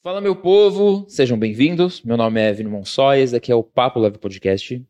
Fala, 0.00 0.20
meu 0.20 0.36
povo, 0.36 1.04
sejam 1.08 1.36
bem-vindos. 1.36 2.02
Meu 2.02 2.16
nome 2.16 2.40
é 2.40 2.52
Vino 2.52 2.70
Monsói, 2.70 3.20
esse 3.20 3.32
daqui 3.32 3.50
é 3.50 3.54
o 3.54 3.64
Papo 3.64 3.98
Leve 3.98 4.16
Podcast. 4.16 4.80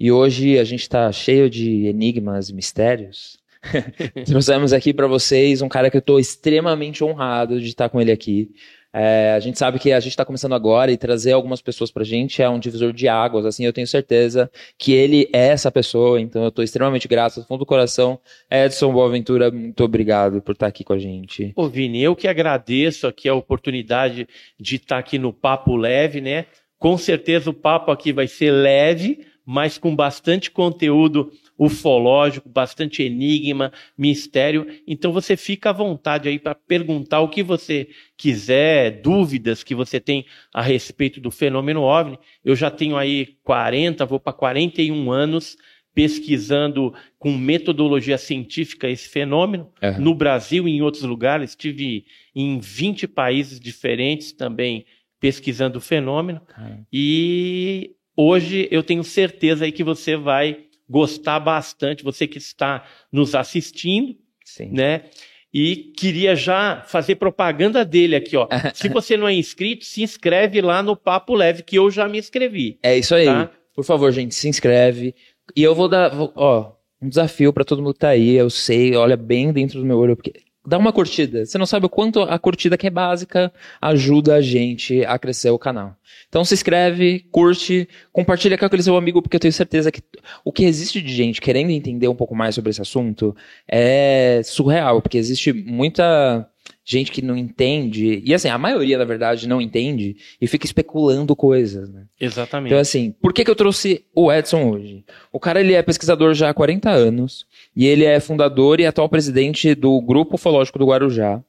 E 0.00 0.10
hoje 0.10 0.58
a 0.58 0.64
gente 0.64 0.80
está 0.80 1.12
cheio 1.12 1.50
de 1.50 1.84
enigmas 1.84 2.48
e 2.48 2.54
mistérios. 2.54 3.38
Trouxemos 4.24 4.72
aqui 4.72 4.94
para 4.94 5.06
vocês 5.06 5.60
um 5.60 5.68
cara 5.68 5.90
que 5.90 5.96
eu 5.98 6.00
estou 6.00 6.18
extremamente 6.18 7.04
honrado 7.04 7.60
de 7.60 7.68
estar 7.68 7.90
com 7.90 8.00
ele 8.00 8.10
aqui. 8.10 8.50
É, 8.98 9.34
a 9.34 9.40
gente 9.40 9.58
sabe 9.58 9.78
que 9.78 9.92
a 9.92 10.00
gente 10.00 10.12
está 10.12 10.24
começando 10.24 10.54
agora 10.54 10.90
e 10.90 10.96
trazer 10.96 11.32
algumas 11.32 11.60
pessoas 11.60 11.90
pra 11.90 12.02
gente 12.02 12.40
é 12.40 12.48
um 12.48 12.58
divisor 12.58 12.94
de 12.94 13.06
águas, 13.06 13.44
assim, 13.44 13.62
eu 13.62 13.72
tenho 13.72 13.86
certeza 13.86 14.50
que 14.78 14.90
ele 14.92 15.28
é 15.34 15.48
essa 15.48 15.70
pessoa, 15.70 16.18
então 16.18 16.42
eu 16.42 16.48
estou 16.48 16.64
extremamente 16.64 17.06
grato, 17.06 17.40
do 17.40 17.46
fundo 17.46 17.58
do 17.58 17.66
coração. 17.66 18.18
Edson 18.50 18.90
Boaventura, 18.90 19.50
muito 19.50 19.84
obrigado 19.84 20.40
por 20.40 20.52
estar 20.52 20.66
aqui 20.66 20.82
com 20.82 20.94
a 20.94 20.98
gente. 20.98 21.52
Ô 21.54 21.68
Vini, 21.68 22.02
eu 22.02 22.16
que 22.16 22.26
agradeço 22.26 23.06
aqui 23.06 23.28
a 23.28 23.34
oportunidade 23.34 24.26
de 24.58 24.76
estar 24.76 24.96
aqui 24.96 25.18
no 25.18 25.30
Papo 25.30 25.76
Leve, 25.76 26.22
né? 26.22 26.46
Com 26.78 26.96
certeza 26.96 27.50
o 27.50 27.54
papo 27.54 27.90
aqui 27.90 28.14
vai 28.14 28.26
ser 28.26 28.50
leve, 28.50 29.26
mas 29.44 29.76
com 29.76 29.94
bastante 29.94 30.50
conteúdo 30.50 31.30
ufológico, 31.58 32.48
bastante 32.48 33.02
enigma, 33.02 33.72
mistério. 33.96 34.66
Então 34.86 35.12
você 35.12 35.36
fica 35.36 35.70
à 35.70 35.72
vontade 35.72 36.28
aí 36.28 36.38
para 36.38 36.54
perguntar 36.54 37.20
o 37.20 37.28
que 37.28 37.42
você 37.42 37.88
quiser, 38.16 39.00
dúvidas 39.00 39.62
que 39.62 39.74
você 39.74 39.98
tem 39.98 40.26
a 40.52 40.62
respeito 40.62 41.20
do 41.20 41.30
fenômeno 41.30 41.82
OVNI. 41.82 42.18
Eu 42.44 42.54
já 42.54 42.70
tenho 42.70 42.96
aí 42.96 43.36
40, 43.42 44.04
vou 44.04 44.20
para 44.20 44.32
41 44.32 45.10
anos 45.10 45.56
pesquisando 45.94 46.92
com 47.18 47.32
metodologia 47.32 48.18
científica 48.18 48.86
esse 48.86 49.08
fenômeno. 49.08 49.72
Uhum. 49.82 49.98
No 49.98 50.14
Brasil 50.14 50.68
e 50.68 50.72
em 50.72 50.82
outros 50.82 51.04
lugares, 51.04 51.50
estive 51.50 52.04
em 52.34 52.58
20 52.58 53.08
países 53.08 53.58
diferentes 53.58 54.30
também 54.30 54.84
pesquisando 55.18 55.78
o 55.78 55.80
fenômeno. 55.80 56.42
Uhum. 56.58 56.84
E 56.92 57.92
hoje 58.14 58.68
eu 58.70 58.82
tenho 58.82 59.02
certeza 59.02 59.64
aí 59.64 59.72
que 59.72 59.82
você 59.82 60.16
vai 60.16 60.65
gostar 60.88 61.40
bastante, 61.40 62.04
você 62.04 62.26
que 62.26 62.38
está 62.38 62.84
nos 63.12 63.34
assistindo, 63.34 64.16
Sim. 64.44 64.70
né? 64.72 65.04
E 65.52 65.92
queria 65.96 66.36
já 66.36 66.82
fazer 66.86 67.16
propaganda 67.16 67.84
dele 67.84 68.14
aqui, 68.16 68.36
ó. 68.36 68.46
Se 68.74 68.88
você 68.88 69.16
não 69.16 69.26
é 69.26 69.34
inscrito, 69.34 69.84
se 69.84 70.02
inscreve 70.02 70.60
lá 70.60 70.82
no 70.82 70.94
Papo 70.96 71.34
Leve, 71.34 71.62
que 71.62 71.76
eu 71.78 71.90
já 71.90 72.08
me 72.08 72.18
inscrevi. 72.18 72.78
É 72.82 72.96
isso 72.98 73.14
aí. 73.14 73.24
Tá. 73.24 73.50
Por 73.74 73.84
favor, 73.84 74.10
gente, 74.12 74.34
se 74.34 74.48
inscreve. 74.48 75.14
E 75.56 75.62
eu 75.62 75.74
vou 75.74 75.88
dar, 75.88 76.08
vou- 76.10 76.32
ó, 76.36 76.72
um 77.00 77.08
desafio 77.08 77.52
pra 77.52 77.64
todo 77.64 77.82
mundo 77.82 77.94
que 77.94 78.00
tá 78.00 78.08
aí. 78.10 78.34
Eu 78.34 78.50
sei, 78.50 78.94
olha 78.96 79.16
bem 79.16 79.52
dentro 79.52 79.78
do 79.80 79.86
meu 79.86 79.98
olho, 79.98 80.16
porque 80.16 80.32
dá 80.66 80.76
uma 80.76 80.92
curtida. 80.92 81.44
Você 81.44 81.56
não 81.56 81.66
sabe 81.66 81.86
o 81.86 81.88
quanto 81.88 82.20
a 82.22 82.38
curtida 82.38 82.76
que 82.76 82.86
é 82.86 82.90
básica 82.90 83.52
ajuda 83.80 84.34
a 84.34 84.40
gente 84.40 85.04
a 85.04 85.18
crescer 85.18 85.50
o 85.50 85.58
canal. 85.58 85.96
Então 86.28 86.44
se 86.44 86.54
inscreve, 86.54 87.26
curte, 87.30 87.88
compartilha 88.12 88.58
com 88.58 88.64
aquele 88.64 88.82
seu 88.82 88.96
amigo, 88.96 89.22
porque 89.22 89.36
eu 89.36 89.40
tenho 89.40 89.52
certeza 89.52 89.92
que 89.92 90.02
o 90.44 90.52
que 90.52 90.64
existe 90.64 91.00
de 91.00 91.12
gente 91.12 91.40
querendo 91.40 91.70
entender 91.70 92.08
um 92.08 92.16
pouco 92.16 92.34
mais 92.34 92.54
sobre 92.54 92.70
esse 92.70 92.82
assunto 92.82 93.34
é 93.70 94.40
surreal, 94.44 95.00
porque 95.00 95.18
existe 95.18 95.52
muita 95.52 96.48
gente 96.88 97.10
que 97.10 97.20
não 97.20 97.36
entende, 97.36 98.22
e 98.24 98.32
assim, 98.32 98.48
a 98.48 98.56
maioria, 98.56 98.96
na 98.96 99.04
verdade, 99.04 99.48
não 99.48 99.60
entende 99.60 100.16
e 100.40 100.46
fica 100.46 100.64
especulando 100.64 101.34
coisas, 101.34 101.90
né? 101.90 102.04
Exatamente. 102.20 102.70
Então, 102.70 102.80
assim, 102.80 103.12
por 103.20 103.32
que, 103.32 103.44
que 103.44 103.50
eu 103.50 103.56
trouxe 103.56 104.04
o 104.14 104.32
Edson 104.32 104.70
hoje? 104.70 105.04
O 105.32 105.40
cara, 105.40 105.58
ele 105.58 105.74
é 105.74 105.82
pesquisador 105.82 106.32
já 106.32 106.48
há 106.48 106.54
40 106.54 106.88
anos, 106.88 107.44
e 107.74 107.86
ele 107.86 108.04
é 108.04 108.20
fundador 108.20 108.78
e 108.78 108.86
atual 108.86 109.08
presidente 109.08 109.74
do 109.74 110.00
Grupo 110.00 110.36
Ufológico 110.36 110.78
do 110.78 110.86
Guarujá. 110.86 111.42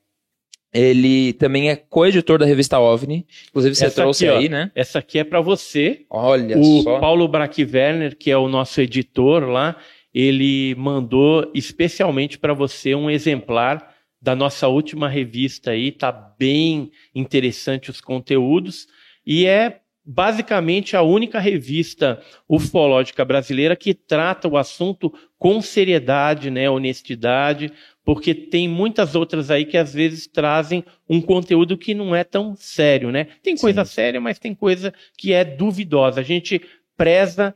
Ele 0.74 1.34
também 1.34 1.70
é 1.70 1.76
coeditor 1.76 2.40
da 2.40 2.46
revista 2.46 2.80
OVNI, 2.80 3.26
inclusive 3.50 3.76
você 3.76 3.86
Essa 3.86 3.96
trouxe 3.96 4.28
aqui, 4.28 4.36
ó. 4.36 4.40
aí, 4.40 4.50
né? 4.50 4.72
Essa 4.74 5.00
aqui 5.00 5.20
é 5.20 5.24
para 5.24 5.40
você. 5.40 6.06
Olha 6.10 6.58
o 6.58 6.82
só. 6.82 7.00
Paulo 7.00 7.28
Brachiwerner, 7.28 8.18
que 8.18 8.32
é 8.32 8.38
o 8.38 8.50
nosso 8.50 8.82
editor 8.82 9.46
lá, 9.46 9.78
ele 10.12 10.74
mandou 10.76 11.50
especialmente 11.54 12.40
para 12.40 12.54
você 12.54 12.96
um 12.96 13.08
exemplar 13.10 13.97
da 14.28 14.36
nossa 14.36 14.68
última 14.68 15.08
revista 15.08 15.72
aí, 15.72 15.90
tá 15.90 16.12
bem 16.12 16.92
interessante 17.16 17.90
os 17.90 18.02
conteúdos 18.02 18.86
e 19.26 19.46
é 19.46 19.80
basicamente 20.06 20.98
a 20.98 21.02
única 21.02 21.40
revista 21.40 22.22
ufológica 22.48 23.24
brasileira 23.24 23.74
que 23.74 23.94
trata 23.94 24.50
o 24.50 24.58
assunto 24.58 25.14
com 25.38 25.62
seriedade, 25.62 26.52
né, 26.52 26.70
honestidade, 26.70 27.72
porque 28.04 28.36
tem 28.36 28.68
muitas 28.68 29.16
outras 29.16 29.50
aí 29.50 29.64
que 29.64 29.78
às 29.78 29.94
vezes 29.94 30.28
trazem 30.28 30.84
um 31.10 31.22
conteúdo 31.22 31.78
que 31.78 31.96
não 31.96 32.14
é 32.14 32.26
tão 32.26 32.54
sério, 32.54 33.14
né? 33.14 33.30
Tem 33.42 33.56
coisa 33.56 33.86
Sim. 33.86 33.94
séria, 33.94 34.20
mas 34.20 34.38
tem 34.38 34.54
coisa 34.54 34.94
que 35.18 35.32
é 35.32 35.46
duvidosa. 35.46 36.20
A 36.20 36.24
gente 36.24 36.62
preza 36.98 37.56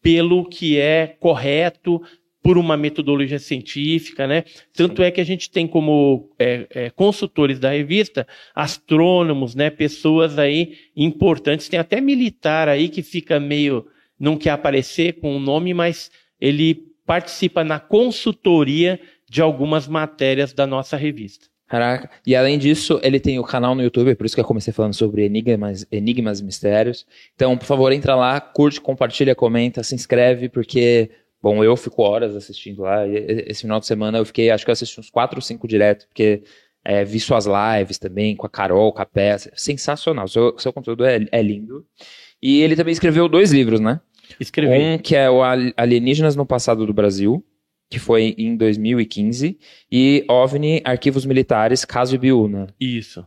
pelo 0.00 0.44
que 0.44 0.78
é 0.78 1.16
correto, 1.18 2.00
por 2.42 2.58
uma 2.58 2.76
metodologia 2.76 3.38
científica, 3.38 4.26
né? 4.26 4.44
Tanto 4.74 5.02
é 5.02 5.10
que 5.10 5.20
a 5.20 5.24
gente 5.24 5.50
tem 5.50 5.66
como 5.66 6.30
é, 6.38 6.66
é, 6.70 6.90
consultores 6.90 7.60
da 7.60 7.70
revista 7.70 8.26
astrônomos, 8.54 9.54
né? 9.54 9.70
Pessoas 9.70 10.38
aí 10.38 10.76
importantes. 10.96 11.68
Tem 11.68 11.78
até 11.78 12.00
militar 12.00 12.68
aí 12.68 12.88
que 12.88 13.02
fica 13.02 13.38
meio 13.38 13.86
não 14.18 14.36
quer 14.36 14.50
aparecer 14.50 15.14
com 15.20 15.36
o 15.36 15.40
nome, 15.40 15.74
mas 15.74 16.10
ele 16.40 16.92
participa 17.04 17.64
na 17.64 17.80
consultoria 17.80 19.00
de 19.28 19.42
algumas 19.42 19.88
matérias 19.88 20.52
da 20.52 20.66
nossa 20.66 20.96
revista. 20.96 21.46
Caraca. 21.72 22.10
E 22.26 22.36
além 22.36 22.58
disso, 22.58 23.00
ele 23.02 23.18
tem 23.18 23.38
o 23.38 23.42
canal 23.42 23.74
no 23.74 23.82
YouTube, 23.82 24.14
por 24.14 24.26
isso 24.26 24.34
que 24.34 24.40
eu 24.42 24.44
comecei 24.44 24.74
falando 24.74 24.92
sobre 24.92 25.24
enigmas, 25.24 25.86
enigmas 25.90 26.38
e 26.38 26.44
mistérios. 26.44 27.06
Então, 27.34 27.56
por 27.56 27.64
favor, 27.64 27.90
entra 27.92 28.14
lá, 28.14 28.38
curte, 28.38 28.78
compartilha, 28.78 29.34
comenta, 29.34 29.82
se 29.82 29.94
inscreve, 29.94 30.50
porque, 30.50 31.10
bom, 31.42 31.62
eu 31.64 31.76
fico 31.76 32.02
horas 32.02 32.36
assistindo 32.36 32.82
lá. 32.82 33.06
Esse 33.08 33.62
final 33.62 33.80
de 33.80 33.86
semana 33.86 34.18
eu 34.18 34.24
fiquei, 34.24 34.50
acho 34.50 34.64
que 34.64 34.70
eu 34.70 34.72
assisti 34.72 35.00
uns 35.00 35.10
4 35.10 35.36
ou 35.36 35.42
5 35.42 35.66
direto, 35.66 36.06
porque 36.08 36.42
é, 36.84 37.04
vi 37.04 37.18
suas 37.20 37.46
lives 37.46 37.98
também, 37.98 38.36
com 38.36 38.46
a 38.46 38.50
Carol, 38.50 38.92
com 38.92 39.02
a 39.02 39.06
Peça. 39.06 39.50
Sensacional. 39.54 40.28
Seu, 40.28 40.56
seu 40.58 40.72
conteúdo 40.72 41.04
é, 41.04 41.26
é 41.30 41.42
lindo. 41.42 41.84
E 42.40 42.60
ele 42.62 42.76
também 42.76 42.92
escreveu 42.92 43.28
dois 43.28 43.52
livros, 43.52 43.80
né? 43.80 44.00
Escrevi. 44.40 44.72
Um 44.72 44.98
que 44.98 45.14
é 45.14 45.28
o 45.30 45.42
Al- 45.42 45.72
Alienígenas 45.76 46.34
no 46.36 46.46
Passado 46.46 46.86
do 46.86 46.92
Brasil, 46.92 47.44
que 47.90 47.98
foi 47.98 48.34
em 48.38 48.56
2015, 48.56 49.58
e 49.90 50.24
OVNI 50.28 50.80
Arquivos 50.84 51.26
Militares, 51.26 51.84
Caso 51.84 52.14
Ibiúna. 52.14 52.68
Isso. 52.80 53.26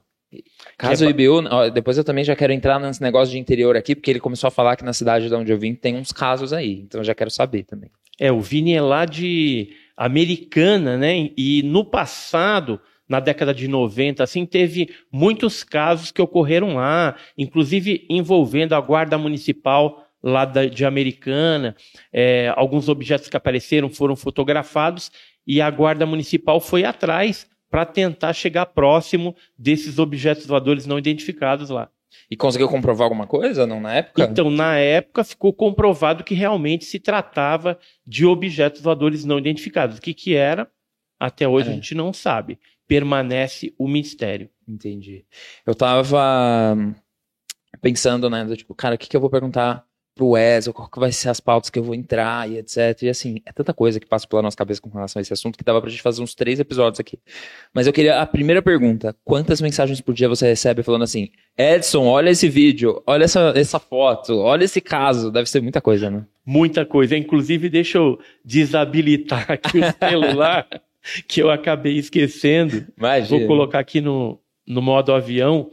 Caso 0.77 1.05
é 1.05 1.13
ó, 1.49 1.69
depois 1.69 1.97
eu 1.97 2.03
também 2.03 2.23
já 2.23 2.35
quero 2.35 2.51
entrar 2.51 2.79
nesse 2.79 3.01
negócio 3.01 3.31
de 3.31 3.39
interior 3.39 3.77
aqui, 3.77 3.95
porque 3.95 4.11
ele 4.11 4.19
começou 4.19 4.47
a 4.47 4.51
falar 4.51 4.75
que 4.75 4.83
na 4.83 4.91
cidade 4.91 5.27
de 5.27 5.33
onde 5.33 5.51
eu 5.51 5.57
vim 5.57 5.73
tem 5.73 5.95
uns 5.95 6.11
casos 6.11 6.51
aí, 6.51 6.81
então 6.81 6.99
eu 7.01 7.05
já 7.05 7.15
quero 7.15 7.31
saber 7.31 7.63
também. 7.63 7.89
É, 8.19 8.31
o 8.31 8.39
Vini 8.39 8.73
é 8.73 8.81
lá 8.81 9.05
de 9.05 9.69
Americana, 9.95 10.97
né? 10.97 11.31
E 11.37 11.61
no 11.63 11.83
passado, 11.83 12.79
na 13.07 13.19
década 13.19 13.53
de 13.53 13.67
90, 13.67 14.23
assim, 14.23 14.45
teve 14.45 14.89
muitos 15.11 15.63
casos 15.63 16.11
que 16.11 16.21
ocorreram 16.21 16.75
lá, 16.75 17.15
inclusive 17.37 18.05
envolvendo 18.09 18.73
a 18.73 18.81
Guarda 18.81 19.17
Municipal 19.17 20.05
lá 20.23 20.43
da- 20.43 20.65
de 20.65 20.83
Americana. 20.85 21.75
É, 22.11 22.51
alguns 22.55 22.89
objetos 22.89 23.29
que 23.29 23.37
apareceram 23.37 23.89
foram 23.89 24.15
fotografados 24.15 25.11
e 25.45 25.61
a 25.61 25.69
Guarda 25.69 26.05
Municipal 26.05 26.59
foi 26.59 26.83
atrás 26.83 27.47
para 27.69 27.85
tentar 27.85 28.33
chegar 28.33 28.65
próximo 28.67 29.35
desses 29.57 29.99
objetos 29.99 30.45
voadores 30.45 30.85
não 30.87 30.97
identificados 30.97 31.69
lá. 31.69 31.89
E 32.29 32.35
conseguiu 32.35 32.67
comprovar 32.67 33.05
alguma 33.05 33.27
coisa, 33.27 33.65
não, 33.67 33.79
na 33.79 33.93
época? 33.95 34.23
Então, 34.23 34.49
na 34.49 34.77
época, 34.77 35.23
ficou 35.23 35.53
comprovado 35.53 36.23
que 36.23 36.33
realmente 36.33 36.85
se 36.85 36.99
tratava 36.99 37.77
de 38.05 38.25
objetos 38.25 38.81
voadores 38.81 39.23
não 39.25 39.37
identificados. 39.37 39.97
O 39.97 40.01
que, 40.01 40.13
que 40.13 40.35
era? 40.35 40.69
Até 41.19 41.47
hoje 41.47 41.69
É. 41.69 41.71
a 41.71 41.75
gente 41.75 41.93
não 41.95 42.11
sabe. 42.11 42.59
Permanece 42.87 43.73
o 43.77 43.87
mistério. 43.87 44.49
Entendi. 44.67 45.25
Eu 45.65 45.73
tava 45.75 46.75
pensando, 47.81 48.29
né, 48.29 48.43
do 48.45 48.55
tipo, 48.55 48.73
cara, 48.73 48.95
o 48.95 48.97
que 48.97 49.07
que 49.07 49.15
eu 49.15 49.21
vou 49.21 49.29
perguntar 49.29 49.85
pro 50.15 50.29
Wes, 50.29 50.65
ou 50.67 50.73
qual 50.73 50.87
que 50.87 50.97
vai 50.97 51.11
ser 51.11 51.27
as 51.27 51.41
pautas 51.41 51.69
que 51.69 51.77
eu 51.77 51.83
vou 51.83 51.93
entrar 51.93 52.49
e 52.49 52.57
etc. 52.57 53.03
E 53.03 53.09
assim, 53.09 53.41
é 53.45 53.51
tanta 53.51 53.73
coisa 53.73 53.99
que 53.99 54.07
passa 54.07 54.25
pela 54.25 54.41
nossa 54.41 54.55
cabeça 54.55 54.81
com 54.81 54.89
relação 54.89 55.19
a 55.19 55.21
esse 55.21 55.33
assunto 55.33 55.57
que 55.57 55.63
dava 55.63 55.81
pra 55.81 55.89
gente 55.89 56.01
fazer 56.01 56.23
uns 56.23 56.33
três 56.33 56.59
episódios 56.59 56.99
aqui. 56.99 57.19
Mas 57.73 57.85
eu 57.85 57.91
queria, 57.91 58.21
a 58.21 58.25
primeira 58.25 58.61
pergunta, 58.61 59.13
quantas 59.25 59.59
mensagens 59.59 59.99
por 59.99 60.13
dia 60.13 60.29
você 60.29 60.47
recebe 60.47 60.81
falando 60.81 61.03
assim, 61.03 61.29
Edson, 61.57 62.05
olha 62.05 62.29
esse 62.29 62.47
vídeo, 62.47 63.03
olha 63.05 63.25
essa, 63.25 63.51
essa 63.55 63.77
foto, 63.77 64.37
olha 64.37 64.63
esse 64.63 64.79
caso, 64.79 65.29
deve 65.29 65.49
ser 65.49 65.61
muita 65.61 65.81
coisa, 65.81 66.09
né? 66.09 66.25
Muita 66.45 66.85
coisa. 66.85 67.17
Inclusive, 67.17 67.67
deixa 67.67 67.97
eu 67.97 68.17
desabilitar 68.43 69.51
aqui 69.51 69.79
o 69.79 69.83
celular, 70.09 70.65
que 71.27 71.41
eu 71.41 71.49
acabei 71.49 71.97
esquecendo. 71.97 72.85
Imagina. 72.97 73.37
Vou 73.37 73.47
colocar 73.47 73.79
aqui 73.79 73.99
no, 73.99 74.39
no 74.65 74.81
modo 74.81 75.13
avião, 75.13 75.69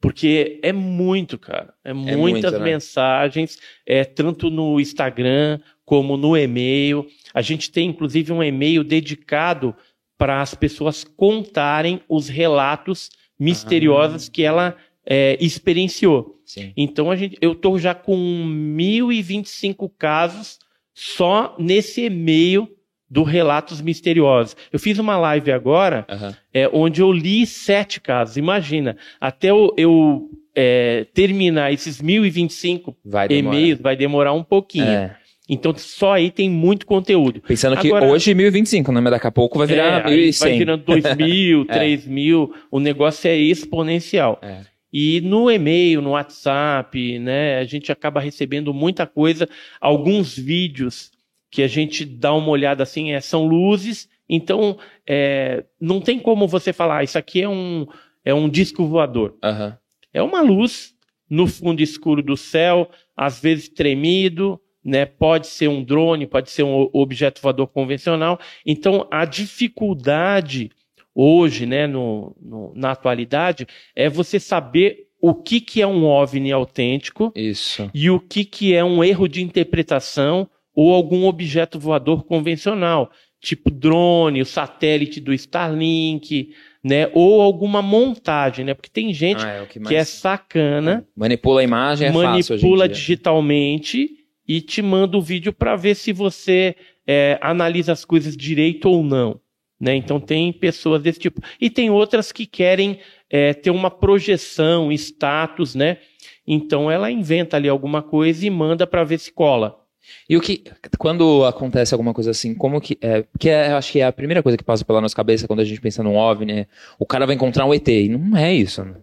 porque 0.00 0.60
é 0.62 0.72
muito, 0.72 1.38
cara. 1.38 1.74
É, 1.84 1.92
muitas 1.92 2.18
muito, 2.18 2.50
né? 2.50 2.58
mensagens, 2.58 3.58
é, 3.86 4.04
tanto 4.04 4.50
no 4.50 4.80
Instagram 4.80 5.58
como 5.84 6.16
no 6.16 6.36
e-mail. 6.36 7.06
A 7.32 7.42
gente 7.42 7.70
tem, 7.70 7.88
inclusive, 7.88 8.32
um 8.32 8.42
e-mail 8.42 8.84
dedicado 8.84 9.74
para 10.18 10.40
as 10.40 10.54
pessoas 10.54 11.04
contarem 11.04 12.00
os 12.08 12.28
relatos 12.28 13.10
misteriosos 13.38 14.28
que 14.28 14.42
ela 14.42 14.76
é, 15.04 15.36
experienciou. 15.40 16.40
Sim. 16.44 16.72
Então 16.76 17.10
a 17.10 17.16
gente, 17.16 17.36
eu 17.40 17.52
estou 17.52 17.78
já 17.78 17.94
com 17.94 18.16
1.025 18.16 19.90
casos 19.98 20.58
só 20.94 21.54
nesse 21.58 22.02
e-mail 22.06 22.68
do 23.08 23.22
Relatos 23.22 23.80
Misteriosos. 23.80 24.56
Eu 24.72 24.78
fiz 24.78 24.98
uma 24.98 25.16
live 25.16 25.52
agora 25.52 26.04
Aham. 26.08 26.36
é, 26.52 26.68
onde 26.72 27.00
eu 27.00 27.12
li 27.12 27.46
sete 27.46 28.00
casos. 28.00 28.36
Imagina, 28.36 28.96
até 29.20 29.50
eu, 29.50 29.72
eu, 29.76 30.28
é, 30.54 31.06
terminar 31.14 31.72
esses 31.72 32.00
1.025 32.02 32.94
Vai 33.04 33.28
e-mails 33.30 33.80
vai 33.80 33.94
demorar 33.96 34.32
um 34.32 34.42
pouquinho. 34.42 34.86
É. 34.86 35.16
Então 35.48 35.72
só 35.76 36.14
aí 36.14 36.30
tem 36.32 36.50
muito 36.50 36.84
conteúdo. 36.86 37.40
Pensando 37.46 37.76
que 37.76 37.86
Agora- 37.86 38.06
hoje 38.06 38.34
1025, 38.34 38.90
né? 38.90 39.00
Mas 39.00 39.12
daqui 39.12 39.28
a 39.28 39.30
pouco 39.30 39.58
vai 39.58 39.66
virar 39.68 40.04
É, 40.04 40.08
aí 40.08 40.28
1.100. 40.30 40.38
vai 40.40 40.58
virando 40.58 40.84
2.000, 40.84 41.66
É. 41.70 41.78
3.000, 41.78 42.50
o 42.70 42.80
negócio 42.80 43.28
é 43.28 43.36
exponencial. 43.36 44.40
É. 44.42 44.62
E 44.92 45.20
no 45.20 45.48
e-mail, 45.50 46.00
no 46.00 46.10
WhatsApp, 46.10 47.18
né, 47.18 47.58
a 47.58 47.64
gente 47.64 47.92
acaba 47.92 48.18
recebendo 48.18 48.72
muita 48.74 49.06
coisa. 49.06 49.48
Alguns 49.80 50.36
vídeos 50.36 51.10
que 51.56 51.62
a 51.62 51.66
gente 51.66 52.04
dá 52.04 52.34
uma 52.34 52.50
olhada 52.50 52.82
assim, 52.82 53.12
é, 53.12 53.20
são 53.22 53.46
luzes, 53.46 54.10
então 54.28 54.76
é, 55.08 55.64
não 55.80 56.02
tem 56.02 56.18
como 56.20 56.46
você 56.46 56.70
falar, 56.70 56.98
"Ah, 56.98 57.02
isso 57.02 57.16
aqui 57.16 57.40
é 57.40 57.48
um, 57.48 57.86
é 58.22 58.34
um 58.34 58.46
disco 58.46 58.84
voador. 58.84 59.38
Aham. 59.42 59.78
É 60.12 60.20
uma 60.22 60.42
luz 60.42 60.92
no 61.30 61.46
fundo 61.46 61.80
escuro 61.82 62.22
do 62.22 62.36
céu, 62.36 62.90
às 63.16 63.40
vezes 63.40 63.70
tremido, 63.70 64.60
né? 64.84 65.06
Pode 65.06 65.46
ser 65.46 65.68
um 65.68 65.82
drone, 65.82 66.26
pode 66.26 66.50
ser 66.50 66.62
um 66.62 66.90
objeto 66.92 67.40
voador 67.40 67.68
convencional. 67.68 68.38
Então, 68.66 69.08
a 69.10 69.24
dificuldade 69.24 70.70
hoje, 71.14 71.64
né, 71.64 71.86
no, 71.86 72.36
no- 72.38 72.72
na 72.76 72.90
atualidade, 72.90 73.66
é 73.94 74.10
você 74.10 74.38
saber 74.38 75.06
o 75.18 75.34
que, 75.34 75.58
que 75.62 75.80
é 75.80 75.86
um 75.86 76.04
OVNI 76.04 76.52
autêntico 76.52 77.32
Isso. 77.34 77.90
e 77.94 78.10
o 78.10 78.20
que, 78.20 78.44
que 78.44 78.74
é 78.74 78.84
um 78.84 79.02
erro 79.02 79.26
de 79.26 79.42
interpretação 79.42 80.46
ou 80.76 80.92
algum 80.92 81.24
objeto 81.24 81.80
voador 81.80 82.24
convencional, 82.24 83.10
tipo 83.40 83.70
drone, 83.70 84.42
o 84.42 84.46
satélite 84.46 85.20
do 85.20 85.32
Starlink, 85.32 86.52
né, 86.84 87.10
ou 87.14 87.40
alguma 87.40 87.80
montagem, 87.80 88.64
né? 88.64 88.74
Porque 88.74 88.90
tem 88.90 89.12
gente 89.12 89.44
Ah, 89.44 89.62
é 89.62 89.66
que 89.66 89.80
mais... 89.80 89.88
que 89.88 89.94
é 89.94 90.04
sacana, 90.04 91.06
Manipula 91.16 91.62
a 91.62 91.64
imagem, 91.64 92.08
é 92.08 92.12
manipula 92.12 92.86
digitalmente 92.88 94.10
e 94.46 94.60
te 94.60 94.82
manda 94.82 95.16
o 95.16 95.22
vídeo 95.22 95.52
para 95.52 95.74
ver 95.74 95.96
se 95.96 96.12
você 96.12 96.76
é, 97.06 97.38
analisa 97.40 97.92
as 97.92 98.04
coisas 98.04 98.36
direito 98.36 98.88
ou 98.88 99.02
não. 99.02 99.40
Né? 99.80 99.94
Então 99.96 100.20
tem 100.20 100.52
pessoas 100.52 101.02
desse 101.02 101.18
tipo. 101.18 101.40
E 101.60 101.68
tem 101.68 101.90
outras 101.90 102.32
que 102.32 102.46
querem 102.46 102.98
é, 103.28 103.52
ter 103.52 103.70
uma 103.70 103.90
projeção, 103.90 104.90
status, 104.92 105.74
né? 105.74 105.98
Então 106.46 106.90
ela 106.90 107.10
inventa 107.10 107.56
ali 107.56 107.68
alguma 107.68 108.02
coisa 108.02 108.46
e 108.46 108.50
manda 108.50 108.86
para 108.86 109.04
ver 109.04 109.18
se 109.18 109.32
cola. 109.32 109.85
E 110.28 110.36
o 110.36 110.40
que, 110.40 110.64
quando 110.98 111.44
acontece 111.44 111.94
alguma 111.94 112.12
coisa 112.12 112.30
assim, 112.30 112.54
como 112.54 112.80
que 112.80 112.98
é? 113.00 113.22
Porque 113.22 113.48
é, 113.48 113.70
eu 113.72 113.76
acho 113.76 113.92
que 113.92 114.00
é 114.00 114.04
a 114.06 114.12
primeira 114.12 114.42
coisa 114.42 114.56
que 114.58 114.64
passa 114.64 114.84
pela 114.84 115.00
nossa 115.00 115.14
cabeça 115.14 115.46
quando 115.46 115.60
a 115.60 115.64
gente 115.64 115.80
pensa 115.80 116.02
num 116.02 116.16
OVNI, 116.16 116.52
é, 116.52 116.66
o 116.98 117.06
cara 117.06 117.26
vai 117.26 117.34
encontrar 117.34 117.64
um 117.66 117.72
ET, 117.74 117.86
e 117.88 118.08
não 118.08 118.36
é 118.36 118.52
isso. 118.54 118.84
né? 118.84 118.94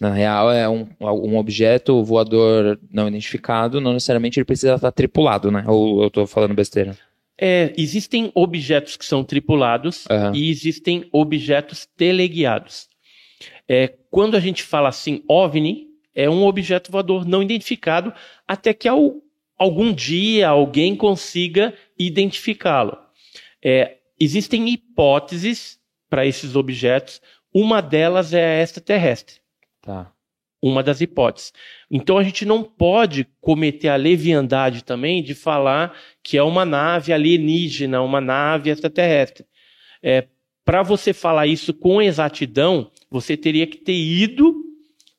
Na 0.00 0.10
real, 0.12 0.50
é 0.50 0.68
um, 0.68 0.88
um 1.00 1.36
objeto 1.36 2.02
voador 2.02 2.78
não 2.90 3.06
identificado, 3.06 3.80
não 3.80 3.92
necessariamente 3.92 4.38
ele 4.40 4.44
precisa 4.44 4.74
estar 4.74 4.90
tripulado, 4.90 5.50
né? 5.50 5.64
Ou 5.68 6.02
eu 6.02 6.10
tô 6.10 6.26
falando 6.26 6.54
besteira. 6.54 6.96
É, 7.40 7.72
existem 7.76 8.30
objetos 8.34 8.96
que 8.96 9.04
são 9.04 9.22
tripulados 9.24 10.04
Aham. 10.10 10.32
e 10.34 10.50
existem 10.50 11.08
objetos 11.12 11.86
teleguiados. 11.96 12.88
É, 13.68 13.92
quando 14.10 14.36
a 14.36 14.40
gente 14.40 14.62
fala 14.62 14.88
assim, 14.88 15.22
OVNI, 15.28 15.86
é 16.14 16.28
um 16.28 16.44
objeto 16.44 16.90
voador 16.92 17.24
não 17.26 17.42
identificado 17.42 18.12
até 18.46 18.74
que 18.74 18.88
ao- 18.88 19.14
algum 19.62 19.92
dia 19.92 20.48
alguém 20.48 20.96
consiga 20.96 21.72
identificá-lo. 21.98 22.98
É, 23.64 23.96
existem 24.18 24.68
hipóteses 24.68 25.78
para 26.10 26.26
esses 26.26 26.54
objetos, 26.56 27.20
uma 27.54 27.80
delas 27.80 28.32
é 28.34 28.60
a 28.60 28.62
extraterrestre 28.62 29.40
Tá. 29.80 30.12
uma 30.62 30.82
das 30.82 31.00
hipóteses. 31.00 31.52
Então 31.90 32.18
a 32.18 32.22
gente 32.22 32.44
não 32.44 32.62
pode 32.62 33.26
cometer 33.40 33.88
a 33.88 33.96
leviandade 33.96 34.84
também 34.84 35.22
de 35.22 35.34
falar 35.34 35.92
que 36.22 36.36
é 36.36 36.42
uma 36.42 36.64
nave 36.64 37.12
alienígena, 37.12 38.00
uma 38.00 38.20
nave 38.20 38.70
extraterrestre. 38.70 39.44
É, 40.02 40.28
Para 40.64 40.82
você 40.84 41.12
falar 41.12 41.46
isso 41.48 41.74
com 41.74 42.00
exatidão, 42.00 42.90
você 43.10 43.36
teria 43.36 43.66
que 43.66 43.78
ter 43.78 43.94
ido 43.94 44.54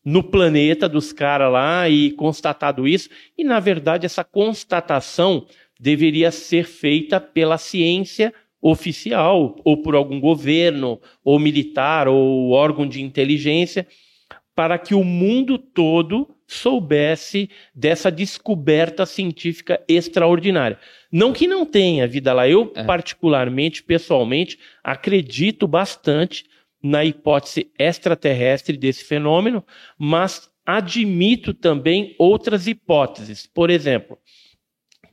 no 0.04 0.24
planeta 0.24 0.90
dos 0.90 1.14
caras 1.14 1.52
lá 1.52 1.88
e 1.90 2.12
constatado 2.12 2.88
isso. 2.88 3.10
E 3.38 3.44
na 3.44 3.60
verdade 3.60 4.06
essa 4.06 4.24
constatação 4.24 5.46
deveria 5.80 6.32
ser 6.32 6.66
feita 6.66 7.20
pela 7.20 7.58
ciência 7.58 8.34
oficial 8.62 9.58
ou 9.64 9.82
por 9.82 9.96
algum 9.96 10.20
governo 10.20 11.00
ou 11.24 11.38
militar 11.38 12.08
ou 12.08 12.52
órgão 12.52 12.88
de 12.88 13.02
inteligência 13.02 13.86
para 14.56 14.78
que 14.78 14.94
o 14.94 15.04
mundo 15.04 15.58
todo 15.58 16.30
soubesse 16.48 17.50
dessa 17.74 18.12
descoberta 18.12 19.06
científica 19.06 19.82
extraordinária. 19.88 20.78
Não 21.12 21.34
que 21.34 21.48
não 21.48 21.66
tenha 21.66 22.08
vida 22.08 22.32
lá. 22.34 22.48
Eu, 22.48 22.72
É. 22.76 22.84
particularmente, 22.84 23.82
pessoalmente, 23.82 24.60
acredito 24.84 25.68
bastante 25.68 26.46
na 26.84 27.06
hipótese 27.06 27.72
extraterrestre 27.80 28.76
desse 28.76 29.06
fenômeno, 29.06 29.64
mas 29.98 30.52
admito 30.66 31.54
também 31.54 32.14
outras 32.20 32.68
hipóteses. 32.68 33.48
Por 33.48 33.70
exemplo, 33.70 34.18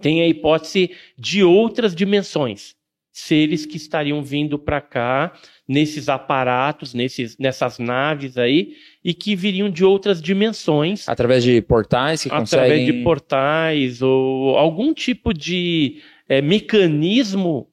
tem 0.01 0.21
a 0.21 0.27
hipótese 0.27 0.91
de 1.17 1.45
outras 1.45 1.95
dimensões. 1.95 2.75
Seres 3.13 3.67
que 3.67 3.77
estariam 3.77 4.23
vindo 4.23 4.59
para 4.59 4.81
cá 4.81 5.33
nesses 5.67 6.09
aparatos, 6.09 6.95
nesses, 6.95 7.37
nessas 7.39 7.79
naves 7.79 8.39
aí, 8.39 8.77
e 9.05 9.13
que 9.13 9.35
viriam 9.35 9.69
de 9.69 9.85
outras 9.85 10.23
dimensões, 10.23 11.09
Através 11.09 11.43
de 11.43 11.61
portais 11.61 12.23
que 12.23 12.29
através 12.29 12.51
conseguem... 12.51 12.87
de 12.87 13.03
portais 13.05 14.01
ou 14.01 14.57
algum 14.57 14.95
tipo 14.95 15.35
de 15.35 16.01
eh, 16.29 16.41
mecanismo 16.41 17.69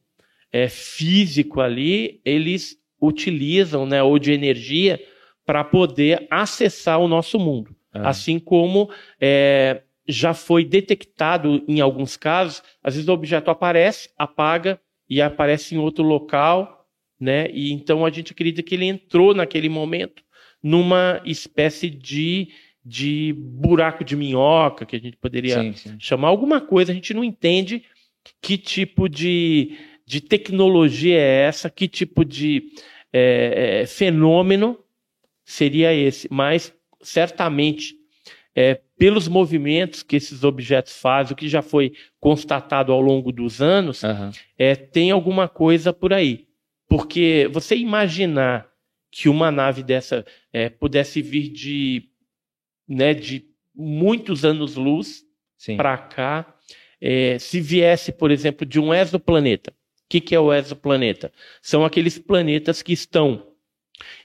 eh, 0.52 0.68
físico 0.68 1.62
ali, 1.62 2.20
eles 2.26 2.78
utilizam, 3.02 3.86
né, 3.86 4.02
ou 4.02 4.18
de 4.18 4.32
energia, 4.32 5.00
para 5.46 5.64
poder 5.64 6.28
acessar 6.30 7.00
o 7.00 7.08
nosso 7.08 7.40
mundo. 7.40 7.76
Ah, 7.94 8.10
Assim 8.10 8.40
como 8.40 8.90
eh, 9.20 9.82
já 10.08 10.34
foi 10.34 10.64
detectado 10.64 11.64
em 11.68 11.82
alguns 11.82 12.16
casos, 12.16 12.64
às 12.84 12.96
vezes 12.96 13.08
o 13.08 13.14
objeto 13.14 13.52
aparece, 13.52 14.10
apaga 14.18 14.80
e 15.10 15.22
aparece 15.22 15.76
em 15.76 15.78
outro 15.78 16.04
local, 16.04 16.86
né? 17.20 17.50
E 17.52 17.72
então 17.72 18.06
a 18.06 18.10
gente 18.10 18.32
acredita 18.32 18.64
que 18.64 18.76
ele 18.76 18.86
entrou 18.86 19.34
naquele 19.34 19.70
momento 19.70 20.24
numa 20.62 21.22
espécie 21.26 21.90
de, 21.90 22.50
de 22.84 23.34
buraco 23.38 24.04
de 24.04 24.16
minhoca, 24.16 24.86
que 24.86 24.96
a 24.96 25.00
gente 25.00 25.18
poderia 25.18 25.62
sim, 25.62 25.74
sim. 25.74 25.96
chamar 26.00 26.30
alguma 26.30 26.60
coisa, 26.60 26.92
a 26.92 26.96
gente 26.96 27.14
não 27.14 27.24
entende 27.24 27.84
que 28.42 28.58
tipo 28.58 29.08
de, 29.08 29.78
de 30.08 30.22
tecnologia 30.22 31.20
é 31.20 31.42
essa, 31.42 31.70
que 31.70 31.86
tipo 31.86 32.24
de 32.24 32.72
é, 33.12 33.82
é, 33.82 33.86
fenômeno 33.86 34.80
seria 35.44 35.94
esse, 35.94 36.30
mas 36.32 36.74
certamente 37.02 37.94
é, 38.56 38.80
pelos 38.98 39.28
movimentos 39.28 40.04
que 40.04 40.16
esses 40.16 40.46
objetos 40.46 40.98
fazem, 40.98 41.34
o 41.34 41.36
que 41.36 41.50
já 41.50 41.62
foi 41.62 41.92
constatado 42.22 42.94
ao 42.94 43.02
longo 43.02 43.34
dos 43.34 43.62
anos, 43.62 44.02
Aham. 44.02 44.32
é, 44.58 44.76
tem 44.76 45.12
alguma 45.12 45.50
coisa 45.50 45.92
por 45.92 46.14
aí. 46.14 46.48
Porque 46.88 47.50
você 47.52 47.76
imaginar 47.76 48.68
que 49.12 49.28
uma 49.28 49.52
nave 49.52 49.84
dessa 49.84 50.26
é, 50.54 50.70
pudesse 50.70 51.22
vir 51.22 51.50
de, 51.50 52.10
né, 52.88 53.14
de 53.14 53.46
muitos 53.76 54.46
anos-luz 54.46 55.26
para 55.76 55.98
cá, 55.98 56.56
é, 57.02 57.38
se 57.40 57.60
viesse, 57.60 58.12
por 58.12 58.32
exemplo, 58.32 58.66
de 58.66 58.80
um 58.80 58.94
exoplaneta. 58.94 59.74
O 60.08 60.10
que, 60.10 60.22
que 60.22 60.34
é 60.34 60.40
o 60.40 60.54
exoplaneta? 60.54 61.34
São 61.62 61.84
aqueles 61.84 62.18
planetas 62.18 62.82
que 62.82 62.94
estão 62.94 63.46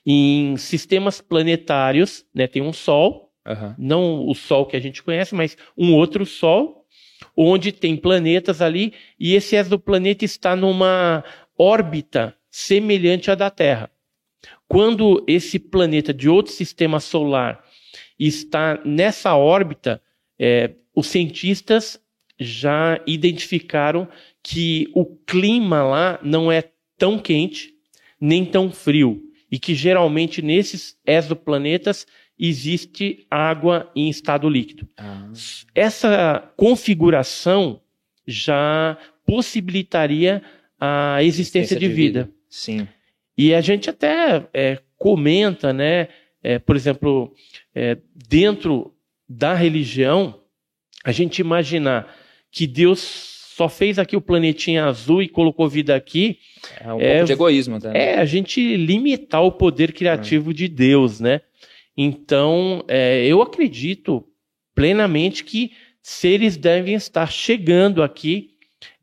em 0.07 0.57
sistemas 0.57 1.21
planetários, 1.21 2.25
né, 2.33 2.47
tem 2.47 2.63
um 2.63 2.73
Sol, 2.73 3.33
Aham. 3.45 3.75
não 3.77 4.29
o 4.29 4.33
Sol 4.33 4.65
que 4.65 4.77
a 4.77 4.81
gente 4.81 5.03
conhece, 5.03 5.35
mas 5.35 5.57
um 5.77 5.93
outro 5.93 6.25
Sol, 6.25 6.87
onde 7.37 7.73
tem 7.73 7.97
planetas 7.97 8.63
ali, 8.63 8.95
e 9.19 9.35
esse 9.35 9.57
exoplaneta 9.57 10.25
está 10.25 10.55
numa 10.55 11.25
órbita 11.59 12.33
semelhante 12.49 13.29
à 13.29 13.35
da 13.35 13.51
Terra. 13.51 13.91
Quando 14.69 15.25
esse 15.27 15.59
planeta 15.59 16.15
de 16.15 16.29
outro 16.29 16.53
sistema 16.53 17.01
solar 17.01 17.65
está 18.17 18.81
nessa 18.85 19.35
órbita, 19.35 20.01
é, 20.39 20.75
os 20.95 21.09
cientistas 21.09 22.01
já 22.39 23.01
identificaram 23.07 24.09
que 24.43 24.91
o 24.95 25.05
clima 25.05 25.83
lá 25.83 26.19
não 26.23 26.51
é 26.51 26.65
tão 26.99 27.19
quente 27.19 27.75
nem 28.21 28.45
tão 28.45 28.71
frio 28.71 29.23
e 29.51 29.59
que 29.59 29.75
geralmente 29.75 30.41
nesses 30.41 30.97
exoplanetas 31.07 32.07
existe 32.39 33.27
água 33.31 33.91
em 33.95 34.09
estado 34.09 34.49
líquido. 34.49 34.89
Ah, 34.97 35.31
Essa 35.75 36.53
configuração 36.57 37.81
já 38.27 38.97
possibilitaria 39.27 40.43
a 40.79 41.23
existência 41.23 41.79
de 41.79 41.89
vida. 41.89 42.31
Sim. 42.49 42.89
E 43.37 43.55
a 43.55 43.61
gente 43.61 43.89
até 43.89 44.47
é, 44.53 44.79
comenta, 44.97 45.73
né? 45.73 46.09
é, 46.43 46.59
por 46.59 46.75
exemplo, 46.75 47.35
é, 47.75 47.97
dentro 48.29 48.95
da 49.29 49.55
religião, 49.55 50.41
a 51.05 51.13
gente 51.13 51.39
imaginar 51.39 52.15
que 52.51 52.67
Deus 52.67 53.01
só 53.57 53.69
fez 53.69 53.99
aqui 53.99 54.17
o 54.17 54.21
planetinha 54.21 54.85
azul 54.87 55.23
e 55.23 55.29
colocou 55.29 55.69
vida 55.69 55.95
aqui, 55.95 56.39
É 56.81 56.93
um 56.93 57.01
É, 57.01 57.13
pouco 57.15 57.27
de 57.27 57.33
egoísmo, 57.33 57.79
tá? 57.81 57.93
é 57.93 58.19
a 58.19 58.25
gente 58.25 58.77
limitar 58.77 59.43
o 59.43 59.53
poder 59.53 59.93
criativo 59.93 60.55
de 60.55 60.69
Deus, 60.69 61.21
né? 61.21 61.41
Então, 61.97 62.85
é, 62.89 63.25
eu 63.27 63.43
acredito 63.43 64.25
plenamente 64.75 65.45
que 65.45 65.73
seres 66.03 66.57
devem 66.57 66.95
estar 66.95 67.31
chegando 67.31 68.03
aqui 68.03 68.51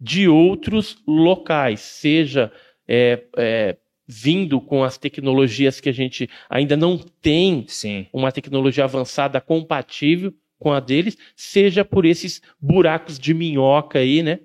de 0.01 0.27
outros 0.27 0.97
locais, 1.07 1.79
seja 1.81 2.51
é, 2.87 3.23
é, 3.37 3.77
vindo 4.07 4.59
com 4.59 4.83
as 4.83 4.97
tecnologias 4.97 5.79
que 5.79 5.89
a 5.89 5.93
gente 5.93 6.27
ainda 6.49 6.75
não 6.75 6.97
tem 7.21 7.65
Sim. 7.67 8.07
uma 8.11 8.31
tecnologia 8.31 8.83
avançada 8.83 9.39
compatível 9.39 10.33
com 10.59 10.71
a 10.73 10.79
deles, 10.79 11.17
seja 11.35 11.83
por 11.85 12.05
esses 12.05 12.41
buracos 12.61 13.17
de 13.17 13.33
minhoca 13.33 13.99
aí, 13.99 14.21
né? 14.21 14.39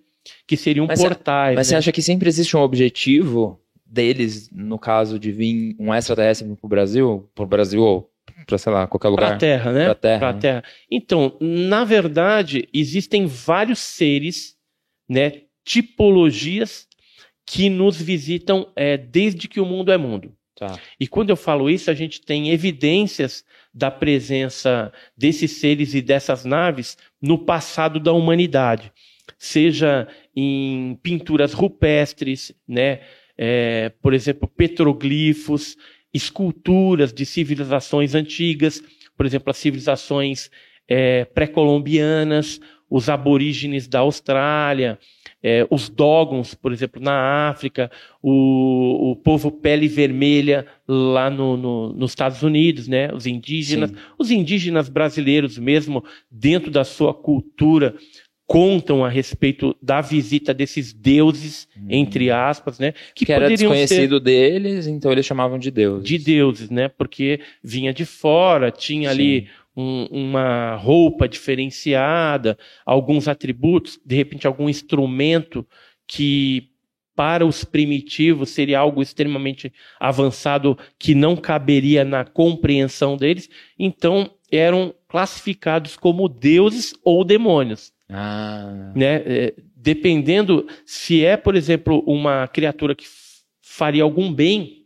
Que 0.46 0.56
seriam 0.56 0.86
Mas 0.86 1.00
cê- 1.00 1.08
portais. 1.08 1.54
Mas 1.56 1.66
né? 1.66 1.70
você 1.72 1.76
acha 1.76 1.92
que 1.92 2.00
sempre 2.00 2.28
existe 2.28 2.56
um 2.56 2.60
objetivo 2.60 3.60
deles, 3.84 4.48
no 4.50 4.78
caso 4.78 5.18
de 5.18 5.30
vir 5.30 5.76
um 5.78 5.92
extraterrestre 5.92 6.48
pro 6.56 6.68
Brasil, 6.68 7.28
pro 7.34 7.46
Brasil 7.46 7.82
ou 7.82 8.10
pra, 8.46 8.56
sei 8.58 8.72
lá, 8.72 8.86
qualquer 8.86 9.12
Para 9.12 9.26
a 9.26 9.28
lugar? 9.28 9.38
Terra, 9.38 9.72
né? 9.72 9.84
Pra 9.84 9.94
Terra, 9.94 10.18
Pra 10.18 10.32
né? 10.32 10.38
Terra. 10.40 10.64
Então, 10.90 11.36
na 11.40 11.84
verdade, 11.84 12.68
existem 12.72 13.26
vários 13.26 13.78
seres, 13.80 14.56
né? 15.08 15.42
Tipologias 15.64 16.86
que 17.46 17.68
nos 17.68 18.00
visitam 18.00 18.72
é, 18.74 18.96
desde 18.96 19.46
que 19.48 19.60
o 19.60 19.66
mundo 19.66 19.92
é 19.92 19.96
mundo. 19.98 20.32
Tá. 20.56 20.78
E 20.98 21.06
quando 21.06 21.30
eu 21.30 21.36
falo 21.36 21.68
isso, 21.68 21.90
a 21.90 21.94
gente 21.94 22.20
tem 22.22 22.50
evidências 22.50 23.44
da 23.74 23.90
presença 23.90 24.92
desses 25.16 25.52
seres 25.58 25.94
e 25.94 26.00
dessas 26.00 26.44
naves 26.44 26.96
no 27.20 27.38
passado 27.38 27.98
da 27.98 28.12
humanidade, 28.12 28.92
seja 29.36 30.06
em 30.34 30.98
pinturas 31.02 31.52
rupestres, 31.52 32.52
né? 32.68 33.00
É, 33.36 33.88
por 34.00 34.14
exemplo, 34.14 34.46
petroglifos, 34.46 35.76
esculturas 36.12 37.12
de 37.12 37.26
civilizações 37.26 38.14
antigas, 38.14 38.80
por 39.16 39.26
exemplo, 39.26 39.50
as 39.50 39.56
civilizações 39.56 40.50
é, 40.86 41.24
pré-colombianas, 41.24 42.60
os 42.96 43.08
aborígenes 43.08 43.88
da 43.88 43.98
Austrália, 43.98 45.00
é, 45.42 45.66
os 45.68 45.88
Dogons, 45.88 46.54
por 46.54 46.72
exemplo, 46.72 47.02
na 47.02 47.48
África, 47.50 47.90
o, 48.22 49.10
o 49.10 49.16
povo 49.16 49.50
pele 49.50 49.88
vermelha 49.88 50.64
lá 50.86 51.28
no, 51.28 51.56
no- 51.56 51.92
nos 51.92 52.12
Estados 52.12 52.40
Unidos, 52.44 52.86
né? 52.86 53.12
Os 53.12 53.26
indígenas, 53.26 53.90
Sim. 53.90 53.96
os 54.16 54.30
indígenas 54.30 54.88
brasileiros 54.88 55.58
mesmo, 55.58 56.04
dentro 56.30 56.70
da 56.70 56.84
sua 56.84 57.12
cultura, 57.12 57.96
contam 58.46 59.04
a 59.04 59.08
respeito 59.08 59.74
da 59.82 60.00
visita 60.00 60.54
desses 60.54 60.92
deuses, 60.92 61.66
entre 61.88 62.30
aspas, 62.30 62.78
né? 62.78 62.94
Que, 63.12 63.32
era 63.32 63.48
desconhecido 63.48 64.20
deles, 64.20 64.86
então 64.86 65.10
eles 65.10 65.26
chamavam 65.26 65.58
de 65.58 65.70
Deus. 65.70 66.04
de 66.04 66.16
deuses, 66.16 66.70
né? 66.70 66.88
Porque 66.88 67.40
vinha 67.62 67.92
de 67.92 68.04
fora, 68.04 68.70
tinha 68.70 69.10
ali 69.10 69.48
um- 69.76 70.06
uma 70.10 70.76
roupa 70.76 71.28
diferenciada, 71.28 72.56
alguns 72.84 73.28
atributos, 73.28 73.98
de 74.04 74.14
repente 74.14 74.46
algum 74.46 74.68
instrumento 74.68 75.66
que 76.06 76.70
para 77.16 77.46
os 77.46 77.64
primitivos 77.64 78.50
seria 78.50 78.80
algo 78.80 79.00
extremamente 79.00 79.72
avançado 80.00 80.76
que 80.98 81.14
não 81.14 81.36
caberia 81.36 82.04
na 82.04 82.24
compreensão 82.24 83.16
deles, 83.16 83.48
então 83.78 84.30
eram 84.50 84.94
classificados 85.08 85.96
como 85.96 86.28
deuses 86.28 86.94
ou 87.04 87.24
demônios. 87.24 87.92
Ah, 88.10 88.92
né? 88.94 89.22
É, 89.24 89.54
dependendo 89.76 90.66
se 90.84 91.24
é, 91.24 91.36
por 91.36 91.54
exemplo, 91.54 92.02
uma 92.06 92.46
criatura 92.48 92.94
que 92.94 93.06
faria 93.62 94.02
algum 94.02 94.32
bem, 94.32 94.82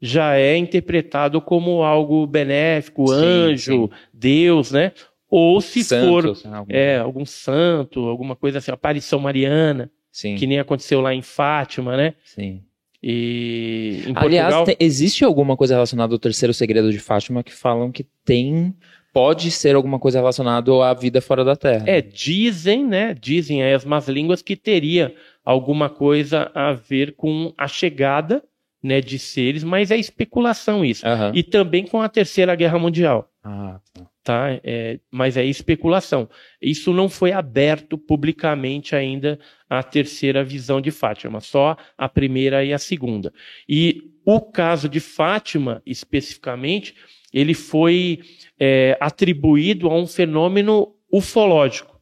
já 0.00 0.36
é 0.36 0.56
interpretado 0.56 1.40
como 1.40 1.82
algo 1.82 2.26
benéfico, 2.26 3.08
Sim, 3.08 3.14
anjo, 3.14 3.90
Deus, 4.20 4.70
né? 4.70 4.92
Ou 5.28 5.60
se 5.60 5.82
for 5.84 6.22
santos, 6.22 6.44
né, 6.44 6.56
algum- 6.56 6.72
é, 6.74 6.98
algum 6.98 7.24
santo, 7.24 8.00
alguma 8.08 8.34
coisa 8.36 8.58
assim, 8.58 8.70
aparição 8.70 9.18
mariana, 9.20 9.90
Sim, 10.12 10.34
que 10.36 10.46
nem 10.46 10.58
aconteceu 10.58 11.00
lá 11.00 11.14
em 11.14 11.22
Fátima, 11.22 11.96
né? 11.96 12.14
sim. 12.24 12.62
E 13.02 14.02
em 14.06 14.12
Aliás, 14.14 14.54
Portugal, 14.54 14.76
existe 14.78 15.24
alguma 15.24 15.56
coisa 15.56 15.74
relacionada 15.74 16.12
ao 16.14 16.18
terceiro 16.18 16.52
segredo 16.52 16.90
de 16.92 16.98
Fátima 16.98 17.42
que 17.42 17.52
falam 17.52 17.90
que 17.90 18.04
tem. 18.24 18.74
Pode 19.12 19.50
ser 19.50 19.74
alguma 19.74 19.98
coisa 19.98 20.18
relacionada 20.18 20.70
à 20.84 20.94
vida 20.94 21.20
fora 21.20 21.44
da 21.44 21.56
Terra. 21.56 21.84
é, 21.88 22.00
dizem, 22.00 22.86
né? 22.86 23.12
Dizem 23.14 23.62
aí 23.62 23.72
as 23.74 23.84
más 23.84 24.06
línguas 24.08 24.40
que 24.42 24.54
teria 24.54 25.12
alguma 25.44 25.88
coisa 25.88 26.50
a 26.54 26.72
ver 26.72 27.14
com 27.16 27.52
a 27.58 27.66
chegada, 27.66 28.42
né, 28.82 29.00
de 29.00 29.18
seres, 29.18 29.64
mas 29.64 29.90
é 29.90 29.96
especulação 29.96 30.84
isso. 30.84 31.04
Aham. 31.06 31.32
E 31.34 31.42
também 31.42 31.84
com 31.86 32.00
a 32.00 32.08
Terceira 32.08 32.54
Guerra 32.54 32.78
Mundial, 32.78 33.28
Ah, 33.42 33.80
tá. 33.94 34.06
Tá? 34.22 34.60
É, 34.62 34.98
mas 35.10 35.36
é 35.36 35.44
especulação. 35.44 36.28
Isso 36.60 36.92
não 36.92 37.08
foi 37.08 37.32
aberto 37.32 37.96
publicamente 37.96 38.94
ainda 38.94 39.38
a 39.68 39.82
terceira 39.82 40.44
visão 40.44 40.80
de 40.80 40.90
Fátima, 40.90 41.40
só 41.40 41.76
a 41.96 42.08
primeira 42.08 42.64
e 42.64 42.72
a 42.72 42.78
segunda. 42.78 43.32
E 43.68 44.02
o 44.24 44.40
caso 44.40 44.88
de 44.88 45.00
Fátima, 45.00 45.82
especificamente, 45.86 46.94
ele 47.32 47.54
foi 47.54 48.20
é, 48.58 48.96
atribuído 49.00 49.88
a 49.88 49.94
um 49.94 50.06
fenômeno 50.06 50.94
ufológico, 51.10 52.00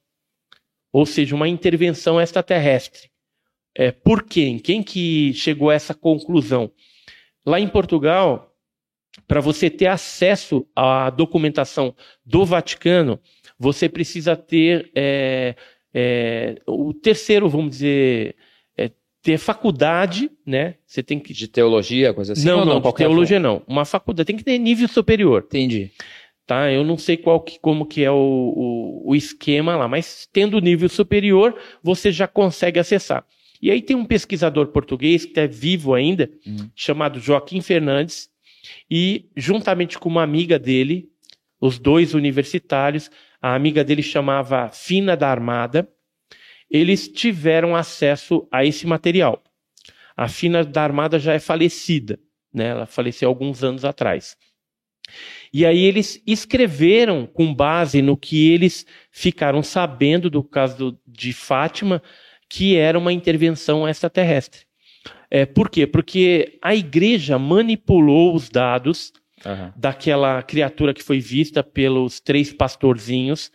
ou 0.92 1.06
seja, 1.06 1.34
uma 1.34 1.48
intervenção 1.48 2.20
extraterrestre. 2.20 3.10
É, 3.76 3.92
por 3.92 4.24
quem? 4.24 4.58
Quem 4.58 4.82
que 4.82 5.32
chegou 5.34 5.70
a 5.70 5.74
essa 5.74 5.94
conclusão? 5.94 6.72
Lá 7.46 7.60
em 7.60 7.68
Portugal, 7.68 8.47
para 9.26 9.40
você 9.40 9.68
ter 9.68 9.86
acesso 9.86 10.66
à 10.74 11.10
documentação 11.10 11.94
do 12.24 12.44
Vaticano, 12.44 13.18
você 13.58 13.88
precisa 13.88 14.36
ter 14.36 14.90
é, 14.94 15.54
é, 15.92 16.56
o 16.66 16.92
terceiro, 16.94 17.48
vamos 17.48 17.70
dizer, 17.72 18.36
é, 18.76 18.90
ter 19.22 19.38
faculdade, 19.38 20.30
né? 20.46 20.76
Você 20.86 21.02
tem 21.02 21.18
que 21.18 21.32
De 21.32 21.48
teologia, 21.48 22.14
coisa 22.14 22.32
assim? 22.34 22.46
não, 22.46 22.64
não, 22.64 22.76
de 22.76 22.82
qualquer 22.82 23.04
teologia 23.04 23.40
não. 23.40 23.62
Uma 23.66 23.84
faculdade 23.84 24.26
tem 24.26 24.36
que 24.36 24.44
ter 24.44 24.58
nível 24.58 24.86
superior, 24.88 25.44
Entendi. 25.46 25.90
tá? 26.46 26.70
Eu 26.70 26.84
não 26.84 26.96
sei 26.96 27.16
qual 27.16 27.40
que, 27.40 27.58
como 27.58 27.84
que 27.84 28.04
é 28.04 28.10
o, 28.10 28.14
o, 28.16 29.10
o 29.10 29.14
esquema 29.16 29.76
lá, 29.76 29.88
mas 29.88 30.28
tendo 30.32 30.60
nível 30.60 30.88
superior, 30.88 31.54
você 31.82 32.12
já 32.12 32.28
consegue 32.28 32.78
acessar. 32.78 33.24
E 33.60 33.72
aí 33.72 33.82
tem 33.82 33.96
um 33.96 34.04
pesquisador 34.04 34.68
português 34.68 35.24
que 35.24 35.40
é 35.40 35.48
vivo 35.48 35.92
ainda, 35.92 36.30
Hum. 36.46 36.68
chamado 36.76 37.18
Joaquim 37.18 37.60
Fernandes, 37.60 38.30
e 38.90 39.30
juntamente 39.36 39.98
com 39.98 40.08
uma 40.08 40.22
amiga 40.22 40.58
dele, 40.58 41.08
os 41.60 41.78
dois 41.78 42.14
universitários, 42.14 43.10
a 43.40 43.54
amiga 43.54 43.84
dele 43.84 44.02
chamava 44.02 44.70
Fina 44.70 45.16
da 45.16 45.28
Armada, 45.28 45.88
eles 46.70 47.08
tiveram 47.08 47.74
acesso 47.74 48.46
a 48.50 48.64
esse 48.64 48.86
material. 48.86 49.42
A 50.16 50.28
Fina 50.28 50.64
da 50.64 50.82
Armada 50.82 51.18
já 51.18 51.32
é 51.32 51.38
falecida, 51.38 52.18
né? 52.52 52.68
Ela 52.68 52.86
faleceu 52.86 53.28
alguns 53.28 53.62
anos 53.62 53.84
atrás. 53.84 54.36
E 55.52 55.64
aí 55.64 55.82
eles 55.84 56.22
escreveram 56.26 57.26
com 57.26 57.54
base 57.54 58.02
no 58.02 58.16
que 58.16 58.50
eles 58.52 58.84
ficaram 59.10 59.62
sabendo 59.62 60.28
do 60.28 60.44
caso 60.44 60.98
de 61.06 61.32
Fátima, 61.32 62.02
que 62.48 62.76
era 62.76 62.98
uma 62.98 63.12
intervenção 63.12 63.88
extraterrestre. 63.88 64.67
É, 65.30 65.44
por 65.44 65.68
quê? 65.68 65.86
Porque 65.86 66.58
a 66.62 66.74
igreja 66.74 67.38
manipulou 67.38 68.34
os 68.34 68.48
dados 68.48 69.12
Aham. 69.44 69.72
daquela 69.76 70.42
criatura 70.42 70.94
que 70.94 71.02
foi 71.02 71.20
vista 71.20 71.62
pelos 71.62 72.20
três 72.20 72.52
pastorzinhos. 72.52 73.52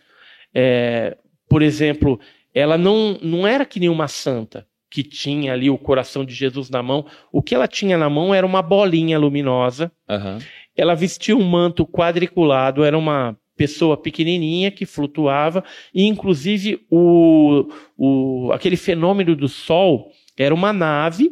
É, 0.54 1.16
por 1.48 1.62
exemplo, 1.62 2.20
ela 2.54 2.78
não, 2.78 3.18
não 3.20 3.46
era 3.46 3.64
que 3.64 3.80
nem 3.80 3.88
uma 3.88 4.08
santa 4.08 4.66
que 4.88 5.02
tinha 5.02 5.52
ali 5.52 5.68
o 5.68 5.76
coração 5.76 6.24
de 6.24 6.32
Jesus 6.32 6.70
na 6.70 6.80
mão. 6.80 7.04
O 7.32 7.42
que 7.42 7.54
ela 7.54 7.66
tinha 7.66 7.98
na 7.98 8.08
mão 8.08 8.32
era 8.32 8.46
uma 8.46 8.62
bolinha 8.62 9.18
luminosa. 9.18 9.90
Aham. 10.08 10.38
Ela 10.76 10.94
vestia 10.94 11.36
um 11.36 11.42
manto 11.42 11.84
quadriculado, 11.84 12.84
era 12.84 12.96
uma 12.96 13.36
pessoa 13.56 13.96
pequenininha 13.96 14.70
que 14.70 14.86
flutuava, 14.86 15.64
e 15.94 16.04
inclusive 16.04 16.84
o, 16.90 17.68
o, 17.96 18.50
aquele 18.52 18.76
fenômeno 18.76 19.36
do 19.36 19.48
sol 19.48 20.10
era 20.36 20.54
uma 20.54 20.72
nave, 20.72 21.30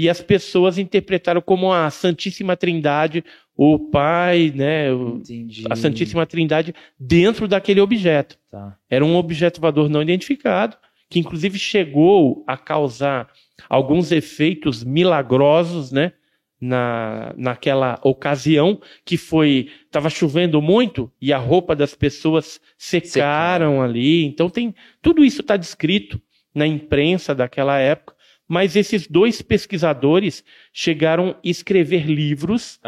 e 0.00 0.08
as 0.08 0.22
pessoas 0.22 0.78
interpretaram 0.78 1.42
como 1.42 1.70
a 1.70 1.90
Santíssima 1.90 2.56
Trindade, 2.56 3.22
o 3.54 3.78
Pai, 3.78 4.50
né, 4.54 4.90
o, 4.90 5.20
a 5.68 5.76
Santíssima 5.76 6.24
Trindade 6.24 6.74
dentro 6.98 7.46
daquele 7.46 7.82
objeto. 7.82 8.38
Tá. 8.50 8.78
Era 8.88 9.04
um 9.04 9.14
objeto 9.14 9.60
voador 9.60 9.90
não 9.90 10.00
identificado, 10.00 10.74
que 11.10 11.18
inclusive 11.18 11.58
chegou 11.58 12.42
a 12.46 12.56
causar 12.56 13.28
alguns 13.68 14.10
efeitos 14.10 14.82
milagrosos, 14.82 15.92
né? 15.92 16.14
Na, 16.62 17.32
naquela 17.38 17.98
ocasião 18.02 18.82
que 19.02 19.16
foi 19.16 19.70
estava 19.86 20.10
chovendo 20.10 20.60
muito 20.60 21.10
e 21.18 21.32
a 21.32 21.38
roupa 21.38 21.74
das 21.74 21.94
pessoas 21.94 22.60
secaram 22.76 23.80
ali 23.80 24.26
então 24.26 24.50
tem 24.50 24.74
tudo 25.00 25.24
isso 25.24 25.40
está 25.40 25.56
descrito 25.56 26.20
na 26.54 26.66
imprensa 26.66 27.34
daquela 27.34 27.78
época 27.78 28.14
mas 28.50 28.74
esses 28.74 29.06
dois 29.06 29.40
pesquisadores 29.40 30.42
chegaram 30.72 31.30
a 31.30 31.36
escrever 31.44 32.04
livros 32.04 32.80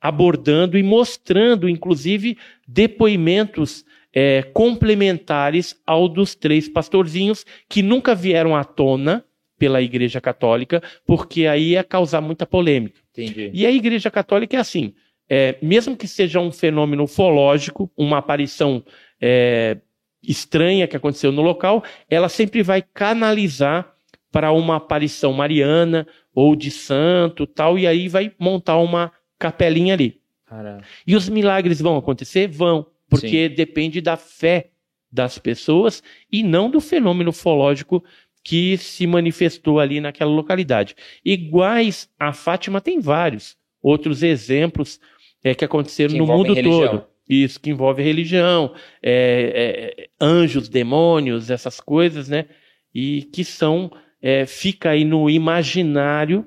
abordando 0.00 0.78
e 0.78 0.82
mostrando, 0.82 1.68
inclusive, 1.68 2.38
depoimentos 2.66 3.84
é, 4.14 4.42
complementares 4.54 5.78
ao 5.86 6.08
dos 6.08 6.34
três 6.34 6.70
pastorzinhos 6.70 7.44
que 7.68 7.82
nunca 7.82 8.14
vieram 8.14 8.56
à 8.56 8.64
tona 8.64 9.22
pela 9.58 9.82
Igreja 9.82 10.22
Católica, 10.22 10.82
porque 11.06 11.46
aí 11.46 11.72
ia 11.72 11.84
causar 11.84 12.22
muita 12.22 12.46
polêmica. 12.46 12.98
Entendi. 13.12 13.50
E 13.52 13.66
a 13.66 13.70
Igreja 13.70 14.10
Católica 14.10 14.56
é 14.56 14.60
assim: 14.60 14.94
é, 15.28 15.58
mesmo 15.60 15.98
que 15.98 16.08
seja 16.08 16.40
um 16.40 16.50
fenômeno 16.50 17.02
ufológico, 17.02 17.92
uma 17.94 18.16
aparição 18.16 18.82
é, 19.20 19.76
estranha 20.22 20.88
que 20.88 20.96
aconteceu 20.96 21.30
no 21.30 21.42
local, 21.42 21.84
ela 22.08 22.30
sempre 22.30 22.62
vai 22.62 22.80
canalizar 22.80 23.89
para 24.30 24.52
uma 24.52 24.76
aparição 24.76 25.32
mariana 25.32 26.06
ou 26.34 26.54
de 26.54 26.70
santo, 26.70 27.46
tal, 27.46 27.78
e 27.78 27.86
aí 27.86 28.08
vai 28.08 28.32
montar 28.38 28.78
uma 28.78 29.12
capelinha 29.38 29.94
ali. 29.94 30.20
Cara, 30.46 30.82
E 31.06 31.14
os 31.14 31.28
milagres 31.28 31.80
vão 31.80 31.96
acontecer? 31.96 32.48
Vão, 32.48 32.86
porque 33.08 33.48
depende 33.48 34.00
da 34.00 34.16
fé 34.16 34.70
das 35.10 35.38
pessoas 35.38 36.02
e 36.30 36.42
não 36.42 36.70
do 36.70 36.80
fenômeno 36.80 37.30
ufológico 37.30 38.04
que 38.42 38.76
se 38.78 39.06
manifestou 39.06 39.80
ali 39.80 40.00
naquela 40.00 40.30
localidade. 40.30 40.94
Iguais 41.24 42.08
a 42.18 42.32
Fátima 42.32 42.80
tem 42.80 43.00
vários 43.00 43.56
outros 43.82 44.22
exemplos 44.22 45.00
é, 45.42 45.54
que 45.54 45.64
aconteceram 45.64 46.12
Que 46.12 46.18
no 46.18 46.26
mundo 46.26 46.52
religião. 46.54 46.88
todo. 46.88 47.06
Isso 47.28 47.60
que 47.60 47.70
envolve 47.70 48.02
religião, 48.02 48.74
é, 49.00 49.94
é, 50.02 50.08
anjos, 50.20 50.68
demônios, 50.68 51.48
essas 51.48 51.80
coisas, 51.80 52.28
né? 52.28 52.46
E 52.92 53.22
que 53.22 53.44
são 53.44 53.90
é, 54.22 54.46
fica 54.46 54.90
aí 54.90 55.04
no 55.04 55.28
imaginário 55.30 56.46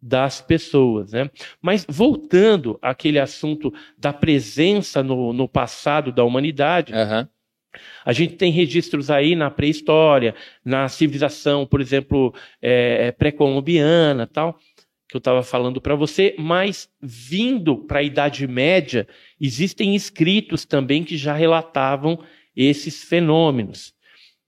das 0.00 0.42
pessoas, 0.42 1.12
né? 1.12 1.30
Mas 1.62 1.86
voltando 1.88 2.78
àquele 2.82 3.18
assunto 3.18 3.72
da 3.96 4.12
presença 4.12 5.02
no, 5.02 5.32
no 5.32 5.48
passado 5.48 6.12
da 6.12 6.22
humanidade, 6.22 6.92
aham. 6.92 7.26
a 8.04 8.12
gente 8.12 8.34
tem 8.34 8.52
registros 8.52 9.10
aí 9.10 9.34
na 9.34 9.50
pré-história, 9.50 10.34
na 10.62 10.88
civilização, 10.88 11.66
por 11.66 11.80
exemplo, 11.80 12.34
é, 12.60 13.06
é, 13.06 13.12
pré-colombiana, 13.12 14.26
tal, 14.26 14.58
que 15.08 15.16
eu 15.16 15.20
estava 15.20 15.42
falando 15.42 15.80
para 15.80 15.94
você, 15.94 16.34
mas 16.38 16.86
vindo 17.00 17.78
para 17.78 18.00
a 18.00 18.02
Idade 18.02 18.46
Média, 18.46 19.08
existem 19.40 19.94
escritos 19.94 20.66
também 20.66 21.02
que 21.02 21.16
já 21.16 21.32
relatavam 21.32 22.22
esses 22.54 23.02
fenômenos. 23.02 23.93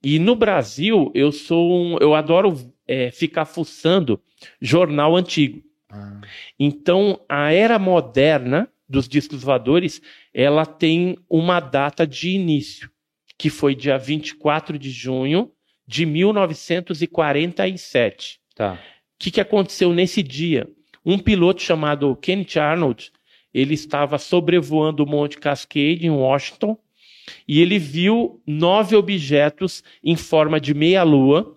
E 0.08 0.20
no 0.20 0.36
Brasil, 0.36 1.10
eu 1.16 1.32
sou 1.32 1.68
um, 1.68 1.98
eu 1.98 2.14
adoro 2.14 2.72
é, 2.86 3.10
ficar 3.10 3.44
fuçando 3.44 4.22
jornal 4.60 5.16
antigo. 5.16 5.60
Ah, 5.90 6.20
Então, 6.60 7.18
a 7.28 7.52
era 7.52 7.76
moderna 7.76 8.68
dos 8.88 9.08
discos 9.08 9.42
voadores, 9.42 10.00
ela 10.32 10.64
tem 10.64 11.18
uma 11.28 11.58
data 11.58 12.06
de 12.06 12.30
início, 12.30 12.88
que 13.36 13.50
foi 13.50 13.74
dia 13.74 13.98
24 13.98 14.78
de 14.78 14.90
junho 14.90 15.50
de 15.84 16.06
1947. 16.06 18.38
tá. 18.54 18.74
O 18.74 18.78
que, 19.18 19.32
que 19.32 19.40
aconteceu 19.40 19.92
nesse 19.92 20.22
dia? 20.22 20.68
Um 21.04 21.18
piloto 21.18 21.60
chamado 21.60 22.14
Kenneth 22.14 22.60
Arnold, 22.60 23.10
ele 23.52 23.74
estava 23.74 24.18
sobrevoando 24.18 25.02
o 25.02 25.08
Monte 25.08 25.36
Cascade 25.36 26.06
em 26.06 26.10
Washington 26.10 26.78
e 27.46 27.60
ele 27.60 27.78
viu 27.78 28.40
nove 28.46 28.96
objetos 28.96 29.84
em 30.02 30.16
forma 30.16 30.60
de 30.60 30.74
meia-lua 30.74 31.56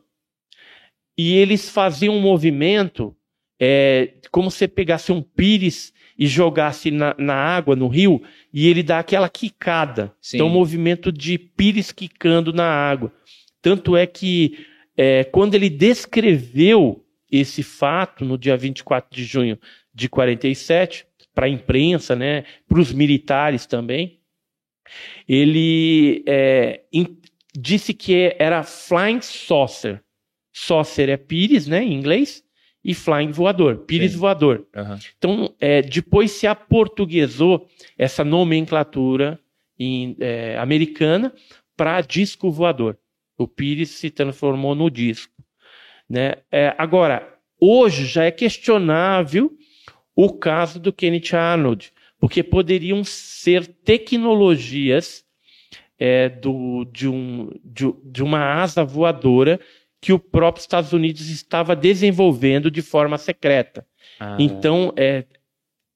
e 1.18 1.36
eles 1.36 1.70
faziam 1.70 2.16
um 2.16 2.22
movimento 2.22 3.16
é, 3.60 4.14
como 4.32 4.50
se 4.50 4.68
pegasse 4.68 5.12
um 5.12 5.22
pires 5.22 5.94
e 6.18 6.28
jogasse 6.28 6.92
na, 6.92 7.16
na 7.18 7.34
água, 7.34 7.76
no 7.76 7.88
rio, 7.88 8.22
e 8.54 8.68
ele 8.68 8.84
dá 8.84 9.00
aquela 9.00 9.30
quicada. 9.30 10.14
Sim. 10.22 10.38
Então, 10.38 10.48
um 10.48 10.52
movimento 10.52 11.12
de 11.12 11.38
pires 11.38 11.92
quicando 11.92 12.54
na 12.54 12.66
água. 12.66 13.12
Tanto 13.62 13.96
é 13.96 14.06
que 14.06 14.66
é, 14.98 15.24
quando 15.24 15.56
ele 15.56 15.70
descreveu 15.70 17.06
esse 17.32 17.64
fato 17.64 18.26
no 18.26 18.38
dia 18.38 18.58
24 18.58 19.10
de 19.16 19.24
junho 19.24 19.58
de 19.94 20.10
47, 20.10 21.06
para 21.34 21.46
a 21.46 21.50
imprensa, 21.50 22.16
né, 22.16 22.44
para 22.68 22.80
os 22.80 22.92
militares 22.92 23.66
também, 23.66 24.19
ele 25.28 26.24
é, 26.28 26.82
in- 26.92 27.18
disse 27.56 27.94
que 27.94 28.36
era 28.40 28.64
flying 28.64 29.22
saucer. 29.22 30.04
Saucer 30.52 31.10
é 31.10 31.18
pires, 31.18 31.68
né, 31.68 31.84
em 31.84 31.94
inglês, 31.94 32.44
e 32.84 32.94
flying 32.94 33.32
voador, 33.32 33.80
pires 33.80 34.14
Sim. 34.14 34.18
voador. 34.18 34.66
Aham. 34.76 35.00
Então, 35.18 35.54
é, 35.60 35.82
depois 35.82 36.32
se 36.32 36.48
aportuguesou 36.48 37.68
essa 37.98 38.24
nomenclatura 38.24 39.40
em, 39.78 40.16
é, 40.20 40.58
americana 40.58 41.34
para 41.76 42.02
disco 42.02 42.52
voador. 42.52 42.98
O 43.38 43.48
Pires 43.48 43.92
se 43.92 44.10
transformou 44.10 44.76
no 44.76 44.90
disco. 44.90 45.34
Né? 46.10 46.34
É, 46.52 46.76
agora, 46.78 47.38
hoje 47.60 48.06
já 48.06 48.26
é 48.26 48.32
questionável 48.32 49.52
o 50.16 50.34
caso 50.34 50.80
do 50.80 50.92
Kenneth 50.92 51.34
Arnold, 51.34 51.94
porque 52.20 52.44
poderiam 52.44 53.04
ser 53.04 53.66
tecnologias 53.66 55.24
é, 55.98 56.30
do, 56.30 56.86
de, 56.86 57.08
um, 57.08 57.50
de, 57.64 57.94
de 58.04 58.24
uma 58.24 58.62
asa 58.62 58.84
voadora 58.84 59.60
que 60.02 60.14
o 60.14 60.20
próprio 60.20 60.62
Estados 60.62 60.94
Unidos 60.94 61.30
estava 61.30 61.76
desenvolvendo 61.76 62.72
de 62.72 62.82
forma 62.82 63.18
secreta. 63.18 63.86
Ah, 64.20 64.38
Então, 64.40 64.94
é, 64.96 65.26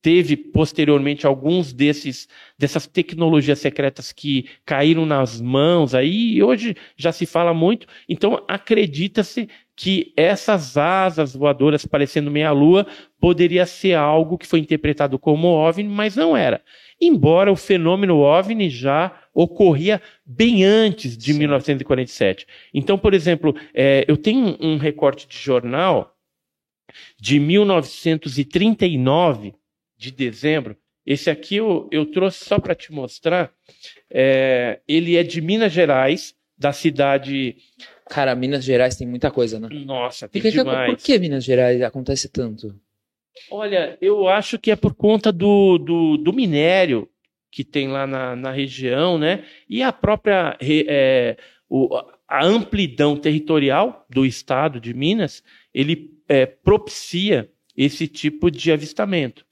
teve 0.02 0.36
posteriormente 0.36 1.26
alguns 1.26 1.72
desses 1.72 2.28
dessas 2.60 2.86
tecnologias 2.86 3.60
secretas 3.60 4.12
que 4.12 4.50
caíram 4.66 5.06
nas 5.06 5.40
mãos 5.40 5.96
aí, 5.96 6.34
e 6.36 6.44
hoje 6.44 6.76
já 6.98 7.14
se 7.14 7.26
fala 7.26 7.54
muito. 7.54 7.88
Então, 8.08 8.44
acredita-se 8.48 9.48
que 9.76 10.14
essas 10.16 10.78
asas 10.78 11.36
voadoras 11.36 11.84
parecendo 11.86 12.30
meia-lua 12.30 12.86
poderia 13.20 13.66
ser 13.66 13.96
algo 13.96 14.38
que 14.38 14.46
foi 14.46 14.60
interpretado 14.60 15.18
como 15.18 15.48
OVNI, 15.48 15.90
mas 15.90 16.16
não 16.16 16.38
era. 16.38 16.62
Embora 17.02 17.52
o 17.52 17.56
fenômeno 17.56 18.20
OVNI 18.20 18.70
já 18.70 19.12
ocorria 19.34 20.00
bem 20.26 20.64
antes 20.64 21.18
de 21.18 21.34
Sim. 21.34 21.40
1947. 21.40 22.48
Então, 22.74 22.98
por 22.98 23.14
exemplo, 23.14 23.54
é, 23.74 24.06
eu 24.08 24.16
tenho 24.16 24.56
um 24.62 24.78
recorte 24.78 25.28
de 25.28 25.38
jornal 25.38 26.16
de 27.20 27.38
1939, 27.40 29.54
de 29.98 30.12
dezembro. 30.12 30.78
Esse 31.06 31.30
aqui 31.30 31.58
eu, 31.58 31.90
eu 31.92 32.06
trouxe 32.06 32.46
só 32.46 32.58
para 32.60 32.74
te 32.76 32.94
mostrar. 32.94 33.52
É, 34.10 34.80
ele 34.88 35.18
é 35.18 35.24
de 35.24 35.42
Minas 35.42 35.74
Gerais, 35.74 36.34
da 36.58 36.72
cidade. 36.72 37.58
Cara, 38.10 38.36
Minas 38.36 38.63
Gerais 38.63 38.96
tem 38.96 39.08
muita 39.08 39.32
coisa, 39.32 39.60
né? 39.60 39.70
Nossa, 39.86 40.28
tem 40.28 40.42
Por 40.42 40.52
que, 40.52 40.58
demais. 40.58 40.89
por 40.94 41.04
que 41.04 41.20
Minas 41.20 41.44
Gerais 41.44 41.82
acontece 41.82 42.30
tanto? 42.30 42.76
Olha, 43.50 43.98
eu 44.02 44.28
acho 44.28 44.60
que 44.60 44.72
é 44.72 44.76
por 44.76 44.94
conta 44.94 45.32
do, 45.32 45.78
do, 45.78 46.18
do 46.18 46.34
minério 46.34 47.10
que 47.52 47.63
tem 47.63 47.88
lá 47.88 48.06
na, 48.08 48.36
na 48.36 48.52
região, 48.52 49.18
né? 49.18 49.44
E 49.70 49.82
a 49.84 49.92
própria 49.92 50.58
é, 50.62 51.38
o- 51.70 51.89
a 52.28 52.44
amplidão 52.46 53.16
territorial 53.16 54.06
do 54.10 54.26
estado 54.26 54.80
de 54.80 54.94
Minas, 54.94 55.44
ele 55.74 56.12
é, 56.28 56.46
propicia 56.46 57.50
esse 57.76 58.08
tipo 58.08 58.50
de 58.52 58.72
avistamento. 58.72 59.46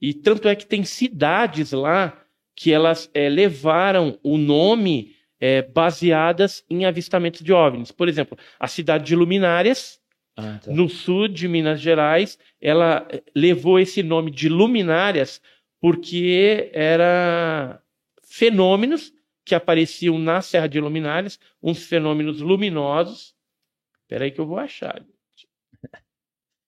E 0.00 0.12
tanto 0.14 0.48
é 0.48 0.54
que 0.54 0.66
tem 0.66 0.84
cidades 0.84 1.72
lá 1.72 2.22
que 2.54 2.72
elas 2.72 3.10
é, 3.14 3.28
levaram 3.28 4.18
o 4.22 4.36
nome 4.36 5.14
é, 5.40 5.62
baseadas 5.62 6.64
em 6.68 6.84
avistamentos 6.84 7.40
de 7.42 7.52
OVNIs. 7.52 7.90
Por 7.92 8.08
exemplo, 8.08 8.36
a 8.58 8.66
cidade 8.66 9.04
de 9.04 9.14
Luminárias, 9.16 10.00
Ah, 10.36 10.58
tá. 10.62 10.70
no 10.70 10.88
sul 10.88 11.28
de 11.28 11.46
Minas 11.48 11.80
Gerais, 11.80 12.38
ela 12.60 13.06
eh, 13.10 13.22
levou 13.34 13.78
esse 13.78 14.02
nome 14.02 14.30
de 14.30 14.48
luminárias 14.48 15.40
porque 15.80 16.70
era 16.72 17.80
fenômenos 18.24 19.12
que 19.44 19.54
apareciam 19.54 20.18
na 20.18 20.40
Serra 20.42 20.68
de 20.68 20.78
Luminárias, 20.80 21.38
uns 21.62 21.84
fenômenos 21.84 22.40
luminosos. 22.40 23.34
Espera 24.02 24.24
aí 24.24 24.30
que 24.30 24.40
eu 24.40 24.46
vou 24.46 24.58
achar. 24.58 25.04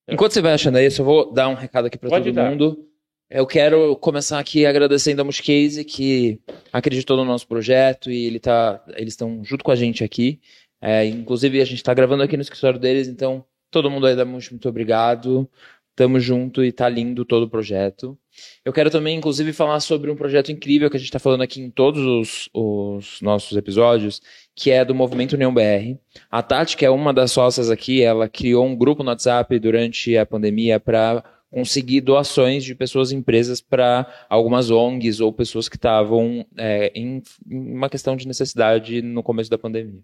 Enquanto 0.09 0.33
você 0.33 0.41
vai 0.43 0.55
achando 0.55 0.79
isso, 0.81 1.03
eu 1.03 1.05
vou 1.07 1.33
dar 1.33 1.49
um 1.49 1.55
recado 1.55 1.87
aqui 1.87 1.97
para 1.99 2.11
todo 2.11 2.33
dar. 2.33 2.51
mundo. 2.51 2.90
Eu 3.31 3.47
quero 3.47 3.95
começar 3.95 4.41
aqui 4.41 4.67
agradecendo 4.67 5.23
a 5.23 5.25
Muscase, 5.25 5.85
que 5.85 6.41
acreditou 6.73 7.17
no 7.17 7.25
nosso 7.25 7.47
projeto 7.47 8.11
e 8.11 8.25
ele 8.27 8.41
tá, 8.41 8.85
eles 8.97 9.13
estão 9.13 9.45
junto 9.45 9.63
com 9.63 9.71
a 9.71 9.77
gente 9.77 10.03
aqui. 10.03 10.41
É, 10.81 11.05
inclusive, 11.05 11.61
a 11.61 11.65
gente 11.65 11.77
está 11.77 11.95
gravando 11.95 12.25
aqui 12.25 12.37
no 12.37 12.43
escritório 12.43 12.81
deles, 12.81 13.07
então 13.07 13.45
todo 13.71 13.89
mundo 13.89 14.07
aí 14.07 14.17
dá 14.17 14.25
muito, 14.25 14.51
muito 14.51 14.69
obrigado. 14.69 15.49
Tamo 15.95 16.19
junto 16.19 16.65
e 16.65 16.73
tá 16.73 16.89
lindo 16.89 17.25
todo 17.25 17.45
o 17.45 17.49
projeto. 17.49 18.19
Eu 18.65 18.73
quero 18.73 18.91
também, 18.91 19.17
inclusive, 19.19 19.53
falar 19.53 19.79
sobre 19.79 20.11
um 20.11 20.17
projeto 20.17 20.51
incrível 20.51 20.91
que 20.91 20.97
a 20.97 20.99
gente 20.99 21.09
está 21.09 21.19
falando 21.21 21.43
aqui 21.43 21.61
em 21.61 21.71
todos 21.71 22.03
os, 22.05 22.51
os, 22.53 23.21
nossos 23.21 23.57
episódios, 23.57 24.21
que 24.57 24.73
é 24.73 24.85
do 24.85 24.95
Movimento 24.95 25.35
União 25.35 25.55
BR. 25.55 25.99
A 26.29 26.43
Tati, 26.43 26.77
que 26.77 26.85
é 26.85 26.91
uma 26.91 27.13
das 27.15 27.31
sócias 27.31 27.71
aqui, 27.71 28.03
ela 28.03 28.29
criou 28.29 28.67
um 28.67 28.75
grupo 28.75 29.05
no 29.05 29.11
WhatsApp 29.11 29.57
durante 29.61 30.17
a 30.17 30.27
pandemia 30.27 30.81
para 30.81 31.23
conseguir 31.51 32.01
doações 32.01 32.63
de 32.63 32.75
pessoas 32.75 33.11
e 33.11 33.17
empresas 33.17 33.61
para 33.61 34.07
algumas 34.29 34.71
ONGs 34.71 35.21
ou 35.21 35.33
pessoas 35.33 35.69
que 35.69 35.77
estavam 35.77 36.47
é, 36.57 36.93
em, 36.95 37.23
em, 37.51 37.73
uma 37.73 37.91
questão 37.91 38.15
de 38.17 38.27
necessidade 38.27 39.03
no 39.03 39.23
começo 39.23 39.51
da 39.51 39.59
pandemia. 39.59 40.01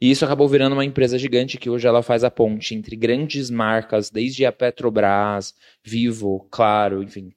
E 0.00 0.10
isso 0.10 0.24
acabou 0.24 0.48
virando 0.48 0.72
uma 0.72 0.84
empresa 0.84 1.18
gigante 1.18 1.58
que 1.58 1.68
hoje 1.68 1.86
ela 1.86 2.02
faz 2.02 2.24
a 2.24 2.30
ponte 2.30 2.74
entre 2.74 2.96
grandes 2.96 3.50
marcas, 3.50 4.10
desde 4.10 4.46
a 4.46 4.52
Petrobras, 4.52 5.54
Vivo, 5.84 6.46
Claro, 6.50 7.02
enfim, 7.02 7.30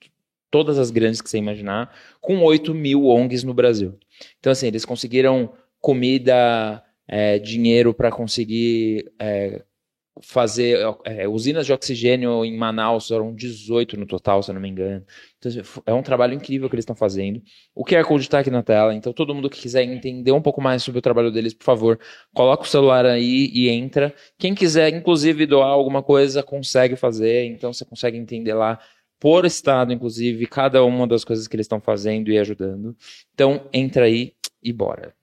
todas 0.49 0.79
as 0.79 0.89
grandes 0.89 1.21
que 1.21 1.29
você 1.29 1.37
imaginar, 1.37 1.93
com 2.21 2.41
8 2.41 2.73
mil 2.73 3.05
ONGs 3.05 3.43
no 3.43 3.53
Brasil. 3.53 3.97
Então, 4.39 4.51
assim, 4.51 4.67
eles 4.67 4.85
conseguiram 4.85 5.51
comida, 5.81 6.83
é, 7.07 7.39
dinheiro 7.39 7.93
para 7.93 8.11
conseguir 8.11 9.11
é, 9.19 9.63
fazer 10.21 10.77
é, 11.05 11.27
usinas 11.27 11.65
de 11.65 11.73
oxigênio 11.73 12.43
em 12.43 12.57
Manaus, 12.57 13.09
eram 13.11 13.33
18 13.33 13.97
no 13.97 14.05
total, 14.05 14.43
se 14.43 14.51
eu 14.51 14.53
não 14.53 14.61
me 14.61 14.69
engano. 14.69 15.05
Então, 15.37 15.51
é 15.85 15.93
um 15.93 16.03
trabalho 16.03 16.33
incrível 16.33 16.69
que 16.69 16.75
eles 16.75 16.83
estão 16.83 16.95
fazendo. 16.95 17.41
O 17.73 17.85
QR 17.85 18.03
Code 18.03 18.23
está 18.23 18.39
aqui 18.39 18.49
na 18.49 18.61
tela, 18.61 18.93
então 18.93 19.13
todo 19.13 19.33
mundo 19.33 19.49
que 19.49 19.59
quiser 19.59 19.83
entender 19.83 20.31
um 20.31 20.41
pouco 20.41 20.61
mais 20.61 20.83
sobre 20.83 20.99
o 20.99 21.01
trabalho 21.01 21.31
deles, 21.31 21.53
por 21.53 21.63
favor, 21.63 21.99
coloca 22.33 22.63
o 22.63 22.67
celular 22.67 23.05
aí 23.05 23.49
e 23.53 23.69
entra. 23.69 24.13
Quem 24.37 24.53
quiser, 24.53 24.93
inclusive, 24.93 25.45
doar 25.45 25.69
alguma 25.69 26.03
coisa, 26.03 26.43
consegue 26.43 26.95
fazer, 26.95 27.45
então 27.45 27.71
você 27.71 27.85
consegue 27.85 28.17
entender 28.17 28.53
lá 28.53 28.79
por 29.19 29.45
estado, 29.45 29.91
inclusive, 29.91 30.45
cada 30.47 30.83
uma 30.83 31.05
das 31.05 31.23
coisas 31.25 31.47
que 31.47 31.55
eles 31.55 31.65
estão 31.65 31.81
fazendo 31.81 32.31
e 32.31 32.37
ajudando. 32.39 32.95
Então, 33.33 33.67
entra 33.73 34.05
aí 34.05 34.33
e 34.63 34.71
bora. 34.71 35.18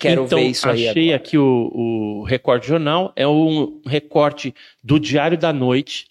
Quero 0.00 0.24
então, 0.24 0.38
ver 0.38 0.46
isso 0.46 0.66
aí 0.66 0.88
achei 0.88 1.08
agora. 1.08 1.16
aqui 1.16 1.36
o, 1.36 1.70
o 1.74 2.22
recorte 2.24 2.66
jornal, 2.66 3.12
é 3.14 3.28
um 3.28 3.82
recorte 3.86 4.54
do 4.82 4.98
Diário 4.98 5.36
da 5.36 5.52
Noite, 5.52 6.06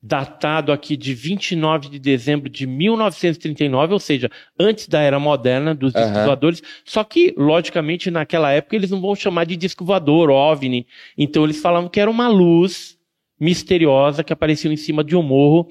datado 0.00 0.70
aqui 0.70 0.96
de 0.96 1.12
29 1.12 1.88
de 1.88 1.98
dezembro 1.98 2.48
de 2.48 2.68
1939, 2.68 3.94
ou 3.94 3.98
seja, 3.98 4.30
antes 4.56 4.86
da 4.86 5.00
era 5.00 5.18
moderna 5.18 5.74
dos 5.74 5.92
discos 5.92 6.12
Aham. 6.12 6.24
voadores. 6.24 6.62
Só 6.84 7.02
que, 7.02 7.34
logicamente, 7.36 8.12
naquela 8.12 8.52
época 8.52 8.76
eles 8.76 8.92
não 8.92 9.00
vão 9.00 9.16
chamar 9.16 9.44
de 9.44 9.56
disco 9.56 9.84
voador, 9.84 10.30
OVNI. 10.30 10.86
Então 11.18 11.42
eles 11.42 11.60
falavam 11.60 11.88
que 11.88 11.98
era 11.98 12.08
uma 12.08 12.28
luz 12.28 12.96
misteriosa 13.40 14.22
que 14.22 14.32
apareceu 14.32 14.70
em 14.70 14.76
cima 14.76 15.02
de 15.02 15.16
um 15.16 15.22
morro 15.22 15.68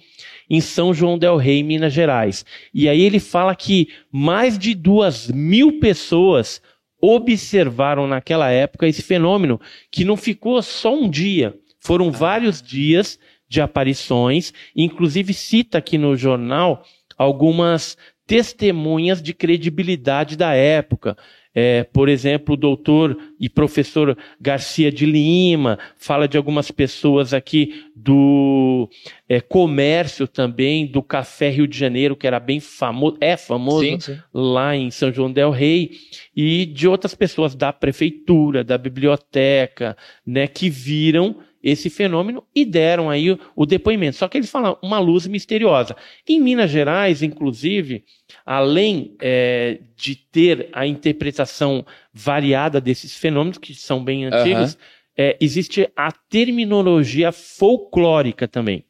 em 0.50 0.60
São 0.60 0.94
João 0.94 1.18
del 1.18 1.38
Rei, 1.38 1.64
Minas 1.64 1.94
Gerais. 1.94 2.46
E 2.74 2.90
aí 2.90 3.02
ele 3.02 3.20
fala 3.20 3.56
que 3.56 3.88
mais 4.12 4.60
de 4.60 4.76
duas 4.76 5.30
mil 5.30 5.80
pessoas 5.80 6.62
observaram 7.06 8.08
naquela 8.08 8.50
época 8.50 8.88
esse 8.88 9.02
fenômeno, 9.02 9.60
que 9.92 10.06
não 10.06 10.18
ficou 10.18 10.62
só 10.62 10.94
um 10.94 11.10
dia, 11.10 11.54
foram 11.80 12.12
vários 12.12 12.62
dias 12.62 13.20
de 13.48 13.62
aparições, 13.62 14.54
inclusive 14.76 15.34
cita 15.34 15.78
aqui 15.78 15.98
no 15.98 16.16
jornal 16.16 16.84
algumas 17.18 17.98
testemunhas 18.26 19.22
de 19.22 19.34
credibilidade 19.34 20.36
da 20.36 20.54
época. 20.54 21.16
É, 21.58 21.86
por 21.86 22.10
exemplo, 22.10 22.54
o 22.54 22.58
doutor 22.58 23.18
e 23.40 23.48
professor 23.48 24.18
Garcia 24.42 24.92
de 24.92 25.06
Lima 25.06 25.80
fala 25.96 26.28
de 26.28 26.36
algumas 26.36 26.70
pessoas 26.70 27.34
aqui 27.34 27.86
do 27.96 28.90
é, 29.30 29.40
comércio 29.40 30.28
também, 30.28 30.86
do 30.86 31.02
Café 31.02 31.50
Rio 31.50 31.66
de 31.66 31.78
Janeiro, 31.78 32.16
que 32.16 32.28
era 32.28 32.42
bem 32.42 32.60
famoso, 32.60 33.16
é 33.22 33.38
famoso 33.38 33.86
Sim, 33.86 34.00
sim. 34.02 34.18
lá 34.34 34.76
em 34.76 34.92
São 34.92 35.14
João 35.14 35.32
del 35.32 35.50
Rei, 35.50 35.92
e 36.36 36.66
de 36.66 36.90
outras 36.90 37.16
pessoas 37.16 37.56
da 37.56 37.72
prefeitura, 37.72 38.62
da 38.62 38.78
biblioteca, 38.78 39.96
né, 40.28 40.48
que 40.48 40.70
viram 40.70 41.38
esse 41.66 41.90
fenômeno 41.90 42.46
e 42.54 42.64
deram 42.64 43.10
aí 43.10 43.32
o, 43.32 43.40
o 43.56 43.66
depoimento. 43.66 44.18
Só 44.18 44.28
que 44.28 44.38
eles 44.38 44.52
falam 44.52 44.78
uma 44.84 45.00
luz 45.00 45.26
misteriosa. 45.26 45.96
Em 46.30 46.40
Minas 46.40 46.70
Gerais, 46.70 47.24
inclusive, 47.24 48.06
além 48.46 49.16
é, 49.20 49.80
de 49.96 50.16
ter 50.16 50.70
a 50.72 50.86
interpretação 50.86 51.84
variada 52.14 52.80
desses 52.80 53.16
fenômenos, 53.16 53.58
que 53.58 53.74
são 53.74 54.04
bem 54.04 54.26
antigos, 54.26 54.78
é, 55.18 55.36
existe 55.42 55.90
a 55.96 56.12
terminologia 56.12 57.32
folclórica 57.32 58.48
também. 58.48 58.86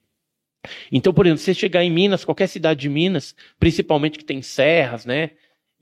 Então, 0.91 1.13
por 1.13 1.25
exemplo, 1.25 1.41
você 1.41 1.53
chegar 1.53 1.81
em 1.83 1.91
Minas, 1.91 2.25
qualquer 2.25 2.47
cidade 2.47 2.81
de 2.81 2.89
Minas, 2.89 3.35
principalmente 3.57 4.17
que 4.17 4.25
tem 4.25 4.41
serras, 4.41 5.05
né? 5.05 5.31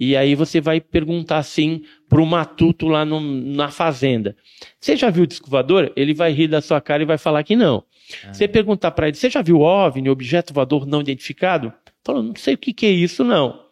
E 0.10 0.16
aí 0.16 0.36
você 0.36 0.60
vai 0.60 0.82
perguntar 0.82 1.38
assim 1.38 1.84
para 2.10 2.22
o 2.22 2.26
matuto 2.26 2.88
lá 2.88 3.06
no- 3.06 3.22
na 3.22 3.70
fazenda. 3.72 4.36
Você 4.80 4.96
já 4.98 5.10
viu 5.10 5.24
o 5.24 5.28
disco 5.28 5.50
voador? 5.50 5.92
Ele 5.96 6.14
vai 6.14 6.32
rir 6.32 6.48
da 6.48 6.62
sua 6.62 6.82
cara 6.82 7.04
e 7.04 7.06
vai 7.06 7.18
falar 7.18 7.44
que 7.44 7.56
não. 7.56 7.84
Você 8.32 8.48
perguntar 8.48 8.92
para 8.92 9.08
ele, 9.08 9.16
você 9.18 9.30
já 9.30 9.42
viu 9.42 9.62
OVNI, 9.62 10.10
objeto 10.10 10.54
voador 10.54 10.86
não 10.86 11.02
identificado? 11.02 11.72
Falou, 12.04 12.22
não 12.22 12.36
sei 12.36 12.56
o 12.56 12.58
que, 12.58 12.74
que 12.74 12.86
é 12.86 12.92
isso 12.92 13.24
não. 13.24 13.64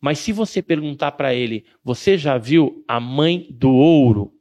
Mas 0.00 0.18
se 0.18 0.32
você 0.32 0.62
perguntar 0.62 1.12
para 1.12 1.34
ele, 1.34 1.64
você 1.82 2.16
já 2.16 2.38
viu 2.38 2.84
a 2.86 3.00
mãe 3.00 3.46
do 3.50 3.70
ouro? 3.70 4.32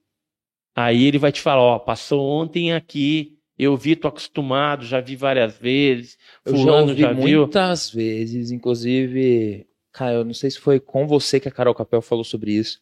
Aí 0.75 1.05
ele 1.05 1.17
vai 1.17 1.31
te 1.31 1.41
falar, 1.41 1.61
ó, 1.61 1.79
passou 1.79 2.21
ontem 2.21 2.73
aqui, 2.73 3.33
eu 3.57 3.75
vi, 3.75 3.95
tô 3.95 4.07
acostumado, 4.07 4.85
já 4.85 4.99
vi 5.01 5.15
várias 5.15 5.57
vezes, 5.57 6.17
Eu 6.45 6.55
já 6.55 6.61
fulano 6.61 6.95
já, 6.95 7.13
viu. 7.13 7.41
muitas 7.41 7.89
vezes, 7.91 8.51
inclusive, 8.51 9.65
cara, 9.91 10.13
eu 10.13 10.25
não 10.25 10.33
sei 10.33 10.49
se 10.51 10.59
foi 10.59 10.79
com 10.79 11.07
você 11.07 11.39
que 11.39 11.47
a 11.47 11.51
Carol 11.51 11.75
Capel 11.75 12.01
falou 12.01 12.23
sobre 12.23 12.53
isso, 12.53 12.79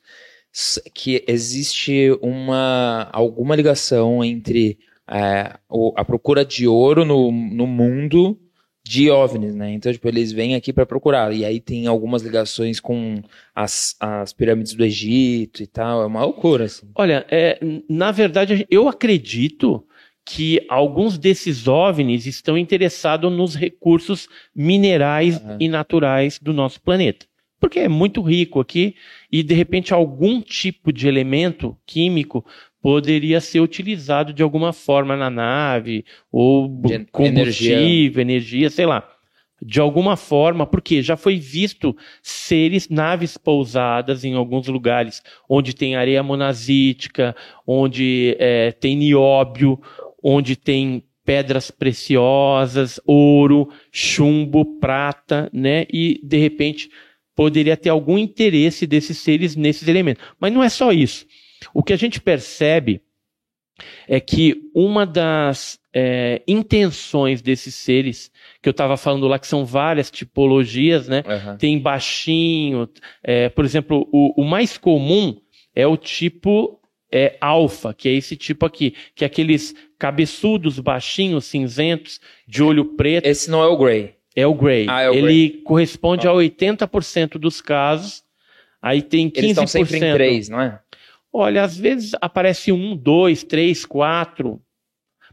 que 0.93 1.23
existe 1.27 2.11
uma 2.21 3.09
alguma 3.11 3.55
ligação 3.55 4.23
entre 4.23 4.79
é, 5.09 5.57
a 5.95 6.05
procura 6.05 6.45
de 6.45 6.67
ouro 6.67 7.03
no, 7.03 7.31
no 7.31 7.65
mundo 7.65 8.39
de 8.83 9.09
OVNIs, 9.11 9.53
né? 9.53 9.71
Então, 9.71 9.91
tipo, 9.91 10.07
eles 10.07 10.31
vêm 10.31 10.55
aqui 10.55 10.73
para 10.73 10.85
procurar. 10.85 11.31
E 11.33 11.45
aí 11.45 11.59
tem 11.59 11.85
algumas 11.85 12.23
ligações 12.23 12.79
com 12.79 13.21
as, 13.53 13.95
as 13.99 14.33
pirâmides 14.33 14.73
do 14.73 14.83
Egito 14.83 15.61
e 15.61 15.67
tal. 15.67 16.01
É 16.01 16.05
uma 16.07 16.23
loucura, 16.23 16.65
assim. 16.65 16.89
Olha, 16.95 17.25
é, 17.29 17.59
na 17.87 18.11
verdade, 18.11 18.65
eu 18.69 18.87
acredito 18.87 19.85
que 20.29 20.63
alguns 20.69 21.17
desses 21.17 21.67
OVNIs 21.67 22.27
estão 22.27 22.55
interessados 22.55 23.31
nos 23.31 23.55
recursos 23.55 24.29
minerais 24.55 25.37
Aham. 25.37 25.57
e 25.59 25.67
naturais 25.67 26.39
do 26.39 26.53
nosso 26.53 26.79
planeta. 26.79 27.25
Porque 27.59 27.79
é 27.79 27.89
muito 27.89 28.21
rico 28.21 28.59
aqui 28.59 28.95
e, 29.31 29.41
de 29.41 29.55
repente, 29.55 29.91
algum 29.91 30.39
tipo 30.39 30.93
de 30.93 31.07
elemento 31.07 31.75
químico 31.83 32.45
poderia 32.79 33.41
ser 33.41 33.59
utilizado 33.59 34.31
de 34.31 34.43
alguma 34.43 34.71
forma 34.71 35.17
na 35.17 35.31
nave, 35.31 36.05
ou 36.31 36.67
De 36.67 36.99
combustível, 37.11 38.21
energia, 38.21 38.69
sei 38.69 38.85
lá. 38.85 39.09
De 39.61 39.79
alguma 39.79 40.15
forma, 40.15 40.65
porque 40.65 41.01
já 41.01 41.17
foi 41.17 41.37
visto 41.37 41.97
seres, 42.21 42.87
naves 42.87 43.35
pousadas 43.35 44.23
em 44.23 44.35
alguns 44.35 44.67
lugares 44.67 45.21
onde 45.49 45.75
tem 45.75 45.95
areia 45.95 46.23
monazítica, 46.23 47.35
onde 47.67 48.37
eh, 48.39 48.71
tem 48.79 48.95
nióbio, 48.95 49.77
onde 50.23 50.55
tem 50.55 51.03
pedras 51.25 51.69
preciosas, 51.69 52.99
ouro, 53.05 53.69
chumbo, 53.91 54.79
prata, 54.79 55.49
né? 55.53 55.85
E 55.91 56.19
de 56.23 56.37
repente 56.37 56.89
poderia 57.35 57.77
ter 57.77 57.89
algum 57.89 58.17
interesse 58.17 58.87
desses 58.87 59.19
seres 59.19 59.55
nesses 59.55 59.87
elementos. 59.87 60.23
Mas 60.39 60.51
não 60.51 60.63
é 60.63 60.69
só 60.69 60.91
isso. 60.91 61.25
O 61.73 61.83
que 61.83 61.93
a 61.93 61.97
gente 61.97 62.19
percebe 62.19 63.01
é 64.07 64.19
que 64.19 64.69
uma 64.73 65.05
das 65.05 65.79
eh, 65.93 66.41
intenções 66.47 67.41
desses 67.41 67.75
seres, 67.75 68.31
que 68.61 68.67
eu 68.67 68.71
estava 68.71 68.97
falando 68.97 69.27
lá, 69.27 69.39
que 69.39 69.47
são 69.47 69.63
várias 69.65 70.11
tipologias, 70.11 71.07
né? 71.07 71.23
tem 71.57 71.79
baixinho. 71.79 72.89
é, 73.23 73.49
por 73.49 73.63
exemplo, 73.65 74.07
o, 74.11 74.41
o 74.41 74.45
mais 74.45 74.77
comum 74.77 75.39
é 75.75 75.87
o 75.87 75.95
tipo 75.95 76.79
é, 77.11 77.37
alfa, 77.39 77.93
que 77.93 78.09
é 78.09 78.13
esse 78.13 78.35
tipo 78.35 78.65
aqui, 78.65 78.93
que 79.15 79.23
é 79.23 79.27
aqueles 79.27 79.73
cabeçudos, 79.99 80.79
baixinhos, 80.79 81.45
cinzentos, 81.45 82.19
de 82.47 82.63
olho 82.63 82.85
preto, 82.95 83.25
Esse 83.25 83.51
não 83.51 83.61
é 83.61 83.67
o 83.67 83.77
Grey. 83.77 84.15
é 84.35 84.47
o 84.47 84.53
Grey. 84.53 84.87
Ah, 84.89 85.01
é 85.01 85.09
o 85.09 85.13
Ele 85.13 85.61
corresponde 85.65 86.27
a 86.27 86.31
80% 86.31 87.37
dos 87.37 87.59
casos. 87.59 88.23
Aí 88.81 89.01
tem 89.01 89.29
15%. 89.29 89.37
Eles 89.37 89.49
estão 89.51 89.67
sempre 89.67 89.97
em 89.97 90.13
três, 90.13 90.47
não 90.47 90.61
é? 90.61 90.79
Olha, 91.31 91.63
às 91.63 91.77
vezes 91.77 92.13
aparece 92.21 92.71
um, 92.71 92.95
dois, 92.95 93.43
três, 93.43 93.85
quatro. 93.85 94.61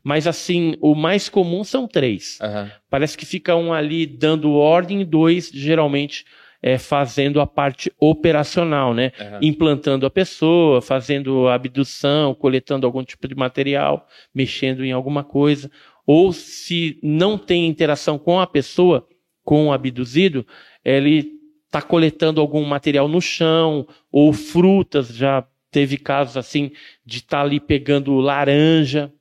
Mas 0.02 0.26
assim, 0.26 0.76
o 0.80 0.94
mais 0.94 1.28
comum 1.28 1.64
são 1.64 1.86
três. 1.88 2.38
Aham. 2.40 2.70
Parece 2.90 3.16
que 3.16 3.24
fica 3.24 3.56
um 3.56 3.72
ali 3.72 4.06
dando 4.06 4.52
ordem 4.52 5.00
e 5.00 5.04
dois, 5.04 5.50
geralmente, 5.52 6.24
é, 6.66 6.78
fazendo 6.78 7.40
a 7.40 7.46
parte 7.46 7.92
operacional, 7.96 8.92
né? 8.92 9.12
aham. 9.20 9.38
Implantando 9.40 10.04
a 10.04 10.10
pessoa, 10.10 10.82
fazendo 10.82 11.46
abdução, 11.46 12.34
coletando 12.34 12.84
algum 12.84 13.04
tipo 13.04 13.28
de 13.28 13.36
material, 13.36 14.04
mexendo 14.34 14.84
em 14.84 14.90
alguma 14.90 15.22
coisa. 15.22 15.70
Ou 16.04 16.32
se 16.32 16.98
não 17.04 17.38
tem 17.38 17.68
interação 17.68 18.18
com 18.18 18.40
a 18.40 18.48
pessoa, 18.48 19.06
com 19.44 19.68
o 19.68 19.72
abduzido, 19.72 20.44
ele 20.84 21.34
está 21.66 21.80
coletando 21.80 22.40
algum 22.40 22.64
material 22.64 23.06
no 23.06 23.20
chão, 23.20 23.86
ou 24.10 24.32
frutas, 24.32 25.14
já 25.14 25.46
teve 25.70 25.96
casos 25.96 26.36
assim 26.36 26.72
de 27.04 27.18
estar 27.18 27.42
ali 27.42 27.60
pegando 27.60 28.16
laranja. 28.16 29.12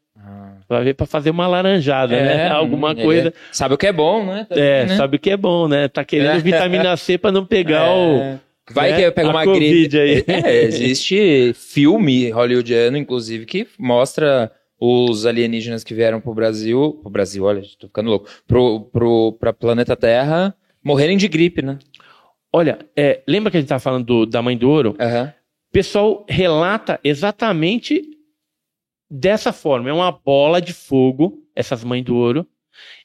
Vai 0.68 0.84
ver 0.84 0.94
para 0.94 1.06
fazer 1.06 1.30
uma 1.30 1.48
laranjada, 1.48 2.16
né? 2.16 2.48
Alguma 2.52 2.92
hum, 2.92 2.96
coisa. 2.96 3.34
Sabe 3.52 3.76
o 3.76 3.78
que 3.78 3.88
é 3.88 3.94
bom, 3.94 4.26
né? 4.26 4.46
Também, 4.50 4.64
É, 4.64 4.86
né? 4.86 4.96
sabe 4.98 5.18
o 5.18 5.20
que 5.20 5.30
é 5.30 5.38
bom, 5.38 5.68
né? 5.68 5.88
Tá 5.88 6.04
querendo 6.04 6.32
É. 6.32 6.40
vitamina 6.40 6.96
C 6.98 7.18
para 7.18 7.32
não 7.32 7.46
pegar 7.46 7.90
o. 7.94 8.18
É. 8.18 8.40
Vai 8.72 8.92
né, 8.92 8.98
que 9.04 9.12
pega 9.12 9.30
uma 9.30 9.44
Covid 9.44 9.88
gripe. 9.90 10.00
aí. 10.00 10.24
É, 10.44 10.64
existe 10.64 11.54
filme 11.54 12.32
hollywoodiano, 12.32 12.98
inclusive, 12.98 13.46
que 13.46 13.68
mostra 13.78 14.52
os 14.80 15.26
alienígenas 15.26 15.84
que 15.84 15.94
vieram 15.94 16.20
pro 16.20 16.34
Brasil. 16.34 16.98
Pro 17.02 17.12
Brasil, 17.12 17.44
olha, 17.44 17.62
tô 17.80 17.88
ficando 17.88 18.10
louco. 18.10 18.28
Pro, 18.48 18.82
pro, 18.92 19.34
pra 19.40 19.54
planeta 19.54 19.96
Terra 19.96 20.56
morrerem 20.84 21.16
de 21.16 21.28
gripe, 21.28 21.62
né? 21.62 21.78
Olha, 22.52 22.80
é, 22.96 23.22
lembra 23.28 23.52
que 23.52 23.58
a 23.58 23.60
gente 23.60 23.66
estava 23.68 23.80
falando 23.80 24.06
do- 24.06 24.26
da 24.26 24.42
mãe 24.42 24.58
do 24.58 24.70
ouro? 24.70 24.96
Aham. 25.00 25.32
O 25.70 25.72
pessoal 25.72 26.26
relata 26.28 27.00
exatamente 27.04 28.02
dessa 29.10 29.52
forma. 29.54 29.90
É 29.90 29.94
uma 29.94 30.12
bola 30.12 30.62
de 30.62 30.74
fogo, 30.74 31.44
essas 31.56 31.84
mães 31.84 32.04
do 32.04 32.16
ouro. 32.16 32.46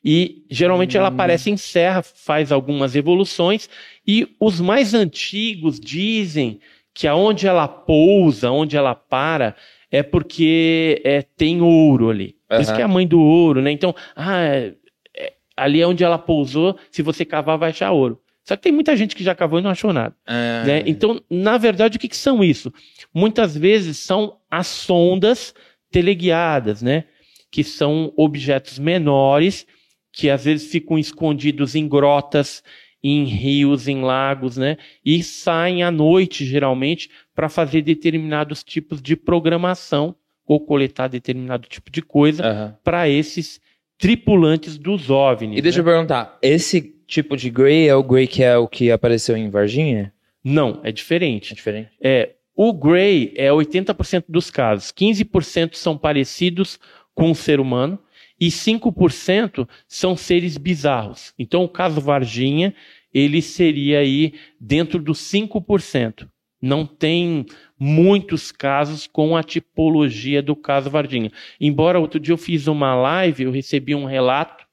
E 0.04 0.44
geralmente 0.50 0.96
ela 0.96 1.08
Hum. 1.10 1.12
aparece 1.14 1.50
em 1.50 1.56
serra, 1.56 2.02
faz 2.02 2.50
algumas 2.50 2.96
evoluções. 2.96 3.68
E 4.06 4.28
os 4.40 4.60
mais 4.60 4.94
antigos 4.94 5.78
dizem 5.78 6.58
que 6.92 7.06
aonde 7.06 7.46
ela 7.46 7.68
pousa, 7.68 8.50
onde 8.50 8.76
ela 8.76 8.94
para, 8.94 9.54
é 9.90 10.02
porque 10.02 11.00
é, 11.04 11.22
tem 11.22 11.60
ouro 11.62 12.10
ali. 12.10 12.34
Por 12.48 12.60
isso 12.60 12.74
que 12.74 12.80
é 12.80 12.84
a 12.84 12.88
mãe 12.88 13.06
do 13.06 13.20
ouro, 13.20 13.62
né? 13.62 13.70
Então, 13.70 13.94
ah, 14.16 14.40
é- 14.42 14.74
é- 15.16 15.32
ali 15.56 15.80
é 15.80 15.86
onde 15.86 16.02
ela 16.02 16.18
pousou, 16.18 16.76
se 16.90 17.00
você 17.00 17.24
cavar, 17.24 17.56
vai 17.56 17.70
achar 17.70 17.92
ouro. 17.92 18.20
Só 18.42 18.56
que 18.56 18.62
tem 18.62 18.72
muita 18.72 18.96
gente 18.96 19.14
que 19.14 19.22
já 19.22 19.34
cavou 19.36 19.60
e 19.60 19.62
não 19.62 19.70
achou 19.70 19.92
nada. 19.92 20.16
Ah, 20.26 20.64
né? 20.66 20.82
Então, 20.84 21.20
na 21.30 21.56
verdade, 21.58 21.96
o 21.96 22.00
que, 22.00 22.08
que 22.08 22.16
são 22.16 22.42
isso? 22.42 22.72
Muitas 23.14 23.56
vezes 23.56 23.98
são 23.98 24.38
as 24.50 24.66
sondas 24.66 25.54
teleguiadas, 25.90 26.83
né? 26.83 27.05
Que 27.50 27.64
são 27.64 28.12
objetos 28.16 28.79
menores 28.79 29.66
que 30.12 30.29
às 30.29 30.44
vezes 30.44 30.70
ficam 30.70 30.98
escondidos 30.98 31.74
em 31.74 31.87
grotas, 31.88 32.62
em 33.03 33.24
rios, 33.24 33.88
em 33.88 34.03
lagos, 34.03 34.57
né? 34.57 34.76
E 35.05 35.22
saem 35.22 35.83
à 35.83 35.90
noite, 35.90 36.44
geralmente, 36.44 37.11
para 37.35 37.48
fazer 37.48 37.83
determinados 37.83 38.62
tipos 38.62 39.00
de 39.00 39.16
programação 39.16 40.14
ou 40.46 40.61
coletar 40.61 41.09
determinado 41.09 41.68
tipo 41.68 41.90
de 41.90 42.03
coisa 42.03 42.44
aham. 42.44 42.76
para 42.83 43.09
esses 43.09 43.61
tripulantes 43.96 44.76
dos 44.76 45.11
OVNIs. 45.11 45.59
E 45.59 45.62
deixa 45.62 45.79
né? 45.79 45.88
eu 45.88 45.92
perguntar, 45.92 46.38
esse 46.42 46.81
tipo 47.07 47.37
de 47.37 47.50
Grey 47.50 47.87
é 47.88 47.94
o 47.94 48.03
Grey 48.03 48.26
que 48.26 48.42
é 48.42 48.57
o 48.57 48.66
que 48.66 48.90
apareceu 48.90 49.37
em 49.37 49.48
Varginha? 49.48 50.12
Não, 50.42 50.81
é 50.83 50.88
É 50.88 50.92
diferente. 50.92 51.55
diferente? 51.55 51.90
É, 52.00 52.31
o 52.62 52.75
Gray 52.75 53.33
é 53.37 53.49
80% 53.49 54.25
dos 54.29 54.51
casos. 54.51 54.92
15% 54.92 55.77
são 55.77 55.96
parecidos 55.96 56.79
com 57.14 57.31
o 57.31 57.35
ser 57.35 57.59
humano 57.59 57.99
e 58.38 58.49
5% 58.49 59.66
são 59.88 60.14
seres 60.14 60.59
bizarros. 60.59 61.33
Então, 61.38 61.64
o 61.64 61.68
caso 61.70 62.03
Varginha, 62.03 62.75
ele 63.14 63.40
seria 63.40 64.01
aí 64.01 64.35
dentro 64.61 65.01
dos 65.01 65.20
5%. 65.20 66.29
Não 66.61 66.85
tem 66.85 67.46
muitos 67.79 68.53
casos 68.53 69.07
com 69.07 69.38
a 69.38 69.42
tipologia 69.42 70.42
do 70.42 70.55
caso 70.55 70.90
Varginha. 70.90 71.33
Embora 71.59 71.99
outro 71.99 72.20
dia 72.20 72.35
eu 72.35 72.38
fiz 72.38 72.66
uma 72.66 72.94
live, 72.94 73.44
eu 73.44 73.51
recebi 73.51 73.94
um 73.94 74.05
relato 74.05 74.66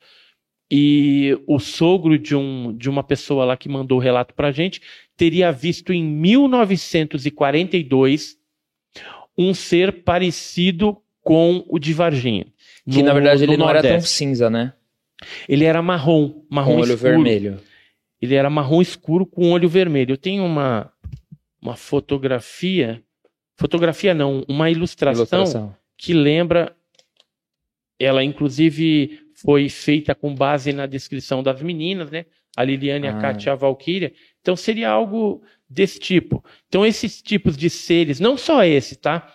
e 0.69 1.37
o 1.47 1.59
sogro 1.59 2.19
de, 2.19 2.35
um, 2.35 2.75
de 2.75 2.89
uma 2.89 3.01
pessoa 3.03 3.45
lá 3.45 3.55
que 3.55 3.69
mandou 3.69 3.97
o 3.97 4.01
relato 4.01 4.33
pra 4.33 4.51
gente 4.51 4.81
teria 5.15 5.49
visto 5.51 5.93
em 5.93 6.03
1942 6.03 8.35
um 9.37 9.53
ser 9.53 10.03
parecido 10.03 10.97
com 11.21 11.63
o 11.67 11.77
de 11.79 11.93
Varginha. 11.93 12.47
Que 12.89 12.99
no- 12.99 13.05
na 13.05 13.13
verdade 13.13 13.43
ele 13.43 13.57
não 13.57 13.69
era 13.69 13.81
tão 13.81 13.91
Nordeste. 13.91 14.15
cinza, 14.15 14.49
né? 14.49 14.73
Ele 15.47 15.63
era 15.65 15.81
marrom, 15.81 16.43
marrom 16.49 16.75
Com 16.75 16.81
olho 16.81 16.93
escuro. 16.93 17.11
vermelho. 17.11 17.59
Ele 18.21 18.35
era 18.35 18.49
marrom 18.49 18.81
escuro 18.81 19.25
com 19.25 19.51
olho 19.51 19.67
vermelho. 19.69 20.13
Eu 20.13 20.17
tenho 20.17 20.43
uma, 20.43 20.91
uma 21.61 21.75
fotografia, 21.75 23.01
fotografia 23.55 24.13
não, 24.13 24.43
uma 24.47 24.69
ilustração, 24.71 25.19
Ilustração. 25.21 25.75
que 25.97 26.13
lembra, 26.13 26.75
ela 27.99 28.23
inclusive 28.23 29.19
foi 29.37 29.69
feita 29.69 30.15
com 30.15 30.33
base 30.33 30.73
na 30.73 30.85
descrição 30.85 31.43
das 31.43 31.61
meninas, 31.61 32.09
né? 32.09 32.25
A 32.55 32.63
Liliane, 32.63 33.07
a 33.07 33.17
Ah. 33.17 33.21
Kátia 33.21 33.49
e 33.49 33.53
a 33.53 33.55
Valkyria. 33.55 34.11
Então 34.41 34.55
seria 34.55 34.89
algo 34.89 35.43
desse 35.69 35.99
tipo. 35.99 36.43
Então 36.67 36.85
esses 36.85 37.21
tipos 37.21 37.55
de 37.55 37.69
seres, 37.69 38.19
não 38.19 38.35
só 38.35 38.63
esse, 38.63 38.95
tá? 38.95 39.31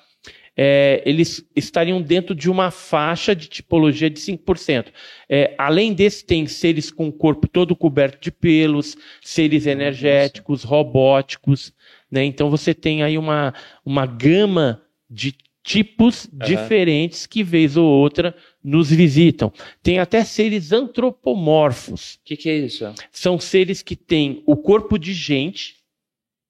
É, 0.55 1.03
eles 1.07 1.49
estariam 1.57 2.03
dentro 2.03 2.35
de 2.35 2.51
uma 2.51 2.71
faixa 2.71 3.35
de 3.35 3.49
tipologia 3.49 4.11
de 4.11 4.21
5%. 4.21 4.87
É, 5.29 5.55
além 5.57 5.95
desse, 5.95 6.27
tem 6.27 6.47
seres 6.47 6.91
com 6.91 7.09
o 7.09 7.13
corpo 7.13 7.49
todo 7.49 7.75
coberto 7.75 8.21
de 8.21 8.31
pelos, 8.31 8.97
seres 9.23 9.67
energéticos, 9.67 10.63
robóticos, 10.63 11.73
né? 12.11 12.25
Então 12.25 12.51
você 12.51 12.75
tem 12.75 13.03
aí 13.03 13.17
uma, 13.17 13.55
uma 13.85 14.05
gama 14.05 14.83
de 15.09 15.35
tipos 15.65 16.29
diferentes 16.33 17.27
que, 17.27 17.43
vez 17.43 17.77
ou 17.77 17.87
outra, 17.87 18.35
nos 18.63 18.91
visitam. 18.91 19.53
Tem 19.83 19.99
até 19.99 20.25
seres 20.25 20.73
antropomorfos. 20.73 22.15
O 22.15 22.19
que, 22.25 22.37
que 22.37 22.49
é 22.49 22.57
isso? 22.59 22.93
São 23.11 23.39
seres 23.39 23.83
que 23.83 23.97
têm 23.97 24.43
o 24.47 24.57
corpo 24.57 24.99
de 24.99 25.13
gente 25.13 25.77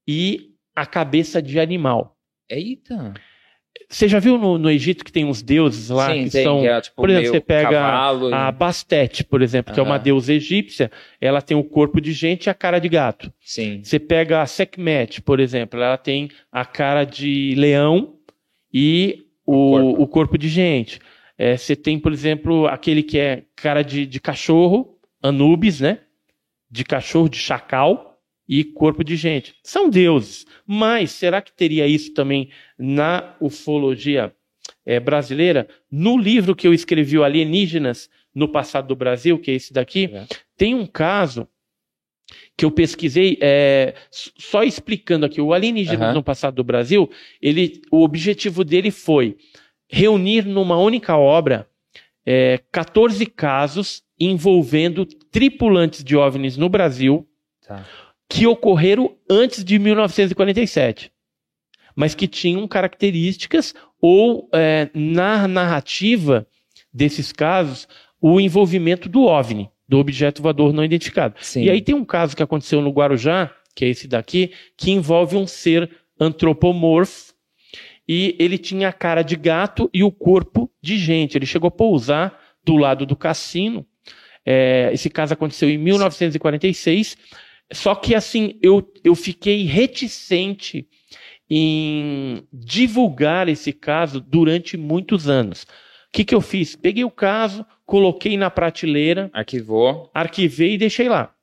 e 0.07 0.51
a 0.75 0.85
cabeça 0.87 1.40
de 1.40 1.59
animal. 1.59 2.16
Eita! 2.48 3.14
Você 3.88 4.09
já 4.09 4.18
viu 4.18 4.38
no, 4.38 4.57
no 4.59 4.70
Egito 4.70 5.05
que 5.05 5.12
tem 5.12 5.25
uns 5.25 5.42
deuses 5.42 5.90
lá 5.90 6.12
Sim, 6.12 6.25
que 6.25 6.31
tem, 6.31 6.44
são. 6.44 6.61
que 6.61 6.66
é, 6.66 6.81
tipo, 6.81 6.96
por 6.96 7.11
exemplo, 7.11 7.29
você 7.31 7.40
pega 7.40 7.72
e- 7.72 8.33
A 8.33 8.51
Bastet, 8.51 9.25
por 9.25 9.42
exemplo, 9.42 9.72
que 9.72 9.81
é 9.81 9.83
uma 9.83 9.98
deusa 9.98 10.33
egípcia, 10.33 10.90
ela 11.20 11.42
tem 11.42 11.57
o 11.57 11.64
corpo 11.64 12.01
de 12.01 12.12
gente 12.12 12.46
e 12.46 12.51
a 12.51 12.55
cara 12.55 12.79
de 12.79 12.88
gato. 12.88 13.33
Sim. 13.40 13.83
Você 13.83 13.98
pega 13.98 14.40
a 14.40 14.46
Sekhmet, 14.46 15.20
por 15.20 15.40
exemplo, 15.40 15.81
ela 15.81 15.98
tem 15.98 16.31
a 16.51 16.64
cara 16.64 17.05
de 17.05 17.55
leão 17.57 18.14
e 18.72 19.27
o, 19.44 19.53
corpo. 19.72 20.03
o 20.03 20.07
corpo 20.07 20.38
de 20.38 20.48
gente. 20.48 20.98
É, 21.42 21.57
você 21.57 21.74
tem, 21.74 21.98
por 21.98 22.12
exemplo, 22.12 22.68
aquele 22.68 23.02
que 23.02 23.18
é 23.18 23.42
cara 23.57 23.83
de, 23.83 24.07
de 24.07 24.20
cachorro, 24.20 24.96
Anubis, 25.20 25.81
né? 25.81 25.98
De 26.70 26.85
cachorro, 26.85 27.28
de 27.28 27.37
chacal 27.37 28.16
e 28.48 28.62
corpo 28.62 29.02
de 29.02 29.16
gente. 29.16 29.57
São 29.64 29.90
deuses. 29.90 30.46
Mas 30.64 31.11
será 31.11 31.42
que 31.42 31.52
teria 31.52 31.85
isso 31.85 32.14
também 32.14 32.48
na 32.78 33.35
ufologia 33.40 34.33
eh, 34.87 35.00
brasileira? 35.00 35.66
No 35.90 36.16
livro 36.16 36.55
que 36.55 36.64
eu 36.64 36.72
escrevi, 36.72 37.18
o 37.18 37.24
Alienígenas 37.24 38.09
no 38.33 38.46
Passado 38.48 38.87
do 38.87 38.94
Brasil, 38.94 39.37
que 39.37 39.50
é 39.50 39.55
esse 39.55 39.72
daqui, 39.72 40.11
É. 40.12 40.26
tem 40.57 40.76
um 40.76 40.87
caso 40.87 41.48
que 42.57 42.64
eu 42.64 42.70
pesquisei, 42.70 43.37
é, 43.40 43.94
só 44.11 44.62
explicando 44.62 45.26
aqui, 45.26 45.40
o 45.40 45.52
Alienígenas 45.52 46.02
Aham. 46.02 46.14
no 46.14 46.22
Passado 46.22 46.55
do 46.55 46.62
Brasil, 46.62 47.11
ele, 47.40 47.83
o 47.90 48.05
objetivo 48.05 48.62
dele 48.62 48.92
foi 48.92 49.37
reunir 49.92 50.46
numa 50.46 50.78
única 50.78 51.16
obra 51.18 51.68
é, 52.24 52.59
14 52.72 53.26
casos 53.26 54.02
envolvendo 54.18 55.05
tripulantes 55.05 56.02
de 56.02 56.16
OVNIs 56.16 56.57
no 56.57 56.68
Brasil 56.68 57.28
Tá. 57.66 57.87
que 58.28 58.44
ocorreram 58.46 59.14
antes 59.31 59.62
de 59.62 59.78
1947, 59.78 61.12
mas 61.94 62.14
que 62.14 62.26
tinham 62.26 62.66
características 62.66 63.72
ou 64.00 64.48
é, 64.52 64.88
na 64.94 65.46
narrativa 65.46 66.46
desses 66.92 67.31
casos 67.31 67.87
o 68.20 68.40
envolvimento 68.40 69.09
do 69.09 69.24
OVNI, 69.24 69.70
do 69.88 69.98
objeto 69.98 70.42
voador 70.42 70.72
não 70.72 70.85
identificado. 70.85 71.35
Sim. 71.40 71.64
E 71.64 71.70
aí 71.70 71.81
tem 71.81 71.94
um 71.94 72.05
caso 72.05 72.35
que 72.35 72.42
aconteceu 72.42 72.81
no 72.81 72.90
Guarujá, 72.90 73.50
que 73.76 73.85
é 73.85 73.88
esse 73.88 74.09
daqui, 74.09 74.52
que 74.76 74.90
envolve 74.90 75.37
um 75.37 75.46
ser 75.46 75.88
antropomorfo 76.18 77.32
e 78.09 78.37
ele 78.38 78.59
tinha 78.59 78.88
a 78.88 78.93
cara 78.93 79.23
de 79.23 79.37
gato 79.37 79.88
e 79.93 80.03
o 80.03 80.11
corpo 80.11 80.71
de 80.83 80.99
gente. 80.99 81.37
Ele 81.37 81.47
chegou 81.47 81.69
a 81.69 81.71
pousar 81.71 82.38
do 82.65 82.77
lado 82.77 83.07
do 83.07 83.17
cassino. 83.17 83.87
É, 84.45 84.91
esse 84.93 85.09
caso 85.09 85.35
aconteceu 85.35 85.71
em 85.71 85.79
1946. 85.79 87.17
Só 87.73 87.95
que 87.95 88.15
assim, 88.15 88.59
eu, 88.62 88.87
eu 89.05 89.15
fiquei 89.15 89.65
reticente 89.65 90.87
em 91.49 92.47
divulgar 92.53 93.49
esse 93.49 93.73
caso 93.73 94.21
durante 94.21 94.77
muitos 94.77 95.29
anos. 95.29 95.67
que, 96.12 96.25
que 96.25 96.35
eu 96.35 96.41
fiz? 96.41 96.77
Peguei 96.77 97.05
o 97.05 97.11
caso, 97.11 97.65
coloquei 97.87 98.37
na 98.37 98.51
prateleira, 98.51 99.31
Arquivou. 99.33 100.11
arquivei 100.15 100.75
e 100.75 100.79
deixei 100.79 101.09
lá. 101.09 101.35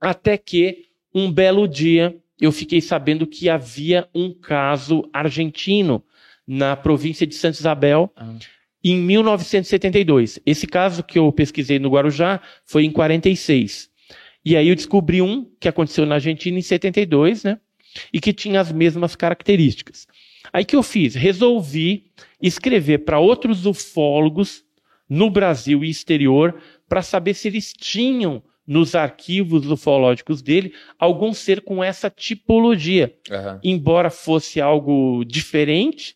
Até 0.00 0.38
que, 0.38 0.86
um 1.14 1.30
belo 1.30 1.68
dia, 1.68 2.16
eu 2.40 2.52
fiquei 2.52 2.80
sabendo 2.80 3.26
que 3.26 3.48
havia 3.48 4.08
um 4.14 4.32
caso 4.32 5.08
argentino 5.12 6.02
na 6.46 6.74
província 6.76 7.26
de 7.26 7.34
Santa 7.34 7.58
Isabel, 7.58 8.10
Ah. 8.16 8.34
em 8.82 8.96
1972. 8.96 10.40
Esse 10.44 10.66
caso 10.66 11.02
que 11.02 11.18
eu 11.18 11.30
pesquisei 11.32 11.78
no 11.78 11.90
Guarujá 11.90 12.40
foi 12.64 12.84
em 12.84 12.90
46. 12.90 13.90
E 14.44 14.56
aí 14.56 14.68
eu 14.68 14.74
descobri 14.74 15.20
um 15.20 15.46
que 15.60 15.68
aconteceu 15.68 16.06
na 16.06 16.14
Argentina 16.16 16.58
em 16.58 16.62
72, 16.62 17.44
né? 17.44 17.58
E 18.12 18.20
que 18.20 18.32
tinha 18.32 18.60
as 18.60 18.72
mesmas 18.72 19.14
características. 19.14 20.06
Aí 20.52 20.64
que 20.64 20.74
eu 20.74 20.82
fiz? 20.82 21.14
Resolvi 21.14 22.04
escrever 22.40 22.98
para 22.98 23.18
outros 23.18 23.66
ufólogos 23.66 24.64
no 25.08 25.28
Brasil 25.28 25.84
e 25.84 25.90
exterior 25.90 26.58
para 26.88 27.02
saber 27.02 27.34
se 27.34 27.48
eles 27.48 27.72
tinham 27.72 28.42
nos 28.70 28.94
arquivos 28.94 29.68
ufológicos 29.68 30.40
dele 30.40 30.72
algum 30.96 31.32
ser 31.32 31.60
com 31.60 31.82
essa 31.82 32.08
tipologia 32.08 33.12
Aham. 33.28 33.58
embora 33.64 34.10
fosse 34.10 34.60
algo 34.60 35.24
diferente, 35.24 36.14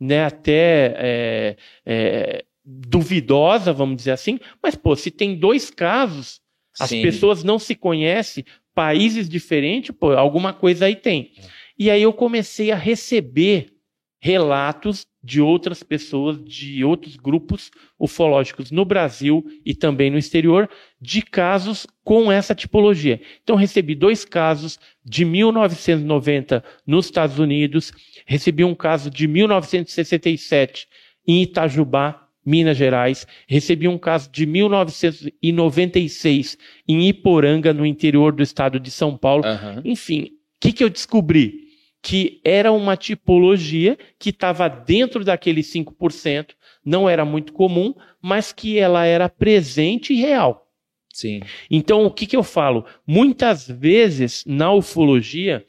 né, 0.00 0.24
até 0.24 0.92
é, 0.98 1.56
é, 1.86 2.44
duvidosa, 2.64 3.72
vamos 3.72 3.94
dizer 3.94 4.10
assim, 4.10 4.40
mas 4.60 4.74
pô, 4.74 4.96
se 4.96 5.08
tem 5.08 5.36
dois 5.36 5.70
casos, 5.70 6.40
as 6.80 6.90
Sim. 6.90 7.00
pessoas 7.00 7.44
não 7.44 7.60
se 7.60 7.76
conhecem, 7.76 8.44
países 8.74 9.28
diferentes, 9.28 9.94
pô, 9.96 10.10
alguma 10.14 10.52
coisa 10.52 10.86
aí 10.86 10.96
tem. 10.96 11.30
E 11.78 11.92
aí 11.92 12.02
eu 12.02 12.12
comecei 12.12 12.72
a 12.72 12.76
receber 12.76 13.72
relatos 14.20 15.06
de 15.24 15.40
outras 15.40 15.82
pessoas, 15.82 16.38
de 16.44 16.84
outros 16.84 17.16
grupos 17.16 17.70
ufológicos 17.98 18.70
no 18.70 18.84
Brasil 18.84 19.42
e 19.64 19.74
também 19.74 20.10
no 20.10 20.18
exterior, 20.18 20.68
de 21.00 21.22
casos 21.22 21.86
com 22.04 22.30
essa 22.30 22.54
tipologia. 22.54 23.18
Então, 23.42 23.56
recebi 23.56 23.94
dois 23.94 24.26
casos 24.26 24.78
de 25.02 25.24
1990 25.24 26.62
nos 26.86 27.06
Estados 27.06 27.38
Unidos, 27.38 27.90
recebi 28.26 28.64
um 28.64 28.74
caso 28.74 29.10
de 29.10 29.26
1967 29.26 30.86
em 31.26 31.40
Itajubá, 31.42 32.20
Minas 32.44 32.76
Gerais, 32.76 33.26
recebi 33.48 33.88
um 33.88 33.96
caso 33.96 34.30
de 34.30 34.44
1996 34.44 36.58
em 36.86 37.08
Iporanga, 37.08 37.72
no 37.72 37.86
interior 37.86 38.34
do 38.34 38.42
estado 38.42 38.78
de 38.78 38.90
São 38.90 39.16
Paulo. 39.16 39.46
Aham. 39.46 39.80
Enfim, 39.86 40.24
o 40.24 40.28
que, 40.60 40.70
que 40.70 40.84
eu 40.84 40.90
descobri? 40.90 41.63
Que 42.04 42.40
era 42.44 42.70
uma 42.70 42.96
tipologia 42.96 43.96
que 44.18 44.28
estava 44.28 44.68
dentro 44.68 45.24
daqueles 45.24 45.72
5%, 45.72 46.50
não 46.84 47.08
era 47.08 47.24
muito 47.24 47.52
comum, 47.52 47.94
mas 48.20 48.52
que 48.52 48.78
ela 48.78 49.06
era 49.06 49.28
presente 49.28 50.12
e 50.12 50.20
real. 50.20 50.68
Sim. 51.12 51.40
Então, 51.70 52.04
o 52.04 52.10
que, 52.10 52.26
que 52.26 52.36
eu 52.36 52.42
falo? 52.42 52.84
Muitas 53.06 53.66
vezes, 53.66 54.44
na 54.46 54.72
ufologia, 54.72 55.64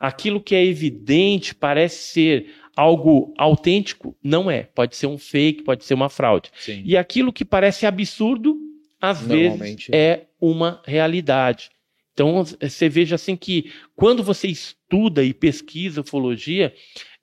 aquilo 0.00 0.40
que 0.40 0.54
é 0.54 0.64
evidente 0.64 1.54
parece 1.54 2.12
ser 2.12 2.54
algo 2.76 3.34
autêntico, 3.36 4.16
não 4.22 4.50
é. 4.50 4.62
Pode 4.62 4.96
ser 4.96 5.06
um 5.06 5.18
fake, 5.18 5.64
pode 5.64 5.84
ser 5.84 5.94
uma 5.94 6.08
fraude. 6.08 6.50
Sim. 6.56 6.82
E 6.84 6.96
aquilo 6.96 7.32
que 7.32 7.44
parece 7.44 7.86
absurdo, 7.86 8.56
às 9.00 9.20
vezes 9.20 9.88
é 9.92 10.22
uma 10.40 10.80
realidade. 10.86 11.70
Então, 12.14 12.44
você 12.44 12.88
veja 12.88 13.16
assim 13.16 13.36
que 13.36 13.72
quando 13.96 14.22
você 14.22 14.46
estuda 14.46 15.22
e 15.24 15.34
pesquisa 15.34 16.00
ufologia, 16.00 16.72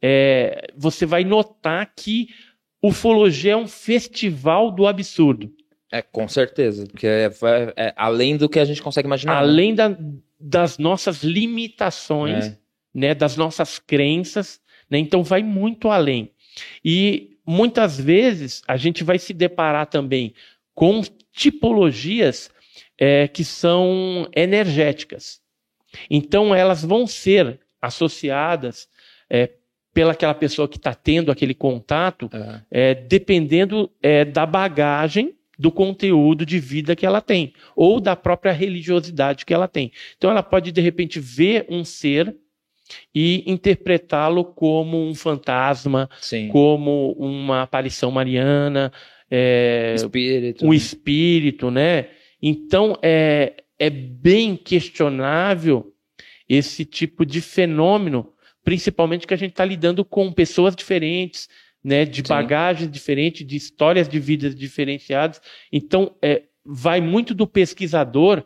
é, 0.02 0.68
você 0.76 1.06
vai 1.06 1.24
notar 1.24 1.94
que 1.96 2.28
ufologia 2.84 3.54
é 3.54 3.56
um 3.58 3.68
festival 3.68 4.70
do 4.70 4.86
absurdo. 4.86 5.50
É, 5.90 6.02
com 6.02 6.28
certeza. 6.28 6.86
Porque 6.88 7.08
é, 7.08 7.30
é 7.78 7.94
além 7.96 8.36
do 8.36 8.50
que 8.50 8.60
a 8.60 8.66
gente 8.66 8.82
consegue 8.82 9.08
imaginar. 9.08 9.34
né? 9.34 9.40
Além 9.40 9.74
da- 9.76 9.98
das 10.40 10.78
nossas 10.78 11.24
limitações, 11.24 12.48
É. 12.48 12.58
né, 12.94 13.16
das 13.16 13.38
nossas 13.38 13.80
crenças, 13.80 14.60
né, 14.90 14.98
então 14.98 15.24
vai 15.24 15.42
muito 15.44 15.90
além. 15.90 16.32
E 16.84 17.38
muitas 17.46 17.98
vezes 18.00 18.62
a 18.68 18.76
gente 18.76 19.04
vai 19.04 19.18
se 19.20 19.34
deparar 19.34 19.86
também 19.86 20.34
com 20.74 21.02
tipologias 21.34 22.50
é, 23.04 23.28
que 23.28 23.44
são 23.44 24.30
energéticas. 24.36 25.42
Então 26.08 26.54
elas 26.54 26.86
vão 26.86 27.08
ser 27.08 27.60
associadas 27.82 28.88
é, 29.28 29.50
pelaquela 29.92 30.36
pessoa 30.36 30.68
que 30.70 30.78
está 30.78 30.94
tendo 30.94 31.32
aquele 31.32 31.56
contato, 31.56 32.30
É. 32.32 32.92
é, 32.92 32.94
dependendo 32.96 33.92
é, 34.04 34.24
da 34.24 34.46
bagagem 34.46 35.34
do 35.58 35.72
conteúdo 35.72 36.46
de 36.46 36.60
vida 36.60 36.96
que 36.96 37.06
ela 37.06 37.22
tem, 37.22 37.54
ou 37.76 38.00
da 38.00 38.16
própria 38.16 38.52
religiosidade 38.52 39.46
que 39.46 39.54
ela 39.54 39.68
tem. 39.68 39.92
Então 40.16 40.30
ela 40.30 40.44
pode, 40.44 40.72
de 40.72 40.82
repente, 40.82 41.20
ver 41.20 41.66
um 41.70 41.84
ser 41.84 42.36
e 43.14 43.44
interpretá-lo 43.48 44.44
como 44.46 44.98
um 45.08 45.16
fantasma, 45.16 46.08
Sim. 46.20 46.50
como 46.50 47.14
uma 47.14 47.64
aparição 47.64 48.12
mariana, 48.12 48.92
é, 49.30 49.94
Espírito. 49.96 50.66
um 50.68 50.74
espírito, 50.74 51.72
né? 51.72 52.08
Então 52.42 52.98
é, 53.02 53.64
é 53.78 53.90
bem 53.90 54.56
questionável 54.56 55.94
esse 56.48 56.84
tipo 56.84 57.26
de 57.26 57.40
fenômeno, 57.40 58.34
principalmente 58.64 59.26
que 59.26 59.34
a 59.34 59.38
gente 59.38 59.52
está 59.52 59.64
lidando 59.64 60.04
com 60.04 60.32
pessoas 60.32 60.76
diferentes, 60.76 61.48
né? 61.84 62.06
De 62.06 62.18
Sim. 62.18 62.28
bagagens 62.28 62.92
diferentes, 62.92 63.46
de 63.46 63.56
histórias 63.56 64.08
de 64.10 64.20
vidas 64.20 64.56
diferenciadas. 64.56 65.42
Então 65.72 66.16
é, 66.22 66.44
vai 66.66 67.02
muito 67.02 67.34
do 67.34 67.48
pesquisador 67.48 68.44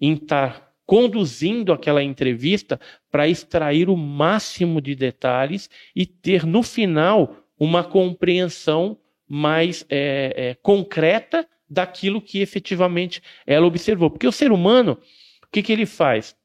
em 0.00 0.14
estar 0.14 0.72
conduzindo 0.86 1.72
aquela 1.72 2.02
entrevista 2.02 2.78
para 3.10 3.28
extrair 3.28 3.88
o 3.88 3.96
máximo 3.96 4.80
de 4.80 4.94
detalhes 4.94 5.70
e 5.96 6.04
ter 6.04 6.44
no 6.44 6.62
final 6.62 7.36
uma 7.58 7.82
compreensão 7.82 8.98
mais 9.26 9.86
é, 9.88 10.34
é, 10.36 10.54
concreta 10.56 11.46
daquilo 11.68 12.20
que 12.20 12.40
efetivamente 12.40 13.22
ela 13.46 13.66
observou. 13.66 14.10
Porque 14.10 14.26
o 14.26 14.32
ser 14.32 14.52
humano, 14.52 14.98
o 15.42 15.48
que, 15.50 15.62
que 15.62 15.72
ele 15.72 15.86
faz? 15.86 16.36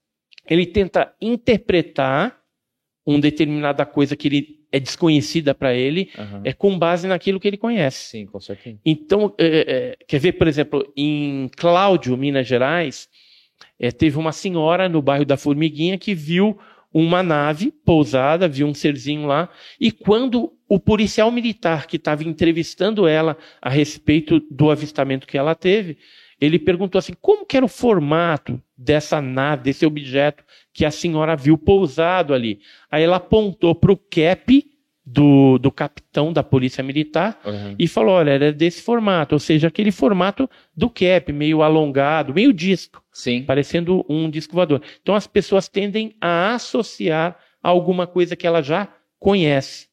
Ele 0.49 0.65
tenta 0.65 1.13
interpretar 1.21 2.39
uma 3.05 3.19
determinada 3.19 3.85
coisa 3.85 4.15
que 4.15 4.27
ele 4.27 4.59
é 4.71 4.79
desconhecida 4.79 5.55
para 5.55 5.73
ele, 5.73 6.11
Aham. 6.17 6.41
é 6.43 6.53
com 6.53 6.77
base 6.77 7.07
naquilo 7.07 7.39
que 7.39 7.47
ele 7.47 7.57
conhece. 7.57 8.09
Sim, 8.09 8.25
com 8.27 8.39
certeza. 8.39 8.77
Então, 8.85 9.33
é, 9.37 9.97
é, 9.99 10.05
quer 10.07 10.19
ver, 10.19 10.33
por 10.33 10.47
exemplo, 10.47 10.91
em 10.95 11.49
Cláudio, 11.57 12.15
Minas 12.15 12.47
Gerais, 12.47 13.09
é, 13.79 13.91
teve 13.91 14.17
uma 14.17 14.31
senhora 14.31 14.87
no 14.87 15.01
bairro 15.01 15.25
da 15.25 15.37
Formiguinha 15.37 15.97
que 15.97 16.13
viu 16.13 16.59
uma 16.93 17.21
nave 17.21 17.71
pousada, 17.71 18.47
viu 18.47 18.67
um 18.67 18.73
serzinho 18.73 19.25
lá, 19.25 19.49
e 19.79 19.91
quando 19.91 20.53
o 20.67 20.79
policial 20.79 21.31
militar 21.31 21.87
que 21.87 21.97
estava 21.97 22.23
entrevistando 22.23 23.07
ela 23.07 23.37
a 23.61 23.69
respeito 23.69 24.39
do 24.51 24.69
avistamento 24.69 25.27
que 25.27 25.37
ela 25.37 25.55
teve, 25.55 25.97
ele 26.39 26.57
perguntou 26.57 26.97
assim, 26.97 27.13
como 27.19 27.45
que 27.45 27.57
era 27.57 27.65
o 27.65 27.69
formato 27.69 28.61
dessa 28.77 29.21
nave, 29.21 29.63
desse 29.63 29.85
objeto 29.85 30.43
que 30.73 30.85
a 30.85 30.91
senhora 30.91 31.35
viu 31.35 31.57
pousado 31.57 32.33
ali? 32.33 32.59
Aí 32.89 33.03
ela 33.03 33.17
apontou 33.17 33.75
para 33.75 33.91
o 33.91 33.97
cap 33.97 34.65
do, 35.11 35.57
do 35.57 35.71
capitão 35.71 36.31
da 36.31 36.43
polícia 36.43 36.83
militar, 36.83 37.39
Aham. 37.43 37.75
e 37.79 37.87
falou: 37.87 38.13
olha, 38.15 38.31
era 38.31 38.53
desse 38.53 38.81
formato, 38.81 39.33
ou 39.35 39.39
seja, 39.39 39.67
aquele 39.67 39.91
formato 39.91 40.47
do 40.75 40.87
cap, 40.89 41.31
meio 41.33 41.63
alongado, 41.63 42.33
meio 42.33 42.53
disco, 42.53 43.03
Sim. 43.11 43.43
parecendo 43.43 44.05
um 44.07 44.29
disco 44.29 44.53
voador. 44.53 44.81
Então 45.01 45.15
as 45.15 45.25
pessoas 45.25 45.67
tendem 45.67 46.15
a 46.21 46.53
associar 46.53 47.37
a 47.61 47.69
alguma 47.69 48.05
coisa 48.05 48.35
que 48.35 48.45
ela 48.45 48.61
já 48.61 48.87
conhece, 49.17 49.87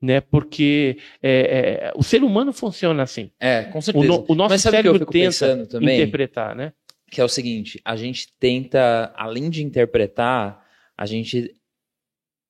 né? 0.00 0.20
Porque 0.20 0.98
é, 1.20 1.88
é, 1.88 1.92
o 1.96 2.02
ser 2.02 2.22
humano 2.22 2.52
funciona 2.52 3.02
assim. 3.02 3.30
É, 3.40 3.64
com 3.64 3.78
O, 3.80 3.82
certeza. 3.82 4.06
no- 4.06 4.24
o 4.28 4.34
nosso 4.36 4.56
sabe 4.58 4.78
o 4.78 4.82
que 4.82 4.88
eu 4.88 4.92
cérebro 4.98 5.06
tenta 5.12 5.66
também? 5.66 5.94
interpretar, 5.96 6.54
né? 6.54 6.72
Que 7.10 7.20
é 7.20 7.24
o 7.24 7.28
seguinte, 7.28 7.80
a 7.84 7.96
gente 7.96 8.28
tenta, 8.38 9.12
além 9.16 9.50
de 9.50 9.64
interpretar, 9.64 10.64
a 10.96 11.06
gente 11.06 11.52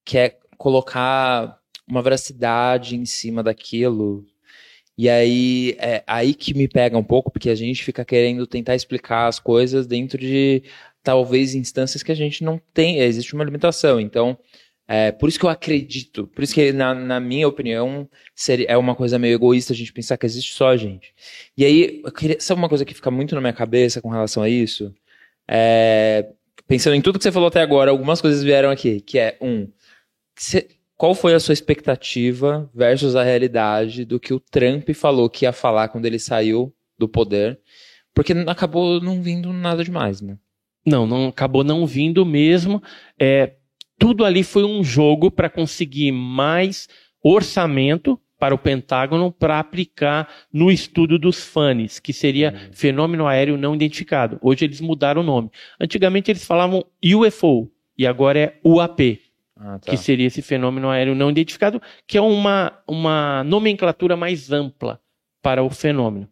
quer 0.04 0.38
colocar 0.58 1.59
uma 1.90 2.02
veracidade 2.02 2.96
em 2.96 3.04
cima 3.04 3.42
daquilo. 3.42 4.24
E 4.96 5.08
aí 5.08 5.76
é 5.78 6.02
aí 6.06 6.34
que 6.34 6.54
me 6.54 6.68
pega 6.68 6.98
um 6.98 7.04
pouco, 7.04 7.30
porque 7.30 7.50
a 7.50 7.54
gente 7.54 7.82
fica 7.84 8.04
querendo 8.04 8.46
tentar 8.46 8.74
explicar 8.74 9.26
as 9.28 9.38
coisas 9.38 9.86
dentro 9.86 10.18
de 10.18 10.62
talvez 11.02 11.54
instâncias 11.54 12.02
que 12.02 12.12
a 12.12 12.14
gente 12.14 12.44
não 12.44 12.60
tem, 12.74 12.98
existe 13.00 13.34
uma 13.34 13.44
limitação. 13.44 13.98
Então, 14.00 14.38
é, 14.86 15.12
por 15.12 15.28
isso 15.28 15.38
que 15.38 15.46
eu 15.46 15.50
acredito, 15.50 16.26
por 16.26 16.42
isso 16.42 16.52
que, 16.52 16.72
na, 16.72 16.94
na 16.94 17.20
minha 17.20 17.46
opinião, 17.48 18.08
seria, 18.34 18.66
é 18.68 18.76
uma 18.76 18.94
coisa 18.94 19.18
meio 19.18 19.34
egoísta 19.34 19.72
a 19.72 19.76
gente 19.76 19.92
pensar 19.92 20.18
que 20.18 20.26
existe 20.26 20.52
só 20.52 20.68
a 20.68 20.76
gente. 20.76 21.14
E 21.56 21.64
aí, 21.64 22.02
eu 22.04 22.12
queria, 22.12 22.40
sabe 22.40 22.60
uma 22.60 22.68
coisa 22.68 22.84
que 22.84 22.92
fica 22.92 23.10
muito 23.10 23.34
na 23.34 23.40
minha 23.40 23.52
cabeça 23.52 24.02
com 24.02 24.08
relação 24.10 24.42
a 24.42 24.48
isso? 24.48 24.92
É, 25.48 26.28
pensando 26.66 26.94
em 26.96 27.00
tudo 27.00 27.18
que 27.18 27.22
você 27.22 27.32
falou 27.32 27.48
até 27.48 27.60
agora, 27.62 27.90
algumas 27.90 28.20
coisas 28.20 28.42
vieram 28.42 28.70
aqui, 28.70 29.00
que 29.00 29.18
é, 29.18 29.38
um, 29.40 29.68
cê- 30.36 30.68
qual 31.00 31.14
foi 31.14 31.32
a 31.32 31.40
sua 31.40 31.54
expectativa 31.54 32.70
versus 32.74 33.16
a 33.16 33.22
realidade 33.22 34.04
do 34.04 34.20
que 34.20 34.34
o 34.34 34.38
Trump 34.38 34.90
falou 34.90 35.30
que 35.30 35.46
ia 35.46 35.52
falar 35.52 35.88
quando 35.88 36.04
ele 36.04 36.18
saiu 36.18 36.74
do 36.98 37.08
poder? 37.08 37.58
Porque 38.14 38.34
acabou 38.46 39.00
não 39.00 39.22
vindo 39.22 39.50
nada 39.50 39.82
demais, 39.82 40.20
né? 40.20 40.36
Não, 40.84 41.06
não 41.06 41.28
acabou 41.28 41.64
não 41.64 41.86
vindo 41.86 42.26
mesmo. 42.26 42.82
É, 43.18 43.54
tudo 43.98 44.26
ali 44.26 44.42
foi 44.42 44.62
um 44.62 44.84
jogo 44.84 45.30
para 45.30 45.48
conseguir 45.48 46.12
mais 46.12 46.86
orçamento 47.24 48.20
para 48.38 48.54
o 48.54 48.58
Pentágono 48.58 49.32
para 49.32 49.58
aplicar 49.58 50.28
no 50.52 50.70
estudo 50.70 51.18
dos 51.18 51.42
FANES, 51.42 51.98
que 51.98 52.12
seria 52.12 52.52
uhum. 52.52 52.72
fenômeno 52.72 53.26
aéreo 53.26 53.56
não 53.56 53.74
identificado. 53.74 54.38
Hoje 54.42 54.66
eles 54.66 54.82
mudaram 54.82 55.22
o 55.22 55.24
nome. 55.24 55.50
Antigamente 55.80 56.30
eles 56.30 56.44
falavam 56.44 56.84
UFO 57.02 57.72
e 57.96 58.06
agora 58.06 58.38
é 58.38 58.60
UAP, 58.62 59.29
ah, 59.60 59.78
tá. 59.78 59.90
que 59.90 59.96
seria 59.98 60.26
esse 60.26 60.40
fenômeno 60.40 60.88
aéreo 60.88 61.14
não 61.14 61.30
identificado, 61.30 61.82
que 62.06 62.16
é 62.16 62.20
uma, 62.20 62.72
uma 62.88 63.44
nomenclatura 63.44 64.16
mais 64.16 64.50
ampla 64.50 64.98
para 65.42 65.62
o 65.62 65.68
fenômeno. 65.68 66.26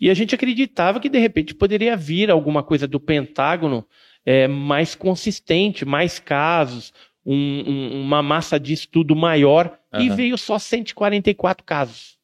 E 0.00 0.10
a 0.10 0.14
gente 0.14 0.34
acreditava 0.34 1.00
que 1.00 1.08
de 1.08 1.18
repente 1.18 1.54
poderia 1.54 1.96
vir 1.96 2.30
alguma 2.30 2.62
coisa 2.62 2.86
do 2.86 3.00
Pentágono 3.00 3.86
é, 4.24 4.46
mais 4.46 4.94
consistente, 4.94 5.86
mais 5.86 6.18
casos, 6.18 6.92
um, 7.24 7.34
um, 7.34 8.02
uma 8.02 8.22
massa 8.22 8.60
de 8.60 8.74
estudo 8.74 9.16
maior, 9.16 9.78
uhum. 9.92 10.02
e 10.02 10.10
veio 10.10 10.36
só 10.36 10.58
144 10.58 11.64
casos. 11.64 12.17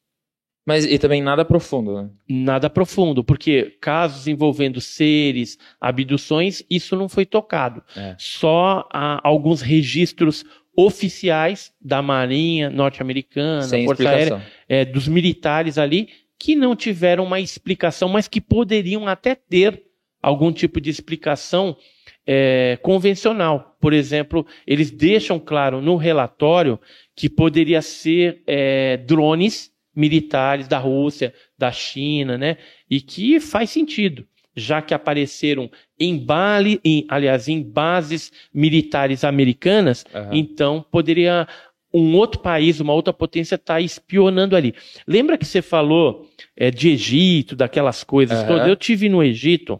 Mas 0.65 0.83
e 0.83 0.97
também 0.97 1.21
nada 1.21 1.45
profundo, 1.45 2.01
né? 2.01 2.09
Nada 2.27 2.69
profundo, 2.69 3.23
porque 3.23 3.77
casos 3.79 4.27
envolvendo 4.27 4.81
seres, 4.81 5.59
abduções, 5.79 6.63
isso 6.69 6.95
não 6.95 7.07
foi 7.07 7.25
tocado. 7.25 7.83
É. 7.95 8.15
Só 8.17 8.87
há 8.91 9.19
alguns 9.23 9.61
registros 9.61 10.43
oficiais 10.75 11.71
da 11.79 12.01
Marinha 12.01 12.69
norte-americana, 12.69 13.61
Força 13.85 14.09
Aérea, 14.09 14.41
é, 14.67 14.83
dos 14.83 15.07
militares 15.07 15.77
ali, 15.77 16.09
que 16.37 16.55
não 16.55 16.75
tiveram 16.75 17.23
uma 17.23 17.39
explicação, 17.39 18.09
mas 18.09 18.27
que 18.27 18.41
poderiam 18.41 19.07
até 19.07 19.35
ter 19.35 19.83
algum 20.21 20.51
tipo 20.51 20.81
de 20.81 20.89
explicação 20.89 21.77
é, 22.25 22.77
convencional. 22.81 23.77
Por 23.79 23.93
exemplo, 23.93 24.45
eles 24.65 24.89
deixam 24.89 25.39
claro 25.39 25.79
no 25.79 25.95
relatório 25.95 26.79
que 27.15 27.29
poderia 27.29 27.81
ser 27.81 28.41
é, 28.47 28.97
drones 28.97 29.74
militares 29.95 30.67
da 30.67 30.77
Rússia, 30.77 31.33
da 31.57 31.71
China, 31.71 32.37
né? 32.37 32.57
E 32.89 32.99
que 32.99 33.39
faz 33.39 33.69
sentido, 33.69 34.25
já 34.55 34.81
que 34.81 34.93
apareceram 34.93 35.69
em 35.99 36.17
Bali, 36.17 36.79
em, 36.83 37.05
aliás, 37.09 37.47
em 37.47 37.61
bases 37.61 38.31
militares 38.53 39.23
americanas, 39.23 40.05
uhum. 40.13 40.29
então 40.33 40.85
poderia 40.91 41.47
um 41.93 42.15
outro 42.15 42.41
país, 42.41 42.81
uma 42.81 42.93
outra 42.93 43.13
potência 43.13 43.55
estar 43.55 43.75
tá 43.75 43.81
espionando 43.81 44.55
ali. 44.55 44.75
Lembra 45.07 45.37
que 45.37 45.45
você 45.45 45.61
falou 45.61 46.29
é, 46.55 46.69
de 46.69 46.89
Egito, 46.89 47.55
daquelas 47.55 48.03
coisas 48.03 48.41
uhum. 48.41 48.47
todas? 48.47 48.67
Eu 48.67 48.75
tive 48.75 49.07
no 49.07 49.23
Egito 49.23 49.79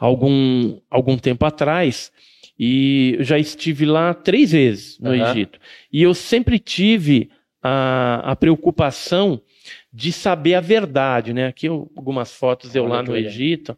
algum, 0.00 0.80
algum 0.90 1.16
tempo 1.16 1.44
atrás 1.44 2.10
e 2.58 3.16
já 3.20 3.38
estive 3.38 3.86
lá 3.86 4.12
três 4.12 4.50
vezes 4.52 4.98
no 4.98 5.10
uhum. 5.10 5.30
Egito. 5.30 5.60
E 5.92 6.02
eu 6.02 6.12
sempre 6.12 6.58
tive 6.58 7.30
a, 7.62 8.32
a 8.32 8.36
preocupação 8.36 9.40
de 9.92 10.12
saber 10.12 10.54
a 10.54 10.60
verdade, 10.60 11.32
né? 11.32 11.46
Aqui 11.46 11.66
eu, 11.66 11.90
algumas 11.96 12.32
fotos 12.32 12.74
eu 12.74 12.84
Olha 12.84 12.94
lá 12.94 13.02
no 13.02 13.16
Egito. 13.16 13.76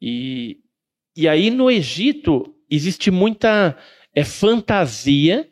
E, 0.00 0.58
e 1.16 1.28
aí 1.28 1.50
no 1.50 1.70
Egito 1.70 2.54
existe 2.70 3.10
muita 3.10 3.76
é, 4.14 4.24
fantasia 4.24 5.48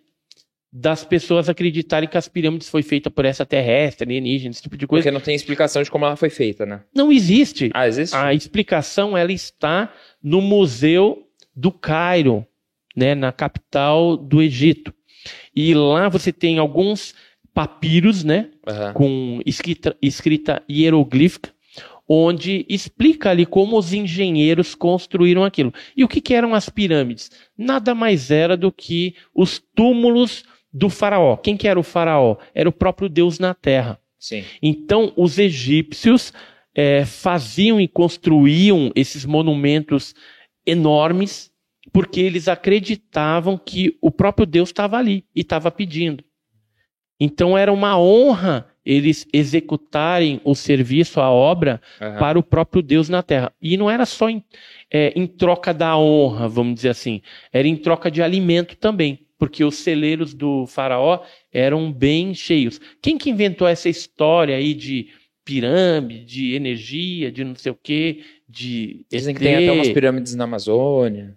das 0.76 1.05
pessoas 1.05 1.48
acreditarem 1.48 2.09
que 2.09 2.18
as 2.18 2.26
pirâmides 2.26 2.68
foi 2.68 2.82
feita 2.82 3.09
por 3.09 3.24
essa 3.24 3.46
terrestre, 3.46 4.05
alienígena, 4.05 4.50
esse 4.50 4.62
tipo 4.62 4.76
de 4.76 4.88
coisa. 4.88 5.05
Porque 5.05 5.14
não 5.14 5.20
tem 5.20 5.36
explicação 5.36 5.80
de 5.84 5.90
como 5.90 6.05
ela 6.05 6.16
foi 6.16 6.30
feita, 6.30 6.66
né? 6.66 6.80
Não 6.92 7.12
existe. 7.12 7.70
Ah, 7.72 7.86
existe? 7.86 8.16
A 8.16 8.34
explicação 8.34 9.16
ela 9.16 9.30
está 9.30 9.94
no 10.20 10.40
Museu 10.40 11.28
do 11.55 11.70
Cairo, 11.70 12.44
né, 12.96 13.14
na 13.14 13.30
capital 13.30 14.16
do 14.16 14.42
Egito. 14.42 14.92
E 15.55 15.72
lá 15.74 16.09
você 16.09 16.32
tem 16.32 16.59
alguns 16.59 17.14
papiros, 17.55 18.24
né, 18.24 18.50
uhum. 18.66 18.92
com 18.92 19.40
escrita, 19.46 19.96
escrita 20.02 20.62
hieroglífica, 20.68 21.55
onde 22.07 22.66
explica 22.68 23.30
ali 23.30 23.46
como 23.46 23.78
os 23.78 23.92
engenheiros 23.92 24.74
construíram 24.74 25.44
aquilo. 25.44 25.72
E 25.96 26.05
o 26.05 26.09
que, 26.09 26.20
que 26.20 26.34
eram 26.34 26.55
as 26.55 26.68
pirâmides? 26.68 27.30
Nada 27.57 27.94
mais 27.94 28.30
era 28.30 28.57
do 28.57 28.70
que 28.70 29.14
os 29.34 29.62
túmulos 29.74 30.44
do 30.72 30.90
faraó. 30.90 31.36
Quem 31.36 31.57
que 31.57 31.68
era 31.68 31.78
o 31.78 31.84
faraó? 31.84 32.36
Era 32.55 32.68
o 32.68 32.72
próprio 32.72 33.09
Deus 33.09 33.38
na 33.38 33.55
terra. 33.55 33.98
Sim. 34.18 34.44
Então, 34.61 35.12
os 35.16 35.38
egípcios 35.38 36.32
é, 36.74 37.05
faziam 37.05 37.80
e 37.80 37.86
construíam 37.86 38.90
esses 38.94 39.24
monumentos 39.24 40.14
enormes 40.66 41.52
porque 41.92 42.20
eles 42.20 42.48
acreditavam 42.48 43.57
que 43.57 43.96
o 44.00 44.11
próprio 44.11 44.46
Deus 44.46 44.70
estava 44.70 44.96
ali 44.96 45.24
e 45.34 45.42
estava 45.42 45.70
pedindo. 45.70 46.24
Então 47.18 47.56
era 47.56 47.72
uma 47.72 47.98
honra 47.98 48.66
eles 48.84 49.26
executarem 49.32 50.40
o 50.44 50.54
serviço, 50.54 51.18
a 51.20 51.30
obra, 51.30 51.80
uhum. 52.00 52.18
para 52.18 52.38
o 52.38 52.42
próprio 52.42 52.82
Deus 52.82 53.08
na 53.08 53.22
terra. 53.22 53.50
E 53.60 53.78
não 53.78 53.90
era 53.90 54.04
só 54.04 54.28
em, 54.28 54.44
é, 54.90 55.12
em 55.16 55.26
troca 55.26 55.72
da 55.72 55.96
honra, 55.96 56.48
vamos 56.48 56.74
dizer 56.74 56.90
assim, 56.90 57.22
era 57.50 57.66
em 57.66 57.76
troca 57.76 58.10
de 58.10 58.22
alimento 58.22 58.76
também 58.76 59.20
porque 59.38 59.64
os 59.64 59.76
celeiros 59.76 60.32
do 60.32 60.66
faraó 60.66 61.22
eram 61.52 61.92
bem 61.92 62.32
cheios. 62.32 62.80
Quem 63.02 63.18
que 63.18 63.28
inventou 63.28 63.66
essa 63.66 63.88
história 63.88 64.56
aí 64.56 64.72
de 64.72 65.08
pirâmide, 65.44 66.24
de 66.24 66.54
energia, 66.54 67.30
de 67.30 67.44
não 67.44 67.54
sei 67.54 67.72
o 67.72 67.78
quê, 67.80 68.22
de 68.48 69.04
Dizem 69.10 69.34
ET? 69.34 69.38
que 69.38 69.44
tem 69.44 69.54
até 69.56 69.72
umas 69.72 69.88
pirâmides 69.88 70.34
na 70.34 70.44
Amazônia. 70.44 71.36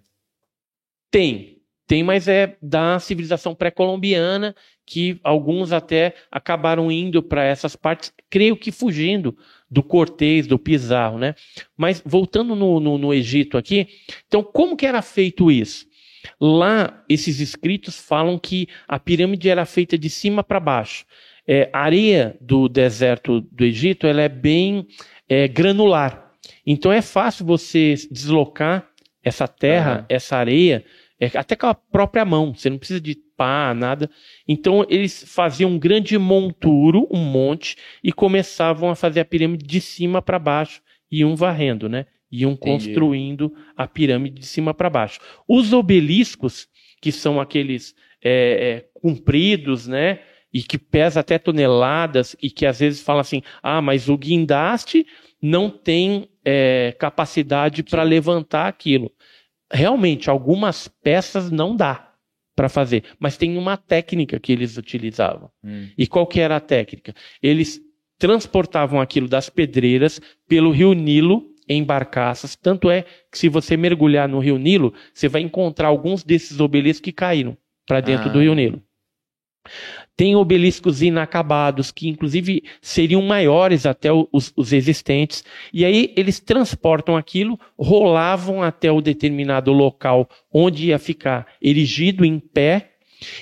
Tem, 1.10 1.58
tem, 1.86 2.02
mas 2.02 2.28
é 2.28 2.56
da 2.62 2.98
civilização 2.98 3.54
pré-colombiana 3.54 4.54
que 4.88 5.20
alguns 5.22 5.70
até 5.70 6.14
acabaram 6.32 6.90
indo 6.90 7.22
para 7.22 7.44
essas 7.44 7.76
partes, 7.76 8.10
creio 8.30 8.56
que 8.56 8.72
fugindo 8.72 9.36
do 9.70 9.82
Cortês, 9.82 10.46
do 10.46 10.58
Pizarro, 10.58 11.18
né? 11.18 11.34
Mas 11.76 12.02
voltando 12.04 12.56
no, 12.56 12.80
no, 12.80 12.96
no 12.96 13.12
Egito 13.12 13.58
aqui, 13.58 13.86
então 14.26 14.42
como 14.42 14.76
que 14.78 14.86
era 14.86 15.02
feito 15.02 15.50
isso? 15.50 15.86
Lá, 16.40 17.04
esses 17.06 17.38
escritos 17.38 17.98
falam 17.98 18.38
que 18.38 18.66
a 18.88 18.98
pirâmide 18.98 19.50
era 19.50 19.66
feita 19.66 19.98
de 19.98 20.08
cima 20.08 20.42
para 20.42 20.58
baixo. 20.58 21.04
É, 21.46 21.68
a 21.70 21.80
areia 21.80 22.36
do 22.40 22.66
deserto 22.66 23.42
do 23.42 23.64
Egito 23.64 24.06
ela 24.06 24.22
é 24.22 24.28
bem 24.28 24.86
é, 25.28 25.46
granular. 25.46 26.32
Então 26.66 26.90
é 26.90 27.02
fácil 27.02 27.44
você 27.44 27.94
deslocar 28.10 28.88
essa 29.22 29.46
terra, 29.46 29.98
uhum. 29.98 30.04
essa 30.08 30.36
areia, 30.36 30.82
é, 31.20 31.26
até 31.34 31.54
com 31.54 31.66
a 31.66 31.74
própria 31.74 32.24
mão. 32.24 32.54
Você 32.54 32.70
não 32.70 32.78
precisa 32.78 33.00
de 33.00 33.27
pá, 33.38 33.72
nada. 33.72 34.10
Então 34.46 34.84
eles 34.90 35.24
faziam 35.32 35.70
um 35.70 35.78
grande 35.78 36.18
monturo, 36.18 37.08
um 37.10 37.24
monte, 37.24 37.76
e 38.04 38.12
começavam 38.12 38.90
a 38.90 38.94
fazer 38.94 39.20
a 39.20 39.24
pirâmide 39.24 39.64
de 39.64 39.80
cima 39.80 40.20
para 40.20 40.38
baixo, 40.38 40.82
e 41.10 41.24
um 41.24 41.34
varrendo, 41.34 41.88
né? 41.88 42.04
iam 42.30 42.52
Entendi. 42.52 42.88
construindo 42.88 43.54
a 43.76 43.86
pirâmide 43.86 44.40
de 44.40 44.46
cima 44.46 44.74
para 44.74 44.90
baixo. 44.90 45.18
Os 45.46 45.72
obeliscos, 45.72 46.68
que 47.00 47.10
são 47.10 47.40
aqueles 47.40 47.94
é, 48.22 48.84
é, 48.84 49.00
compridos, 49.00 49.86
né? 49.86 50.20
E 50.52 50.62
que 50.62 50.78
pesa 50.78 51.20
até 51.20 51.38
toneladas 51.38 52.34
e 52.42 52.50
que 52.50 52.64
às 52.66 52.80
vezes 52.80 53.02
fala 53.02 53.20
assim, 53.20 53.42
ah, 53.62 53.82
mas 53.82 54.08
o 54.08 54.16
guindaste 54.16 55.06
não 55.40 55.70
tem 55.70 56.28
é, 56.44 56.94
capacidade 56.98 57.82
para 57.82 58.02
levantar 58.02 58.66
aquilo. 58.66 59.12
Realmente, 59.70 60.30
algumas 60.30 60.88
peças 60.88 61.50
não 61.50 61.76
dá 61.76 62.07
para 62.58 62.68
fazer, 62.68 63.04
mas 63.20 63.36
tem 63.36 63.56
uma 63.56 63.76
técnica 63.76 64.40
que 64.40 64.50
eles 64.50 64.76
utilizavam. 64.76 65.48
Hum. 65.62 65.86
E 65.96 66.08
qual 66.08 66.26
que 66.26 66.40
era 66.40 66.56
a 66.56 66.60
técnica? 66.60 67.14
Eles 67.40 67.80
transportavam 68.18 69.00
aquilo 69.00 69.28
das 69.28 69.48
pedreiras 69.48 70.20
pelo 70.48 70.72
rio 70.72 70.92
Nilo 70.92 71.54
em 71.68 71.84
barcaças. 71.84 72.56
Tanto 72.56 72.90
é 72.90 73.04
que 73.30 73.38
se 73.38 73.48
você 73.48 73.76
mergulhar 73.76 74.28
no 74.28 74.40
Rio 74.40 74.58
Nilo, 74.58 74.92
você 75.14 75.28
vai 75.28 75.40
encontrar 75.40 75.86
alguns 75.86 76.24
desses 76.24 76.58
obeliscos 76.58 77.04
que 77.04 77.12
caíram 77.12 77.56
para 77.86 78.00
dentro 78.00 78.28
ah. 78.28 78.32
do 78.32 78.40
Rio 78.40 78.56
Nilo. 78.56 78.82
Tem 80.18 80.34
obeliscos 80.34 81.00
inacabados, 81.00 81.92
que 81.92 82.08
inclusive 82.08 82.64
seriam 82.82 83.22
maiores 83.22 83.86
até 83.86 84.10
os, 84.12 84.52
os, 84.56 84.72
existentes. 84.72 85.44
E 85.72 85.84
aí 85.84 86.12
eles 86.16 86.40
transportam 86.40 87.16
aquilo, 87.16 87.56
rolavam 87.78 88.60
até 88.60 88.90
o 88.90 89.00
determinado 89.00 89.70
local 89.70 90.28
onde 90.52 90.88
ia 90.88 90.98
ficar 90.98 91.46
erigido 91.62 92.24
em 92.24 92.40
pé. 92.40 92.94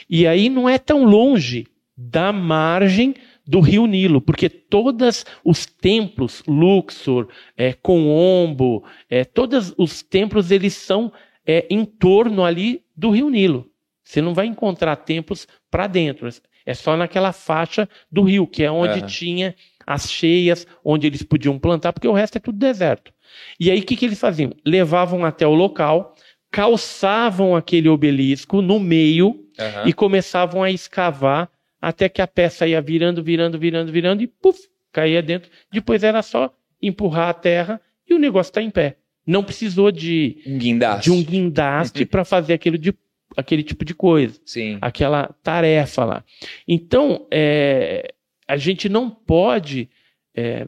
E 0.08 0.26
aí 0.26 0.50
não 0.50 0.68
é 0.68 0.76
tão 0.76 1.06
longe 1.06 1.66
da 1.96 2.30
margem 2.30 3.14
do 3.46 3.60
rio 3.60 3.86
Nilo, 3.86 4.20
porque 4.20 4.50
todos 4.50 5.24
os 5.42 5.64
templos, 5.64 6.42
Luxor, 6.46 7.28
é, 7.56 7.72
Comombo, 7.72 8.84
é, 9.08 9.24
todos 9.24 9.72
os 9.78 10.02
templos 10.02 10.50
eles 10.50 10.74
são 10.74 11.10
é, 11.46 11.66
em 11.70 11.86
torno 11.86 12.44
ali 12.44 12.82
do 12.94 13.08
rio 13.08 13.30
Nilo. 13.30 13.66
Você 14.04 14.20
não 14.20 14.34
vai 14.34 14.44
encontrar 14.44 14.94
templos 14.96 15.48
para 15.70 15.86
dentro. 15.86 16.28
É 16.66 16.74
só 16.74 16.96
naquela 16.96 17.32
faixa 17.32 17.88
do 18.12 18.22
rio, 18.22 18.46
que 18.46 18.62
é 18.64 18.70
onde 18.70 18.98
Aham. 18.98 19.06
tinha 19.06 19.54
as 19.86 20.10
cheias, 20.10 20.66
onde 20.84 21.06
eles 21.06 21.22
podiam 21.22 21.56
plantar, 21.58 21.92
porque 21.92 22.08
o 22.08 22.12
resto 22.12 22.36
é 22.36 22.40
tudo 22.40 22.58
deserto. 22.58 23.12
E 23.60 23.70
aí 23.70 23.78
o 23.80 23.84
que, 23.84 23.94
que 23.96 24.04
eles 24.04 24.18
faziam? 24.18 24.52
Levavam 24.64 25.24
até 25.24 25.46
o 25.46 25.54
local, 25.54 26.14
calçavam 26.50 27.54
aquele 27.54 27.88
obelisco 27.88 28.60
no 28.60 28.80
meio 28.80 29.44
Aham. 29.58 29.84
e 29.86 29.92
começavam 29.92 30.62
a 30.62 30.70
escavar 30.70 31.48
até 31.80 32.08
que 32.08 32.20
a 32.20 32.26
peça 32.26 32.66
ia 32.66 32.80
virando, 32.80 33.22
virando, 33.22 33.58
virando, 33.58 33.92
virando 33.92 34.22
e 34.22 34.26
puf, 34.26 34.58
caía 34.90 35.22
dentro. 35.22 35.50
Depois 35.72 36.02
era 36.02 36.22
só 36.22 36.52
empurrar 36.82 37.28
a 37.28 37.34
terra 37.34 37.80
e 38.08 38.14
o 38.14 38.18
negócio 38.18 38.50
está 38.50 38.60
em 38.60 38.70
pé. 38.70 38.96
Não 39.24 39.44
precisou 39.44 39.92
de, 39.92 40.38
Um 40.46 40.58
guindaste. 40.58 41.04
de 41.04 41.10
um 41.16 41.22
guindaste 41.22 42.04
para 42.06 42.24
fazer 42.24 42.54
aquele, 42.54 42.78
de- 42.78 42.94
aquele 43.36 43.62
tipo 43.62 43.84
de 43.84 43.94
coisa, 43.94 44.40
Sim. 44.44 44.78
aquela 44.80 45.34
tarefa 45.42 46.04
lá. 46.04 46.24
Então, 46.66 47.26
é, 47.30 48.14
a 48.48 48.56
gente 48.56 48.88
não 48.88 49.10
pode 49.10 49.88
é, 50.34 50.66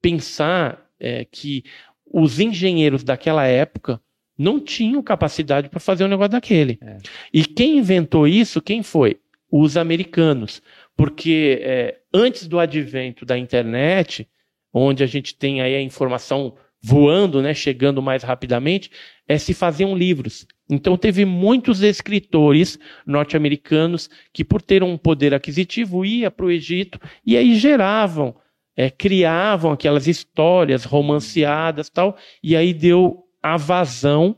pensar 0.00 0.90
é, 0.98 1.24
que 1.24 1.64
os 2.04 2.40
engenheiros 2.40 3.04
daquela 3.04 3.46
época 3.46 4.00
não 4.36 4.58
tinham 4.58 5.02
capacidade 5.02 5.68
para 5.68 5.80
fazer 5.80 6.04
um 6.04 6.08
negócio 6.08 6.32
daquele. 6.32 6.78
É. 6.82 6.98
E 7.32 7.44
quem 7.44 7.78
inventou 7.78 8.26
isso, 8.26 8.60
quem 8.60 8.82
foi? 8.82 9.18
Os 9.50 9.76
americanos. 9.76 10.62
Porque 10.96 11.60
é, 11.62 12.00
antes 12.12 12.46
do 12.46 12.58
advento 12.58 13.24
da 13.24 13.38
internet, 13.38 14.28
onde 14.72 15.04
a 15.04 15.06
gente 15.06 15.34
tem 15.34 15.60
aí 15.60 15.74
a 15.74 15.82
informação 15.82 16.54
voando, 16.82 17.40
né, 17.40 17.54
chegando 17.54 18.02
mais 18.02 18.22
rapidamente, 18.22 18.90
é, 19.28 19.38
se 19.38 19.54
faziam 19.54 19.96
livros. 19.96 20.46
Então 20.68 20.96
teve 20.96 21.24
muitos 21.24 21.82
escritores 21.82 22.78
norte-americanos 23.06 24.10
que, 24.32 24.44
por 24.44 24.60
ter 24.60 24.82
um 24.82 24.96
poder 24.96 25.32
aquisitivo, 25.32 26.04
ia 26.04 26.30
para 26.30 26.46
o 26.46 26.50
Egito 26.50 26.98
e 27.24 27.36
aí 27.36 27.54
geravam, 27.54 28.34
é, 28.76 28.90
criavam 28.90 29.70
aquelas 29.70 30.08
histórias 30.08 30.84
romanceadas 30.84 31.88
tal, 31.88 32.16
e 32.42 32.56
aí 32.56 32.74
deu 32.74 33.24
a 33.42 33.56
vazão 33.56 34.36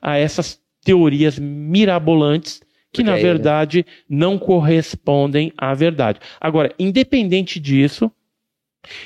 a 0.00 0.16
essas 0.16 0.60
teorias 0.84 1.38
mirabolantes 1.38 2.60
que, 2.92 3.02
Porque 3.02 3.10
na 3.10 3.14
aí, 3.14 3.22
né? 3.22 3.28
verdade, 3.28 3.86
não 4.08 4.38
correspondem 4.38 5.52
à 5.56 5.74
verdade. 5.74 6.18
Agora, 6.40 6.74
independente 6.78 7.60
disso, 7.60 8.10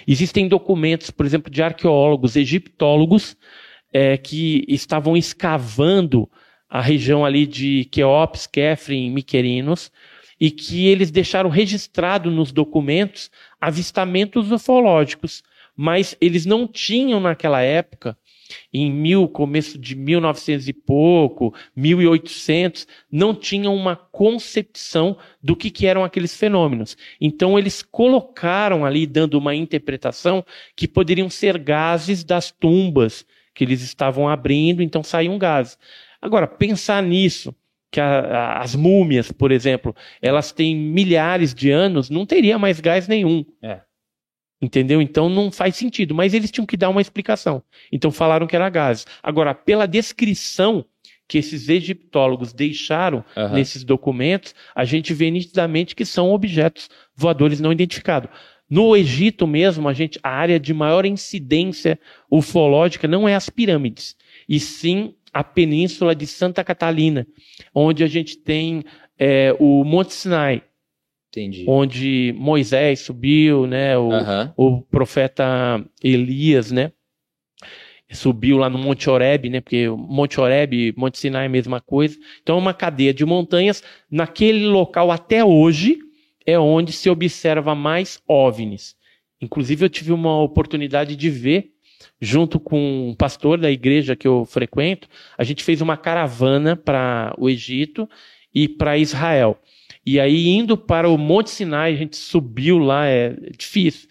existem 0.06 0.48
documentos, 0.48 1.10
por 1.10 1.26
exemplo, 1.26 1.50
de 1.50 1.62
arqueólogos, 1.62 2.36
egiptólogos, 2.36 3.36
é, 3.92 4.16
que 4.16 4.64
estavam 4.68 5.16
escavando 5.16 6.28
a 6.68 6.80
região 6.80 7.24
ali 7.24 7.46
de 7.46 7.84
Queops, 7.86 8.46
Kefren, 8.46 9.10
Miquerinos, 9.10 9.90
e 10.40 10.50
que 10.50 10.86
eles 10.86 11.10
deixaram 11.10 11.50
registrado 11.50 12.30
nos 12.30 12.52
documentos 12.52 13.30
avistamentos 13.60 14.50
ufológicos, 14.50 15.42
mas 15.76 16.16
eles 16.20 16.46
não 16.46 16.66
tinham 16.66 17.20
naquela 17.20 17.60
época, 17.60 18.16
em 18.72 18.90
mil, 18.90 19.28
começo 19.28 19.78
de 19.78 19.94
1900 19.94 20.68
e 20.68 20.72
pouco, 20.72 21.54
1800, 21.76 22.86
não 23.10 23.34
tinham 23.34 23.74
uma 23.74 23.96
concepção 23.96 25.16
do 25.42 25.54
que, 25.56 25.70
que 25.70 25.86
eram 25.86 26.04
aqueles 26.04 26.36
fenômenos. 26.36 26.96
Então 27.20 27.58
eles 27.58 27.82
colocaram 27.82 28.84
ali, 28.84 29.06
dando 29.06 29.38
uma 29.38 29.54
interpretação, 29.54 30.44
que 30.76 30.86
poderiam 30.88 31.28
ser 31.30 31.58
gases 31.58 32.24
das 32.24 32.50
tumbas 32.50 33.24
que 33.54 33.64
eles 33.64 33.82
estavam 33.82 34.28
abrindo, 34.28 34.82
então 34.82 35.02
saíam 35.02 35.38
gases. 35.38 35.78
Agora, 36.22 36.46
pensar 36.46 37.02
nisso, 37.02 37.54
que 37.90 38.00
a- 38.00 38.20
a- 38.20 38.62
as 38.62 38.74
múmias, 38.74 39.32
por 39.32 39.50
exemplo, 39.50 39.94
elas 40.22 40.52
têm 40.52 40.76
milhares 40.76 41.52
de 41.52 41.70
anos, 41.70 42.08
não 42.08 42.24
teria 42.24 42.58
mais 42.58 42.78
gás 42.80 43.08
nenhum. 43.08 43.44
É. 43.62 43.80
Entendeu? 44.60 45.00
Então 45.00 45.28
não 45.28 45.50
faz 45.50 45.76
sentido. 45.76 46.14
Mas 46.14 46.34
eles 46.34 46.50
tinham 46.50 46.66
que 46.66 46.76
dar 46.76 46.90
uma 46.90 47.00
explicação. 47.00 47.62
Então 47.90 48.10
falaram 48.10 48.46
que 48.46 48.54
era 48.54 48.68
gases. 48.68 49.06
Agora, 49.22 49.54
pela 49.54 49.86
descrição 49.86 50.84
que 51.26 51.38
esses 51.38 51.68
egiptólogos 51.68 52.52
deixaram 52.52 53.24
Aham. 53.36 53.54
nesses 53.54 53.84
documentos, 53.84 54.52
a 54.74 54.84
gente 54.84 55.14
vê 55.14 55.30
nitidamente 55.30 55.94
que 55.94 56.04
são 56.04 56.32
objetos 56.32 56.90
voadores 57.14 57.60
não 57.60 57.72
identificados. 57.72 58.28
No 58.68 58.96
Egito 58.96 59.46
mesmo, 59.46 59.88
a, 59.88 59.92
gente, 59.92 60.18
a 60.22 60.28
área 60.28 60.58
de 60.58 60.74
maior 60.74 61.06
incidência 61.06 61.98
ufológica 62.30 63.06
não 63.06 63.28
é 63.28 63.34
as 63.36 63.48
pirâmides, 63.48 64.16
e 64.48 64.58
sim 64.58 65.14
a 65.32 65.44
península 65.44 66.14
de 66.14 66.26
Santa 66.26 66.64
Catalina, 66.64 67.26
onde 67.72 68.02
a 68.02 68.08
gente 68.08 68.36
tem 68.36 68.84
é, 69.16 69.54
o 69.58 69.84
Monte 69.84 70.12
Sinai, 70.12 70.62
Entendi. 71.30 71.64
onde 71.68 72.34
Moisés 72.36 73.00
subiu, 73.00 73.66
né, 73.66 73.96
o, 73.96 74.10
o 74.56 74.82
profeta 74.82 75.82
Elias, 76.02 76.72
né? 76.72 76.90
Subiu 78.12 78.58
lá 78.58 78.68
no 78.68 78.76
Monte 78.76 79.08
Oreb, 79.08 79.48
né? 79.48 79.60
Porque 79.60 79.88
Monte 79.88 80.40
Oreb, 80.40 80.92
Monte 80.96 81.16
Sinai 81.16 81.44
é 81.44 81.46
a 81.46 81.50
mesma 81.50 81.80
coisa. 81.80 82.18
Então, 82.42 82.56
é 82.56 82.58
uma 82.58 82.74
cadeia 82.74 83.14
de 83.14 83.24
montanhas. 83.24 83.84
Naquele 84.10 84.66
local, 84.66 85.12
até 85.12 85.44
hoje, 85.44 85.96
é 86.44 86.58
onde 86.58 86.90
se 86.90 87.08
observa 87.08 87.72
mais 87.72 88.20
OVNIs. 88.26 88.96
Inclusive, 89.40 89.84
eu 89.84 89.88
tive 89.88 90.12
uma 90.12 90.42
oportunidade 90.42 91.14
de 91.14 91.30
ver, 91.30 91.70
junto 92.20 92.58
com 92.58 93.10
um 93.10 93.14
pastor 93.14 93.58
da 93.58 93.70
igreja 93.70 94.16
que 94.16 94.26
eu 94.26 94.44
frequento, 94.44 95.08
a 95.38 95.44
gente 95.44 95.62
fez 95.62 95.80
uma 95.80 95.96
caravana 95.96 96.74
para 96.74 97.32
o 97.38 97.48
Egito 97.48 98.08
e 98.52 98.68
para 98.68 98.98
Israel. 98.98 99.56
E 100.10 100.18
aí, 100.18 100.48
indo 100.48 100.76
para 100.76 101.08
o 101.08 101.16
Monte 101.16 101.50
Sinai, 101.50 101.92
a 101.92 101.96
gente 101.96 102.16
subiu 102.16 102.78
lá, 102.78 103.06
é 103.06 103.32
difícil. 103.56 104.08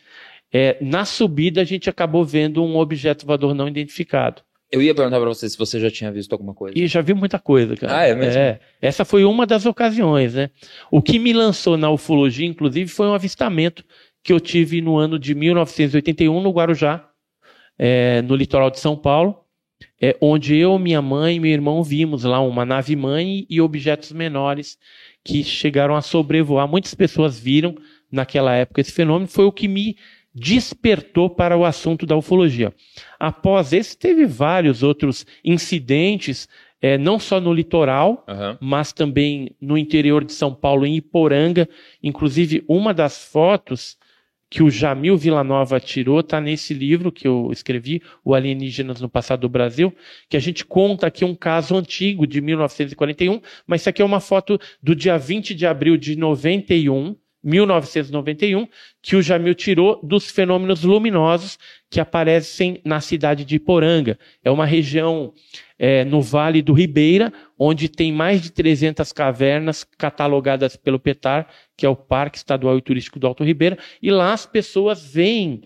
É, 0.49 0.77
na 0.79 1.03
subida, 1.03 1.59
a 1.59 1.65
gente 1.65 1.89
acabou 1.89 2.23
vendo 2.23 2.63
um 2.63 2.77
objeto 2.77 3.25
voador 3.25 3.53
não 3.53 3.67
identificado. 3.67 4.41
Eu 4.71 4.81
ia 4.81 4.95
perguntar 4.95 5.19
pra 5.19 5.27
você 5.27 5.49
se 5.49 5.57
você 5.57 5.77
já 5.77 5.91
tinha 5.91 6.09
visto 6.09 6.31
alguma 6.31 6.53
coisa. 6.53 6.79
E 6.79 6.87
já 6.87 7.01
vi 7.01 7.13
muita 7.13 7.37
coisa, 7.37 7.75
cara. 7.75 7.97
Ah, 7.97 8.03
é 8.05 8.15
mesmo? 8.15 8.41
essa 8.81 9.03
foi 9.03 9.25
uma 9.25 9.45
das 9.45 9.65
ocasiões, 9.65 10.35
né? 10.35 10.51
O 10.89 11.01
que 11.01 11.19
me 11.19 11.33
lançou 11.33 11.75
na 11.75 11.91
ufologia, 11.91 12.47
inclusive, 12.47 12.89
foi 12.89 13.07
um 13.07 13.13
avistamento 13.13 13.83
que 14.23 14.31
eu 14.31 14.39
tive 14.39 14.79
no 14.79 14.97
ano 14.97 15.19
de 15.19 15.35
1981 15.35 16.41
no 16.41 16.51
Guarujá, 16.51 17.09
é, 17.77 18.21
no 18.21 18.37
litoral 18.37 18.71
de 18.71 18.79
São 18.79 18.95
Paulo, 18.95 19.35
é, 20.01 20.15
onde 20.21 20.55
eu, 20.55 20.79
minha 20.79 21.01
mãe 21.01 21.35
e 21.35 21.39
meu 21.41 21.51
irmão 21.51 21.83
vimos 21.83 22.23
lá 22.23 22.39
uma 22.39 22.65
nave-mãe 22.65 23.45
e 23.49 23.59
objetos 23.59 24.13
menores 24.13 24.77
que 25.23 25.43
chegaram 25.43 25.95
a 25.95 26.01
sobrevoar. 26.01 26.67
Muitas 26.67 26.93
pessoas 26.93 27.39
viram 27.39 27.75
naquela 28.11 28.53
época 28.55 28.81
esse 28.81 28.91
fenômeno. 28.91 29.27
Foi 29.27 29.45
o 29.45 29.51
que 29.51 29.67
me 29.67 29.95
despertou 30.33 31.29
para 31.29 31.57
o 31.57 31.65
assunto 31.65 32.05
da 32.05 32.15
ufologia. 32.15 32.73
Após 33.19 33.73
esse, 33.73 33.97
teve 33.97 34.25
vários 34.25 34.83
outros 34.83 35.25
incidentes, 35.43 36.47
é, 36.81 36.97
não 36.97 37.19
só 37.19 37.41
no 37.41 37.53
litoral, 37.53 38.23
Aham. 38.27 38.57
mas 38.61 38.93
também 38.93 39.51
no 39.59 39.77
interior 39.77 40.23
de 40.23 40.31
São 40.31 40.53
Paulo, 40.53 40.85
em 40.85 40.95
Iporanga. 40.95 41.67
Inclusive, 42.01 42.63
uma 42.67 42.93
das 42.93 43.25
fotos 43.25 43.97
que 44.49 44.63
o 44.63 44.69
Jamil 44.69 45.15
Villanova 45.15 45.79
tirou 45.79 46.21
está 46.21 46.41
nesse 46.41 46.73
livro 46.73 47.11
que 47.11 47.27
eu 47.27 47.49
escrevi, 47.51 48.01
O 48.23 48.33
Alienígenas 48.33 48.99
no 48.99 49.07
Passado 49.07 49.41
do 49.41 49.49
Brasil, 49.49 49.93
que 50.27 50.35
a 50.35 50.39
gente 50.39 50.65
conta 50.65 51.07
aqui 51.07 51.23
um 51.23 51.35
caso 51.35 51.75
antigo 51.75 52.25
de 52.25 52.41
1941, 52.41 53.41
mas 53.67 53.81
isso 53.81 53.89
aqui 53.89 54.01
é 54.01 54.05
uma 54.05 54.19
foto 54.19 54.59
do 54.81 54.95
dia 54.95 55.17
20 55.17 55.53
de 55.53 55.67
abril 55.67 55.95
de 55.97 56.15
91, 56.15 57.15
1991, 57.43 58.67
que 59.01 59.15
o 59.15 59.21
Jamil 59.21 59.55
tirou 59.55 59.99
dos 60.03 60.29
fenômenos 60.29 60.83
luminosos 60.83 61.57
que 61.89 61.99
aparecem 61.99 62.81
na 62.83 62.99
cidade 62.99 63.45
de 63.45 63.55
Iporanga. 63.55 64.19
É 64.43 64.51
uma 64.51 64.65
região 64.65 65.33
é, 65.77 66.03
no 66.03 66.21
Vale 66.21 66.61
do 66.61 66.73
Ribeira, 66.73 67.31
onde 67.57 67.87
tem 67.87 68.11
mais 68.11 68.41
de 68.41 68.51
300 68.51 69.11
cavernas 69.13 69.83
catalogadas 69.83 70.75
pelo 70.75 70.99
PETAR, 70.99 71.47
que 71.77 71.85
é 71.85 71.89
o 71.89 71.95
Parque 71.95 72.37
Estadual 72.37 72.77
e 72.77 72.81
Turístico 72.81 73.19
do 73.19 73.27
Alto 73.27 73.43
Ribeira, 73.43 73.77
e 74.01 74.11
lá 74.11 74.33
as 74.33 74.45
pessoas 74.45 75.03
veem 75.03 75.61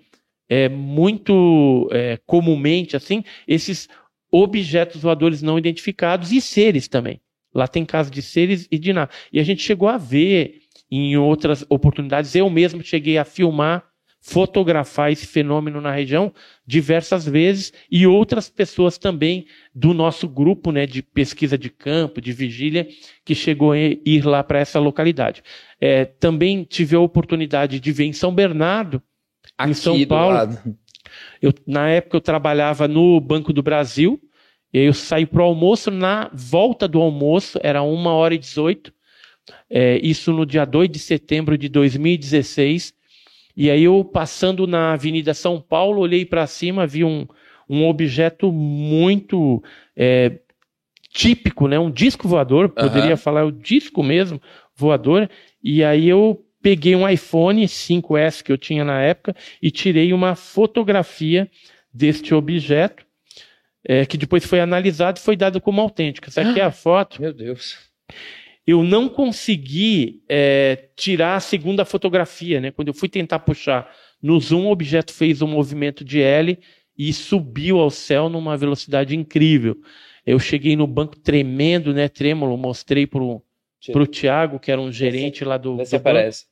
é, 0.47 0.69
muito 0.69 1.89
é, 1.91 2.19
comumente 2.26 2.95
assim 2.95 3.24
esses 3.47 3.88
objetos 4.32 5.01
voadores 5.01 5.41
não 5.41 5.57
identificados 5.57 6.32
e 6.32 6.41
seres 6.41 6.88
também. 6.88 7.19
Lá 7.53 7.67
tem 7.67 7.86
casos 7.86 8.11
de 8.11 8.21
seres 8.21 8.67
e 8.71 8.80
de 8.80 8.91
nada. 8.91 9.11
E 9.32 9.39
a 9.39 9.43
gente 9.43 9.61
chegou 9.61 9.88
a 9.88 9.97
ver 9.97 10.62
em 10.90 11.18
outras 11.18 11.66
oportunidades, 11.70 12.36
eu 12.36 12.50
mesmo 12.50 12.84
cheguei 12.84 13.18
a 13.18 13.26
filmar, 13.26 13.84
fotografar 14.22 15.12
esse 15.12 15.28
fenômeno 15.28 15.82
na 15.82 15.92
região 15.92 16.34
diversas 16.66 17.26
vezes 17.26 17.74
e 17.92 18.08
outras 18.08 18.50
pessoas 18.50 18.98
também 18.98 19.46
do 19.76 19.94
nosso 19.94 20.30
grupo 20.30 20.72
né, 20.72 20.86
de 20.86 21.02
pesquisa 21.02 21.58
de 21.58 21.70
campo, 21.70 22.22
de 22.22 22.32
vigília, 22.32 22.88
que 23.26 23.36
chegou 23.36 23.74
a 23.74 23.78
ir 23.78 24.26
lá 24.26 24.42
para 24.42 24.60
essa 24.60 24.80
localidade. 24.80 25.44
É, 25.80 26.06
também 26.06 26.64
tive 26.64 26.96
a 26.96 27.02
oportunidade 27.02 27.82
de 27.82 27.92
ver 27.92 28.06
em 28.06 28.14
São 28.14 28.34
Bernardo, 28.34 29.02
Aqui 29.58 29.76
São 29.76 30.00
do 30.00 30.08
Paulo. 30.08 30.38
eu, 31.42 31.54
na 31.68 31.90
época 31.90 32.18
eu 32.18 32.22
trabalhava 32.22 32.88
no 32.88 33.20
Banco 33.20 33.52
do 33.52 33.62
Brasil 33.62 34.20
E 34.72 34.80
aí 34.80 34.86
eu 34.86 34.94
saí 34.94 35.26
pro 35.26 35.44
almoço, 35.44 35.92
na 35.92 36.30
volta 36.34 36.88
do 36.88 37.02
almoço, 37.02 37.60
era 37.62 37.82
uma 37.82 38.14
hora 38.14 38.34
e 38.34 38.38
18, 38.38 38.94
é, 39.70 39.98
isso 39.98 40.32
no 40.32 40.46
dia 40.46 40.66
2 40.66 40.89
de 40.89 41.00
setembro 41.00 41.58
de 41.58 41.70
2016. 41.70 42.94
E 43.56 43.70
aí 43.70 43.84
eu 43.84 44.04
passando 44.04 44.66
na 44.66 44.94
Avenida 44.94 45.34
São 45.34 45.62
Paulo, 45.62 46.02
olhei 46.02 46.26
para 46.26 46.48
cima, 46.48 46.88
vi 46.88 47.04
um, 47.04 47.28
um 47.70 47.86
objeto 47.86 48.52
muito 48.52 49.64
é, 49.96 50.39
típico, 51.10 51.68
né? 51.68 51.78
Um 51.78 51.91
disco 51.91 52.28
voador, 52.28 52.70
poderia 52.70 53.16
falar 53.16 53.46
o 53.46 53.52
disco 53.52 54.02
mesmo 54.02 54.41
voador. 54.76 55.30
E 55.64 55.84
aí 55.84 56.10
eu 56.10 56.44
peguei 56.62 56.96
um 56.96 57.08
iPhone 57.08 57.64
5S 57.64 58.41
que 58.41 58.52
eu 58.52 58.58
tinha 58.58 58.84
na 58.84 59.02
época 59.02 59.36
e 59.62 59.70
tirei 59.70 60.14
uma 60.14 60.34
fotografia 60.34 61.50
deste 61.94 62.34
objeto, 62.34 63.06
é, 63.86 64.06
que 64.06 64.18
depois 64.18 64.46
foi 64.46 64.60
analisado 64.62 65.20
e 65.20 65.22
foi 65.22 65.36
dado 65.36 65.62
como 65.62 65.82
autêntico. 65.82 66.30
Essa 66.30 66.41
aqui 66.41 66.60
é 66.60 66.64
a 66.64 66.72
foto 66.72 67.22
Meu 67.22 67.34
Deus. 67.34 67.78
Eu 68.66 68.84
não 68.84 69.09
consegui 69.09 70.22
é, 70.30 70.89
tirar 70.95 71.36
a 71.36 71.39
segunda 71.39 71.84
fotografia, 71.86 72.61
né? 72.61 72.72
Quando 72.72 72.88
eu 72.89 72.93
fui 72.93 73.09
tentar 73.09 73.39
puxar 73.39 73.89
no 74.22 74.39
zoom, 74.39 74.68
o 74.68 74.72
objeto 74.72 75.14
fez 75.14 75.41
um 75.41 75.47
movimento 75.47 76.03
de 76.03 76.22
L 76.22 76.57
e 76.97 77.11
subiu 77.11 77.80
ao 77.80 77.89
céu 77.89 78.30
numa 78.30 78.55
velocidade 78.55 79.16
incrível. 79.16 79.76
Eu 80.26 80.39
cheguei 80.39 80.76
no 80.76 80.88
banco 80.88 81.18
tremendo, 81.18 81.93
né? 81.93 82.07
Trêmulo, 82.07 82.55
mostrei 82.57 83.05
pro, 83.05 83.41
pro 83.91 84.07
Tiago, 84.07 84.59
que 84.59 84.72
era 84.72 84.80
um 84.80 84.91
gerente 84.91 85.43
lá 85.43 85.57
do, 85.57 85.76
banco. 85.78 85.95
aparece. 85.95 86.45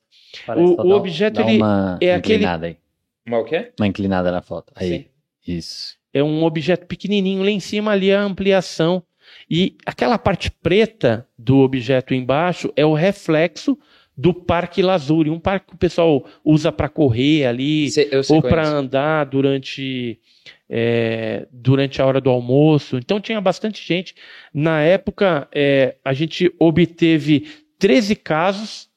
Parece, 0.46 0.66
O- 0.66 0.72
o 0.74 0.76
dá- 0.76 0.96
objeto, 0.96 1.34
dá 1.42 1.48
ele 1.48 1.56
uma 1.58 1.98
é 2.00 2.14
aquele- 2.14 2.36
inclinada 2.36 2.66
aí. 2.66 2.76
Mas 3.26 3.40
o 3.40 3.44
quê? 3.44 3.72
Uma 3.78 3.86
inclinada 3.86 4.30
na 4.32 4.42
foto. 4.42 4.72
Aí. 4.76 4.88
Sim. 4.88 5.04
Isso. 5.46 5.96
É 6.12 6.22
um 6.22 6.44
objeto 6.44 6.86
pequenininho, 6.86 7.42
lá 7.42 7.50
em 7.50 7.60
cima 7.60 7.92
ali 7.92 8.10
é 8.10 8.16
a 8.16 8.22
ampliação. 8.22 9.02
E 9.50 9.76
aquela 9.84 10.18
parte 10.18 10.50
preta 10.50 11.26
do 11.38 11.58
objeto 11.58 12.14
embaixo 12.14 12.72
é 12.76 12.84
o 12.84 12.94
reflexo 12.94 13.78
do 14.16 14.34
Parque 14.34 14.82
Lazuri, 14.82 15.30
um 15.30 15.40
parque 15.40 15.68
que 15.68 15.74
o 15.74 15.78
pessoal 15.78 16.24
usa 16.44 16.70
para 16.70 16.88
correr 16.88 17.46
ali, 17.46 17.90
sei 17.90 18.04
ou 18.04 18.24
conheço. 18.24 18.42
para 18.42 18.68
andar 18.68 19.24
durante, 19.24 20.20
é, 20.68 21.46
durante 21.50 22.00
a 22.00 22.06
hora 22.06 22.20
do 22.20 22.30
almoço. 22.30 22.96
Então 22.98 23.20
tinha 23.20 23.40
bastante 23.40 23.86
gente. 23.86 24.14
Na 24.52 24.80
época, 24.80 25.48
é, 25.52 25.96
a 26.04 26.12
gente 26.12 26.54
obteve 26.58 27.48
13 27.78 28.14
casos. 28.16 28.90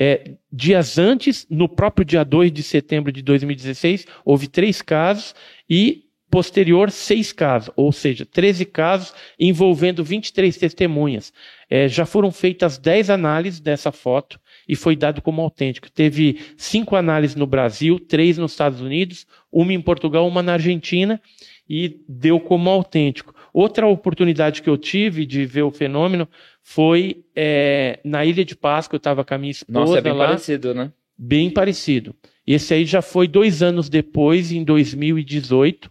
é, 0.00 0.32
dias 0.50 0.96
antes, 0.96 1.46
no 1.50 1.68
próprio 1.68 2.04
dia 2.04 2.24
2 2.24 2.52
de 2.52 2.62
setembro 2.62 3.10
de 3.12 3.20
2016, 3.20 4.06
houve 4.24 4.46
três 4.46 4.80
casos 4.80 5.34
e 5.68 6.07
posterior 6.30 6.90
seis 6.90 7.32
casos, 7.32 7.70
ou 7.76 7.90
seja, 7.92 8.26
13 8.26 8.64
casos 8.66 9.14
envolvendo 9.38 10.04
23 10.04 10.56
testemunhas. 10.56 11.32
É, 11.70 11.88
já 11.88 12.04
foram 12.06 12.30
feitas 12.30 12.78
10 12.78 13.10
análises 13.10 13.60
dessa 13.60 13.90
foto 13.90 14.38
e 14.68 14.76
foi 14.76 14.94
dado 14.94 15.22
como 15.22 15.42
autêntico. 15.42 15.90
Teve 15.90 16.40
cinco 16.56 16.96
análises 16.96 17.36
no 17.36 17.46
Brasil, 17.46 17.98
três 17.98 18.36
nos 18.38 18.52
Estados 18.52 18.80
Unidos, 18.80 19.26
uma 19.50 19.72
em 19.72 19.80
Portugal, 19.80 20.26
uma 20.26 20.42
na 20.42 20.54
Argentina 20.54 21.20
e 21.68 22.00
deu 22.08 22.38
como 22.40 22.70
autêntico. 22.70 23.34
Outra 23.52 23.86
oportunidade 23.86 24.62
que 24.62 24.68
eu 24.68 24.76
tive 24.76 25.26
de 25.26 25.44
ver 25.44 25.62
o 25.62 25.70
fenômeno 25.70 26.28
foi 26.62 27.24
é, 27.34 27.98
na 28.04 28.24
Ilha 28.24 28.44
de 28.44 28.54
Páscoa, 28.54 28.96
eu 28.96 28.98
estava 28.98 29.24
com 29.24 29.34
a 29.34 29.38
minha 29.38 29.50
esposa 29.50 29.78
Nossa, 29.78 29.98
é 29.98 30.00
bem 30.02 30.12
lá, 30.12 30.26
parecido, 30.26 30.74
né? 30.74 30.92
bem 31.16 31.50
parecido. 31.50 32.14
Esse 32.46 32.74
aí 32.74 32.84
já 32.84 33.02
foi 33.02 33.26
dois 33.26 33.62
anos 33.62 33.88
depois, 33.88 34.52
em 34.52 34.64
2018, 34.64 35.90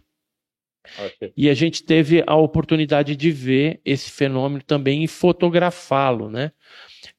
e 1.36 1.48
a 1.48 1.54
gente 1.54 1.82
teve 1.82 2.22
a 2.26 2.36
oportunidade 2.36 3.14
de 3.16 3.30
ver 3.30 3.80
esse 3.84 4.10
fenômeno 4.10 4.62
também 4.62 5.02
e 5.04 5.08
fotografá-lo, 5.08 6.30
né? 6.30 6.52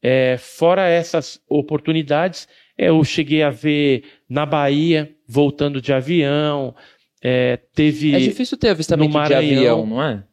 É, 0.01 0.38
fora 0.38 0.88
essas 0.88 1.39
oportunidades, 1.47 2.47
é, 2.78 2.89
eu 2.89 3.03
cheguei 3.03 3.43
a 3.43 3.49
ver 3.49 4.03
na 4.30 4.45
Bahia, 4.45 5.13
voltando 5.28 5.82
de 5.82 5.91
avião, 5.93 6.76
é, 7.22 7.57
teve... 7.76 8.15
É 8.15 8.20
difícil 8.20 8.57
ter 8.57 8.70
avistamento 8.70 9.07
no 9.07 9.11
de 9.13 9.17
Maranhão. 9.17 9.57
avião, 9.57 9.86
não 9.86 10.03
é? 10.03 10.24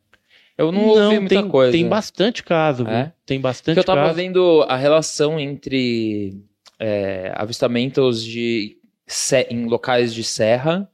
Eu 0.59 0.72
não, 0.72 0.87
ouvi 0.87 1.18
muita 1.18 1.34
tem, 1.34 1.49
coisa. 1.49 1.72
tem 1.72 1.87
bastante 1.87 2.43
caso, 2.43 2.84
viu? 2.84 2.95
É? 2.95 3.12
Tem 3.26 3.41
bastante 3.41 3.74
Porque 3.74 3.80
eu 3.80 3.84
tava 3.95 4.07
caso. 4.07 4.14
vendo 4.14 4.64
a 4.68 4.76
relação 4.76 5.39
entre 5.39 6.34
é, 6.78 7.30
avistamentos 7.34 8.24
de 8.24 8.78
se- 9.07 9.47
em 9.51 9.66
locais 9.66 10.14
de 10.14 10.24
serra, 10.24 10.89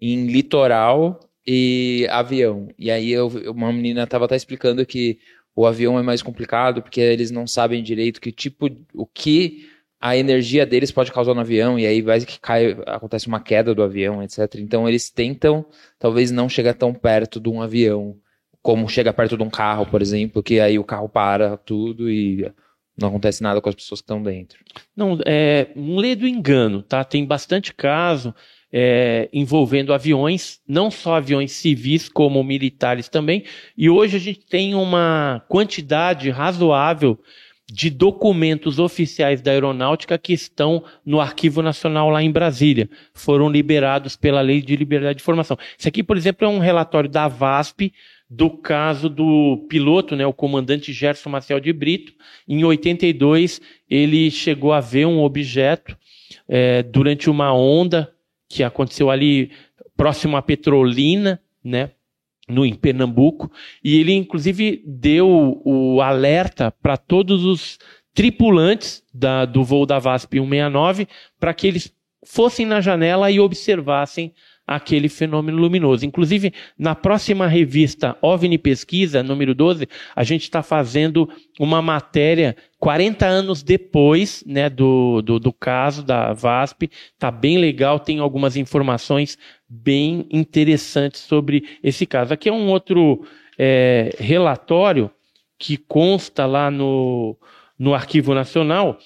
em 0.00 0.26
litoral 0.26 1.18
e 1.46 2.06
avião. 2.10 2.68
E 2.78 2.90
aí 2.90 3.10
eu, 3.10 3.28
uma 3.54 3.72
menina 3.72 4.06
tava 4.06 4.24
até 4.24 4.36
explicando 4.36 4.84
que 4.84 5.18
o 5.54 5.66
avião 5.66 5.98
é 5.98 6.02
mais 6.02 6.20
complicado 6.20 6.82
porque 6.82 7.00
eles 7.00 7.30
não 7.30 7.46
sabem 7.46 7.82
direito 7.82 8.20
que 8.20 8.32
tipo, 8.32 8.68
o 8.92 9.06
que 9.06 9.70
a 10.00 10.16
energia 10.16 10.66
deles 10.66 10.92
pode 10.92 11.10
causar 11.12 11.34
no 11.34 11.40
avião 11.40 11.78
e 11.78 11.86
aí 11.86 12.02
vai 12.02 12.20
que 12.20 12.38
cai, 12.38 12.76
acontece 12.86 13.26
uma 13.26 13.40
queda 13.40 13.74
do 13.74 13.82
avião, 13.82 14.22
etc. 14.22 14.56
Então 14.56 14.88
eles 14.88 15.08
tentam 15.08 15.64
talvez 15.98 16.30
não 16.30 16.48
chegar 16.48 16.74
tão 16.74 16.92
perto 16.92 17.40
de 17.40 17.48
um 17.48 17.62
avião 17.62 18.16
como 18.60 18.88
chega 18.88 19.12
perto 19.12 19.36
de 19.36 19.42
um 19.44 19.50
carro, 19.50 19.86
por 19.86 20.02
exemplo, 20.02 20.42
que 20.42 20.58
aí 20.58 20.78
o 20.78 20.84
carro 20.84 21.08
para 21.08 21.56
tudo 21.56 22.10
e 22.10 22.50
não 22.98 23.08
acontece 23.08 23.42
nada 23.42 23.60
com 23.60 23.68
as 23.68 23.74
pessoas 23.74 24.00
que 24.00 24.04
estão 24.04 24.22
dentro. 24.22 24.58
Não, 24.94 25.18
é 25.24 25.68
um 25.76 25.96
lê 25.96 26.16
do 26.16 26.26
engano, 26.26 26.82
tá? 26.82 27.04
Tem 27.04 27.24
bastante 27.24 27.72
caso 27.72 28.34
é, 28.72 29.28
envolvendo 29.32 29.92
aviões, 29.92 30.60
não 30.66 30.90
só 30.90 31.16
aviões 31.16 31.52
civis, 31.52 32.08
como 32.08 32.42
militares 32.42 33.08
também. 33.08 33.44
E 33.76 33.88
hoje 33.88 34.16
a 34.16 34.20
gente 34.20 34.40
tem 34.46 34.74
uma 34.74 35.42
quantidade 35.48 36.30
razoável 36.30 37.18
de 37.68 37.90
documentos 37.90 38.78
oficiais 38.78 39.42
da 39.42 39.50
aeronáutica 39.50 40.16
que 40.16 40.32
estão 40.32 40.84
no 41.04 41.20
Arquivo 41.20 41.62
Nacional 41.62 42.10
lá 42.10 42.22
em 42.22 42.30
Brasília. 42.30 42.88
Foram 43.12 43.48
liberados 43.50 44.14
pela 44.14 44.40
Lei 44.40 44.62
de 44.62 44.76
Liberdade 44.76 45.16
de 45.16 45.22
Informação. 45.22 45.58
Isso 45.76 45.88
aqui, 45.88 46.02
por 46.02 46.16
exemplo, 46.16 46.46
é 46.46 46.48
um 46.48 46.58
relatório 46.58 47.10
da 47.10 47.26
VASP 47.26 47.92
do 48.28 48.50
caso 48.50 49.08
do 49.08 49.66
piloto, 49.68 50.16
né, 50.16 50.26
o 50.26 50.32
comandante 50.32 50.92
Gerson 50.92 51.30
Maciel 51.30 51.60
de 51.60 51.72
Brito. 51.72 52.12
Em 52.46 52.64
82, 52.64 53.60
ele 53.88 54.30
chegou 54.30 54.72
a 54.72 54.80
ver 54.80 55.06
um 55.06 55.22
objeto 55.22 55.96
é, 56.48 56.82
durante 56.82 57.30
uma 57.30 57.52
onda 57.52 58.12
que 58.48 58.62
aconteceu 58.62 59.10
ali 59.10 59.50
próximo 59.96 60.36
à 60.36 60.42
Petrolina, 60.42 61.40
né, 61.62 61.90
no, 62.48 62.64
em 62.64 62.74
Pernambuco, 62.74 63.50
e 63.82 63.98
ele 63.98 64.12
inclusive 64.12 64.82
deu 64.86 65.60
o 65.64 66.00
alerta 66.00 66.70
para 66.70 66.96
todos 66.96 67.44
os 67.44 67.78
tripulantes 68.14 69.02
da, 69.12 69.44
do 69.44 69.64
voo 69.64 69.84
da 69.84 69.98
VASP 69.98 70.38
169 70.38 71.08
para 71.38 71.52
que 71.52 71.66
eles 71.66 71.92
fossem 72.24 72.64
na 72.64 72.80
janela 72.80 73.30
e 73.30 73.38
observassem 73.38 74.32
aquele 74.66 75.08
fenômeno 75.08 75.58
luminoso. 75.58 76.04
Inclusive, 76.04 76.52
na 76.78 76.94
próxima 76.94 77.46
revista 77.46 78.16
OVNI 78.20 78.58
Pesquisa, 78.58 79.22
número 79.22 79.54
12, 79.54 79.88
a 80.14 80.24
gente 80.24 80.42
está 80.42 80.62
fazendo 80.62 81.28
uma 81.60 81.80
matéria 81.80 82.56
40 82.80 83.24
anos 83.24 83.62
depois 83.62 84.42
né, 84.46 84.68
do, 84.68 85.22
do, 85.22 85.38
do 85.38 85.52
caso 85.52 86.02
da 86.02 86.32
VASP. 86.32 86.90
Está 87.12 87.30
bem 87.30 87.58
legal, 87.58 88.00
tem 88.00 88.18
algumas 88.18 88.56
informações 88.56 89.38
bem 89.68 90.26
interessantes 90.30 91.20
sobre 91.20 91.78
esse 91.82 92.04
caso. 92.04 92.34
Aqui 92.34 92.48
é 92.48 92.52
um 92.52 92.68
outro 92.68 93.24
é, 93.58 94.14
relatório 94.18 95.10
que 95.58 95.76
consta 95.76 96.44
lá 96.44 96.70
no, 96.70 97.36
no 97.78 97.94
Arquivo 97.94 98.34
Nacional. 98.34 98.98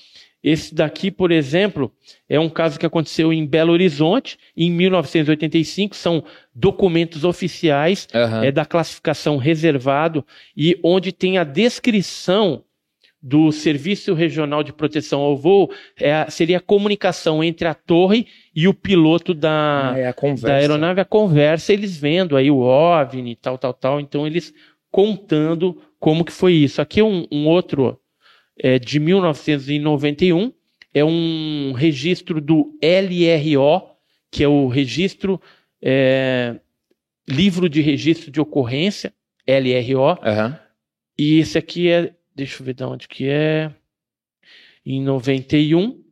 Esse 0.42 0.74
daqui, 0.74 1.10
por 1.10 1.30
exemplo, 1.30 1.92
é 2.28 2.40
um 2.40 2.48
caso 2.48 2.78
que 2.78 2.86
aconteceu 2.86 3.32
em 3.32 3.46
Belo 3.46 3.72
Horizonte, 3.72 4.38
em 4.56 4.70
1985. 4.70 5.94
São 5.94 6.24
documentos 6.54 7.24
oficiais 7.24 8.08
Aham. 8.14 8.44
é 8.44 8.50
da 8.50 8.64
classificação 8.64 9.36
reservado 9.36 10.24
e 10.56 10.78
onde 10.82 11.12
tem 11.12 11.36
a 11.36 11.44
descrição 11.44 12.64
do 13.22 13.52
Serviço 13.52 14.14
Regional 14.14 14.62
de 14.62 14.72
Proteção 14.72 15.20
ao 15.20 15.36
Voo, 15.36 15.70
é, 15.98 16.28
seria 16.30 16.56
a 16.56 16.60
comunicação 16.60 17.44
entre 17.44 17.68
a 17.68 17.74
torre 17.74 18.26
e 18.54 18.66
o 18.66 18.72
piloto 18.72 19.34
da, 19.34 19.92
Ah, 19.92 19.98
é 19.98 20.34
da 20.40 20.54
aeronave, 20.54 21.00
a 21.00 21.04
conversa, 21.04 21.72
eles 21.72 21.96
vendo 21.98 22.36
aí 22.36 22.50
o 22.50 22.60
OVNI, 22.60 23.36
tal, 23.36 23.58
tal, 23.58 23.74
tal. 23.74 24.00
Então, 24.00 24.26
eles 24.26 24.54
contando 24.90 25.80
como 25.98 26.24
que 26.24 26.32
foi 26.32 26.54
isso. 26.54 26.80
Aqui 26.80 27.02
um, 27.02 27.26
um 27.30 27.46
outro 27.46 28.00
é, 28.62 28.78
de 28.78 29.00
1991, 29.00 30.52
é 30.92 31.04
um 31.04 31.72
registro 31.72 32.40
do 32.40 32.78
LRO, 32.82 33.96
que 34.30 34.44
é 34.44 34.48
o 34.48 34.68
registro, 34.68 35.40
é, 35.82 36.60
livro 37.28 37.68
de 37.68 37.80
registro 37.80 38.30
de 38.30 38.40
ocorrência, 38.40 39.12
LRO, 39.46 40.18
Aham. 40.22 40.60
e 41.18 41.38
esse 41.38 41.56
aqui 41.56 41.88
é, 41.88 42.14
deixa 42.34 42.60
eu 42.60 42.66
ver 42.66 42.74
de 42.74 42.84
onde 42.84 43.08
que 43.08 43.28
é, 43.28 43.72
em 44.84 45.02
91, 45.02 46.02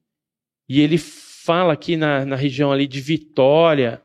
e 0.68 0.80
ele 0.80 0.98
fala 0.98 1.72
aqui 1.72 1.96
na, 1.96 2.24
na 2.24 2.36
região 2.36 2.72
ali 2.72 2.86
de 2.86 3.00
Vitória, 3.00 4.00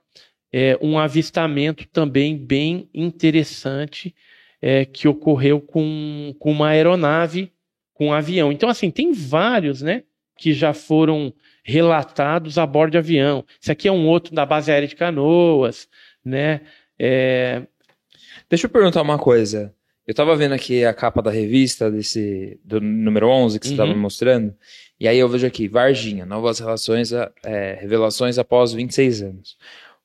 é, 0.51 0.77
um 0.81 0.99
avistamento 0.99 1.87
também 1.87 2.37
bem 2.37 2.89
interessante 2.93 4.13
é, 4.61 4.85
que 4.85 5.07
ocorreu 5.07 5.59
com, 5.59 6.35
com 6.39 6.51
uma 6.51 6.69
aeronave, 6.69 7.51
com 7.93 8.07
um 8.07 8.13
avião. 8.13 8.51
Então, 8.51 8.69
assim, 8.69 8.89
tem 8.91 9.13
vários, 9.13 9.81
né, 9.81 10.03
que 10.37 10.53
já 10.53 10.73
foram 10.73 11.33
relatados 11.63 12.57
a 12.57 12.65
bordo 12.65 12.91
de 12.91 12.97
avião. 12.97 13.45
Esse 13.61 13.71
aqui 13.71 13.87
é 13.87 13.91
um 13.91 14.07
outro 14.07 14.33
da 14.33 14.45
base 14.45 14.71
aérea 14.71 14.87
de 14.87 14.95
Canoas, 14.95 15.87
né? 16.25 16.61
É... 16.99 17.61
Deixa 18.49 18.65
eu 18.65 18.69
perguntar 18.69 19.01
uma 19.01 19.17
coisa. 19.17 19.73
Eu 20.05 20.11
estava 20.11 20.35
vendo 20.35 20.51
aqui 20.53 20.83
a 20.83 20.93
capa 20.93 21.21
da 21.21 21.31
revista 21.31 21.89
desse 21.89 22.59
do 22.65 22.81
número 22.81 23.29
11 23.29 23.59
que 23.59 23.67
você 23.67 23.73
estava 23.73 23.89
Uhum. 23.89 23.95
me 23.95 24.01
mostrando, 24.01 24.53
e 24.99 25.07
aí 25.07 25.17
eu 25.17 25.29
vejo 25.29 25.47
aqui 25.47 25.67
Varginha, 25.69 26.25
novas 26.25 26.59
relações, 26.59 27.11
é, 27.13 27.77
revelações 27.79 28.37
após 28.37 28.73
26 28.73 29.21
anos. 29.21 29.57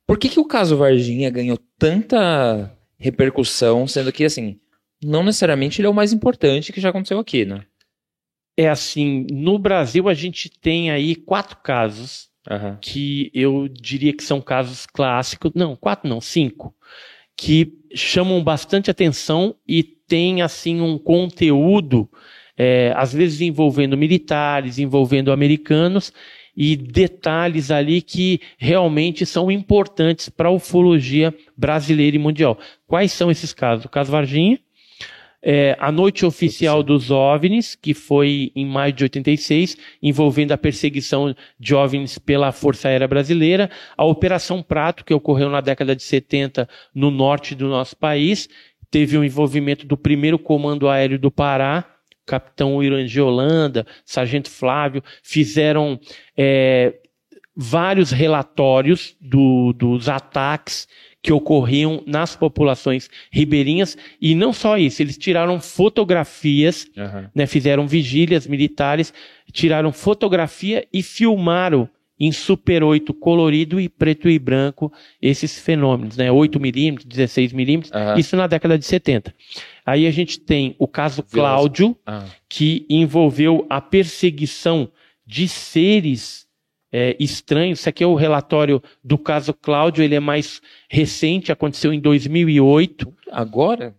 Por 0.06 0.16
que 0.16 0.28
que 0.28 0.38
o 0.38 0.44
caso 0.44 0.76
Varginha 0.76 1.28
ganhou 1.30 1.58
tanta 1.76 2.70
repercussão, 2.96 3.88
sendo 3.88 4.12
que 4.12 4.24
assim, 4.24 4.60
não 5.02 5.24
necessariamente 5.24 5.80
ele 5.80 5.86
é 5.88 5.90
o 5.90 5.94
mais 5.94 6.12
importante 6.12 6.72
que 6.72 6.80
já 6.80 6.90
aconteceu 6.90 7.18
aqui, 7.18 7.44
né? 7.44 7.62
É 8.58 8.68
assim, 8.68 9.24
no 9.30 9.56
Brasil 9.56 10.08
a 10.08 10.14
gente 10.14 10.50
tem 10.50 10.90
aí 10.90 11.14
quatro 11.14 11.56
casos 11.58 12.28
Aham. 12.50 12.76
que 12.80 13.30
eu 13.32 13.68
diria 13.68 14.12
que 14.12 14.24
são 14.24 14.40
casos 14.40 14.84
clássicos, 14.84 15.52
não, 15.54 15.76
quatro 15.76 16.08
não, 16.08 16.20
cinco, 16.20 16.74
que 17.36 17.78
chamam 17.94 18.42
bastante 18.42 18.90
atenção 18.90 19.54
e 19.66 19.84
tem 19.84 20.42
assim 20.42 20.80
um 20.80 20.98
conteúdo, 20.98 22.10
é, 22.56 22.92
às 22.96 23.12
vezes 23.12 23.40
envolvendo 23.40 23.96
militares, 23.96 24.80
envolvendo 24.80 25.30
americanos 25.30 26.12
e 26.56 26.74
detalhes 26.74 27.70
ali 27.70 28.02
que 28.02 28.40
realmente 28.58 29.24
são 29.24 29.52
importantes 29.52 30.28
para 30.28 30.48
a 30.48 30.52
ufologia 30.52 31.32
brasileira 31.56 32.16
e 32.16 32.18
mundial. 32.18 32.58
Quais 32.88 33.12
são 33.12 33.30
esses 33.30 33.52
casos? 33.52 33.84
O 33.84 33.88
caso 33.88 34.10
Varginha, 34.10 34.58
é, 35.50 35.74
a 35.80 35.90
noite 35.90 36.26
oficial 36.26 36.82
dos 36.82 37.10
OVNIs, 37.10 37.74
que 37.74 37.94
foi 37.94 38.52
em 38.54 38.66
maio 38.66 38.92
de 38.92 39.02
86, 39.04 39.78
envolvendo 40.02 40.52
a 40.52 40.58
perseguição 40.58 41.34
de 41.58 41.74
OVNIs 41.74 42.18
pela 42.18 42.52
Força 42.52 42.88
Aérea 42.88 43.08
Brasileira, 43.08 43.70
a 43.96 44.04
Operação 44.04 44.62
Prato, 44.62 45.06
que 45.06 45.14
ocorreu 45.14 45.48
na 45.48 45.62
década 45.62 45.96
de 45.96 46.02
70 46.02 46.68
no 46.94 47.10
norte 47.10 47.54
do 47.54 47.66
nosso 47.66 47.96
país, 47.96 48.46
teve 48.90 49.16
o 49.16 49.24
envolvimento 49.24 49.86
do 49.86 49.96
primeiro 49.96 50.38
Comando 50.38 50.86
Aéreo 50.86 51.18
do 51.18 51.30
Pará, 51.30 51.82
capitão 52.26 52.82
Irangi 52.82 53.18
Holanda, 53.18 53.86
sargento 54.04 54.50
Flávio, 54.50 55.02
fizeram 55.22 55.98
é, 56.36 56.92
vários 57.56 58.10
relatórios 58.10 59.16
do- 59.18 59.72
dos 59.72 60.10
ataques 60.10 60.86
que 61.22 61.32
ocorriam 61.32 62.02
nas 62.06 62.36
populações 62.36 63.10
ribeirinhas 63.30 63.96
e 64.20 64.34
não 64.34 64.52
só 64.52 64.78
isso, 64.78 65.02
eles 65.02 65.18
tiraram 65.18 65.58
fotografias 65.60 66.86
Aham. 66.96 67.30
né, 67.34 67.46
fizeram 67.46 67.86
vigílias 67.86 68.46
militares, 68.46 69.12
tiraram 69.52 69.92
fotografia 69.92 70.86
e 70.92 71.02
filmaram 71.02 71.88
em 72.20 72.32
Super 72.32 72.82
8 72.82 73.14
colorido 73.14 73.80
e 73.80 73.88
preto 73.88 74.28
e 74.28 74.38
branco 74.40 74.92
esses 75.22 75.56
fenômenos, 75.58 76.16
né, 76.16 76.32
8 76.32 76.58
milímetros, 76.58 77.06
16 77.06 77.52
milímetros, 77.52 77.92
Aham. 77.92 78.18
isso 78.18 78.36
na 78.36 78.46
década 78.48 78.76
de 78.78 78.84
70. 78.84 79.32
Aí 79.86 80.04
a 80.06 80.10
gente 80.10 80.40
tem 80.40 80.74
o 80.80 80.88
caso. 80.88 81.22
Cláudio, 81.22 81.96
Ah. 82.04 82.24
que 82.48 82.84
envolveu 82.90 83.64
a 83.70 83.80
perseguição 83.80 84.90
de 85.26 85.46
seres 85.46 86.47
é, 86.92 87.16
estranhos. 87.18 87.80
Isso 87.80 87.88
aqui 87.88 88.02
é 88.02 88.06
o 88.06 88.14
relatório 88.14 88.82
do 89.02 89.18
caso 89.18 89.52
Cláudio, 89.54 90.02
ele 90.02 90.14
é 90.14 90.20
mais 90.20 90.60
recente, 90.88 91.52
aconteceu 91.52 91.92
em 91.92 92.00
2008. 92.00 93.12
Agora? 93.30 93.94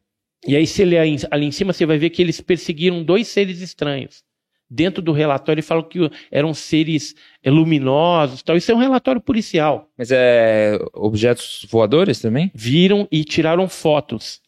E 0.47 0.55
aí, 0.55 0.65
se 0.65 0.83
ler 0.85 0.99
aí- 0.99 1.17
ali 1.29 1.45
em 1.45 1.51
cima, 1.51 1.73
você 1.73 1.85
vai 1.85 1.97
ver 1.97 2.09
que 2.09 2.21
eles 2.21 2.39
perseguiram 2.41 3.03
dois 3.03 3.27
seres 3.27 3.61
estranhos. 3.61 4.23
Dentro 4.71 5.01
do 5.01 5.11
relatório, 5.11 5.59
ele 5.59 5.65
fala 5.65 5.83
que 5.83 5.99
eram 6.31 6.53
seres 6.53 7.15
eh, 7.43 7.49
luminosos. 7.49 8.43
Tal. 8.43 8.55
Isso 8.55 8.71
é 8.71 8.75
um 8.75 8.79
relatório 8.79 9.19
policial. 9.19 9.89
Mas 9.97 10.11
é 10.11 10.77
objetos 10.93 11.65
voadores 11.69 12.19
também? 12.21 12.51
Viram 12.53 13.07
e 13.11 13.23
tiraram 13.23 13.67
fotos 13.67 14.39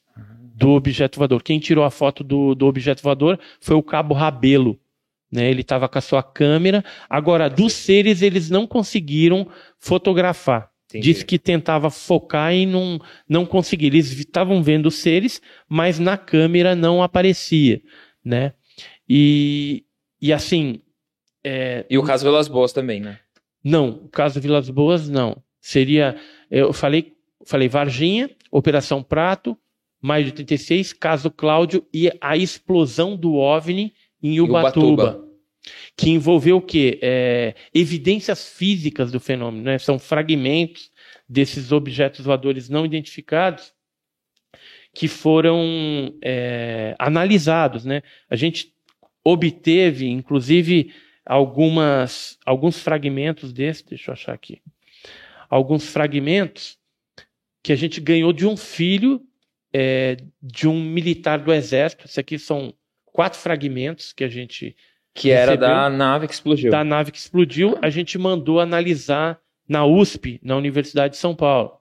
do 0.56 0.70
objeto 0.70 1.18
voador. 1.18 1.42
Quem 1.42 1.58
tirou 1.60 1.84
a 1.84 1.90
foto 1.90 2.24
do, 2.24 2.54
do 2.54 2.68
objeto 2.68 3.02
voador 3.02 3.40
foi 3.60 3.76
o 3.76 3.82
Cabo 3.82 4.14
Rabelo. 4.14 4.80
Né? 5.32 5.50
Ele 5.50 5.62
estava 5.62 5.88
com 5.88 5.98
a 5.98 6.02
sua 6.02 6.22
câmera. 6.22 6.84
Agora, 7.10 7.50
dos 7.50 7.74
seres, 7.74 8.22
eles 8.22 8.50
não 8.50 8.68
conseguiram 8.68 9.48
fotografar. 9.80 10.70
Entendi. 10.90 11.14
Disse 11.14 11.26
que 11.26 11.40
tentava 11.40 11.90
focar 11.90 12.54
e 12.54 12.66
não, 12.66 13.00
não 13.28 13.46
conseguia. 13.46 13.88
Eles 13.88 14.12
estavam 14.12 14.62
vendo 14.62 14.88
os 14.88 14.96
seres, 14.96 15.42
mas 15.70 15.98
na 16.00 16.18
câmera 16.18 16.76
não 16.76 17.02
aparecia, 17.02 17.82
né? 18.24 18.54
E, 19.08 19.86
e 20.22 20.34
assim, 20.34 20.82
é, 21.44 21.86
E 21.90 21.98
o 21.98 22.04
caso 22.04 22.24
Velas 22.24 22.48
Boas 22.48 22.74
também, 22.74 23.00
né? 23.00 23.20
não, 23.64 23.90
o 23.90 24.10
caso 24.10 24.40
Vilas 24.42 24.70
Boas 24.70 25.08
não. 25.08 25.42
Seria, 25.60 26.16
eu 26.50 26.74
falei, 26.74 27.14
falei 27.46 27.70
Varginha, 27.70 28.30
Operação 28.52 29.04
Prato, 29.04 29.58
maio 30.02 30.26
de 30.26 30.32
86, 30.32 30.94
caso 30.94 31.30
Cláudio 31.30 31.86
e 31.94 32.12
a 32.20 32.36
explosão 32.36 33.16
do 33.16 33.36
OVNI 33.36 33.94
em 34.22 34.40
Ubatuba. 34.40 34.88
Ubatuba. 34.88 35.32
Que 35.96 36.10
envolveu 36.10 36.58
o 36.58 36.62
quê? 36.62 37.00
É, 37.02 37.54
evidências 37.74 38.50
físicas 38.50 39.12
do 39.12 39.20
fenômeno, 39.20 39.64
né? 39.64 39.78
São 39.78 40.00
fragmentos 40.00 40.92
desses 41.30 41.72
objetos 41.72 42.26
voadores 42.26 42.68
não 42.68 42.86
identificados 42.86 43.74
que 44.94 45.08
foram 45.08 46.14
é, 46.22 46.96
analisados, 47.00 47.86
né? 47.86 48.02
A 48.30 48.36
gente 48.36 48.74
obteve, 49.24 50.10
inclusive, 50.10 50.94
algumas, 51.26 52.38
alguns 52.46 52.80
fragmentos 52.80 53.54
desses, 53.54 53.84
deixa 53.84 54.12
eu 54.12 54.14
achar 54.14 54.34
aqui, 54.34 54.62
alguns 55.50 55.86
fragmentos 55.86 56.78
que 57.64 57.72
a 57.72 57.76
gente 57.76 58.02
ganhou 58.02 58.34
de 58.34 58.46
um 58.46 58.58
filho 58.58 59.22
é, 59.74 60.18
de 60.42 60.68
um 60.68 60.84
militar 60.84 61.40
do 61.40 61.54
exército. 61.54 62.06
Isso 62.06 62.20
aqui 62.20 62.38
são 62.38 62.74
quatro 63.12 63.40
fragmentos 63.40 64.14
que 64.14 64.24
a 64.24 64.30
gente 64.30 64.76
Que 65.14 65.30
era 65.32 65.52
Recebeu. 65.52 65.68
da 65.68 65.90
nave 65.90 66.28
que 66.28 66.34
explodiu. 66.34 66.72
da 66.72 66.84
nave 66.84 67.12
que 67.12 67.18
explodiu, 67.18 67.78
a 67.82 67.90
gente 67.90 68.18
mandou 68.18 68.60
analisar 68.60 69.40
na 69.68 69.86
USP, 69.86 70.40
na 70.44 70.56
Universidade 70.56 71.14
de 71.14 71.18
São 71.20 71.36
Paulo. 71.36 71.74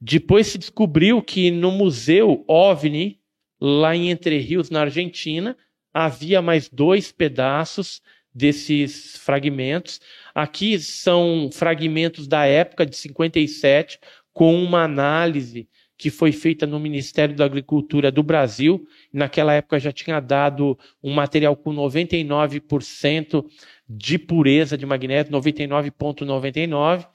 Depois 0.00 0.46
se 0.46 0.58
descobriu 0.58 1.20
que 1.22 1.50
no 1.50 1.70
Museu 1.72 2.44
OVNI, 2.46 3.18
lá 3.60 3.96
em 3.96 4.10
Entre 4.10 4.38
Rios, 4.38 4.70
na 4.70 4.82
Argentina, 4.82 5.56
havia 5.92 6.40
mais 6.40 6.68
dois 6.68 7.10
pedaços 7.10 8.00
desses 8.32 9.16
fragmentos. 9.16 10.00
Aqui 10.34 10.78
são 10.78 11.50
fragmentos 11.52 12.28
da 12.28 12.44
época 12.46 12.86
de 12.86 12.94
57, 12.96 13.98
com 14.32 14.54
uma 14.62 14.84
análise 14.84 15.68
que 15.96 16.10
foi 16.10 16.30
feita 16.30 16.64
no 16.64 16.78
Ministério 16.78 17.34
da 17.34 17.44
Agricultura 17.44 18.12
do 18.12 18.22
Brasil. 18.22 18.86
Naquela 19.12 19.54
época 19.54 19.78
já 19.80 19.90
tinha 19.92 20.20
dado 20.20 20.78
um 21.02 21.12
material 21.14 21.56
com 21.56 21.72
99% 21.74 23.44
de 23.88 24.18
pureza 24.18 24.76
de 24.76 24.84
magnésio, 24.86 25.32
99,99. 25.32 27.06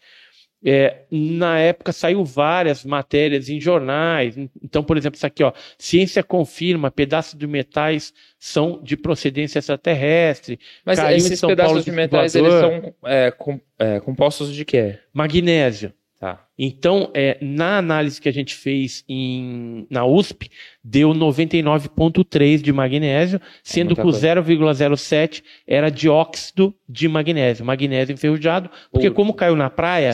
É, 0.65 1.01
na 1.11 1.59
época 1.59 1.91
saiu 1.91 2.23
várias 2.23 2.85
matérias 2.85 3.49
em 3.49 3.59
jornais. 3.59 4.37
Então, 4.63 4.81
por 4.81 4.95
exemplo, 4.97 5.17
isso 5.17 5.25
aqui, 5.27 5.43
ó, 5.43 5.51
ciência 5.77 6.23
confirma 6.23 6.89
pedaços 6.89 7.37
de 7.37 7.45
metais 7.45 8.13
são 8.39 8.81
de 8.81 8.95
procedência 8.95 9.59
extraterrestre. 9.59 10.57
Mas 10.85 10.99
esses 11.17 11.39
pedaços 11.49 11.71
Paulo 11.73 11.83
de 11.83 11.91
metais, 11.91 12.33
eles 12.33 12.53
são 12.61 12.95
é, 13.11 13.31
com- 13.31 13.59
é, 13.77 13.99
compostos 13.99 14.53
de 14.53 14.63
quê? 14.63 14.99
Magnésio. 15.13 15.91
Tá. 16.24 16.41
Então, 16.57 17.11
é, 17.13 17.38
na 17.41 17.80
análise 17.80 18.21
que 18.21 18.30
a 18.30 18.32
gente 18.32 18.55
fez 18.55 19.03
em, 19.09 19.86
na 19.89 20.05
USP, 20.05 20.49
deu 20.82 21.09
99,3 21.09 22.61
de 22.61 22.71
magnésio, 22.71 23.41
sendo 23.61 23.88
muita 23.88 24.03
que 24.03 24.07
o 24.07 24.11
coisa. 24.11 24.41
0,07 24.41 25.43
era 25.67 25.91
dióxido 25.91 26.74
de 26.88 27.09
magnésio, 27.09 27.65
magnésio 27.65 28.13
enferrujado, 28.13 28.69
porque 28.89 29.11
como 29.11 29.34
caiu 29.34 29.57
na 29.57 29.69
praia, 29.69 30.13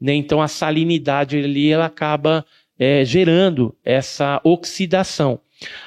né, 0.00 0.14
então 0.14 0.40
a 0.40 0.46
salinidade 0.46 1.36
ali 1.36 1.72
ela 1.72 1.86
acaba 1.86 2.46
é, 2.78 3.04
gerando 3.04 3.76
essa 3.84 4.40
oxidação. 4.44 5.40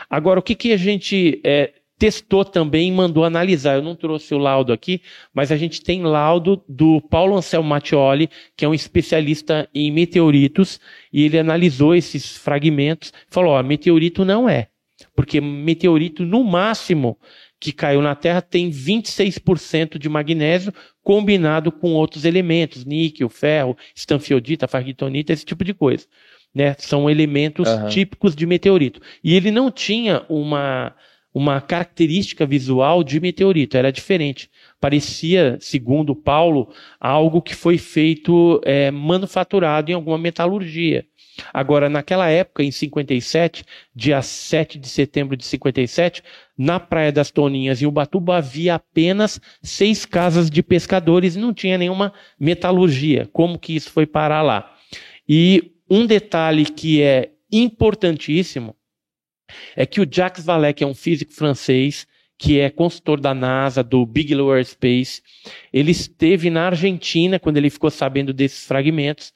Agora, 0.10 0.42
o 0.42 0.44
que, 0.44 0.56
que 0.56 0.74
a 0.74 0.78
gente 0.78 1.40
é, 1.42 1.72
testou 1.98 2.44
também 2.44 2.90
e 2.90 2.92
mandou 2.92 3.24
analisar? 3.24 3.76
Eu 3.76 3.82
não 3.82 3.96
trouxe 3.96 4.34
o 4.34 4.38
laudo 4.38 4.74
aqui, 4.74 5.02
mas 5.34 5.52
a 5.52 5.58
gente 5.58 5.82
tem 5.82 6.04
laudo 6.04 6.64
do 6.68 7.02
Paulo 7.02 7.36
Anselmo 7.38 7.70
Mattioli, 7.70 8.30
que 8.58 8.66
é 8.66 8.68
um 8.68 8.74
especialista 8.74 9.70
em 9.74 9.92
meteoritos, 9.92 10.80
e 11.12 11.24
ele 11.24 11.40
analisou 11.40 11.96
esses 11.96 12.38
fragmentos 12.38 13.10
e 13.10 13.34
falou: 13.34 13.54
ó, 13.54 13.64
meteorito 13.64 14.26
não 14.26 14.48
é. 14.50 14.68
Porque 15.16 15.42
meteorito, 15.42 16.24
no 16.24 16.44
máximo, 16.44 17.18
que 17.60 17.72
caiu 17.72 18.02
na 18.02 18.16
Terra 18.16 18.42
tem 18.42 18.70
26% 18.70 19.98
de 19.98 20.10
magnésio 20.10 20.74
combinado 21.02 21.72
com 21.72 21.94
outros 21.94 22.26
elementos, 22.26 22.84
níquel, 22.86 23.30
ferro, 23.30 23.78
estanfiodita, 23.96 24.68
fargitonita, 24.68 25.32
esse 25.34 25.46
tipo 25.46 25.64
de 25.64 25.74
coisa. 25.74 26.06
né? 26.54 26.76
São 26.78 27.10
elementos 27.10 27.68
Aham. 27.68 27.90
típicos 27.90 28.36
de 28.36 28.46
meteorito. 28.46 29.02
E 29.24 29.34
ele 29.34 29.50
não 29.50 29.72
tinha 29.72 30.24
uma, 30.30 30.94
uma 31.34 31.60
característica 31.60 32.46
visual 32.46 33.04
de 33.04 33.20
meteorito, 33.20 33.76
era 33.76 33.92
diferente. 33.92 34.50
Parecia, 34.80 35.58
segundo 35.60 36.16
Paulo, 36.16 36.70
algo 37.00 37.42
que 37.42 37.56
foi 37.56 37.78
feito 37.78 38.62
é, 38.64 38.92
manufaturado 38.92 39.90
em 39.90 39.96
alguma 39.96 40.18
metalurgia. 40.18 41.06
Agora, 41.52 41.90
naquela 41.90 42.30
época, 42.30 42.64
em 42.64 42.70
57, 42.70 43.66
dia 43.96 44.22
7 44.22 44.78
de 44.78 44.88
setembro 44.88 45.36
de 45.36 45.44
57, 45.44 46.22
na 46.56 46.80
Praia 46.80 47.12
das 47.12 47.32
Toninhas, 47.32 47.82
em 47.82 47.88
Ubatuba, 47.88 48.38
havia 48.38 48.76
apenas 48.76 49.42
seis 49.64 50.06
casas 50.06 50.52
de 50.52 50.62
pescadores 50.62 51.36
e 51.36 51.40
não 51.40 51.52
tinha 51.52 51.78
nenhuma 51.78 52.14
metalurgia. 52.40 53.28
Como 53.34 53.58
que 53.58 53.76
isso 53.76 53.90
foi 53.90 54.06
parar 54.06 54.44
lá? 54.44 54.76
E 55.28 55.72
um 55.90 56.06
detalhe 56.06 56.66
que 56.66 57.02
é 57.02 57.32
importantíssimo 57.52 58.76
é 59.76 59.86
que 59.86 60.02
o 60.02 60.08
Jacques 60.10 60.46
Vallée, 60.46 60.74
que 60.74 60.84
é 60.84 60.88
um 60.88 60.94
físico 60.94 61.34
francês, 61.34 62.08
que 62.38 62.60
é 62.60 62.70
consultor 62.70 63.20
da 63.20 63.34
NASA, 63.34 63.84
do 63.84 64.06
Bigelow 64.06 64.52
Aerospace, 64.52 65.22
ele 65.72 65.92
esteve 65.92 66.50
na 66.50 66.66
Argentina 66.66 67.40
quando 67.40 67.58
ele 67.58 67.70
ficou 67.70 67.90
sabendo 67.90 68.34
desses 68.34 68.66
fragmentos, 68.66 69.34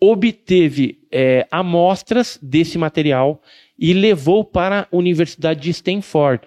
obteve 0.00 0.98
é, 1.12 1.46
amostras 1.50 2.38
desse 2.42 2.78
material 2.78 3.42
e 3.78 3.92
levou 3.92 4.44
para 4.44 4.88
a 4.90 4.96
Universidade 4.96 5.60
de 5.60 5.70
Stanford. 5.70 6.42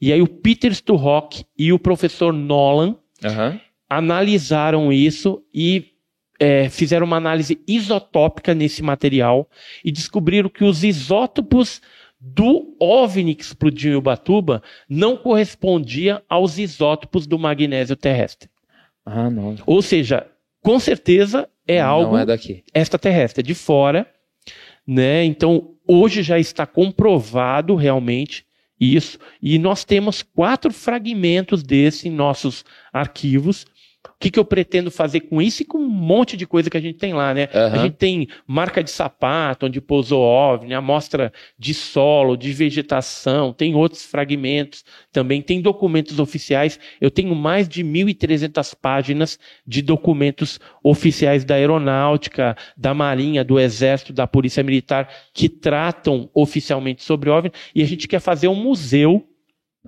E 0.00 0.12
aí 0.12 0.22
o 0.22 0.28
Peter 0.28 0.72
Sturrock 0.72 1.44
e 1.58 1.72
o 1.72 1.78
professor 1.78 2.32
Nolan 2.32 2.96
Aham. 3.24 3.60
analisaram 3.88 4.92
isso 4.92 5.42
e 5.52 5.92
é, 6.38 6.68
fizeram 6.68 7.06
uma 7.06 7.16
análise 7.16 7.60
isotópica 7.68 8.54
nesse 8.54 8.82
material 8.82 9.48
e 9.84 9.92
descobriram 9.92 10.48
que 10.48 10.64
os 10.64 10.82
isótopos 10.82 11.80
do 12.24 12.76
OVNI 12.78 13.34
que 13.34 13.42
explodiu 13.42 13.92
em 13.92 13.96
Ubatuba 13.96 14.62
não 14.88 15.16
correspondia 15.16 16.22
aos 16.28 16.56
isótopos 16.56 17.26
do 17.26 17.36
magnésio 17.36 17.96
terrestre. 17.96 18.48
Ah, 19.04 19.28
não. 19.28 19.56
Ou 19.66 19.82
seja, 19.82 20.28
com 20.62 20.78
certeza 20.78 21.48
é 21.66 21.80
algo 21.80 22.12
Não 22.12 22.18
é 22.20 22.24
daqui. 22.26 22.62
extraterrestre, 22.72 23.40
é 23.40 23.42
de 23.42 23.54
fora, 23.54 24.06
né? 24.86 25.24
Então, 25.24 25.74
hoje 25.86 26.22
já 26.22 26.38
está 26.38 26.64
comprovado 26.64 27.74
realmente 27.74 28.46
isso, 28.78 29.18
e 29.40 29.58
nós 29.58 29.84
temos 29.84 30.22
quatro 30.22 30.72
fragmentos 30.72 31.62
desse 31.62 32.08
em 32.08 32.10
nossos 32.12 32.64
arquivos. 32.92 33.64
O 34.08 34.14
que, 34.22 34.30
que 34.30 34.38
eu 34.38 34.44
pretendo 34.44 34.90
fazer 34.90 35.20
com 35.20 35.40
isso 35.40 35.62
e 35.62 35.64
com 35.64 35.78
um 35.78 35.88
monte 35.88 36.36
de 36.36 36.46
coisa 36.46 36.68
que 36.68 36.76
a 36.76 36.80
gente 36.80 36.98
tem 36.98 37.12
lá, 37.12 37.32
né? 37.32 37.48
A 37.52 37.58
Aham. 37.58 37.82
gente 37.82 37.94
tem 37.94 38.28
marca 38.46 38.82
de 38.82 38.90
sapato, 38.90 39.66
onde 39.66 39.80
pousou 39.80 40.22
OVNI, 40.22 40.74
amostra 40.74 41.32
de 41.58 41.72
solo, 41.72 42.36
de 42.36 42.52
vegetação, 42.52 43.52
tem 43.52 43.74
outros 43.74 44.04
fragmentos 44.04 44.84
também, 45.12 45.42
tem 45.42 45.60
documentos 45.60 46.18
oficiais. 46.18 46.78
Eu 47.00 47.10
tenho 47.10 47.34
mais 47.34 47.68
de 47.68 47.84
1.300 47.84 48.74
páginas 48.80 49.38
de 49.66 49.82
documentos 49.82 50.60
oficiais 50.82 51.44
da 51.44 51.54
aeronáutica, 51.54 52.56
da 52.76 52.94
marinha, 52.94 53.44
do 53.44 53.58
exército, 53.58 54.12
da 54.12 54.26
polícia 54.26 54.62
militar, 54.62 55.08
que 55.32 55.48
tratam 55.48 56.28
oficialmente 56.34 57.02
sobre 57.02 57.30
OVNI, 57.30 57.52
e 57.74 57.82
a 57.82 57.86
gente 57.86 58.08
quer 58.08 58.20
fazer 58.20 58.48
um 58.48 58.54
museu 58.54 59.28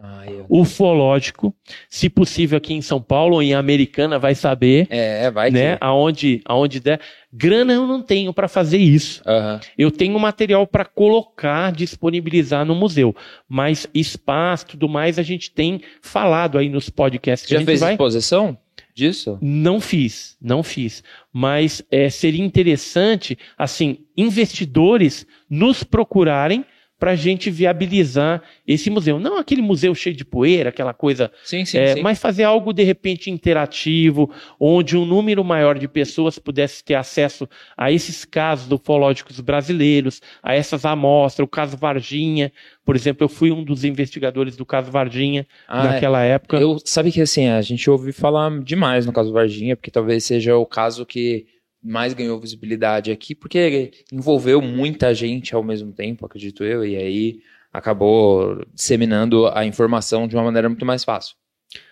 Ah, 0.03 0.27
eu- 0.27 0.45
ufológico, 0.49 1.55
se 1.89 2.09
possível 2.11 2.59
aqui 2.59 2.75
em 2.75 2.83
São 2.83 3.01
Paulo 3.01 3.37
ou 3.37 3.43
em 3.43 3.55
Americana, 3.55 4.19
vai 4.19 4.35
saber, 4.35 4.89
É, 4.91 5.31
vai 5.31 5.53
né? 5.53 5.79
Aonde, 5.81 6.41
aonde 6.45 6.81
der. 6.81 7.01
Grana 7.33 7.73
eu 7.73 7.87
não 7.87 8.03
tenho 8.03 8.35
para 8.35 8.49
fazer 8.49 8.79
isso. 8.79 9.23
Aham. 9.25 9.61
Eu 9.79 9.93
tenho 9.93 10.19
material 10.19 10.67
para 10.67 10.85
colocar, 10.85 11.71
disponibilizar 11.73 12.65
no 12.65 12.75
museu, 12.75 13.15
mas 13.49 13.87
espaço, 13.95 14.67
tudo 14.67 14.89
mais, 14.89 15.17
a 15.19 15.23
gente 15.23 15.51
tem 15.53 15.81
falado 16.03 16.59
aí 16.59 16.69
nos 16.69 16.91
podcasts. 16.91 17.47
que 17.47 17.55
a 17.55 17.57
Já 17.57 17.61
gente 17.61 17.67
fez 17.67 17.81
vai... 17.81 17.93
exposição 17.93 18.59
disso? 18.93 19.39
Não 19.41 19.81
fiz, 19.81 20.37
não 20.43 20.63
fiz. 20.65 21.05
Mas 21.33 21.83
é, 21.91 22.11
seria 22.11 22.45
interessante, 22.45 23.39
assim, 23.57 23.99
investidores 24.17 25.25
nos 25.49 25.85
procurarem 25.85 26.65
para 26.99 27.11
a 27.11 27.17
gente 27.17 27.51
viabilizar 27.51 28.43
esse 28.67 28.89
museu. 28.89 29.19
Não 29.19 29.37
aquele 29.37 29.61
museu 29.61 29.95
cheio 29.95 30.15
de 30.15 30.25
poeira, 30.25 30.69
aquela 30.71 30.95
coisa 30.95 31.31
Sim, 31.45 31.65
sim, 31.65 31.79
é, 31.79 31.95
sim. 31.95 32.03
mas 32.03 32.19
fazer 32.19 32.45
algo 32.45 32.73
de 32.73 32.83
repente 32.83 33.31
interativo, 33.31 34.31
onde 34.59 34.97
um 34.97 35.05
número 35.05 35.45
maior 35.45 35.79
de 35.79 35.89
pessoas 35.89 36.39
pudesse 36.39 36.83
ter 36.85 36.95
acesso 36.95 37.49
a 37.77 37.91
esses 37.91 38.25
casos 38.25 38.71
ufológicos 38.71 39.41
brasileiros, 39.41 40.21
a 40.43 40.55
essas 40.55 40.85
amostras, 40.85 41.45
o 41.45 41.49
caso 41.49 41.77
Varginha, 41.77 42.53
por 42.85 42.95
exemplo, 42.97 43.25
eu 43.25 43.29
fui 43.29 43.51
um 43.51 43.65
dos 43.65 43.85
investigadores 43.85 44.57
do 44.57 44.65
caso 44.65 44.91
Varginha 44.91 45.47
Ah, 45.67 45.85
é. 45.85 45.89
naquela 45.95 46.23
época. 46.23 46.57
Eu, 46.59 46.79
sabe 46.85 47.11
que 47.11 47.21
assim, 47.21 47.49
a 47.49 47.61
gente 47.63 47.89
ouve 47.91 48.13
falar 48.13 48.51
demais 48.63 49.05
no 49.07 49.13
caso 49.13 49.33
Varginha, 49.33 49.77
porque 49.77 49.91
talvez 49.91 50.25
seja 50.25 50.57
o 50.57 50.67
caso 50.67 51.05
que 51.05 51.47
mais 51.85 52.15
ganhou 52.15 52.41
visibilidade 52.41 53.13
aqui, 53.13 53.35
porque 53.35 53.93
envolveu 54.11 54.63
muita 54.63 55.15
gente 55.15 55.55
ao 55.55 55.63
mesmo 55.63 55.93
tempo, 55.93 56.25
acredito 56.25 56.65
eu, 56.65 56.85
e 56.85 56.97
aí 56.97 57.41
acabou 57.73 58.65
disseminando 58.73 59.47
a 59.49 59.65
informação 59.67 60.27
de 60.27 60.35
uma 60.35 60.45
maneira 60.45 60.69
muito 60.69 60.87
mais 60.87 61.05
fácil. 61.05 61.37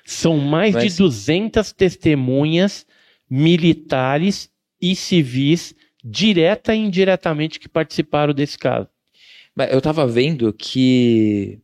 São 0.04 0.38
mais 0.38 0.74
Mas- 0.74 0.92
de 0.94 0.98
200 0.98 1.72
testemunhas 1.72 2.86
militares 3.28 4.48
e 4.80 4.94
civis, 4.96 5.74
direta 6.04 6.74
e 6.74 6.78
indiretamente, 6.78 7.60
que 7.60 7.68
participaram 7.68 8.32
desse 8.32 8.58
caso. 8.58 8.88
Eu 9.70 9.80
tava 9.80 10.06
vendo 10.06 10.52
que, 10.52 11.58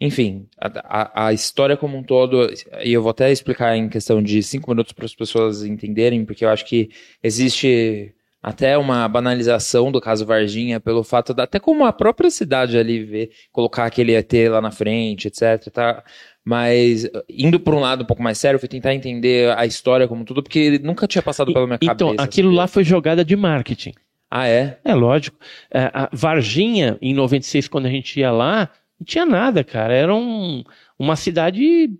enfim, 0.00 0.46
a, 0.58 0.68
a- 1.02 1.26
a 1.28 1.32
história 1.32 1.76
como 1.76 1.96
um 1.96 2.02
todo, 2.02 2.48
e 2.84 2.92
eu 2.92 3.02
vou 3.02 3.10
até 3.10 3.30
explicar 3.32 3.76
em 3.76 3.88
questão 3.88 4.22
de 4.22 4.42
cinco 4.42 4.70
minutos 4.70 4.92
para 4.92 5.04
as 5.04 5.14
pessoas 5.14 5.64
entenderem, 5.64 6.24
porque 6.24 6.44
eu 6.44 6.48
acho 6.50 6.64
que 6.64 6.88
existe 7.22 8.14
até 8.40 8.78
uma 8.78 9.08
banalização 9.08 9.90
do 9.90 10.00
caso 10.00 10.24
Varginha 10.24 10.78
pelo 10.78 11.02
fato 11.02 11.34
da, 11.34 11.42
até 11.42 11.58
como 11.58 11.84
a 11.84 11.92
própria 11.92 12.30
cidade 12.30 12.78
ali 12.78 13.02
vê, 13.04 13.30
colocar 13.50 13.84
aquele 13.86 14.14
ET 14.14 14.32
lá 14.48 14.60
na 14.60 14.70
frente, 14.70 15.26
etc, 15.26 15.68
tá? 15.72 16.04
Mas 16.44 17.08
indo 17.28 17.58
por 17.58 17.74
um 17.74 17.80
lado 17.80 18.04
um 18.04 18.06
pouco 18.06 18.22
mais 18.22 18.38
sério, 18.38 18.58
fui 18.60 18.68
tentar 18.68 18.94
entender 18.94 19.50
a 19.58 19.66
história 19.66 20.06
como 20.06 20.22
um 20.22 20.24
todo, 20.24 20.42
porque 20.42 20.78
nunca 20.78 21.06
tinha 21.08 21.20
passado 21.20 21.52
pela 21.52 21.66
minha 21.66 21.78
Então, 21.82 22.08
cabeça. 22.10 22.22
aquilo 22.22 22.48
assim. 22.50 22.56
lá 22.56 22.66
foi 22.68 22.84
jogada 22.84 23.24
de 23.24 23.34
marketing. 23.36 23.92
Ah, 24.30 24.46
é? 24.46 24.78
É 24.84 24.94
lógico. 24.94 25.36
É, 25.72 25.90
a 25.92 26.08
Varginha, 26.12 26.96
em 27.02 27.12
96, 27.14 27.66
quando 27.66 27.86
a 27.86 27.90
gente 27.90 28.20
ia 28.20 28.30
lá, 28.30 28.70
não 28.98 29.04
tinha 29.04 29.24
nada, 29.26 29.62
cara. 29.64 29.94
Era 29.94 30.14
um- 30.14 30.62
uma 30.98 31.16
cidade 31.16 31.90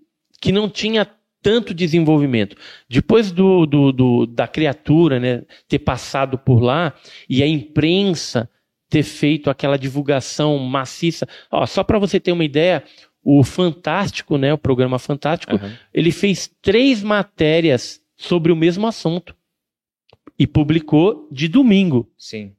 que 0.40 0.52
não 0.52 0.68
tinha 0.68 1.06
tanto 1.40 1.72
desenvolvimento. 1.72 2.56
Depois 2.88 3.30
do, 3.30 3.64
do- 3.66 3.92
do- 3.92 4.26
da 4.26 4.46
criatura 4.48 5.20
né, 5.20 5.42
ter 5.68 5.78
passado 5.78 6.36
por 6.36 6.60
lá 6.60 6.92
e 7.28 7.42
a 7.42 7.46
imprensa 7.46 8.50
ter 8.90 9.02
feito 9.02 9.48
aquela 9.50 9.78
divulgação 9.78 10.58
maciça. 10.58 11.28
Ó, 11.50 11.64
só 11.66 11.84
para 11.84 11.98
você 11.98 12.18
ter 12.18 12.32
uma 12.32 12.44
ideia, 12.44 12.82
o 13.22 13.44
Fantástico, 13.44 14.36
né, 14.38 14.52
o 14.52 14.58
programa 14.58 14.98
Fantástico, 14.98 15.54
Aham. 15.56 15.76
ele 15.92 16.10
fez 16.10 16.50
três 16.62 17.02
matérias 17.02 18.00
sobre 18.16 18.50
o 18.50 18.56
mesmo 18.56 18.86
assunto 18.86 19.34
e 20.38 20.46
publicou 20.46 21.28
de 21.30 21.46
domingo. 21.48 22.10
Sim. 22.16 22.54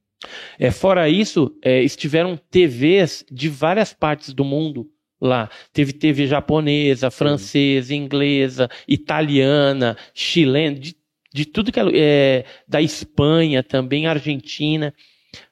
É, 0.57 0.71
fora 0.71 1.07
isso, 1.07 1.55
é, 1.61 1.81
estiveram 1.81 2.37
TVs 2.37 3.25
de 3.31 3.47
várias 3.47 3.93
partes 3.93 4.33
do 4.33 4.43
mundo 4.43 4.89
lá. 5.19 5.49
Teve 5.73 5.93
TV 5.93 6.27
japonesa, 6.27 7.11
francesa, 7.11 7.93
inglesa, 7.93 8.69
italiana, 8.87 9.97
chilena, 10.13 10.77
de, 10.77 10.95
de 11.33 11.45
tudo 11.45 11.71
que 11.71 11.79
é, 11.79 11.83
é, 11.93 12.45
da 12.67 12.81
Espanha 12.81 13.63
também, 13.63 14.07
Argentina, 14.07 14.93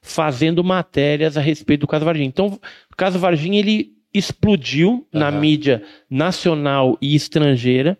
fazendo 0.00 0.64
matérias 0.64 1.36
a 1.36 1.40
respeito 1.40 1.82
do 1.82 1.86
caso 1.86 2.04
Varginha. 2.04 2.28
Então, 2.28 2.58
o 2.90 2.96
caso 2.96 3.18
Varginha 3.18 3.58
ele 3.58 3.92
explodiu 4.12 5.06
na 5.12 5.28
Aham. 5.28 5.40
mídia 5.40 5.82
nacional 6.10 6.96
e 7.00 7.14
estrangeira. 7.14 7.98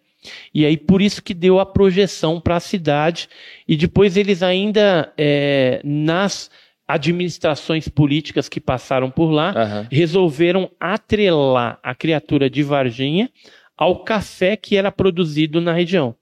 E 0.52 0.66
aí, 0.66 0.76
por 0.76 1.00
isso 1.00 1.22
que 1.22 1.34
deu 1.34 1.60
a 1.60 1.66
projeção 1.66 2.40
para 2.40 2.56
a 2.56 2.60
cidade. 2.60 3.28
E 3.66 3.76
depois 3.76 4.16
eles 4.16 4.42
ainda, 4.42 5.12
é, 5.16 5.80
nas 5.84 6.50
administrações 6.86 7.86
políticas 7.86 8.48
que 8.48 8.60
passaram 8.60 9.10
por 9.10 9.30
lá, 9.30 9.50
Aham. 9.50 9.88
resolveram 9.90 10.70
atrelar 10.80 11.78
a 11.82 11.94
criatura 11.94 12.48
de 12.48 12.62
Varginha 12.62 13.30
ao 13.76 14.02
café 14.02 14.56
que 14.56 14.76
era 14.76 14.90
produzido 14.90 15.60
na 15.60 15.72
região. 15.72 16.14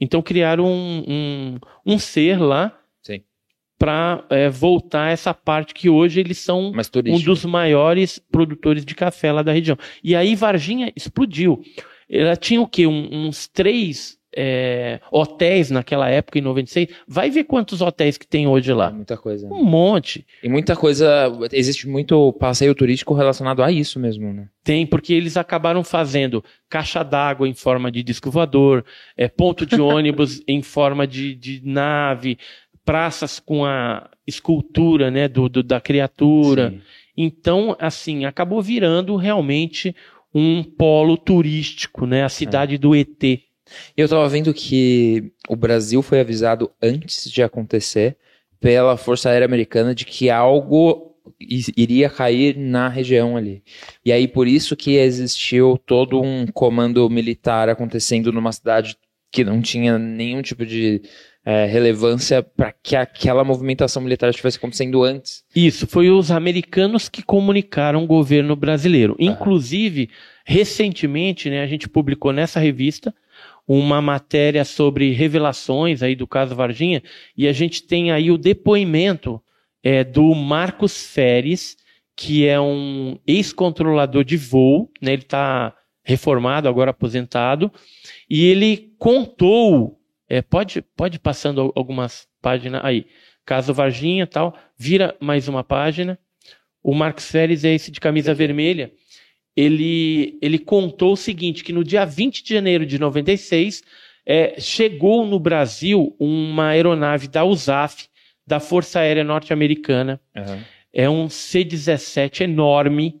Então 0.00 0.20
criaram 0.20 0.66
um, 0.66 1.04
um, 1.06 1.94
um 1.94 1.98
ser 1.98 2.40
lá 2.40 2.76
para 3.78 4.22
voltar 4.52 5.10
essa 5.10 5.34
parte 5.34 5.74
que 5.74 5.88
hoje 5.88 6.20
eles 6.20 6.38
são 6.38 6.72
um 7.06 7.20
dos 7.20 7.44
maiores 7.44 8.16
produtores 8.30 8.84
de 8.84 8.94
café 8.94 9.32
lá 9.32 9.42
da 9.42 9.52
região. 9.52 9.76
E 10.04 10.14
aí 10.14 10.36
Varginha 10.36 10.92
explodiu. 10.94 11.60
Ela 12.12 12.36
tinha 12.36 12.60
o 12.60 12.66
quê? 12.66 12.86
Um- 12.86 13.26
uns 13.26 13.48
três 13.48 14.18
é, 14.36 14.98
hotéis 15.10 15.70
naquela 15.70 16.08
época, 16.08 16.38
em 16.38 16.42
96. 16.42 16.88
Vai 17.06 17.30
ver 17.30 17.44
quantos 17.44 17.80
hotéis 17.80 18.16
que 18.16 18.26
tem 18.26 18.46
hoje 18.46 18.72
lá. 18.72 18.90
Muita 18.90 19.16
coisa. 19.16 19.46
Um 19.46 19.64
monte. 19.64 20.26
E 20.42 20.48
muita 20.48 20.74
coisa. 20.74 21.30
Existe 21.52 21.86
muito 21.88 22.32
passeio 22.34 22.74
turístico 22.74 23.14
relacionado 23.14 23.62
a 23.62 23.70
isso 23.70 24.00
mesmo, 24.00 24.32
né? 24.32 24.48
Tem, 24.64 24.86
porque 24.86 25.12
eles 25.12 25.36
acabaram 25.36 25.84
fazendo 25.84 26.42
caixa 26.68 27.02
d'água 27.02 27.48
em 27.48 27.54
forma 27.54 27.90
de 27.90 28.02
disco 28.02 28.30
voador, 28.30 28.84
é, 29.16 29.28
ponto 29.28 29.66
de 29.66 29.80
ônibus 29.80 30.42
em 30.48 30.62
forma 30.62 31.06
de, 31.06 31.34
de 31.34 31.60
nave, 31.64 32.38
praças 32.84 33.38
com 33.38 33.64
a 33.64 34.08
escultura 34.26 35.10
né, 35.10 35.28
do, 35.28 35.48
do 35.48 35.62
da 35.62 35.80
criatura. 35.80 36.70
Sim. 36.70 36.80
Então, 37.16 37.76
assim, 37.78 38.24
acabou 38.24 38.62
virando 38.62 39.16
realmente 39.16 39.94
um 40.34 40.62
polo 40.62 41.16
turístico, 41.16 42.06
né? 42.06 42.24
A 42.24 42.28
cidade 42.28 42.78
do 42.78 42.94
ET. 42.94 43.22
Eu 43.96 44.08
tava 44.08 44.28
vendo 44.28 44.52
que 44.52 45.32
o 45.48 45.56
Brasil 45.56 46.02
foi 46.02 46.20
avisado 46.20 46.70
antes 46.82 47.30
de 47.30 47.42
acontecer 47.42 48.16
pela 48.60 48.96
Força 48.96 49.30
Aérea 49.30 49.46
Americana 49.46 49.94
de 49.94 50.04
que 50.04 50.30
algo 50.30 51.12
iria 51.40 52.10
cair 52.10 52.56
na 52.56 52.88
região 52.88 53.36
ali. 53.36 53.62
E 54.04 54.12
aí 54.12 54.26
por 54.26 54.46
isso 54.46 54.76
que 54.76 54.96
existiu 54.96 55.78
todo 55.86 56.20
um 56.20 56.46
comando 56.46 57.08
militar 57.08 57.68
acontecendo 57.68 58.32
numa 58.32 58.52
cidade 58.52 58.96
que 59.30 59.44
não 59.44 59.62
tinha 59.62 59.98
nenhum 59.98 60.42
tipo 60.42 60.66
de 60.66 61.02
eh, 61.44 61.66
relevância 61.66 62.42
para 62.42 62.72
que 62.72 62.94
aquela 62.94 63.42
movimentação 63.42 64.02
militar 64.02 64.30
estivesse 64.30 64.58
acontecendo 64.58 65.02
antes. 65.02 65.44
Isso, 65.54 65.86
foi 65.86 66.08
os 66.08 66.30
americanos 66.30 67.08
que 67.08 67.22
comunicaram 67.22 68.04
o 68.04 68.06
governo 68.06 68.54
brasileiro. 68.54 69.16
Inclusive, 69.18 70.08
recentemente, 70.44 71.50
né, 71.50 71.62
a 71.62 71.66
gente 71.66 71.88
publicou 71.88 72.32
nessa 72.32 72.60
revista 72.60 73.14
uma 73.66 74.02
matéria 74.02 74.64
sobre 74.64 75.12
revelações 75.12 76.02
aí 76.02 76.14
do 76.14 76.26
caso 76.26 76.54
Varginha, 76.54 77.02
e 77.36 77.46
a 77.48 77.52
gente 77.52 77.82
tem 77.84 78.10
aí 78.10 78.30
o 78.30 78.38
depoimento 78.38 79.40
é, 79.82 80.04
do 80.04 80.34
Marcos 80.34 81.06
Feres, 81.06 81.76
que 82.16 82.46
é 82.46 82.60
um 82.60 83.18
ex-controlador 83.26 84.24
de 84.24 84.36
voo, 84.36 84.90
né, 85.00 85.12
ele 85.12 85.22
está 85.22 85.74
reformado, 86.04 86.68
agora 86.68 86.90
aposentado, 86.90 87.72
e 88.28 88.44
ele 88.44 88.92
contou, 88.98 89.98
é, 90.32 90.40
pode, 90.40 90.80
pode 90.96 91.16
ir 91.16 91.20
passando 91.20 91.60
al- 91.60 91.72
algumas 91.76 92.26
páginas 92.40 92.80
aí, 92.84 93.04
caso 93.44 93.74
Varginha 93.74 94.26
tal, 94.26 94.56
vira 94.78 95.14
mais 95.20 95.46
uma 95.48 95.62
página. 95.62 96.18
O 96.82 96.94
Marcos 96.94 97.30
Feres 97.30 97.64
é 97.64 97.74
esse 97.74 97.90
de 97.90 98.00
camisa 98.00 98.32
vermelha. 98.32 98.90
Ele, 99.54 100.38
ele 100.40 100.58
contou 100.58 101.12
o 101.12 101.16
seguinte, 101.16 101.62
que 101.62 101.72
no 101.72 101.84
dia 101.84 102.04
20 102.06 102.42
de 102.42 102.54
janeiro 102.54 102.86
de 102.86 102.98
96, 102.98 103.82
é, 104.24 104.58
chegou 104.58 105.26
no 105.26 105.38
Brasil 105.38 106.16
uma 106.18 106.68
aeronave 106.68 107.28
da 107.28 107.44
USAF, 107.44 108.06
da 108.46 108.58
Força 108.58 109.00
Aérea 109.00 109.22
Norte-Americana. 109.22 110.18
É 110.92 111.08
um 111.10 111.28
C-17 111.28 112.40
enorme. 112.42 113.20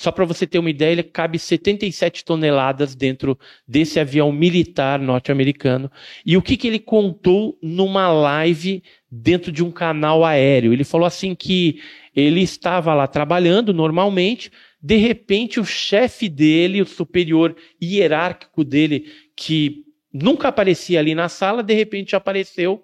Só 0.00 0.10
para 0.10 0.24
você 0.24 0.46
ter 0.46 0.58
uma 0.58 0.70
ideia, 0.70 0.92
ele 0.92 1.02
cabe 1.02 1.38
77 1.38 2.24
toneladas 2.24 2.94
dentro 2.94 3.38
desse 3.68 4.00
avião 4.00 4.32
militar 4.32 4.98
norte-americano. 4.98 5.92
E 6.24 6.38
o 6.38 6.42
que, 6.42 6.56
que 6.56 6.66
ele 6.66 6.78
contou 6.78 7.58
numa 7.62 8.08
live 8.10 8.82
dentro 9.10 9.52
de 9.52 9.62
um 9.62 9.70
canal 9.70 10.24
aéreo? 10.24 10.72
Ele 10.72 10.84
falou 10.84 11.06
assim 11.06 11.34
que 11.34 11.82
ele 12.16 12.40
estava 12.40 12.94
lá 12.94 13.06
trabalhando 13.06 13.74
normalmente, 13.74 14.50
de 14.82 14.96
repente 14.96 15.60
o 15.60 15.66
chefe 15.66 16.30
dele, 16.30 16.80
o 16.80 16.86
superior 16.86 17.54
hierárquico 17.78 18.64
dele, 18.64 19.04
que 19.36 19.84
nunca 20.10 20.48
aparecia 20.48 20.98
ali 20.98 21.14
na 21.14 21.28
sala, 21.28 21.62
de 21.62 21.74
repente 21.74 22.16
apareceu 22.16 22.82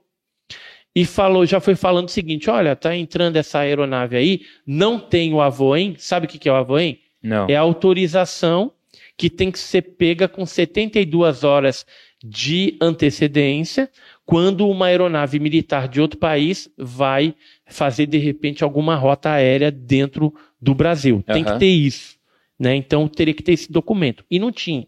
e 0.95 1.07
falou, 1.07 1.47
já 1.47 1.61
foi 1.61 1.75
falando 1.75 2.09
o 2.09 2.13
seguinte: 2.13 2.51
olha, 2.51 2.77
tá 2.77 2.95
entrando 2.95 3.37
essa 3.37 3.61
aeronave 3.61 4.19
aí, 4.19 4.43
não 4.67 4.99
tem 4.99 5.33
o 5.33 5.41
avoem. 5.41 5.95
Sabe 5.97 6.27
o 6.27 6.29
que 6.29 6.39
que 6.39 6.49
é 6.49 6.53
o 6.53 6.57
avoem? 6.57 7.06
Não. 7.27 7.49
É 7.49 7.57
a 7.57 7.61
autorização 7.61 8.73
que 9.17 9.29
tem 9.29 9.51
que 9.51 9.59
ser 9.59 9.83
pega 9.83 10.29
com 10.29 10.47
72 10.47 11.43
horas 11.43 11.85
de 12.25 12.77
antecedência, 12.81 13.91
quando 14.25 14.69
uma 14.69 14.87
aeronave 14.87 15.39
militar 15.39 15.89
de 15.89 16.01
outro 16.01 16.19
país 16.19 16.69
vai 16.77 17.35
fazer 17.67 18.07
de 18.07 18.19
repente 18.19 18.63
alguma 18.63 18.95
rota 18.95 19.31
aérea 19.31 19.71
dentro 19.71 20.33
do 20.61 20.75
Brasil. 20.75 21.23
Tem 21.27 21.45
que 21.45 21.59
ter 21.59 21.67
isso, 21.67 22.17
né? 22.59 22.75
Então 22.75 23.09
teria 23.09 23.35
que 23.35 23.43
ter 23.43 23.53
esse 23.53 23.71
documento. 23.71 24.25
E 24.31 24.39
não 24.39 24.53
tinha. 24.53 24.87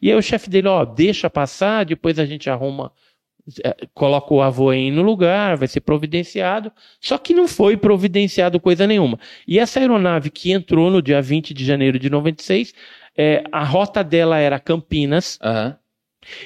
E 0.00 0.10
aí 0.10 0.16
o 0.16 0.22
chefe 0.22 0.50
dele, 0.50 0.68
ó, 0.68 0.84
deixa 0.84 1.30
passar, 1.30 1.84
depois 1.84 2.18
a 2.18 2.24
gente 2.24 2.48
arruma 2.50 2.92
coloca 3.94 4.34
o 4.34 4.42
avoem 4.42 4.90
no 4.90 5.02
lugar, 5.02 5.56
vai 5.56 5.68
ser 5.68 5.80
providenciado. 5.80 6.72
Só 7.00 7.16
que 7.16 7.34
não 7.34 7.46
foi 7.46 7.76
providenciado 7.76 8.58
coisa 8.58 8.86
nenhuma. 8.86 9.18
E 9.46 9.58
essa 9.58 9.78
aeronave 9.78 10.30
que 10.30 10.52
entrou 10.52 10.90
no 10.90 11.00
dia 11.00 11.22
20 11.22 11.54
de 11.54 11.64
janeiro 11.64 11.98
de 11.98 12.10
96, 12.10 12.74
é, 13.16 13.44
a 13.52 13.64
rota 13.64 14.02
dela 14.02 14.38
era 14.38 14.58
Campinas, 14.58 15.38
Aham. 15.42 15.76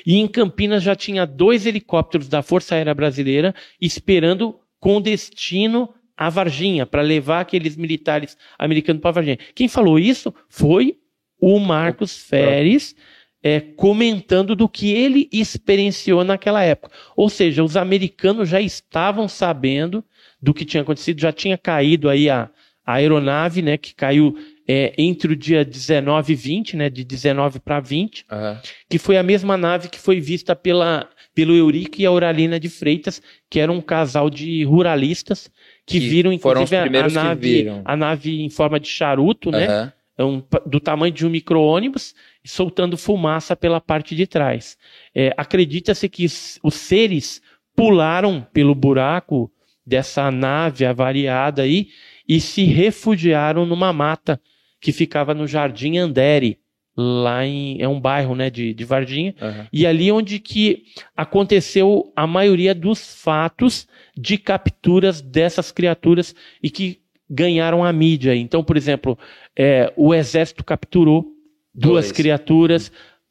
e 0.06 0.16
em 0.18 0.28
Campinas 0.28 0.82
já 0.82 0.94
tinha 0.94 1.26
dois 1.26 1.66
helicópteros 1.66 2.28
da 2.28 2.42
Força 2.42 2.74
Aérea 2.74 2.94
Brasileira 2.94 3.54
esperando 3.80 4.60
com 4.78 5.00
destino 5.00 5.92
a 6.16 6.28
Varginha, 6.28 6.84
para 6.84 7.00
levar 7.00 7.40
aqueles 7.40 7.78
militares 7.78 8.36
americanos 8.58 9.00
para 9.00 9.10
Varginha. 9.10 9.38
Quem 9.54 9.68
falou 9.68 9.98
isso 9.98 10.34
foi 10.50 10.98
o 11.40 11.58
Marcos 11.58 12.14
Feres, 12.14 12.94
é, 13.42 13.60
comentando 13.60 14.54
do 14.54 14.68
que 14.68 14.92
ele 14.92 15.28
experienciou 15.32 16.24
naquela 16.24 16.62
época. 16.62 16.94
Ou 17.16 17.28
seja, 17.28 17.64
os 17.64 17.76
americanos 17.76 18.48
já 18.48 18.60
estavam 18.60 19.28
sabendo 19.28 20.04
do 20.40 20.52
que 20.52 20.64
tinha 20.64 20.82
acontecido, 20.82 21.20
já 21.20 21.32
tinha 21.32 21.56
caído 21.56 22.08
aí 22.08 22.28
a, 22.28 22.50
a 22.84 22.94
aeronave, 22.94 23.62
né, 23.62 23.76
que 23.76 23.94
caiu 23.94 24.36
é, 24.66 24.92
entre 24.96 25.32
o 25.32 25.36
dia 25.36 25.64
19 25.64 26.32
e 26.32 26.36
20, 26.36 26.76
né, 26.76 26.90
de 26.90 27.04
19 27.04 27.60
para 27.60 27.80
20 27.80 28.24
Aham. 28.30 28.60
que 28.88 28.98
foi 28.98 29.16
a 29.16 29.22
mesma 29.22 29.56
nave 29.56 29.88
que 29.88 29.98
foi 29.98 30.20
vista 30.20 30.54
pela, 30.54 31.08
pelo 31.34 31.54
Eurico 31.54 32.00
e 32.00 32.06
a 32.06 32.08
Auralina 32.08 32.60
de 32.60 32.68
Freitas, 32.68 33.20
que 33.48 33.58
era 33.58 33.72
um 33.72 33.80
casal 33.80 34.30
de 34.30 34.64
ruralistas 34.64 35.50
que, 35.86 35.98
Que 35.98 36.08
viram 36.08 36.32
inclusive 36.32 36.76
a, 36.76 36.84
a 36.84 37.08
nave, 37.08 37.66
a 37.84 37.96
nave 37.96 38.42
em 38.42 38.50
forma 38.50 38.78
de 38.78 38.88
charuto, 38.88 39.50
né? 39.50 39.92
É 40.18 40.24
um 40.24 40.42
do 40.66 40.78
tamanho 40.78 41.12
de 41.12 41.26
um 41.26 41.30
micro-ônibus, 41.30 42.14
soltando 42.44 42.96
fumaça 42.96 43.56
pela 43.56 43.80
parte 43.80 44.14
de 44.14 44.26
trás. 44.26 44.76
É, 45.14 45.32
Acredita-se 45.36 46.08
que 46.08 46.26
os, 46.26 46.74
seres 46.74 47.40
pularam 47.74 48.46
pelo 48.52 48.74
buraco 48.74 49.50
dessa 49.86 50.30
nave 50.30 50.84
avariada 50.84 51.62
aí 51.62 51.88
e 52.28 52.40
se 52.40 52.64
refugiaram 52.64 53.64
numa 53.64 53.92
mata 53.92 54.40
que 54.80 54.92
ficava 54.92 55.34
no 55.34 55.46
Jardim 55.46 55.98
Andere, 55.98 56.58
lá 56.96 57.46
em. 57.46 57.80
É 57.80 57.88
um 57.88 58.00
bairro 58.00 58.34
né, 58.34 58.50
de, 58.50 58.74
de 58.74 58.84
Varginha. 58.84 59.34
Aham. 59.40 59.68
E 59.72 59.86
ali 59.86 60.10
onde 60.12 60.38
que 60.38 60.84
aconteceu 61.16 62.12
a 62.14 62.26
maioria 62.26 62.74
dos 62.74 63.22
fatos 63.22 63.86
de 64.16 64.36
capturas 64.38 65.20
dessas 65.20 65.72
criaturas 65.72 66.34
e 66.62 66.70
que 66.70 67.00
ganharam 67.30 67.84
a 67.84 67.92
mídia. 67.92 68.34
Então, 68.34 68.64
por 68.64 68.76
exemplo, 68.76 69.16
é, 69.56 69.92
o 69.96 70.12
exército 70.12 70.64
capturou 70.64 71.24
duas 71.72 72.06
Dois. 72.06 72.12
criaturas. 72.12 72.90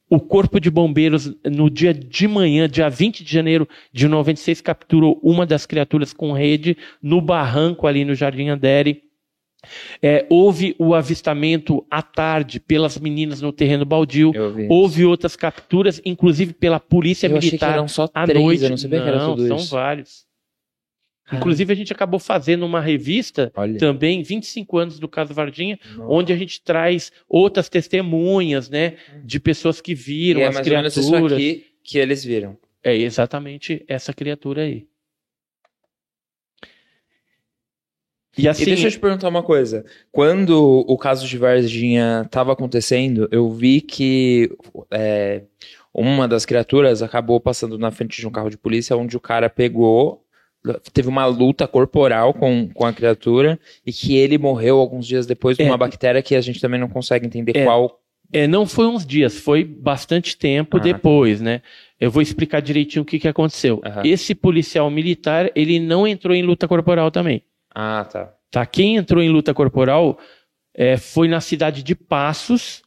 O 0.10 0.20
Corpo 0.20 0.60
de 0.60 0.72
Bombeiros, 0.72 1.32
no 1.46 1.70
dia 1.70 1.94
de 1.94 2.28
manhã, 2.28 2.68
dia 2.68 2.90
20 2.90 3.24
de 3.24 3.32
janeiro 3.32 3.68
de 3.94 4.08
96, 4.08 4.60
capturou 4.62 5.20
uma 5.22 5.46
das 5.46 5.68
criaturas 5.68 6.14
com 6.14 6.32
rede 6.32 6.76
no 7.00 7.22
barranco 7.22 7.86
ali 7.86 8.04
no 8.04 8.16
Jardim 8.16 8.50
Andere. 8.50 9.04
É, 10.02 10.26
houve 10.30 10.74
o 10.80 10.96
avistamento 10.96 11.86
à 11.92 12.02
tarde 12.02 12.60
pelas 12.62 12.98
meninas 12.98 13.42
no 13.42 13.52
terreno 13.52 13.86
baldio. 13.86 14.32
Houve 14.70 15.06
outras 15.06 15.36
capturas, 15.36 16.02
inclusive 16.06 16.54
pela 16.54 16.80
polícia 16.80 17.28
eu 17.28 17.38
achei 17.38 17.50
que 17.52 17.56
militar 17.58 17.74
eram 17.74 17.88
só 17.88 18.10
à 18.14 18.26
três, 18.26 18.42
noite. 18.44 18.64
eu 18.64 18.70
não 18.70 18.78
sabia 18.78 19.02
que 19.02 19.08
era 19.08 19.18
Não, 19.20 19.36
tudo 19.36 19.48
são 19.48 19.58
isso. 19.58 19.70
vários. 19.76 20.29
Ah. 21.32 21.36
Inclusive, 21.38 21.72
a 21.72 21.76
gente 21.76 21.94
acabou 21.94 22.20
fazendo 22.20 22.66
uma 22.66 22.82
revista 22.82 23.52
Olha. 23.56 23.78
também, 23.78 24.24
25 24.24 24.78
anos 24.78 25.00
do 25.00 25.08
caso 25.08 25.34
Varginha, 25.34 25.80
Nossa. 25.96 26.12
onde 26.12 26.34
a 26.34 26.38
gente 26.38 26.62
traz 26.62 27.12
outras 27.28 27.70
testemunhas, 27.70 28.70
né, 28.70 28.96
de 29.24 29.40
pessoas 29.40 29.80
que 29.82 29.94
viram 29.94 30.42
E 30.42 30.44
é 30.44 30.48
as 30.48 30.56
mais 30.56 30.68
ou 30.68 30.74
menos 30.74 30.98
isso 30.98 31.08
criaturas. 31.10 31.38
aqui 31.38 31.66
que 31.84 31.98
eles 31.98 32.24
viram. 32.24 32.58
É 32.84 32.96
exatamente 32.96 33.84
essa 33.88 34.14
criatura 34.14 34.64
aí. 34.64 34.88
E 38.38 38.48
assim, 38.48 38.64
E 38.64 38.66
deixa 38.68 38.88
eu 38.88 38.92
te 38.92 39.00
perguntar 39.00 39.28
uma 39.28 39.44
coisa. 39.44 39.84
Quando 40.12 40.86
o 40.88 40.98
caso 40.98 41.28
de 41.28 41.38
Varginha 41.38 42.22
estava 42.26 42.54
acontecendo, 42.54 43.28
eu 43.32 43.50
vi 43.52 43.82
que 43.82 44.50
é, 44.92 45.44
uma 45.94 46.28
das 46.28 46.46
criaturas 46.46 47.02
acabou 47.02 47.40
passando 47.40 47.78
na 47.78 47.92
frente 47.92 48.20
de 48.20 48.28
um 48.28 48.32
carro 48.32 48.50
de 48.50 48.58
polícia, 48.58 48.96
onde 48.96 49.18
o 49.18 49.20
cara 49.20 49.50
pegou, 49.50 50.24
teve 50.94 51.08
uma 51.08 51.26
luta 51.26 51.68
corporal 51.68 52.34
com, 52.34 52.68
com 52.74 52.86
a 52.86 52.94
criatura, 52.94 53.60
e 53.86 53.92
que 53.94 54.16
ele 54.18 54.38
morreu 54.38 54.78
alguns 54.80 55.08
dias 55.08 55.26
depois 55.26 55.56
de 55.58 55.64
É. 55.64 55.66
uma 55.68 55.78
bactéria 55.78 56.22
que 56.22 56.36
a 56.36 56.42
gente 56.42 56.60
também 56.60 56.80
não 56.80 56.90
consegue 56.90 57.26
entender 57.26 57.58
É. 57.58 57.64
qual 57.66 58.00
É, 58.32 58.46
não 58.46 58.68
foi 58.68 58.86
uns 58.86 59.04
dias, 59.08 59.40
foi 59.40 59.64
bastante 59.64 60.38
tempo 60.38 60.78
Ah. 60.78 60.80
depois, 60.80 61.42
né? 61.42 61.64
Eu 62.00 62.12
vou 62.12 62.22
explicar 62.22 62.60
direitinho 62.62 63.02
o 63.02 63.06
que, 63.06 63.18
que 63.18 63.28
aconteceu. 63.28 63.82
Aham. 63.84 64.04
Esse 64.06 64.36
policial 64.36 64.88
militar, 64.92 65.50
ele 65.56 65.80
não 65.80 66.08
entrou 66.08 66.36
em 66.36 66.44
luta 66.44 66.68
corporal 66.68 67.10
também. 67.10 67.42
Ah, 67.74 68.06
tá. 68.08 68.32
Tá? 68.52 68.66
Quem 68.68 68.98
entrou 68.98 69.24
em 69.24 69.30
luta 69.30 69.52
corporal 69.52 70.20
é, 70.76 70.96
foi 70.96 71.28
na 71.28 71.42
cidade 71.42 71.82
de 71.82 71.96
Passos, 71.96 72.84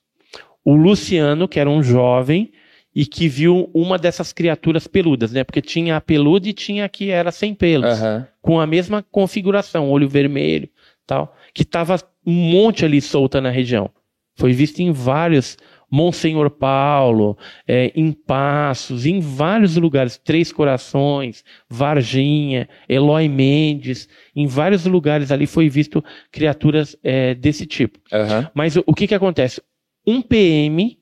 o 0.64 0.76
Luciano, 0.76 1.48
que 1.48 1.58
era 1.58 1.68
um 1.68 1.82
jovem, 1.82 2.52
e 2.94 3.06
que 3.06 3.28
viu 3.28 3.70
uma 3.72 3.98
dessas 3.98 4.32
criaturas 4.32 4.86
peludas, 4.86 5.32
né? 5.32 5.44
Porque 5.44 5.62
tinha 5.62 5.96
a 5.96 6.00
peluda 6.00 6.48
e 6.48 6.52
tinha 6.52 6.84
a 6.84 6.88
que 6.88 7.10
era 7.10 7.30
sem 7.30 7.54
pelos 7.54 7.86
Aham. 7.86 8.26
com 8.40 8.60
a 8.60 8.66
mesma 8.66 9.02
configuração, 9.10 9.90
olho 9.90 10.08
vermelho, 10.08 10.68
tal, 11.06 11.34
que 11.54 11.62
estava 11.62 11.98
um 12.26 12.32
monte 12.32 12.84
ali 12.84 13.00
solta 13.00 13.40
na 13.40 13.50
região. 13.50 13.90
Foi 14.36 14.52
visto 14.52 14.80
em 14.80 14.92
vários, 14.92 15.56
Monsenhor 15.92 16.48
Paulo, 16.48 17.36
é, 17.68 17.92
em 17.94 18.12
Passos, 18.12 19.04
em 19.04 19.20
vários 19.20 19.76
lugares, 19.76 20.16
Três 20.16 20.50
Corações, 20.50 21.44
Varginha, 21.68 22.66
Eloy 22.88 23.28
Mendes, 23.28 24.08
em 24.34 24.46
vários 24.46 24.86
lugares 24.86 25.30
ali 25.30 25.46
foi 25.46 25.68
visto 25.68 26.02
criaturas 26.30 26.96
é, 27.02 27.34
desse 27.34 27.66
tipo. 27.66 27.98
Aham. 28.10 28.50
Mas 28.54 28.74
o, 28.76 28.82
o 28.86 28.94
que 28.94 29.06
que 29.06 29.14
acontece? 29.14 29.60
Um 30.06 30.22
PM, 30.22 30.98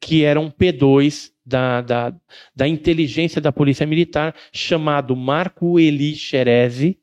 que 0.00 0.24
era 0.24 0.38
um 0.40 0.50
P2 0.50 1.30
da, 1.44 1.80
da, 1.80 2.14
da 2.54 2.68
inteligência 2.68 3.40
da 3.40 3.52
Polícia 3.52 3.86
Militar, 3.86 4.34
chamado 4.52 5.14
Marco 5.16 5.78
Eli 5.78 6.14
Xerezi, 6.14 6.98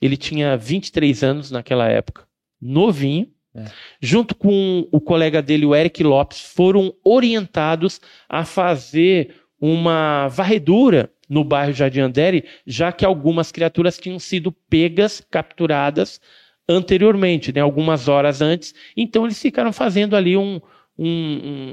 ele 0.00 0.16
tinha 0.16 0.56
23 0.56 1.22
anos 1.22 1.50
naquela 1.50 1.88
época, 1.88 2.26
novinho, 2.60 3.28
É. 3.56 3.64
junto 4.00 4.34
com 4.34 4.88
o 4.90 5.00
colega 5.00 5.40
dele, 5.40 5.64
o 5.64 5.74
Eric 5.74 6.02
Lopes, 6.02 6.40
foram 6.40 6.92
orientados 7.04 8.00
a 8.28 8.44
fazer 8.44 9.32
uma 9.60 10.26
varredura 10.28 11.10
no 11.28 11.44
bairro 11.44 11.72
Jardim 11.72 12.00
Andere, 12.00 12.44
já 12.66 12.90
que 12.92 13.04
algumas 13.04 13.52
criaturas 13.52 13.96
tinham 13.96 14.18
sido 14.18 14.50
pegas, 14.68 15.24
capturadas 15.30 16.20
anteriormente, 16.68 17.52
né, 17.52 17.60
algumas 17.60 18.08
horas 18.08 18.40
antes. 18.42 18.74
Então 18.96 19.24
eles 19.24 19.40
ficaram 19.40 19.72
fazendo 19.72 20.16
ali 20.16 20.36
um, 20.36 20.60
um- 20.98 21.06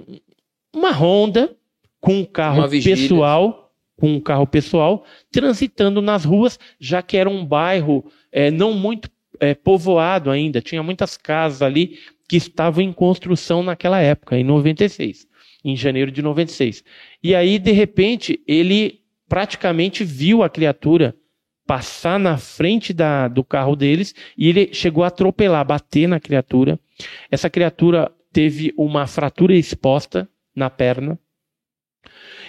um- 0.07 0.19
uma 0.73 0.91
ronda 0.91 1.55
com 1.99 2.19
um 2.19 2.25
carro 2.25 2.67
pessoal, 2.69 3.71
com 3.97 4.15
um 4.15 4.19
carro 4.19 4.47
pessoal, 4.47 5.05
transitando 5.31 6.01
nas 6.01 6.25
ruas, 6.25 6.59
já 6.79 7.01
que 7.01 7.17
era 7.17 7.29
um 7.29 7.45
bairro 7.45 8.03
eh, 8.31 8.49
não 8.49 8.73
muito 8.73 9.09
eh, 9.39 9.53
povoado 9.53 10.31
ainda, 10.31 10.61
tinha 10.61 10.81
muitas 10.81 11.17
casas 11.17 11.61
ali 11.61 11.99
que 12.27 12.37
estavam 12.37 12.81
em 12.83 12.93
construção 12.93 13.61
naquela 13.61 13.99
época, 13.99 14.37
em 14.37 14.43
96, 14.43 15.27
em 15.63 15.75
janeiro 15.75 16.11
de 16.11 16.21
96. 16.21 16.83
E 17.21 17.35
aí, 17.35 17.59
de 17.59 17.71
repente, 17.71 18.41
ele 18.47 19.01
praticamente 19.27 20.03
viu 20.03 20.41
a 20.41 20.49
criatura 20.49 21.15
passar 21.67 22.19
na 22.19 22.37
frente 22.37 22.93
da, 22.93 23.27
do 23.27 23.43
carro 23.43 23.75
deles 23.75 24.15
e 24.37 24.49
ele 24.49 24.73
chegou 24.73 25.03
a 25.03 25.07
atropelar, 25.07 25.65
bater 25.65 26.07
na 26.07 26.19
criatura. 26.19 26.79
Essa 27.29 27.49
criatura 27.49 28.11
teve 28.33 28.73
uma 28.77 29.07
fratura 29.07 29.55
exposta 29.55 30.27
na 30.55 30.69
perna. 30.69 31.17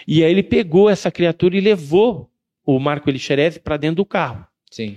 E 0.07 0.25
aí 0.25 0.31
ele 0.31 0.43
pegou 0.43 0.91
essa 0.91 1.11
criatura 1.11 1.57
e 1.57 1.61
levou 1.61 2.31
o 2.65 2.79
Marco 2.79 3.09
Elixerese 3.09 3.61
para 3.61 3.77
dentro 3.77 3.97
do 3.97 4.05
carro. 4.05 4.47
Sim. 4.71 4.97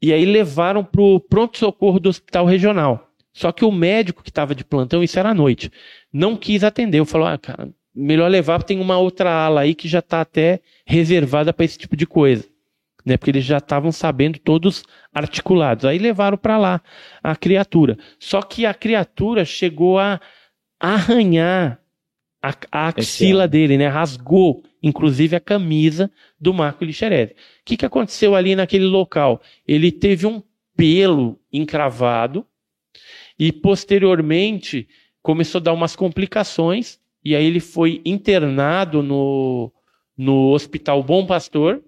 E 0.00 0.12
aí 0.12 0.24
levaram 0.24 0.84
para 0.84 1.00
o 1.00 1.18
pronto-socorro 1.18 1.98
do 1.98 2.08
hospital 2.08 2.44
regional. 2.46 3.10
Só 3.32 3.52
que 3.52 3.64
o 3.64 3.72
médico 3.72 4.22
que 4.22 4.30
estava 4.30 4.54
de 4.54 4.64
plantão, 4.64 5.02
isso 5.02 5.18
era 5.18 5.30
à 5.30 5.34
noite, 5.34 5.70
não 6.12 6.36
quis 6.36 6.64
atender. 6.64 7.04
Falou, 7.04 7.26
ah, 7.26 7.38
cara, 7.38 7.68
melhor 7.94 8.28
levar, 8.28 8.62
tem 8.62 8.80
uma 8.80 8.98
outra 8.98 9.30
ala 9.30 9.62
aí 9.62 9.74
que 9.74 9.88
já 9.88 9.98
está 10.00 10.20
até 10.20 10.60
reservada 10.86 11.52
para 11.52 11.64
esse 11.64 11.78
tipo 11.78 11.96
de 11.96 12.06
coisa. 12.06 12.44
Né? 13.04 13.16
Porque 13.16 13.30
eles 13.30 13.44
já 13.44 13.58
estavam 13.58 13.92
sabendo, 13.92 14.38
todos 14.38 14.84
articulados. 15.12 15.84
Aí 15.84 15.98
levaram 15.98 16.36
para 16.36 16.58
lá 16.58 16.80
a 17.22 17.34
criatura. 17.34 17.96
Só 18.18 18.42
que 18.42 18.66
a 18.66 18.74
criatura 18.74 19.44
chegou 19.44 19.98
a 19.98 20.20
arranhar 20.78 21.80
a, 22.42 22.54
a 22.70 22.88
axila 22.88 23.48
dele, 23.48 23.76
né? 23.76 23.88
Rasgou, 23.88 24.62
inclusive, 24.82 25.36
a 25.36 25.40
camisa 25.40 26.10
do 26.40 26.54
Marco 26.54 26.84
Lixerese. 26.84 27.32
O 27.32 27.36
que, 27.64 27.76
que 27.76 27.86
aconteceu 27.86 28.34
ali 28.34 28.54
naquele 28.54 28.84
local? 28.84 29.42
Ele 29.66 29.90
teve 29.90 30.26
um 30.26 30.42
pelo 30.76 31.38
encravado 31.52 32.46
e, 33.38 33.50
posteriormente, 33.52 34.88
começou 35.22 35.58
a 35.58 35.62
dar 35.64 35.72
umas 35.72 35.96
complicações 35.96 37.00
e 37.24 37.34
aí 37.34 37.44
ele 37.44 37.60
foi 37.60 38.00
internado 38.04 39.02
no, 39.02 39.72
no 40.16 40.52
Hospital 40.52 41.02
Bom 41.02 41.26
Pastor 41.26 41.82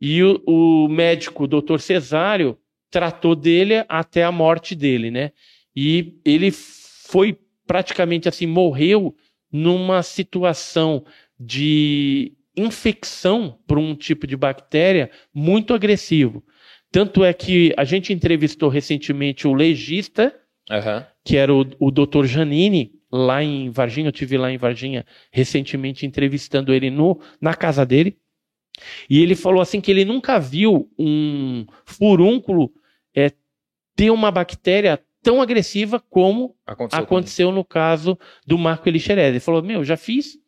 e 0.00 0.22
o, 0.22 0.42
o 0.46 0.88
médico, 0.88 1.44
o 1.44 1.46
doutor 1.46 1.80
Cesário, 1.80 2.58
tratou 2.90 3.36
dele 3.36 3.84
até 3.88 4.24
a 4.24 4.32
morte 4.32 4.74
dele, 4.74 5.10
né? 5.10 5.32
E 5.76 6.18
ele 6.24 6.50
foi 6.50 7.38
praticamente 7.66 8.28
assim, 8.28 8.46
morreu 8.46 9.14
numa 9.50 10.02
situação 10.02 11.04
de 11.38 12.32
infecção 12.56 13.58
por 13.66 13.78
um 13.78 13.94
tipo 13.94 14.26
de 14.26 14.36
bactéria 14.36 15.10
muito 15.32 15.72
agressivo. 15.72 16.44
Tanto 16.90 17.24
é 17.24 17.32
que 17.32 17.72
a 17.76 17.84
gente 17.84 18.12
entrevistou 18.12 18.68
recentemente 18.68 19.46
o 19.46 19.54
legista, 19.54 20.34
Aham. 20.70 21.06
que 21.24 21.36
era 21.36 21.54
o, 21.54 21.66
o 21.78 21.90
Dr. 21.90 22.24
Janine, 22.24 22.92
lá 23.12 23.42
em 23.42 23.70
Varginha. 23.70 24.08
Eu 24.08 24.12
tive 24.12 24.36
lá 24.36 24.50
em 24.50 24.56
Varginha 24.56 25.06
recentemente 25.30 26.06
entrevistando 26.06 26.72
ele 26.72 26.90
no, 26.90 27.20
na 27.40 27.54
casa 27.54 27.84
dele. 27.84 28.16
E 29.08 29.20
ele 29.20 29.34
falou 29.34 29.60
assim 29.60 29.80
que 29.80 29.90
ele 29.90 30.04
nunca 30.04 30.38
viu 30.38 30.90
um 30.98 31.66
furúnculo 31.84 32.72
é, 33.14 33.32
ter 33.94 34.10
uma 34.10 34.30
bactéria 34.30 35.00
tão 35.28 35.42
agressiva 35.42 36.02
como 36.08 36.54
Aconteceu. 36.66 37.04
aconteceu 37.04 37.52
no 37.52 37.62
caso 37.62 38.18
do 38.46 38.56
Marco 38.56 38.88
Elixerez. 38.88 39.28
Ele 39.28 39.40
falou: 39.40 39.62
Meu, 39.62 39.84
já 39.84 39.96
fiz 39.96 40.38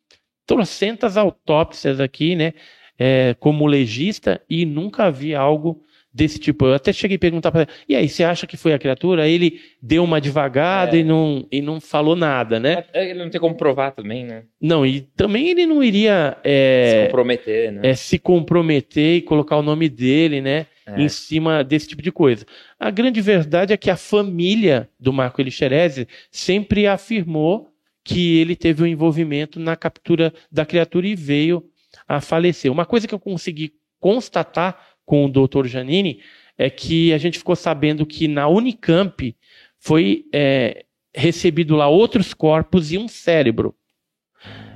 trocentas 0.46 1.16
autópsias 1.18 2.00
aqui, 2.00 2.34
né, 2.34 2.54
é, 2.98 3.34
como 3.38 3.66
legista, 3.66 4.40
e 4.48 4.64
nunca 4.64 5.10
vi 5.10 5.34
algo 5.34 5.82
desse 6.12 6.38
tipo. 6.38 6.64
Eu 6.66 6.74
até 6.74 6.92
cheguei 6.92 7.16
a 7.16 7.20
perguntar 7.20 7.52
para 7.52 7.62
ele: 7.62 7.70
E 7.88 7.94
aí, 7.94 8.08
você 8.08 8.24
acha 8.24 8.46
que 8.46 8.56
foi 8.56 8.72
a 8.72 8.78
criatura? 8.78 9.24
Aí 9.24 9.32
ele 9.32 9.60
deu 9.82 10.02
uma 10.02 10.18
devagada 10.20 10.96
É. 10.96 11.00
e, 11.00 11.04
não, 11.04 11.46
e 11.52 11.60
não 11.60 11.78
falou 11.78 12.16
nada, 12.16 12.58
né? 12.58 12.84
É, 12.94 13.10
Ele 13.10 13.18
não 13.22 13.28
tem 13.30 13.40
como 13.40 13.54
provar 13.54 13.90
também, 13.92 14.24
né? 14.24 14.44
Não, 14.60 14.84
e 14.86 15.02
também 15.02 15.50
ele 15.50 15.66
não 15.66 15.84
iria 15.84 16.36
Se 16.42 16.48
é, 16.50 17.04
comprometer, 17.06 17.70
né? 17.72 17.80
é, 17.84 17.94
se 17.94 18.18
comprometer 18.18 19.16
e 19.18 19.22
colocar 19.22 19.56
o 19.58 19.62
nome 19.62 19.88
dele, 19.90 20.40
né? 20.40 20.66
É. 20.96 21.02
em 21.02 21.08
cima 21.08 21.62
desse 21.62 21.88
tipo 21.88 22.02
de 22.02 22.10
coisa. 22.10 22.46
A 22.78 22.90
grande 22.90 23.20
verdade 23.20 23.72
é 23.72 23.76
que 23.76 23.90
a 23.90 23.96
família 23.96 24.88
do 24.98 25.12
Marco 25.12 25.40
Elixerese 25.40 26.08
sempre 26.30 26.86
afirmou 26.86 27.70
que 28.04 28.38
ele 28.38 28.56
teve 28.56 28.82
um 28.82 28.86
envolvimento 28.86 29.60
na 29.60 29.76
captura 29.76 30.32
da 30.50 30.64
criatura 30.64 31.06
e 31.06 31.14
veio 31.14 31.64
a 32.08 32.20
falecer. 32.20 32.70
Uma 32.72 32.86
coisa 32.86 33.06
que 33.06 33.14
eu 33.14 33.20
consegui 33.20 33.74
constatar 33.98 34.96
com 35.04 35.26
o 35.26 35.28
Dr. 35.28 35.66
Janine 35.66 36.20
é 36.56 36.68
que 36.68 37.12
a 37.12 37.18
gente 37.18 37.38
ficou 37.38 37.56
sabendo 37.56 38.06
que 38.06 38.26
na 38.26 38.48
Unicamp 38.48 39.36
foi 39.78 40.24
é, 40.32 40.84
recebido 41.14 41.76
lá 41.76 41.88
outros 41.88 42.34
corpos 42.34 42.92
e 42.92 42.98
um 42.98 43.08
cérebro. 43.08 43.74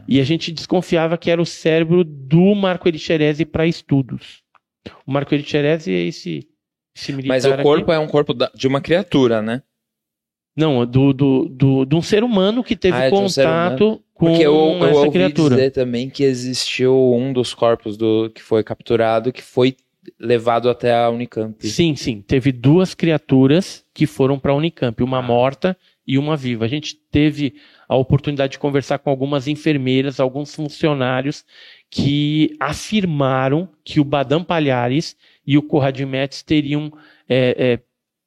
E 0.06 0.20
a 0.20 0.24
gente 0.24 0.52
desconfiava 0.52 1.16
que 1.16 1.30
era 1.30 1.40
o 1.40 1.46
cérebro 1.46 2.04
do 2.04 2.54
Marco 2.54 2.86
Elixerese 2.86 3.44
para 3.44 3.66
estudos. 3.66 4.43
O 5.06 5.12
Marco 5.12 5.34
Elixerese 5.34 5.92
é 5.92 6.00
esse, 6.06 6.48
esse 6.96 7.12
militar 7.12 7.34
Mas 7.34 7.44
o 7.44 7.52
aqui. 7.54 7.62
corpo 7.62 7.92
é 7.92 7.98
um 7.98 8.06
corpo 8.06 8.34
de 8.54 8.66
uma 8.68 8.80
criatura, 8.80 9.40
né? 9.42 9.62
Não, 10.56 10.86
do, 10.86 11.12
do, 11.12 11.48
do, 11.48 11.84
de 11.84 11.94
um 11.96 12.02
ser 12.02 12.22
humano 12.22 12.62
que 12.62 12.76
teve 12.76 12.96
Ah, 12.96 13.04
é 13.04 13.08
de 13.10 13.14
um 13.16 13.26
contato 13.26 14.00
com 14.14 14.26
Porque 14.26 14.42
eu, 14.46 14.54
eu 14.54 14.86
essa 14.86 14.98
ouvi 15.00 15.10
criatura. 15.10 15.56
dizer 15.56 15.70
também 15.72 16.08
que 16.08 16.22
existiu 16.22 16.94
um 17.12 17.32
dos 17.32 17.52
corpos 17.52 17.96
do 17.96 18.30
que 18.30 18.40
foi 18.40 18.62
capturado 18.62 19.32
que 19.32 19.42
foi 19.42 19.76
levado 20.20 20.68
até 20.70 20.94
a 20.94 21.10
Unicamp. 21.10 21.66
Sim, 21.66 21.96
sim. 21.96 22.20
Teve 22.20 22.52
duas 22.52 22.94
criaturas 22.94 23.84
que 23.92 24.06
foram 24.06 24.38
para 24.38 24.52
a 24.52 24.54
Unicamp, 24.54 25.02
uma 25.02 25.18
Ah. 25.18 25.22
morta 25.22 25.76
e 26.06 26.18
uma 26.18 26.36
viva. 26.36 26.64
A 26.64 26.68
gente 26.68 26.94
teve 27.10 27.54
a 27.88 27.96
oportunidade 27.96 28.52
de 28.52 28.58
conversar 28.58 28.98
com 28.98 29.10
algumas 29.10 29.48
enfermeiras, 29.48 30.20
alguns 30.20 30.54
funcionários 30.54 31.44
que 31.90 32.56
afirmaram 32.60 33.68
que 33.84 34.00
o 34.00 34.04
Badam 34.04 34.42
Palhares 34.42 35.16
e 35.46 35.56
o 35.56 35.62
Corradimetes 35.62 36.42
teriam 36.42 36.92
é, 37.28 37.56
é, 37.58 37.80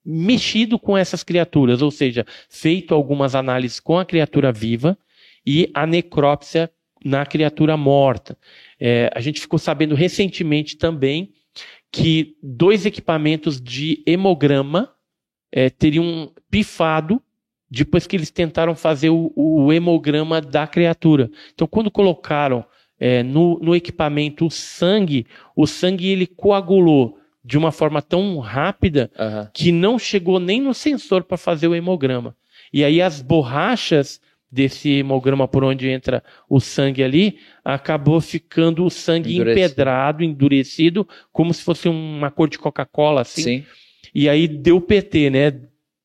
mexido 0.04 0.80
com 0.80 0.98
essas 0.98 1.24
criaturas, 1.24 1.82
ou 1.82 1.92
seja, 1.92 2.26
feito 2.50 2.94
algumas 2.94 3.36
análises 3.36 3.80
com 3.80 4.00
a 4.00 4.06
criatura 4.06 4.52
viva 4.52 4.98
e 5.46 5.70
a 5.74 5.86
necrópsia 5.86 6.72
na 7.04 7.26
criatura 7.26 7.78
morta. 7.78 8.38
É, 8.80 9.10
a 9.14 9.20
gente 9.20 9.40
ficou 9.40 9.60
sabendo 9.60 9.96
recentemente 9.96 10.78
também 10.78 11.34
que 11.92 12.36
dois 12.42 12.86
equipamentos 12.86 13.62
de 13.62 14.04
hemograma 14.06 14.94
é, 15.52 15.70
teriam 15.70 16.32
pifado 16.50 17.22
depois 17.70 18.08
que 18.08 18.16
eles 18.16 18.32
tentaram 18.32 18.76
fazer 18.76 19.10
o, 19.10 19.32
o 19.36 19.72
hemograma 19.74 20.40
da 20.40 20.66
criatura. 20.66 21.30
Então, 21.54 21.68
quando 21.68 21.92
colocaram 21.92 22.66
é, 23.00 23.22
no, 23.24 23.60
no 23.60 23.76
equipamento 23.76 24.46
o 24.46 24.52
sangue, 24.52 25.28
o 25.56 25.68
sangue 25.68 26.08
ele 26.08 26.26
coagulou 26.26 27.18
de 27.44 27.58
uma 27.58 27.72
forma 27.72 28.02
tão 28.02 28.40
rápida 28.40 29.12
Aham. 29.18 29.50
que 29.54 29.72
não 29.72 29.98
chegou 29.98 30.40
nem 30.40 30.62
no 30.62 30.74
sensor 30.74 31.24
para 31.24 31.38
fazer 31.38 31.68
o 31.68 31.76
hemograma. 31.76 32.36
E 32.74 32.84
aí 32.84 33.02
as 33.02 33.22
borrachas 33.22 34.20
desse 34.52 34.90
hemograma 34.90 35.48
por 35.48 35.64
onde 35.64 35.90
entra 35.90 36.24
o 36.50 36.60
sangue 36.60 37.04
ali, 37.04 37.38
acabou 37.64 38.20
ficando 38.22 38.86
o 38.86 38.90
sangue 38.90 39.36
Endurecido. 39.36 39.60
empedrado, 39.60 40.24
endurecido, 40.24 41.08
como 41.34 41.54
se 41.54 41.62
fosse 41.64 41.90
uma 41.90 42.32
cor 42.32 42.50
de 42.50 42.58
Coca-Cola, 42.58 43.22
assim. 43.22 43.44
Sim. 43.44 43.66
E 44.16 44.30
aí 44.30 44.48
deu 44.48 44.80
PT, 44.80 45.30
né? 45.30 45.62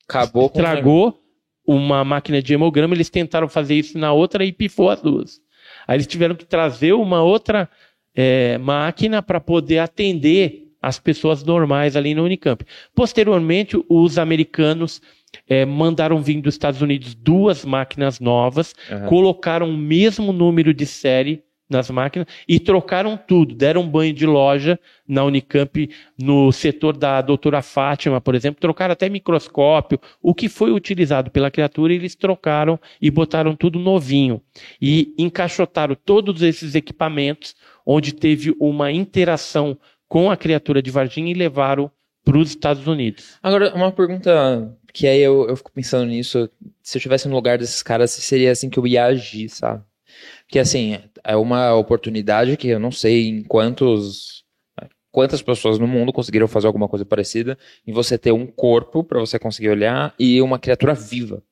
Acabou 0.09 0.51
com 0.51 0.59
Tragou 0.59 1.22
uma 1.67 2.05
máquina 2.05 2.43
de 2.43 2.55
hemograma, 2.55 2.95
eles 2.95 3.11
tentaram 3.11 3.49
fazer 3.49 3.75
isso 3.75 3.97
na 3.99 4.13
outra 4.13 4.45
e 4.45 4.53
pifou 4.53 4.91
as 4.91 5.01
duas. 5.01 5.41
Aí 5.87 5.97
eles 5.97 6.07
tiveram 6.07 6.35
que 6.35 6.45
trazer 6.45 6.93
uma 6.93 7.23
outra 7.23 7.69
é, 8.15 8.59
máquina 8.59 9.23
para 9.23 9.41
poder 9.41 9.79
atender 9.79 10.69
as 10.81 10.99
pessoas 10.99 11.45
normais 11.45 11.95
ali 11.97 12.15
na 12.15 12.23
Unicamp. 12.23 12.65
Posteriormente, 12.95 13.81
os 13.89 14.19
americanos 14.19 15.01
é, 15.49 15.65
mandaram 15.65 16.21
vir 16.21 16.41
dos 16.41 16.55
Estados 16.55 16.83
Unidos 16.83 17.15
duas 17.15 17.65
máquinas 17.65 18.19
novas, 18.19 18.75
Aham. 18.91 19.07
colocaram 19.07 19.71
o 19.71 19.77
mesmo 19.77 20.33
número 20.33 20.75
de 20.75 20.85
série 20.85 21.43
nas 21.73 21.91
máquinas 21.91 22.29
e 22.47 22.61
trocaram 22.61 23.17
tudo, 23.17 23.55
deram 23.55 23.89
banho 23.89 24.13
de 24.13 24.27
loja 24.27 24.79
na 25.09 25.25
Unicamp, 25.25 25.91
no 26.19 26.53
setor 26.53 26.97
da 26.97 27.21
doutora 27.21 27.63
Fátima, 27.63 28.21
por 28.21 28.35
exemplo, 28.35 28.61
trocaram 28.61 28.93
até 28.93 29.09
microscópio, 29.09 29.99
o 30.23 30.35
que 30.35 30.49
foi 30.49 30.71
utilizado 30.71 31.31
pela 31.31 31.51
criatura, 31.51 31.93
eles 31.93 32.15
trocaram 32.15 32.79
e 33.01 33.11
botaram 33.11 33.57
tudo 33.57 33.79
novinho. 33.79 34.41
E 34.81 35.15
encaixotaram 35.19 35.95
todos 35.95 36.43
esses 36.43 36.75
equipamentos, 36.75 37.57
onde 37.85 38.15
teve 38.15 38.55
uma 38.61 38.93
interação 38.93 39.77
com 40.09 40.31
a 40.31 40.37
criatura 40.37 40.83
de 40.83 40.91
Varginha 40.91 41.31
e 41.31 41.35
levaram 41.35 41.91
para 42.25 42.39
os 42.39 42.51
Estados 42.51 42.87
Unidos. 42.87 43.39
Agora, 43.43 43.75
uma 43.75 43.91
pergunta 43.91 44.79
que 44.93 45.07
aí 45.07 45.21
eu, 45.21 45.49
eu 45.49 45.57
fico 45.57 45.73
pensando 45.73 46.07
nisso. 46.07 46.49
Se 46.83 46.97
eu 46.97 46.99
estivesse 46.99 47.29
no 47.29 47.35
lugar 47.35 47.59
desses 47.59 47.83
caras, 47.83 48.11
seria 48.11 48.53
assim 48.53 48.69
que 48.69 48.79
eu 48.79 48.87
ia 48.87 49.07
agir, 49.07 49.49
sabe? 49.49 49.83
Porque 50.53 50.59
assim, 50.59 50.99
é 51.25 51.35
uma 51.35 51.73
oportunidade 51.73 52.59
que 52.59 52.69
eu 52.69 52.79
não 52.79 52.93
sei 52.93 53.27
em 53.27 53.43
quantos. 53.43 54.45
Quantas 55.11 55.41
pessoas 55.41 55.79
no 55.79 55.87
mundo 55.87 56.13
conseguiram 56.13 56.47
fazer 56.47 56.67
alguma 56.67 56.87
coisa 56.89 57.07
parecida 57.07 57.57
em 57.87 57.93
você 57.93 58.19
ter 58.19 58.33
um 58.33 58.47
corpo 58.47 59.03
para 59.03 59.19
você 59.19 59.39
conseguir 59.39 59.71
olhar 59.71 60.15
e 60.19 60.43
uma 60.43 60.59
criatura 60.59 60.93
viva. 60.93 61.43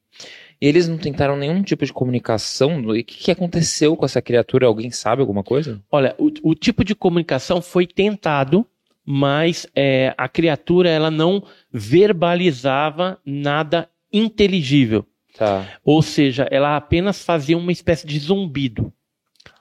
E 0.61 0.67
eles 0.67 0.87
não 0.87 0.99
tentaram 0.99 1.35
nenhum 1.35 1.63
tipo 1.63 1.87
de 1.87 1.95
comunicação. 1.95 2.95
E 2.95 3.01
o 3.01 3.05
que, 3.05 3.25
que 3.25 3.31
aconteceu 3.31 3.97
com 3.97 4.05
essa 4.05 4.21
criatura? 4.21 4.67
Alguém 4.67 4.91
sabe 4.91 5.23
alguma 5.23 5.43
coisa? 5.43 5.83
Olha, 5.91 6.15
o, 6.19 6.31
o 6.43 6.55
tipo 6.55 6.85
de 6.85 6.95
comunicação 6.95 7.63
foi 7.63 7.87
tentado, 7.87 8.67
mas 9.03 9.67
é, 9.75 10.13
a 10.19 10.29
criatura 10.29 10.91
ela 10.91 11.11
não 11.11 11.43
verbalizava 11.73 13.19
nada 13.25 13.89
inteligível. 14.13 15.07
Tá. 15.41 15.67
Ou 15.83 16.03
seja, 16.03 16.47
ela 16.51 16.77
apenas 16.77 17.25
fazia 17.25 17.57
uma 17.57 17.73
espécie 17.73 18.07
de 18.07 18.19
zumbido. 18.19 18.93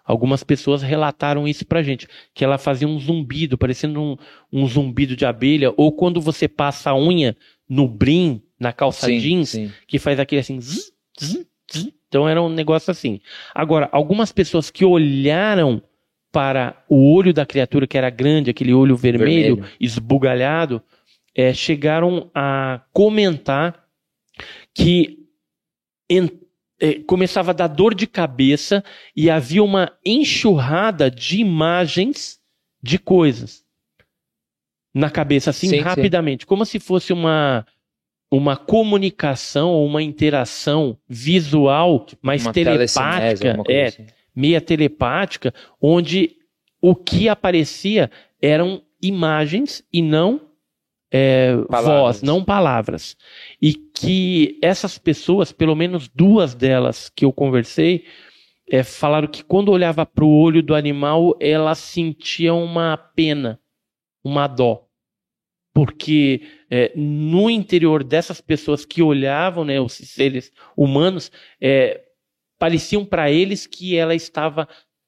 Algumas 0.03 0.43
pessoas 0.43 0.81
relataram 0.81 1.47
isso 1.47 1.65
pra 1.65 1.81
gente, 1.81 2.05
que 2.33 2.43
ela 2.43 2.57
fazia 2.57 2.85
um 2.85 2.99
zumbido, 2.99 3.57
parecendo 3.57 4.01
um, 4.01 4.17
um 4.51 4.67
zumbido 4.67 5.15
de 5.15 5.25
abelha, 5.25 5.73
ou 5.77 5.93
quando 5.93 6.19
você 6.19 6.49
passa 6.49 6.89
a 6.89 6.97
unha 6.99 7.37
no 7.69 7.87
brim, 7.87 8.41
na 8.59 8.73
calça 8.73 9.07
jeans, 9.07 9.51
sim. 9.51 9.71
que 9.87 9.97
faz 9.97 10.19
aquele 10.19 10.41
assim. 10.41 10.59
zzz, 10.59 10.91
zzz, 11.17 11.45
zzz. 11.71 11.93
Então 12.09 12.27
era 12.27 12.41
um 12.41 12.49
negócio 12.49 12.91
assim. 12.91 13.21
Agora, 13.55 13.87
algumas 13.93 14.33
pessoas 14.33 14.69
que 14.69 14.83
olharam 14.83 15.81
para 16.29 16.83
o 16.89 17.13
olho 17.15 17.33
da 17.33 17.45
criatura, 17.45 17.87
que 17.87 17.97
era 17.97 18.09
grande, 18.09 18.49
aquele 18.49 18.73
olho 18.73 18.97
vermelho, 18.97 19.55
Vermelho. 19.55 19.75
esbugalhado, 19.79 20.83
eh, 21.33 21.53
chegaram 21.53 22.29
a 22.35 22.81
comentar 22.91 23.85
que 24.73 25.18
começava 27.05 27.51
a 27.51 27.53
dar 27.53 27.67
dor 27.67 27.93
de 27.93 28.07
cabeça 28.07 28.83
e 29.15 29.29
havia 29.29 29.63
uma 29.63 29.91
enxurrada 30.05 31.11
de 31.11 31.39
imagens 31.39 32.39
de 32.81 32.97
coisas 32.97 33.63
na 34.93 35.09
cabeça, 35.09 35.51
assim, 35.51 35.67
Sim, 35.67 35.77
sim. 35.77 35.81
rapidamente, 35.81 36.45
como 36.45 36.65
se 36.65 36.79
fosse 36.79 37.13
uma 37.13 37.65
uma 38.31 38.55
comunicação 38.55 39.71
ou 39.71 39.87
uma 39.87 40.03
interação 40.03 40.95
visual, 41.07 42.05
mas 42.21 42.45
Uma 42.45 42.53
telepática, 42.53 43.57
é, 43.67 43.85
assim. 43.87 44.05
meia 44.35 44.61
telepática, 44.61 45.51
onde 45.81 46.37
o 46.79 46.95
que 46.95 47.27
aparecia 47.27 48.11
eram 48.39 48.83
imagens 49.01 49.83
e 49.91 50.01
não 50.03 50.48
é, 51.11 51.55
voz, 51.55 52.21
não 52.21 52.43
palavras. 52.43 53.17
E 53.61 53.73
que 53.73 54.59
essas 54.61 54.97
pessoas, 54.97 55.51
pelo 55.51 55.75
menos 55.75 56.07
duas 56.07 56.53
delas 56.53 57.09
que 57.09 57.25
eu 57.25 57.33
conversei, 57.33 58.05
é, 58.69 58.83
falaram 58.83 59.27
que 59.27 59.43
quando 59.43 59.71
olhava 59.71 60.05
para 60.05 60.23
o 60.23 60.39
olho 60.39 60.61
do 60.61 60.75
animal, 60.75 61.35
ela 61.39 61.73
sentia 61.73 62.53
uma 62.53 62.95
pena, 62.97 63.59
uma 64.23 64.47
dó. 64.47 64.85
Porque 65.73 66.41
é, 66.69 66.91
no 66.95 67.49
interior 67.49 68.03
dessas 68.03 68.41
pessoas 68.41 68.85
que 68.85 69.01
olhavam, 69.01 69.65
né, 69.65 69.79
os 69.79 69.93
seres 69.93 70.51
humanos, 70.77 71.31
é, 71.59 72.03
pareciam 72.59 73.05
para 73.05 73.31
eles 73.31 73.65
que 73.65 73.95
ela 73.95 74.13
estava 74.13 74.67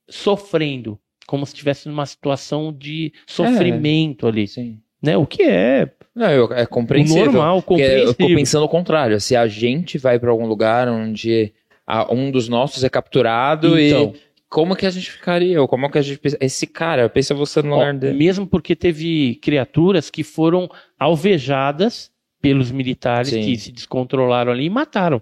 sofrendo, 0.10 1.00
como 1.28 1.46
se 1.46 1.54
estivesse 1.54 1.88
numa 1.88 2.06
situação 2.06 2.74
de 2.74 3.14
sofrimento 3.28 4.28
ali, 4.28 4.48
Sim. 4.48 4.82
Né? 5.02 5.18
O 5.18 5.26
que 5.26 5.44
é 5.44 5.90
Não, 6.16 6.30
eu- 6.30 6.52
é 6.54 6.64
o 6.64 6.68
compreensível. 6.68 7.26
normal, 7.26 7.62
Porque 7.62 7.82
eu 7.82 7.88
compreensível. 7.88 8.14
fico 8.14 8.36
pensando 8.36 8.64
o 8.66 8.70
contrário. 8.70 9.20
Se 9.20 9.36
a 9.36 9.48
gente 9.48 9.98
vai 9.98 10.20
pra 10.20 10.30
algum 10.32 10.46
lugar 10.46 10.88
onde 10.88 11.54
a- 11.88 12.14
um 12.14 12.30
dos 12.32 12.48
nossos 12.50 12.84
é 12.84 12.90
capturado 12.90 13.80
Então, 13.80 14.14
e 14.16 14.20
como 14.50 14.76
que 14.76 14.86
a 14.86 14.90
gente 14.90 15.10
ficaria? 15.12 15.62
Ou 15.62 15.68
como 15.68 15.90
que 15.90 15.98
a 15.98 16.02
gente? 16.02 16.20
Esse 16.40 16.68
cara, 16.68 17.08
pensa 17.10 17.34
você 17.34 17.62
no 17.62 17.72
ó, 17.72 17.76
lugar 17.80 17.94
dele. 17.94 18.18
mesmo 18.18 18.46
porque 18.46 18.76
teve 18.76 19.36
criaturas 19.42 20.10
que 20.10 20.24
foram 20.24 20.70
alvejadas 21.00 22.12
pelos 22.42 22.72
militares 22.72 23.30
Sim. 23.30 23.42
que 23.42 23.58
se 23.58 23.72
descontrolaram 23.72 24.52
ali 24.52 24.66
e 24.66 24.70
mataram. 24.70 25.22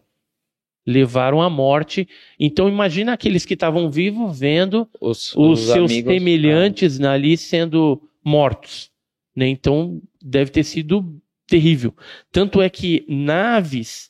Levaram 0.87 1.41
à 1.41 1.49
morte. 1.49 2.07
Então 2.39 2.67
imagina 2.69 3.13
aqueles 3.13 3.45
que 3.45 3.53
estavam 3.53 3.89
vivos 3.91 4.39
vendo 4.39 4.87
Os, 4.99 5.35
os, 5.35 5.59
os 5.59 5.65
seus 5.67 5.91
amigos- 5.91 6.13
semelhantes 6.13 6.99
ali 7.01 7.37
sendo 7.37 8.01
mortos. 8.23 8.89
Né? 9.35 9.47
Então 9.47 10.01
deve 10.21 10.51
ter 10.51 10.63
sido 10.63 11.21
terrível. 11.47 11.95
Tanto 12.31 12.61
é 12.61 12.69
que 12.69 13.05
naves 13.07 14.09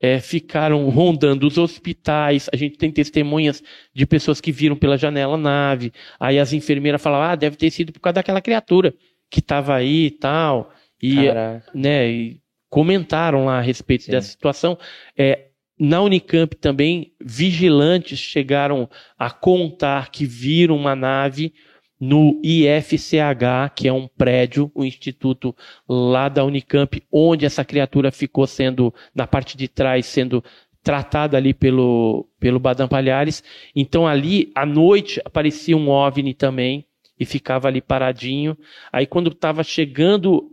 é, 0.00 0.20
ficaram 0.20 0.88
rondando 0.88 1.46
os 1.46 1.58
hospitais. 1.58 2.48
A 2.52 2.56
gente 2.56 2.76
tem 2.76 2.90
testemunhas 2.90 3.62
de 3.94 4.06
pessoas 4.06 4.40
que 4.40 4.52
viram 4.52 4.76
pela 4.76 4.96
janela 4.96 5.34
a 5.34 5.38
nave. 5.38 5.92
Aí 6.18 6.38
as 6.38 6.52
enfermeiras 6.52 7.02
falavam, 7.02 7.30
ah, 7.30 7.34
deve 7.34 7.56
ter 7.56 7.70
sido 7.70 7.92
por 7.92 8.00
causa 8.00 8.14
daquela 8.14 8.40
criatura 8.40 8.94
que 9.30 9.40
estava 9.40 9.74
aí 9.74 10.06
e 10.06 10.10
tal. 10.10 10.72
E, 11.02 11.26
Caraca. 11.26 11.70
né, 11.74 12.08
e 12.08 12.40
comentaram 12.68 13.46
lá 13.46 13.58
a 13.58 13.62
respeito 13.62 14.04
Sim. 14.04 14.12
dessa 14.12 14.30
situação. 14.30 14.78
É, 15.16 15.46
na 15.78 16.00
Unicamp 16.00 16.54
também, 16.56 17.12
vigilantes 17.20 18.18
chegaram 18.18 18.88
a 19.18 19.30
contar 19.30 20.10
que 20.10 20.24
viram 20.24 20.76
uma 20.76 20.96
nave 20.96 21.52
no 22.00 22.40
IFCH, 22.42 23.74
que 23.74 23.88
é 23.88 23.92
um 23.92 24.06
prédio, 24.06 24.70
o 24.74 24.84
instituto 24.84 25.54
lá 25.88 26.28
da 26.28 26.44
Unicamp, 26.44 27.02
onde 27.10 27.46
essa 27.46 27.64
criatura 27.64 28.12
ficou 28.12 28.46
sendo, 28.46 28.92
na 29.14 29.26
parte 29.26 29.56
de 29.56 29.66
trás, 29.66 30.06
sendo 30.06 30.44
tratada 30.82 31.36
ali 31.36 31.52
pelo, 31.52 32.28
pelo 32.38 32.60
Badam 32.60 32.86
Palhares. 32.86 33.42
Então 33.74 34.06
ali, 34.06 34.52
à 34.54 34.64
noite, 34.64 35.20
aparecia 35.24 35.76
um 35.76 35.88
OVNI 35.88 36.32
também, 36.32 36.85
e 37.18 37.24
ficava 37.24 37.68
ali 37.68 37.80
paradinho. 37.80 38.56
Aí 38.92 39.06
quando 39.06 39.30
estava 39.30 39.62
chegando 39.62 40.50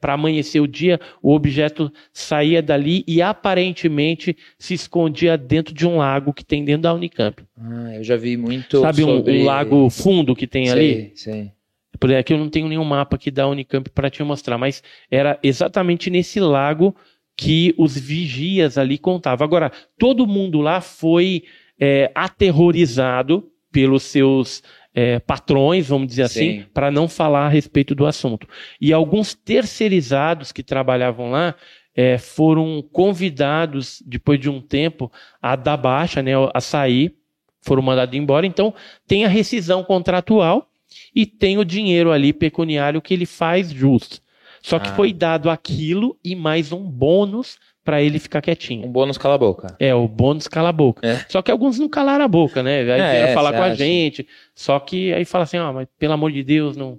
para 0.00 0.14
amanhecer 0.14 0.60
o 0.60 0.66
dia, 0.66 1.00
o 1.22 1.34
objeto 1.34 1.92
saía 2.12 2.62
dali 2.62 3.04
e 3.06 3.20
aparentemente 3.20 4.36
se 4.58 4.74
escondia 4.74 5.36
dentro 5.36 5.74
de 5.74 5.86
um 5.86 5.96
lago 5.96 6.32
que 6.32 6.44
tem 6.44 6.64
dentro 6.64 6.82
da 6.82 6.94
Unicamp. 6.94 7.42
Ah, 7.58 7.94
eu 7.96 8.04
já 8.04 8.16
vi 8.16 8.36
muito 8.36 8.80
Sabe 8.80 9.04
um, 9.04 9.16
sobre... 9.18 9.42
um 9.42 9.44
lago 9.44 9.90
fundo 9.90 10.34
que 10.34 10.46
tem 10.46 10.70
ali? 10.70 11.12
Sei. 11.14 11.50
Por 11.98 12.14
aqui 12.14 12.32
eu 12.32 12.38
não 12.38 12.50
tenho 12.50 12.68
nenhum 12.68 12.84
mapa 12.84 13.16
aqui 13.16 13.30
da 13.30 13.48
Unicamp 13.48 13.88
para 13.90 14.10
te 14.10 14.22
mostrar, 14.22 14.58
mas 14.58 14.82
era 15.10 15.38
exatamente 15.42 16.10
nesse 16.10 16.38
lago 16.38 16.94
que 17.36 17.74
os 17.76 17.96
vigias 17.98 18.78
ali 18.78 18.96
contavam. 18.96 19.44
Agora, 19.44 19.70
todo 19.98 20.26
mundo 20.26 20.60
lá 20.60 20.80
foi 20.80 21.44
é, 21.78 22.10
aterrorizado 22.14 23.50
pelos 23.70 24.04
seus 24.04 24.62
é, 24.98 25.18
patrões, 25.18 25.88
vamos 25.88 26.08
dizer 26.08 26.22
assim, 26.22 26.60
Sim. 26.60 26.64
para 26.72 26.90
não 26.90 27.06
falar 27.06 27.44
a 27.44 27.50
respeito 27.50 27.94
do 27.94 28.06
assunto. 28.06 28.48
E 28.80 28.94
alguns 28.94 29.34
terceirizados 29.34 30.52
que 30.52 30.62
trabalhavam 30.62 31.30
lá 31.30 31.54
é, 31.94 32.16
foram 32.16 32.82
convidados, 32.92 34.02
depois 34.06 34.40
de 34.40 34.48
um 34.48 34.58
tempo, 34.60 35.12
a 35.40 35.54
dar 35.54 35.76
baixa, 35.76 36.22
né, 36.22 36.32
a 36.54 36.60
sair, 36.62 37.14
foram 37.60 37.82
mandados 37.82 38.14
embora. 38.14 38.46
Então, 38.46 38.72
tem 39.06 39.26
a 39.26 39.28
rescisão 39.28 39.84
contratual 39.84 40.70
e 41.14 41.26
tem 41.26 41.58
o 41.58 41.64
dinheiro 41.64 42.10
ali 42.10 42.32
pecuniário 42.32 43.02
que 43.02 43.12
ele 43.12 43.26
faz 43.26 43.70
justo. 43.70 44.20
Só 44.62 44.78
que 44.78 44.88
Ah. 44.88 44.94
foi 44.94 45.12
dado 45.12 45.50
aquilo 45.50 46.18
e 46.24 46.34
mais 46.34 46.72
um 46.72 46.82
bônus 46.82 47.58
para 47.86 48.02
ele 48.02 48.18
ficar 48.18 48.42
quietinho. 48.42 48.84
Um 48.86 48.90
bônus 48.90 49.16
cala 49.16 49.36
a 49.36 49.38
boca. 49.38 49.76
É, 49.78 49.94
o 49.94 50.06
bônus 50.06 50.48
cala 50.48 50.68
a 50.68 50.72
boca. 50.72 51.06
É. 51.06 51.24
Só 51.28 51.40
que 51.40 51.50
alguns 51.50 51.78
não 51.78 51.88
calaram 51.88 52.24
a 52.24 52.28
boca, 52.28 52.62
né? 52.62 52.80
Aí 52.80 52.90
É, 52.90 53.12
vieram 53.12 53.28
é, 53.28 53.32
falar 53.34 53.52
com 53.52 53.62
a 53.62 53.66
acha? 53.66 53.76
gente. 53.76 54.26
Só 54.54 54.78
que 54.80 55.14
aí 55.14 55.24
fala 55.24 55.44
assim, 55.44 55.56
ah, 55.56 55.72
mas 55.72 55.86
pelo 55.98 56.12
amor 56.12 56.32
de 56.32 56.42
Deus, 56.42 56.76
não, 56.76 56.98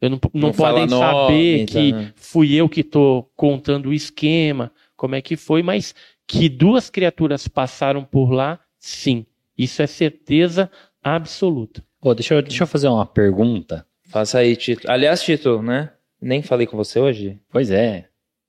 eu 0.00 0.10
não, 0.10 0.20
não, 0.32 0.48
Não 0.48 0.52
podem 0.52 0.86
nome, 0.86 1.04
saber 1.04 1.64
que 1.64 1.90
tá, 1.90 1.98
né? 1.98 2.12
fui 2.14 2.54
eu 2.54 2.68
que 2.68 2.84
tô 2.84 3.26
contando 3.34 3.88
o 3.88 3.94
esquema, 3.94 4.70
como 4.94 5.14
é 5.14 5.22
que 5.22 5.36
foi, 5.36 5.62
mas 5.62 5.94
que 6.26 6.48
duas 6.48 6.90
criaturas 6.90 7.48
passaram 7.48 8.04
por 8.04 8.30
lá, 8.30 8.60
sim. 8.78 9.24
Isso 9.56 9.80
é 9.80 9.86
certeza 9.86 10.70
absoluta. 11.02 11.82
Pô, 12.00 12.14
deixa, 12.14 12.34
eu, 12.34 12.42
deixa 12.42 12.62
eu 12.62 12.66
fazer 12.66 12.88
uma 12.88 13.06
pergunta. 13.06 13.86
Faça 14.08 14.38
aí, 14.38 14.54
Tito. 14.54 14.88
Aliás, 14.90 15.22
Tito, 15.22 15.62
né? 15.62 15.90
Nem 16.20 16.42
falei 16.42 16.66
com 16.66 16.76
você 16.76 17.00
hoje. 17.00 17.38
Pois 17.50 17.70
é. 17.70 18.06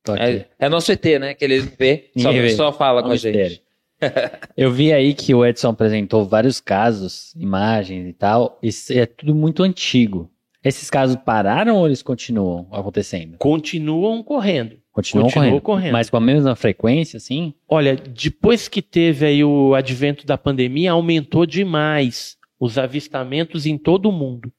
Tô 0.08 0.22
aqui. 0.22 0.24
É, 0.24 0.48
é 0.60 0.70
nosso 0.70 0.92
ET, 0.92 1.06
né? 1.20 1.34
Que 1.34 1.46
ele 1.46 1.60
vê, 1.60 2.10
só, 2.18 2.32
vê. 2.32 2.50
só 2.52 2.74
fala 2.74 3.02
É 3.02 3.04
um 3.04 3.08
com 3.08 3.12
a 3.14 3.16
gente. 3.16 3.62
Eu 4.56 4.72
vi 4.72 4.94
aí 4.94 5.14
que 5.14 5.34
o 5.34 5.46
Edson 5.46 5.70
apresentou 5.70 6.26
vários 6.26 6.60
casos, 6.60 7.34
imagens 7.36 8.08
e 8.08 8.14
tal. 8.14 8.60
Isso 8.62 8.94
é 8.94 9.06
tudo 9.06 9.34
muito 9.34 9.64
antigo. 9.64 10.30
Esses 10.64 10.90
casos 10.90 11.16
pararam 11.16 11.78
ou 11.78 11.86
eles 11.86 12.02
continuam 12.02 12.68
acontecendo? 12.72 13.38
Continuam 13.38 14.22
correndo. 14.22 14.78
Continuam 14.92 15.28
Continuam 15.28 15.50
correndo. 15.50 15.62
correndo. 15.62 15.94
Mas 15.94 16.10
com 16.10 16.18
a 16.18 16.22
mesma 16.22 16.56
frequência, 16.56 17.18
assim? 17.18 17.54
Olha, 17.70 17.96
depois 17.96 18.68
que 18.68 18.82
teve 18.82 19.26
aí 19.26 19.44
o 19.44 19.76
advento 19.76 20.26
da 20.26 20.38
pandemia, 20.38 20.92
aumentou 20.92 21.46
demais 21.46 22.36
os 22.60 22.78
avistamentos 22.78 23.66
em 23.66 23.78
todo 23.78 24.10
o 24.10 24.12
mundo. 24.12 24.52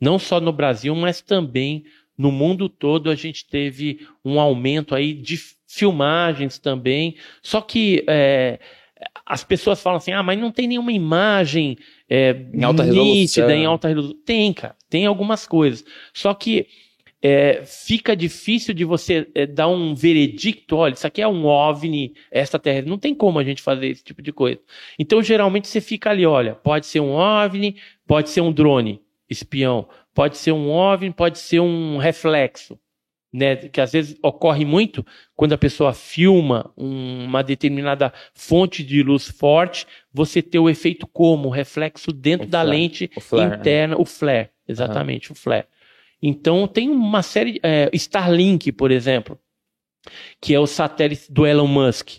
Não 0.00 0.18
só 0.18 0.40
no 0.40 0.52
Brasil, 0.52 0.94
mas 0.96 1.20
também 1.20 1.84
no 2.16 2.30
mundo 2.30 2.68
todo 2.68 3.10
a 3.10 3.14
gente 3.14 3.46
teve 3.46 4.06
um 4.24 4.38
aumento 4.38 4.94
aí 4.94 5.12
de 5.12 5.38
filmagens 5.66 6.58
também. 6.58 7.16
Só 7.42 7.60
que 7.60 8.04
é, 8.06 8.58
as 9.24 9.42
pessoas 9.42 9.82
falam 9.82 9.96
assim, 9.96 10.12
ah, 10.12 10.22
mas 10.22 10.38
não 10.38 10.50
tem 10.50 10.68
nenhuma 10.68 10.92
imagem 10.92 11.76
é, 12.08 12.36
Em 12.52 12.62
alta 12.62 12.84
nítida, 12.84 13.46
resolução. 13.46 13.50
em 13.50 13.66
alta 13.66 13.88
resolução. 13.88 14.16
Tem, 14.24 14.52
cara, 14.52 14.76
tem 14.88 15.06
algumas 15.06 15.46
coisas. 15.46 15.84
Só 16.12 16.34
que 16.34 16.66
é, 17.22 17.62
fica 17.64 18.16
difícil 18.16 18.74
de 18.74 18.84
você 18.84 19.28
é, 19.34 19.46
dar 19.46 19.68
um 19.68 19.94
veredicto, 19.94 20.76
olha, 20.76 20.92
isso 20.94 21.06
aqui 21.06 21.22
é 21.22 21.28
um 21.28 21.46
OVNI 21.46 22.14
extraterrestre. 22.32 22.90
Não 22.90 22.98
tem 22.98 23.14
como 23.14 23.38
a 23.38 23.44
gente 23.44 23.62
fazer 23.62 23.86
esse 23.86 24.02
tipo 24.02 24.20
de 24.20 24.32
coisa. 24.32 24.60
Então, 24.98 25.22
geralmente, 25.22 25.68
você 25.68 25.80
fica 25.80 26.10
ali, 26.10 26.26
olha, 26.26 26.54
pode 26.54 26.86
ser 26.86 27.00
um 27.00 27.12
OVNI, 27.12 27.76
pode 28.06 28.28
ser 28.28 28.40
um 28.40 28.52
drone 28.52 29.00
espião, 29.32 29.88
pode 30.14 30.36
ser 30.36 30.52
um 30.52 30.70
OVNI, 30.70 31.12
pode 31.12 31.38
ser 31.38 31.60
um 31.60 31.96
reflexo. 31.98 32.78
Né, 33.34 33.56
que 33.56 33.80
às 33.80 33.90
vezes 33.92 34.14
ocorre 34.22 34.62
muito 34.62 35.02
quando 35.34 35.54
a 35.54 35.58
pessoa 35.58 35.94
filma 35.94 36.70
um- 36.76 37.24
uma 37.24 37.42
determinada 37.42 38.12
fonte 38.34 38.84
de 38.84 39.02
luz 39.02 39.26
forte, 39.26 39.86
você 40.12 40.42
ter 40.42 40.58
o 40.58 40.68
efeito 40.68 41.06
como, 41.06 41.48
o 41.48 41.50
reflexo 41.50 42.12
dentro 42.12 42.46
O 42.46 42.50
da 42.50 42.60
flare, 42.60 42.76
lente 42.78 43.10
flare, 43.22 43.48
né? 43.52 43.56
interna, 43.56 43.96
o 43.98 44.04
flare, 44.04 44.50
exatamente, 44.68 45.32
o 45.32 45.34
flare. 45.34 45.64
Então 46.22 46.68
tem 46.68 46.90
uma 46.90 47.22
série, 47.22 47.58
é, 47.62 47.88
Starlink, 47.94 48.70
por 48.70 48.90
exemplo, 48.90 49.38
que 50.38 50.52
é 50.54 50.60
o 50.60 50.66
satélite 50.66 51.32
do 51.32 51.46
Elon 51.46 51.66
Musk. 51.66 52.18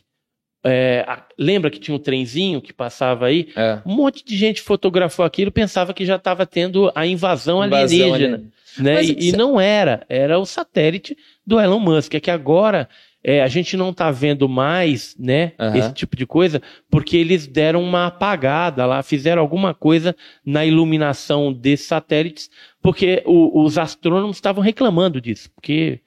É, 0.66 1.04
a- 1.08 1.24
lembra 1.38 1.70
que 1.70 1.80
tinha 1.80 1.94
um 1.96 2.00
trenzinho 2.00 2.62
que 2.62 2.72
passava 2.72 3.26
aí? 3.26 3.50
É. 3.56 3.80
Um 3.86 3.94
monte 3.96 4.24
de 4.24 4.38
gente 4.38 4.62
fotografou 4.62 5.26
aquilo, 5.26 5.52
pensava 5.52 5.94
que 5.94 6.06
já 6.06 6.16
estava 6.16 6.46
tendo 6.46 6.92
a 6.96 7.06
invasão, 7.06 7.64
Invasão 7.66 7.80
alienígena. 7.84 8.16
alienígena. 8.16 8.52
Né? 8.80 8.94
Mas 8.96 9.10
E, 9.10 9.30
e 9.30 9.32
não 9.34 9.60
era, 9.62 10.04
era 10.10 10.40
o 10.40 10.46
satélite 10.46 11.16
do 11.46 11.60
Elon 11.60 11.80
Musk. 11.80 12.14
É 12.16 12.20
que 12.20 12.32
agora 12.32 12.88
é, 13.24 13.42
a 13.44 13.48
gente 13.48 13.78
não 13.78 13.90
está 13.92 14.10
vendo 14.10 14.50
mais 14.50 15.16
né, 15.20 15.52
esse 15.78 15.94
tipo 15.94 16.16
de 16.16 16.26
coisa, 16.26 16.62
porque 16.90 17.16
eles 17.18 17.46
deram 17.46 17.84
uma 17.84 18.08
apagada 18.08 18.86
lá, 18.86 19.04
fizeram 19.04 19.42
alguma 19.42 19.74
coisa 19.74 20.16
na 20.46 20.66
iluminação 20.66 21.54
desses 21.54 21.86
satélites, 21.88 22.50
porque 22.82 23.22
o- 23.26 23.64
os 23.64 23.78
astrônomos 23.78 24.38
estavam 24.38 24.64
reclamando 24.64 25.22
disso, 25.22 25.50
porque 25.56 26.00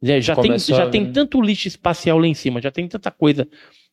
né, 0.00 0.20
já, 0.20 0.34
tem, 0.42 0.50
já 0.76 0.90
tem 0.90 1.12
tanto 1.12 1.40
lixo 1.42 1.66
espacial 1.68 2.18
lá 2.18 2.26
em 2.26 2.34
cima, 2.34 2.60
já 2.60 2.70
tem 2.70 2.86
tanta 2.86 3.10
coisa 3.10 3.48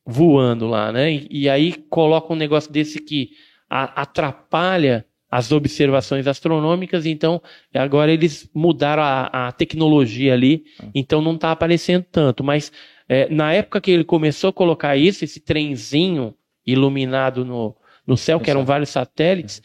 voando 0.06 0.68
lá, 0.68 0.92
né? 0.92 1.12
E, 1.14 1.28
e 1.30 1.50
aí 1.50 1.74
coloca 1.90 2.32
um 2.34 2.36
negócio 2.36 2.72
desse 2.72 3.00
que 3.00 3.32
a- 3.70 4.02
atrapalha 4.02 5.06
as 5.32 5.52
observações 5.52 6.28
astronômicas, 6.28 7.08
então 7.08 7.42
agora 7.74 8.12
eles 8.12 8.48
mudaram 8.54 9.02
a, 9.02 9.48
a 9.48 9.52
tecnologia 9.52 10.32
ali, 10.34 10.64
então 10.94 11.22
não 11.24 11.34
está 11.34 11.52
aparecendo 11.52 12.06
tanto. 12.12 12.44
Mas 12.44 12.72
é, 13.10 13.28
na 13.30 13.52
época 13.52 13.82
que 13.82 13.90
ele 13.90 14.04
começou 14.04 14.52
a 14.52 14.54
colocar 14.54 14.96
isso, 14.96 15.24
esse 15.26 15.40
trenzinho 15.40 16.36
iluminado 16.66 17.44
no, 17.44 17.76
no 18.06 18.16
céu, 18.16 18.40
que 18.40 18.50
eram 18.52 18.64
vários 18.64 18.90
satélites, 18.90 19.60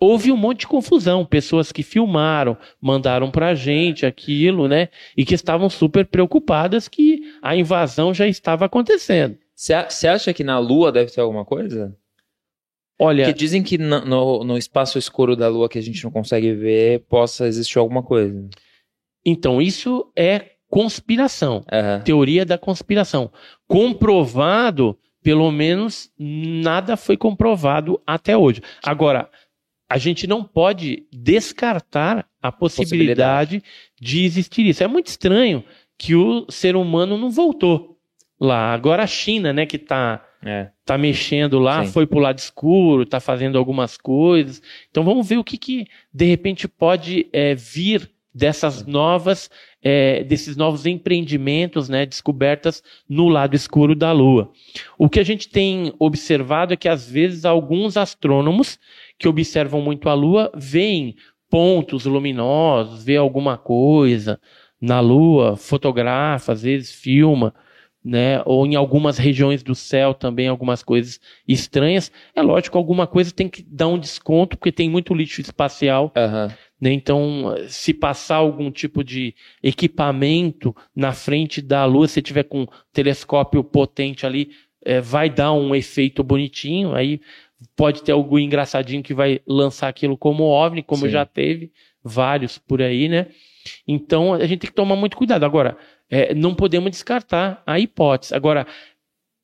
houve 0.00 0.32
um 0.32 0.36
monte 0.36 0.60
de 0.60 0.66
confusão. 0.66 1.24
Pessoas 1.24 1.70
que 1.70 1.84
filmaram, 1.84 2.56
mandaram 2.80 3.30
pra 3.30 3.54
gente 3.54 4.04
aquilo, 4.04 4.66
né? 4.66 4.88
E 5.16 5.24
que 5.24 5.34
estavam 5.34 5.70
super 5.70 6.04
preocupadas 6.04 6.88
que 6.88 7.20
a 7.40 7.54
invasão 7.54 8.12
já 8.12 8.26
estava 8.26 8.64
acontecendo. 8.64 9.38
Você 9.54 10.06
acha 10.08 10.32
que 10.34 10.42
na 10.44 10.58
Lua 10.58 10.90
deve 10.90 11.10
ter 11.12 11.20
alguma 11.20 11.44
coisa? 11.44 11.96
Olha, 12.98 13.24
Porque 13.24 13.38
dizem 13.38 13.62
que 13.62 13.78
no, 13.78 14.04
no- 14.04 14.44
no 14.44 14.58
espaço 14.58 14.98
escuro 14.98 15.34
da 15.34 15.48
Lua 15.48 15.68
que 15.68 15.78
a 15.78 15.82
gente 15.82 16.02
não 16.04 16.10
consegue 16.10 16.52
ver, 16.54 17.00
possa 17.08 17.46
existir 17.46 17.78
alguma 17.78 18.02
coisa. 18.02 18.48
então 19.24 19.60
isso 19.60 20.10
é 20.16 20.52
conspiração. 20.68 21.64
Aham. 21.70 22.00
teoria 22.02 22.44
da 22.46 22.56
conspiração. 22.56 23.30
Comprovado, 23.68 24.98
pelo 25.22 25.50
menos 25.52 26.10
nada 26.18 26.96
foi 26.96 27.16
comprovado 27.16 28.00
até 28.06 28.36
hoje. 28.36 28.62
Agora, 28.82 29.28
a 29.88 29.98
gente 29.98 30.26
não 30.26 30.42
pode 30.42 31.06
descartar 31.12 32.26
a 32.40 32.50
possibilidade, 32.50 33.62
de 34.00 34.24
existir 34.24 34.64
isso. 34.66 34.82
É 34.82 34.86
muito 34.86 35.08
estranho 35.08 35.62
que 35.98 36.14
o 36.14 36.46
ser 36.50 36.74
humano 36.74 37.18
não 37.18 37.30
voltou 37.30 37.91
lá. 38.42 38.74
Agora 38.74 39.04
a 39.04 39.06
China, 39.06 39.52
né, 39.52 39.64
que 39.64 39.76
está 39.76 40.24
É. 40.44 40.70
tá 40.84 40.98
mexendo 40.98 41.60
lá, 41.60 41.84
Sim. 41.84 41.92
foi 41.92 42.04
pro 42.06 42.18
lado 42.18 42.38
escuro, 42.38 43.06
tá 43.06 43.20
fazendo 43.20 43.56
algumas 43.56 43.96
coisas. 43.96 44.60
Então 44.90 45.04
vamos 45.04 45.28
ver 45.28 45.36
o 45.38 45.44
que, 45.44 45.56
que 45.56 45.86
de 46.12 46.24
repente 46.24 46.66
pode 46.66 47.28
é, 47.32 47.54
vir 47.54 48.10
dessas 48.34 48.84
novas, 48.86 49.48
é, 49.82 50.24
desses 50.24 50.56
novos 50.56 50.86
empreendimentos, 50.86 51.88
né, 51.88 52.04
descobertas 52.06 52.82
no 53.08 53.28
lado 53.28 53.54
escuro 53.54 53.94
da 53.94 54.10
Lua. 54.10 54.50
O 54.98 55.08
que 55.08 55.20
a 55.20 55.24
gente 55.24 55.48
tem 55.48 55.92
observado 55.98 56.72
é 56.72 56.76
que 56.76 56.88
às 56.88 57.08
vezes 57.08 57.44
alguns 57.44 57.96
astrônomos 57.96 58.80
que 59.18 59.28
observam 59.28 59.80
muito 59.80 60.08
a 60.08 60.14
Lua 60.14 60.50
veem 60.56 61.14
pontos 61.48 62.06
luminosos, 62.06 63.04
vê 63.04 63.16
alguma 63.16 63.56
coisa 63.58 64.40
na 64.80 64.98
Lua, 64.98 65.56
fotografa, 65.56 66.52
às 66.52 66.62
vezes 66.62 66.90
filma 66.90 67.54
né? 68.04 68.42
Ou 68.44 68.66
em 68.66 68.74
algumas 68.74 69.18
regiões 69.18 69.62
do 69.62 69.74
céu 69.74 70.12
também 70.12 70.48
algumas 70.48 70.82
coisas 70.82 71.20
estranhas. 71.46 72.10
É 72.34 72.42
lógico, 72.42 72.76
alguma 72.76 73.06
coisa 73.06 73.32
tem 73.32 73.48
que 73.48 73.62
dar 73.62 73.88
um 73.88 73.98
desconto 73.98 74.56
porque 74.56 74.72
tem 74.72 74.88
muito 74.90 75.14
lixo 75.14 75.40
espacial, 75.40 76.12
Aham. 76.16 76.52
né? 76.80 76.92
Então, 76.92 77.54
se 77.68 77.94
passar 77.94 78.36
algum 78.36 78.70
tipo 78.70 79.04
de 79.04 79.34
equipamento 79.62 80.74
na 80.94 81.12
frente 81.12 81.60
da 81.62 81.84
Lua, 81.84 82.08
se 82.08 82.20
tiver 82.22 82.44
com 82.44 82.62
um 82.62 82.66
telescópio 82.92 83.62
potente 83.62 84.26
ali, 84.26 84.50
eh, 84.84 85.00
vai 85.00 85.30
dar 85.30 85.52
um 85.52 85.74
efeito 85.74 86.24
bonitinho. 86.24 86.94
Aí 86.94 87.20
pode 87.76 88.02
ter 88.02 88.12
algo 88.12 88.38
engraçadinho 88.38 89.02
que 89.02 89.14
vai 89.14 89.40
lançar 89.46 89.88
aquilo 89.88 90.16
como 90.16 90.44
OVNI, 90.44 90.82
como 90.82 91.02
Sim. 91.06 91.10
já 91.10 91.24
teve 91.24 91.70
vários 92.02 92.58
por 92.58 92.82
aí, 92.82 93.08
né? 93.08 93.28
Então 93.86 94.34
a 94.34 94.46
gente 94.46 94.60
tem 94.60 94.70
que 94.70 94.76
tomar 94.76 94.96
muito 94.96 95.16
cuidado. 95.16 95.44
Agora, 95.44 95.76
é, 96.10 96.34
não 96.34 96.54
podemos 96.54 96.90
descartar 96.90 97.62
a 97.66 97.78
hipótese. 97.78 98.34
Agora, 98.34 98.66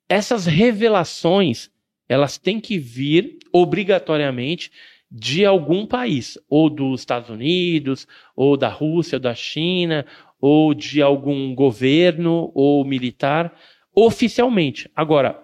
essas 0.08 0.46
revelações, 0.46 1.70
elas 2.08 2.38
têm 2.38 2.60
que 2.60 2.78
vir 2.78 3.38
obrigatoriamente 3.52 4.70
de 5.10 5.44
algum 5.44 5.86
país, 5.86 6.38
ou 6.48 6.68
dos 6.68 7.00
Estados 7.00 7.30
Unidos, 7.30 8.06
ou 8.36 8.56
da 8.56 8.68
Rússia, 8.68 9.16
ou 9.16 9.20
da 9.20 9.34
China, 9.34 10.04
ou 10.40 10.74
de 10.74 11.02
algum 11.02 11.54
governo 11.54 12.52
ou 12.54 12.84
militar, 12.84 13.54
oficialmente. 13.94 14.90
Agora, 14.94 15.42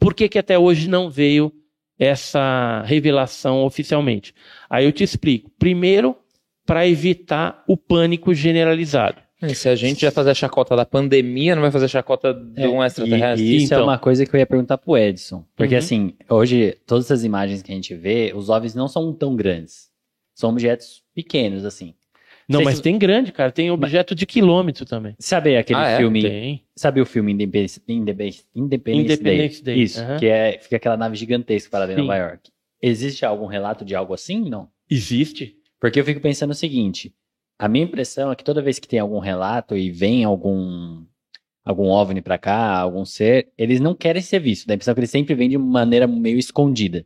por 0.00 0.14
que, 0.14 0.28
que 0.28 0.38
até 0.38 0.58
hoje 0.58 0.88
não 0.88 1.10
veio 1.10 1.52
essa 1.98 2.82
revelação 2.86 3.64
oficialmente? 3.64 4.34
Aí 4.70 4.84
eu 4.84 4.92
te 4.92 5.02
explico. 5.02 5.50
Primeiro, 5.58 6.16
para 6.68 6.86
evitar 6.86 7.64
o 7.66 7.78
pânico 7.78 8.34
generalizado. 8.34 9.16
E 9.42 9.54
se 9.54 9.68
a 9.70 9.74
gente 9.74 10.02
já 10.02 10.10
fazer 10.10 10.30
a 10.30 10.34
chacota 10.34 10.76
da 10.76 10.84
pandemia, 10.84 11.54
não 11.54 11.62
vai 11.62 11.70
fazer 11.70 11.86
a 11.86 11.88
chacota 11.88 12.34
de 12.34 12.62
É, 12.62 12.68
um 12.68 12.84
extraterrestre? 12.84 13.46
E 13.46 13.56
isso 13.56 13.72
é 13.72 13.76
Então. 13.76 13.86
uma 13.86 13.96
coisa 13.98 14.26
que 14.26 14.34
eu 14.36 14.38
ia 14.38 14.44
perguntar 14.46 14.76
pro 14.76 14.98
Edson. 14.98 15.44
Porque 15.56 15.74
Uhum. 15.74 15.78
assim, 15.78 16.14
hoje, 16.28 16.76
todas 16.86 17.06
essas 17.06 17.24
imagens 17.24 17.62
que 17.62 17.72
a 17.72 17.74
gente 17.74 17.94
vê, 17.94 18.32
os 18.36 18.50
OVNIs 18.50 18.74
não 18.74 18.86
são 18.86 19.14
tão 19.14 19.34
grandes. 19.34 19.88
São 20.34 20.50
objetos 20.50 21.02
pequenos, 21.14 21.64
assim. 21.64 21.94
Não, 22.48 22.58
Sei 22.58 22.64
mas 22.66 22.76
se- 22.76 22.82
tem 22.82 22.98
grande, 22.98 23.30
cara. 23.32 23.50
Tem 23.52 23.70
objeto 23.70 24.14
de 24.14 24.26
quilômetro 24.26 24.84
também. 24.84 25.14
Sabe 25.18 25.56
aquele 25.56 25.78
Ah, 25.78 25.88
é? 25.88 25.96
filme. 25.98 26.20
Tem. 26.22 26.64
Sabe 26.76 27.00
o 27.00 27.06
filme 27.06 27.32
Independence, 27.32 27.80
Independence, 27.88 28.44
Independence, 28.54 29.02
Independence 29.14 29.62
Day? 29.62 29.74
Day, 29.74 29.84
Isso, 29.84 30.00
aham. 30.00 30.18
que 30.18 30.26
é 30.26 30.58
fica 30.60 30.76
aquela 30.76 30.96
nave 30.98 31.14
gigantesca 31.16 31.70
parada 31.70 31.92
em 31.92 31.96
Sim. 31.96 32.00
Nova 32.02 32.16
York. 32.16 32.50
Existe 32.82 33.24
algum 33.24 33.46
relato 33.46 33.84
de 33.84 33.94
algo 33.94 34.14
assim? 34.14 34.48
Não. 34.48 34.68
Existe. 34.90 35.54
Porque 35.80 36.00
eu 36.00 36.04
fico 36.04 36.20
pensando 36.20 36.50
o 36.50 36.54
seguinte: 36.54 37.14
a 37.58 37.68
minha 37.68 37.84
impressão 37.84 38.30
é 38.30 38.36
que 38.36 38.44
toda 38.44 38.62
vez 38.62 38.78
que 38.78 38.88
tem 38.88 38.98
algum 38.98 39.18
relato 39.18 39.76
e 39.76 39.90
vem 39.90 40.24
algum 40.24 41.04
algum 41.64 41.88
OVNI 41.88 42.22
pra 42.22 42.38
cá, 42.38 42.78
algum 42.78 43.04
ser, 43.04 43.52
eles 43.58 43.78
não 43.78 43.94
querem 43.94 44.22
ser 44.22 44.38
vistos. 44.40 44.66
Dá 44.66 44.72
a 44.72 44.76
impressão 44.76 44.94
que 44.94 45.00
eles 45.00 45.10
sempre 45.10 45.34
vêm 45.34 45.50
de 45.50 45.58
maneira 45.58 46.06
meio 46.06 46.38
escondida. 46.38 47.04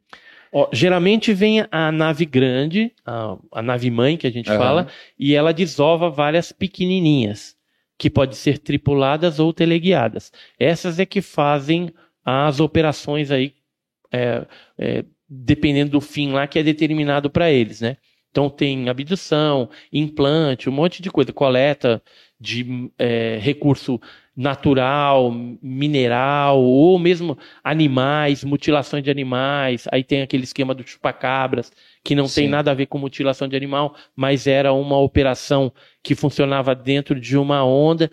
Ó, 0.52 0.68
geralmente 0.72 1.32
vem 1.32 1.66
a 1.68 1.90
nave 1.90 2.24
grande, 2.24 2.92
a, 3.04 3.36
a 3.50 3.62
nave 3.62 3.90
mãe 3.90 4.16
que 4.16 4.26
a 4.26 4.30
gente 4.30 4.48
Aham. 4.50 4.58
fala, 4.58 4.86
e 5.18 5.34
ela 5.34 5.52
desova 5.52 6.10
várias 6.10 6.52
pequenininhas, 6.52 7.56
que 7.98 8.08
podem 8.08 8.36
ser 8.36 8.58
tripuladas 8.58 9.40
ou 9.40 9.52
teleguiadas. 9.52 10.30
Essas 10.58 11.00
é 11.00 11.06
que 11.06 11.20
fazem 11.20 11.92
as 12.24 12.60
operações 12.60 13.32
aí, 13.32 13.54
é, 14.12 14.46
é, 14.78 15.04
dependendo 15.28 15.90
do 15.90 16.00
fim 16.00 16.30
lá 16.30 16.46
que 16.46 16.58
é 16.58 16.62
determinado 16.62 17.30
para 17.30 17.50
eles, 17.50 17.80
né? 17.80 17.96
Então 18.32 18.48
tem 18.48 18.88
abdução, 18.88 19.68
implante, 19.92 20.68
um 20.70 20.72
monte 20.72 21.02
de 21.02 21.10
coisa, 21.10 21.32
coleta 21.34 22.02
de 22.40 22.90
é, 22.98 23.38
recurso 23.38 24.00
natural, 24.34 25.30
mineral, 25.62 26.58
ou 26.62 26.98
mesmo 26.98 27.36
animais, 27.62 28.42
mutilações 28.42 29.04
de 29.04 29.10
animais. 29.10 29.86
Aí 29.92 30.02
tem 30.02 30.22
aquele 30.22 30.44
esquema 30.44 30.74
do 30.74 30.82
chupacabras, 30.82 31.70
que 32.02 32.14
não 32.14 32.24
tem 32.24 32.46
Sim. 32.46 32.48
nada 32.48 32.70
a 32.70 32.74
ver 32.74 32.86
com 32.86 32.96
mutilação 32.96 33.46
de 33.46 33.54
animal, 33.54 33.94
mas 34.16 34.46
era 34.46 34.72
uma 34.72 34.98
operação 34.98 35.70
que 36.02 36.14
funcionava 36.14 36.74
dentro 36.74 37.20
de 37.20 37.36
uma 37.36 37.62
onda. 37.62 38.10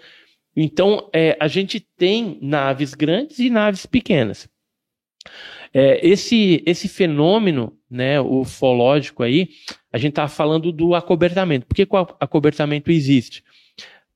Então, 0.53 1.09
é, 1.13 1.37
a 1.39 1.47
gente 1.47 1.79
tem 1.79 2.37
naves 2.41 2.93
grandes 2.93 3.39
e 3.39 3.49
naves 3.49 3.85
pequenas. 3.85 4.49
É, 5.73 6.06
esse, 6.06 6.64
esse 6.65 6.88
fenômeno, 6.88 7.73
né, 7.89 8.19
ufológico 8.19 9.23
aí, 9.23 9.49
a 9.91 9.97
gente 9.97 10.11
está 10.11 10.27
falando 10.27 10.72
do 10.72 10.95
acobertamento. 10.95 11.65
Por 11.65 11.76
que, 11.76 11.88
o 11.89 11.97
acobertamento 12.19 12.91
existe? 12.91 13.43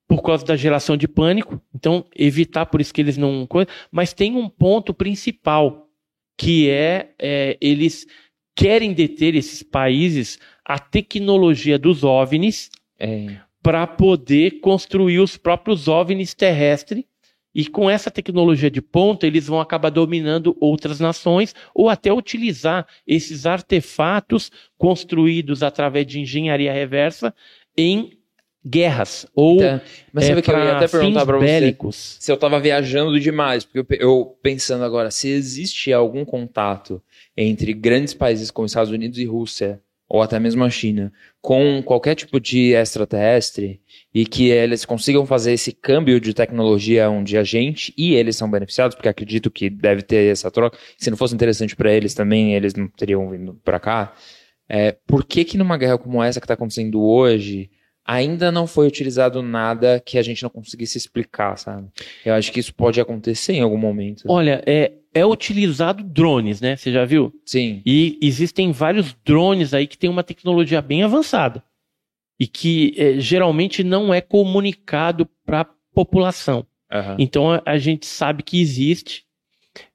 Por 0.08 0.22
causa 0.22 0.46
da 0.46 0.56
geração 0.56 0.98
de 0.98 1.08
pânico, 1.08 1.62
então 1.74 2.06
evitar 2.16 2.66
por 2.66 2.82
isso 2.82 2.94
que 2.94 3.02
eles 3.02 3.18
não. 3.18 3.48
Mas 3.92 4.14
tem 4.14 4.36
um 4.36 4.50
ponto 4.50 4.94
principal, 4.94 5.88
que 6.38 6.70
é, 6.70 7.12
é 7.20 7.58
eles 7.62 8.06
querem 8.56 8.94
deter 8.94 9.36
esses 9.36 9.64
países 9.64 10.40
a 10.66 10.78
tecnologia 10.80 11.78
dos 11.78 12.04
OVNIs 12.04 12.70
É. 13.00 13.38
para 13.62 13.88
poder 13.88 14.60
construir 14.60 15.20
os 15.20 15.38
próprios 15.38 15.88
OVNIs 15.88 16.34
terrestres. 16.34 17.04
E 17.54 17.68
com 17.68 17.90
essa 17.90 18.10
tecnologia 18.10 18.70
de 18.70 18.82
ponta, 18.82 19.28
eles 19.28 19.48
vão 19.48 19.60
acabar 19.60 19.90
dominando 19.90 20.56
outras 20.60 21.00
nações 21.00 21.54
ou 21.74 21.90
até 21.90 22.12
utilizar 22.12 22.88
esses 23.06 23.46
artefatos 23.46 24.52
construídos 24.78 25.62
através 25.62 26.08
de 26.08 26.20
engenharia 26.20 26.74
reversa 26.74 27.34
em 27.78 28.18
guerras 28.66 29.28
ou 29.36 29.58
Tá. 29.58 29.82
Mas 30.12 30.26
é, 30.26 30.28
sabe 30.30 30.42
que 30.42 30.52
eu 30.52 30.58
ia 30.58 30.78
até 30.78 30.88
perguntar 30.88 31.26
pra 31.26 31.38
você 31.38 31.46
bélicos. 31.46 32.18
se 32.20 32.32
eu 32.32 32.38
tava 32.38 32.60
viajando 32.60 33.20
demais, 33.20 33.66
porque 33.66 33.80
eu, 33.80 34.00
eu 34.00 34.38
pensando 34.42 34.84
agora, 34.86 35.12
se 35.12 35.28
existe 35.28 35.92
algum 35.92 36.24
contato 36.24 37.02
entre 37.36 37.74
grandes 37.74 38.14
países 38.14 38.50
como 38.50 38.66
Estados 38.66 38.92
Unidos 38.92 39.20
e 39.20 39.26
Rússia, 39.26 39.82
ou 40.08 40.22
até 40.22 40.40
mesmo 40.40 40.64
a 40.64 40.70
China, 40.70 41.12
com 41.42 41.82
qualquer 41.84 42.16
tipo 42.16 42.40
de 42.40 42.74
extraterrestre, 42.74 43.82
e 44.14 44.26
que 44.26 44.50
eles 44.50 44.86
consigam 44.86 45.26
fazer 45.26 45.54
esse 45.54 45.72
câmbio 45.72 46.20
de 46.20 46.34
tecnologia 46.34 47.10
onde 47.10 47.38
a 47.38 47.44
gente 47.44 47.94
e 47.98 48.14
eles 48.14 48.36
são 48.36 48.50
beneficiados, 48.50 48.96
porque 48.96 49.10
acredito 49.10 49.50
que 49.50 49.70
deve 49.70 50.04
ter 50.04 50.32
essa 50.32 50.52
troca. 50.52 50.78
Se 50.98 51.10
não 51.10 51.18
fosse 51.18 51.34
interessante 51.34 51.76
para 51.76 51.92
eles 51.92 52.14
também, 52.14 52.54
eles 52.54 52.76
não 52.76 52.88
teriam 52.88 53.30
vindo 53.30 53.56
para 53.64 53.80
cá. 53.80 54.14
É, 54.70 54.96
por 55.08 55.26
que 55.26 55.44
que 55.44 55.58
numa 55.58 55.78
guerra 55.78 55.98
como 55.98 56.24
essa 56.24 56.40
que 56.40 56.46
está 56.46 56.54
acontecendo 56.54 57.02
hoje, 57.02 57.70
ainda 58.06 58.52
não 58.52 58.68
foi 58.68 58.88
utilizado 58.88 59.42
nada 59.42 60.00
que 60.00 60.18
a 60.18 60.22
gente 60.22 60.44
não 60.44 60.50
conseguisse 60.50 60.98
explicar, 60.98 61.58
sabe? 61.58 61.88
Eu 62.26 62.34
acho 62.34 62.52
que 62.52 62.60
isso 62.60 62.74
pode 62.74 63.00
acontecer 63.00 63.54
em 63.54 63.62
algum 63.62 63.78
momento. 63.78 64.24
Olha, 64.28 64.62
é, 64.66 64.94
é 65.14 65.26
utilizado 65.26 66.04
drones, 66.04 66.60
né? 66.60 66.76
Você 66.76 66.92
já 66.92 67.06
viu? 67.06 67.34
Sim. 67.46 67.82
E 67.86 68.18
existem 68.22 68.72
vários 68.72 69.16
drones 69.26 69.74
aí 69.74 69.88
que 69.88 69.98
têm 69.98 70.10
uma 70.10 70.24
tecnologia 70.24 70.82
bem 70.82 71.04
avançada 71.04 71.64
e 72.40 72.48
que 72.48 72.94
eh, 72.98 73.20
geralmente 73.20 73.84
não 73.84 74.14
é 74.14 74.20
comunicado 74.20 75.28
para 75.46 75.62
a 75.62 75.68
população. 75.94 76.66
Aham. 76.92 77.16
Então 77.20 77.52
a, 77.52 77.62
a 77.66 77.78
gente 77.78 78.06
sabe 78.06 78.44
que 78.44 78.60
existe, 78.60 79.26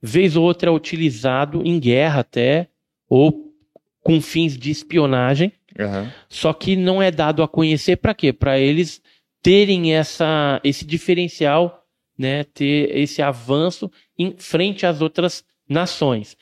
vez 0.00 0.36
ou 0.36 0.44
outra 0.44 0.70
é 0.70 0.72
utilizado 0.72 1.62
em 1.64 1.78
guerra 1.78 2.20
até, 2.20 2.68
ou 3.08 3.52
com 4.00 4.20
fins 4.20 4.56
de 4.56 4.70
espionagem, 4.70 5.52
Aham. 5.78 6.12
só 6.28 6.52
que 6.52 6.76
não 6.76 7.02
é 7.02 7.10
dado 7.10 7.42
a 7.42 7.48
conhecer 7.48 7.96
para 7.96 8.14
quê? 8.14 8.32
Para 8.32 8.58
eles 8.58 9.02
terem 9.42 9.94
essa, 9.94 10.60
esse 10.64 10.84
diferencial, 10.84 11.84
né? 12.16 12.44
ter 12.44 12.96
esse 12.96 13.22
avanço 13.22 13.90
em 14.18 14.34
frente 14.36 14.84
às 14.86 15.00
outras 15.00 15.44
nações. 15.68 16.36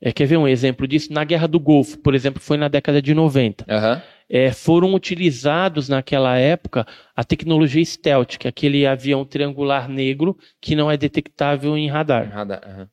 É, 0.00 0.12
quer 0.12 0.26
ver 0.26 0.36
um 0.36 0.46
exemplo 0.48 0.86
disso? 0.86 1.12
Na 1.12 1.24
Guerra 1.24 1.46
do 1.48 1.58
Golfo, 1.58 1.98
por 1.98 2.14
exemplo, 2.14 2.40
foi 2.40 2.56
na 2.56 2.68
década 2.68 3.00
de 3.00 3.14
90 3.14 3.64
Aham. 3.68 4.02
é, 4.28 4.52
foram 4.52 4.92
utilizados 4.92 5.88
naquela 5.88 6.36
época 6.36 6.86
a 7.16 7.24
tecnologia 7.24 7.82
stealth, 7.84 8.36
que 8.36 8.46
é 8.46 8.50
aquele 8.50 8.86
avião 8.86 9.24
triangular 9.24 9.88
negro 9.88 10.36
que 10.60 10.74
não 10.76 10.90
é 10.90 10.96
detectável 10.96 11.76
em 11.78 11.88
radar. 11.88 12.28
Radar, 12.30 12.60
aham. 12.66 12.88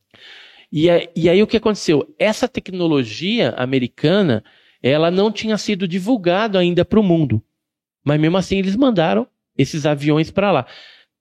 E, 0.71 0.89
a- 0.89 1.05
e 1.13 1.27
aí 1.29 1.43
o 1.43 1.47
que 1.47 1.57
aconteceu? 1.57 2.07
Essa 2.17 2.47
tecnologia 2.47 3.49
americana, 3.57 4.41
ela 4.81 5.11
não 5.11 5.29
tinha 5.31 5.57
sido 5.57 5.85
divulgada 5.87 6.59
ainda 6.59 6.85
para 6.85 6.99
o 6.99 7.03
mundo. 7.03 7.43
Mas 8.05 8.19
mesmo 8.21 8.37
assim 8.37 8.57
eles 8.57 8.75
mandaram 8.77 9.27
esses 9.57 9.85
aviões 9.85 10.31
para 10.31 10.49
lá. 10.51 10.65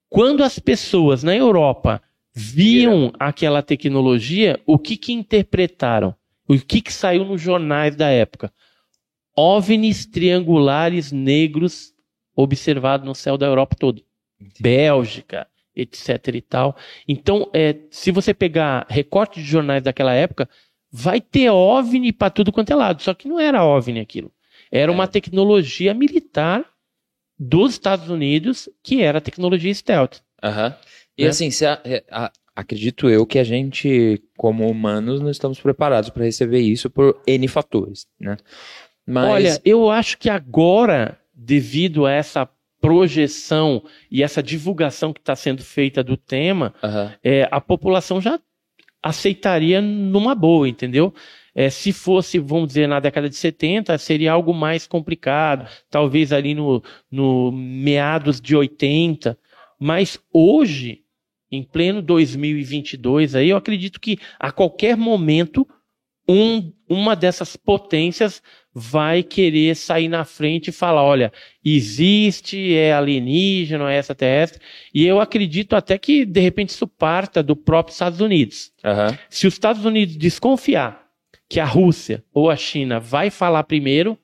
Quando 0.09 0.45
as 0.45 0.59
pessoas 0.61 1.24
na 1.24 1.35
Europa 1.35 2.01
viam 2.32 3.12
aquela 3.19 3.62
tecnologia, 3.62 4.61
o 4.66 4.78
que 4.78 4.97
que 4.97 5.12
interpretaram? 5.12 6.15
O 6.48 6.59
que 6.59 6.81
que 6.81 6.93
saiu 6.93 7.24
nos 7.24 7.40
jornais 7.40 7.94
da 7.94 8.09
época? 8.09 8.52
OVNIs 9.36 10.07
triangulares 10.07 11.12
negros 11.12 11.93
observados 12.35 13.07
no 13.07 13.15
céu 13.15 13.39
da 13.39 13.47
Europa 13.47 13.77
todo. 13.78 14.02
Bélgica, 14.59 15.47
etc 15.74 16.35
e 16.35 16.40
tal. 16.40 16.77
Então, 17.07 17.48
é, 17.52 17.77
se 17.90 18.11
você 18.11 18.35
pegar 18.35 18.86
recortes 18.89 19.43
de 19.43 19.48
jornais 19.48 19.82
daquela 19.82 20.12
época, 20.12 20.48
vai 20.90 21.20
ter 21.20 21.51
OVNI 21.51 22.12
para 22.12 22.31
tudo 22.31 22.52
quanto 22.52 22.70
é 22.70 22.74
lado. 22.74 23.02
Só 23.02 23.15
que 23.15 23.28
não 23.28 23.39
era 23.39 23.65
OVNI 23.65 24.01
aquilo. 24.01 24.32
Era 24.70 24.90
uma 24.90 25.07
tecnologia 25.07 25.94
militar 25.94 26.65
dos 27.39 27.73
Estados 27.73 28.09
Unidos, 28.09 28.69
que 28.82 29.02
era 29.02 29.20
tecnologia 29.20 29.73
stealth. 29.73 30.20
Aham. 30.43 30.74
E 31.21 31.25
Né? 31.25 31.31
assim, 31.31 31.51
se 31.51 31.67
a- 31.67 31.81
é, 31.85 32.03
a- 32.11 32.33
acredito 32.57 33.09
eu 33.09 33.27
que 33.27 33.39
a 33.39 33.45
gente, 33.45 34.23
como 34.37 34.69
humanos, 34.69 35.21
não 35.21 35.31
estamos 35.31 35.61
preparados 35.61 36.09
para 36.11 36.25
receber 36.25 36.61
isso 36.61 36.89
por 36.89 37.21
N 37.27 37.47
fatores, 37.49 38.07
né? 38.19 38.37
Mas, 39.07 39.31
Olha, 39.31 39.61
eu 39.65 39.91
acho 39.91 40.17
que 40.19 40.31
agora, 40.31 41.19
devido 41.35 42.07
a 42.07 42.13
essa 42.13 42.49
projeção 42.81 43.83
e 44.11 44.23
essa 44.23 44.43
divulgação 44.43 45.13
que 45.13 45.21
está 45.21 45.37
sendo 45.37 45.63
feita 45.63 46.03
do 46.03 46.17
tema, 46.17 46.75
Aham. 46.83 47.13
é, 47.23 47.47
a 47.51 47.61
população 47.61 48.21
já 48.21 48.41
aceitaria 49.03 49.81
numa 49.81 50.35
boa, 50.35 50.69
entendeu? 50.69 51.13
É, 51.55 51.69
se 51.69 51.93
fosse, 51.93 52.39
vamos 52.39 52.69
dizer, 52.69 52.87
na 52.87 53.01
década 53.01 53.29
de 53.29 53.35
70, 53.37 53.97
seria 53.99 54.33
algo 54.33 54.55
mais 54.55 54.87
complicado, 54.87 55.69
talvez 55.91 56.33
ali 56.33 56.55
no, 56.55 56.83
no 57.11 57.51
meados 57.53 58.41
de 58.41 58.55
80, 58.55 59.37
mas 59.79 60.19
hoje, 60.33 61.01
em 61.51 61.62
pleno 61.62 62.01
2022, 62.01 63.35
aí 63.35 63.51
eu 63.51 63.56
acredito 63.56 64.01
que 64.01 64.18
a 64.39 64.52
qualquer 64.52 64.97
momento 64.97 65.66
um, 66.28 66.72
uma 66.89 67.16
dessas 67.16 67.56
potências 67.56 68.40
vai 68.72 69.22
querer 69.22 69.74
sair 69.74 70.09
na 70.09 70.24
frente 70.24 70.68
e 70.68 70.72
falar, 70.72 71.02
olha, 71.02 71.32
existe, 71.64 72.74
é 72.74 72.93
alienígena, 72.93 73.93
é 73.93 73.98
extraterrestre, 73.98 74.60
e 74.94 75.05
eu 75.05 75.20
acredito 75.20 75.74
até 75.74 75.98
que, 75.98 76.24
de 76.24 76.40
repente, 76.40 76.68
isso 76.68 76.86
parta 76.86 77.43
do 77.43 77.56
próprio 77.56 77.93
Estados 77.93 78.20
Unidos. 78.20 78.72
Aham. 78.85 79.18
Se 79.28 79.47
os 79.48 79.55
Estados 79.55 79.85
Unidos 79.85 80.16
desconfiar 80.16 81.05
que 81.48 81.59
a 81.59 81.64
Rússia 81.64 82.22
ou 82.32 82.48
a 82.48 82.56
China 82.56 83.01
vai 83.01 83.28
falar 83.28 83.64
primeiro, 83.64 84.16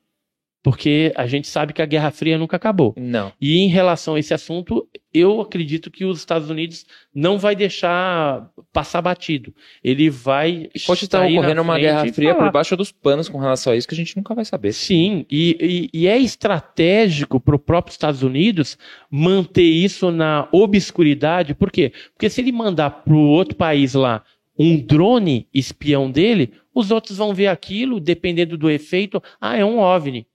porque 0.67 1.13
a 1.15 1.29
gente 1.29 1.47
sabe 1.47 1.73
que 1.73 1.81
a 1.81 1.87
Guerra 1.87 2.11
Fria 2.11 2.37
nunca 2.37 2.57
acabou. 2.57 2.93
Não. 2.97 3.33
E 3.41 3.59
em 3.61 3.69
relação 3.69 4.17
a 4.17 4.19
esse 4.19 4.35
assunto, 4.35 4.89
eu 5.15 5.41
acredito 5.41 5.93
que 5.93 6.05
os 6.05 6.19
Estados 6.19 6.51
Unidos 6.51 6.85
não 7.15 7.39
vai 7.39 7.55
deixar 7.55 8.51
passar 8.73 9.01
batido. 9.01 9.55
Ele 9.85 10.11
vai. 10.11 10.69
E 10.75 10.81
pode 10.81 11.05
estar 11.05 11.21
ocorrendo 11.39 11.63
uma 11.63 11.75
guerra 11.79 12.01
fria 12.13 12.35
por 12.35 12.51
baixo 12.51 12.77
dos 12.77 12.91
panos 12.91 13.29
com 13.29 13.39
relação 13.39 13.73
a 13.73 13.77
isso 13.77 13.87
que 13.87 13.95
a 13.95 13.97
gente 13.97 14.17
nunca 14.17 14.35
vai 14.35 14.45
saber. 14.45 14.73
Sim, 14.73 15.25
e, 15.31 15.89
e- 15.93 16.01
e 16.01 16.09
é 16.09 16.19
estratégico 16.19 17.39
para 17.39 17.55
o 17.55 17.61
próprio 17.61 17.93
Estados 17.93 18.25
Unidos 18.25 18.77
manter 19.09 19.63
isso 19.63 20.11
na 20.11 20.49
obscuridade. 20.51 21.55
Por 21.55 21.71
quê? 21.71 21.93
Porque 22.13 22.29
se 22.29 22.41
ele 22.41 22.51
mandar 22.51 22.91
para 22.91 23.15
o 23.15 23.21
outro 23.29 23.55
país 23.55 23.95
lá 23.95 24.25
um 24.59 24.77
drone 24.81 25.47
espião 25.55 26.11
dele, 26.11 26.51
os 26.75 26.91
outros 26.91 27.19
vão 27.19 27.33
ver 27.33 27.47
aquilo, 27.47 28.01
dependendo 28.01 28.59
do 28.59 28.69
efeito, 28.69 29.23
ah, 29.41 29.57
é 29.57 29.65
um 29.65 29.79
OVNI. 29.79 30.27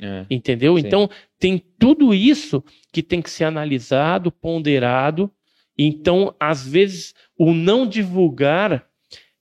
É. 0.00 0.24
Entendeu? 0.30 0.78
Sim. 0.78 0.86
Então, 0.86 1.10
tem 1.38 1.62
tudo 1.78 2.14
isso 2.14 2.62
que 2.92 3.02
tem 3.02 3.20
que 3.20 3.30
ser 3.30 3.44
analisado, 3.44 4.30
ponderado. 4.30 5.30
Então, 5.76 6.34
às 6.38 6.66
vezes, 6.66 7.14
o 7.36 7.52
não 7.52 7.86
divulgar, 7.86 8.86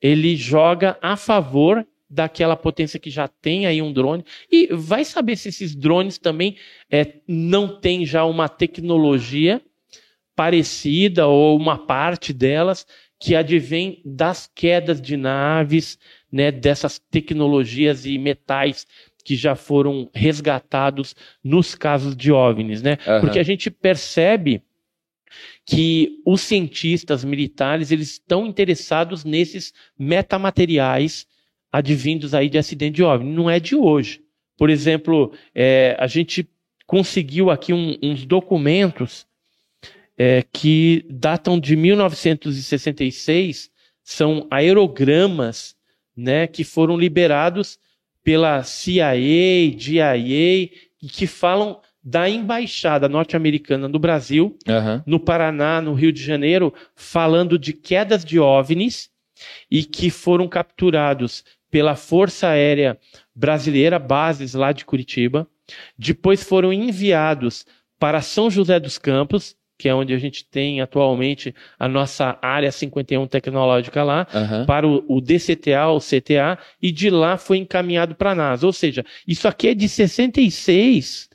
ele 0.02 0.36
joga 0.36 0.98
a 1.02 1.16
favor 1.16 1.86
daquela 2.10 2.56
potência 2.56 3.00
que 3.00 3.10
já 3.10 3.28
tem 3.28 3.66
aí 3.66 3.82
um 3.82 3.92
drone. 3.92 4.24
E 4.52 4.68
vai 4.72 5.04
saber 5.04 5.36
se 5.36 5.50
esses 5.50 5.76
drones 5.76 6.18
também 6.18 6.56
é, 6.90 7.16
não 7.28 7.80
tem 7.80 8.06
já 8.06 8.24
uma 8.26 8.48
tecnologia 8.48 9.62
parecida 10.36 11.28
ou 11.28 11.58
uma 11.58 11.78
parte 11.78 12.32
delas 12.32 12.86
que 13.20 13.36
advém 13.36 14.02
das 14.06 14.50
quedas 14.54 15.02
de 15.02 15.18
naves, 15.18 15.98
né, 16.32 16.52
dessas 16.52 17.00
tecnologias 17.00 18.06
e 18.06 18.18
metais 18.18 18.86
que 19.28 19.36
já 19.36 19.56
foram 19.56 20.10
resgatados 20.14 21.14
nos 21.44 21.76
casos 21.76 22.16
de 22.16 22.32
OVNIs, 22.32 22.82
né? 22.82 22.98
Aham. 23.06 23.20
Porque 23.20 23.40
a 23.40 23.44
gente 23.44 23.70
percebe 23.70 24.62
que 25.66 26.22
os 26.26 26.40
cientistas 26.40 27.26
militares 27.26 27.92
eles 27.92 28.12
estão 28.12 28.48
interessados 28.48 29.26
nesses 29.26 29.74
metamateriais 30.00 31.28
advindos 31.70 32.34
aí 32.34 32.48
de 32.48 32.58
acidente 32.58 32.96
de 32.96 33.04
OVNI. 33.04 33.30
Não 33.34 33.50
é 33.50 33.60
de 33.60 33.76
hoje. 33.76 34.22
Por 34.58 34.70
exemplo, 34.70 35.34
é, 35.54 35.98
a 36.00 36.08
gente 36.08 36.48
conseguiu 36.86 37.52
aqui 37.52 37.74
um- 37.74 37.98
uns 38.02 38.26
documentos 38.26 39.28
é, 40.18 40.42
que 40.54 41.06
datam 41.10 41.60
de 41.60 41.76
1966, 41.76 43.70
são 44.06 44.48
aerogramas 44.50 45.76
né, 46.16 46.48
que 46.48 46.64
foram 46.64 46.98
liberados 46.98 47.78
pela 48.28 48.62
CIA, 48.62 49.14
DIA, 49.74 50.18
e 50.18 50.70
que 51.10 51.26
falam 51.26 51.80
da 52.04 52.30
embaixada 52.30 53.08
norte-americana 53.08 53.88
no 53.88 53.98
Brasil, 53.98 54.58
Aham. 54.68 55.02
no 55.08 55.18
Paraná, 55.18 55.80
no 55.82 55.94
Rio 55.94 56.12
de 56.12 56.22
Janeiro, 56.22 56.74
falando 56.94 57.58
de 57.58 57.72
quedas 57.72 58.26
de 58.26 58.38
OVNIs 58.38 59.10
e 59.72 59.82
que 59.82 60.10
foram 60.10 60.46
capturados 60.46 61.46
pela 61.72 61.96
Força 61.96 62.50
Aérea 62.50 63.00
Brasileira, 63.34 63.98
bases 63.98 64.54
lá 64.54 64.74
de 64.74 64.84
Curitiba. 64.84 65.48
Depois 65.98 66.44
foram 66.44 66.74
enviados 66.74 67.66
para 67.98 68.22
São 68.22 68.52
José 68.52 68.78
dos 68.78 68.98
Campos, 68.98 69.56
que 69.78 69.88
é 69.88 69.94
onde 69.94 70.14
a 70.14 70.18
gente 70.18 70.44
tem 70.46 70.82
atualmente 70.82 71.54
a 71.78 71.88
nossa 71.88 72.38
área 72.42 72.72
51 72.72 73.28
tecnológica 73.28 74.04
lá, 74.04 74.28
Aham. 74.34 74.66
para 74.66 74.88
o, 74.88 75.06
o 75.08 75.22
DCTA, 75.22 75.88
o 75.90 76.00
CTA, 76.00 76.58
e 76.82 76.92
de 76.92 77.10
lá 77.10 77.38
foi 77.38 77.58
encaminhado 77.58 78.16
para 78.16 78.32
a 78.32 78.36
NASA. 78.36 78.66
Ou 78.66 78.74
seja, 78.74 79.06
isso 79.28 79.48
aqui 79.48 79.70
é 79.70 79.74
de 79.76 79.88
66 79.88 81.30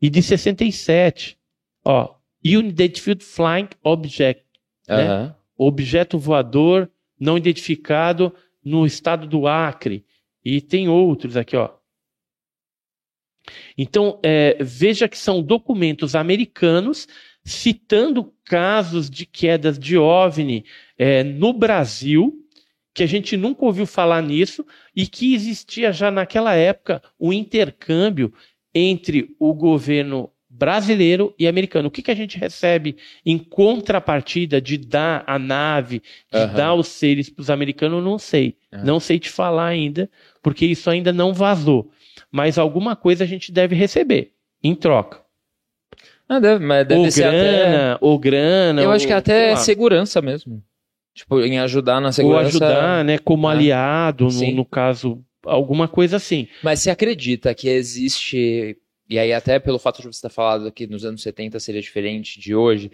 e 0.00 0.08
de 0.08 0.22
67. 0.22 1.36
Ó, 1.84 2.14
Unidentified 2.44 3.22
Flying 3.22 3.68
Object, 3.82 4.44
né? 4.88 5.06
Aham. 5.06 5.36
objeto 5.56 6.18
voador 6.18 6.90
não 7.18 7.36
identificado 7.36 8.34
no 8.64 8.86
estado 8.86 9.26
do 9.26 9.46
Acre. 9.46 10.04
E 10.44 10.60
tem 10.60 10.88
outros 10.88 11.36
aqui, 11.36 11.56
ó. 11.56 11.70
Então, 13.76 14.18
é, 14.22 14.56
veja 14.60 15.08
que 15.08 15.18
são 15.18 15.42
documentos 15.42 16.14
americanos 16.14 17.06
citando 17.44 18.32
casos 18.44 19.10
de 19.10 19.26
quedas 19.26 19.78
de 19.78 19.98
OVNI 19.98 20.64
é, 20.96 21.22
no 21.22 21.52
Brasil, 21.52 22.34
que 22.94 23.02
a 23.02 23.06
gente 23.06 23.36
nunca 23.36 23.64
ouviu 23.64 23.86
falar 23.86 24.22
nisso, 24.22 24.64
e 24.94 25.06
que 25.06 25.34
existia 25.34 25.92
já 25.92 26.10
naquela 26.10 26.54
época 26.54 27.02
o 27.18 27.32
intercâmbio 27.32 28.32
entre 28.74 29.34
o 29.38 29.52
governo 29.52 30.30
brasileiro 30.48 31.34
e 31.36 31.48
americano. 31.48 31.88
O 31.88 31.90
que, 31.90 32.02
que 32.02 32.10
a 32.10 32.14
gente 32.14 32.38
recebe 32.38 32.96
em 33.26 33.36
contrapartida 33.36 34.60
de 34.60 34.78
dar 34.78 35.24
a 35.26 35.38
nave, 35.38 36.00
de 36.32 36.38
Aham. 36.38 36.54
dar 36.54 36.74
os 36.74 36.86
seres 36.88 37.28
para 37.28 37.42
os 37.42 37.50
americanos, 37.50 37.98
eu 37.98 38.04
não 38.04 38.18
sei. 38.18 38.56
Aham. 38.72 38.84
Não 38.84 39.00
sei 39.00 39.18
te 39.18 39.28
falar 39.28 39.66
ainda, 39.66 40.08
porque 40.42 40.64
isso 40.64 40.88
ainda 40.88 41.12
não 41.12 41.34
vazou. 41.34 41.90
Mas 42.30 42.56
alguma 42.56 42.94
coisa 42.94 43.24
a 43.24 43.26
gente 43.26 43.50
deve 43.50 43.74
receber 43.74 44.32
em 44.62 44.74
troca. 44.74 45.23
Ah, 46.28 46.38
deve, 46.40 46.64
mas 46.64 46.86
deve 46.86 47.00
ou 47.00 47.10
ser 47.10 47.24
até... 47.24 47.40
grana, 47.40 47.98
ou 48.00 48.18
grana. 48.18 48.82
Eu 48.82 48.90
acho 48.90 49.06
que 49.06 49.12
ou, 49.12 49.18
até 49.18 49.54
segurança 49.56 50.22
mesmo. 50.22 50.62
Tipo, 51.14 51.40
em 51.42 51.58
ajudar 51.60 52.00
na 52.00 52.08
ou 52.08 52.12
segurança. 52.12 52.48
ajudar, 52.48 53.04
né, 53.04 53.18
como 53.18 53.46
Ah, 53.46 53.52
aliado, 53.52 54.28
no, 54.28 54.50
no 54.52 54.64
caso, 54.64 55.22
alguma 55.44 55.86
coisa 55.86 56.16
assim. 56.16 56.48
Mas 56.62 56.80
você 56.80 56.90
acredita 56.90 57.54
que 57.54 57.68
existe, 57.68 58.76
e 59.08 59.18
aí 59.18 59.32
até 59.32 59.58
pelo 59.60 59.78
fato 59.78 60.00
de 60.02 60.08
você 60.08 60.22
ter 60.22 60.32
falado 60.32 60.72
que 60.72 60.86
nos 60.86 61.04
anos 61.04 61.22
70 61.22 61.60
seria 61.60 61.80
diferente 61.80 62.40
de 62.40 62.54
hoje, 62.54 62.90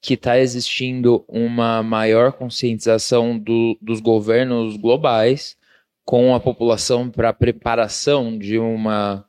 que 0.00 0.14
está 0.14 0.38
existindo 0.38 1.24
uma 1.26 1.82
maior 1.82 2.32
conscientização 2.32 3.36
do- 3.38 3.76
dos 3.80 3.98
governos 4.00 4.76
globais 4.76 5.56
com 6.04 6.34
a 6.34 6.38
população 6.40 7.08
para 7.10 7.32
preparação 7.32 8.38
de 8.38 8.58
uma. 8.58 9.24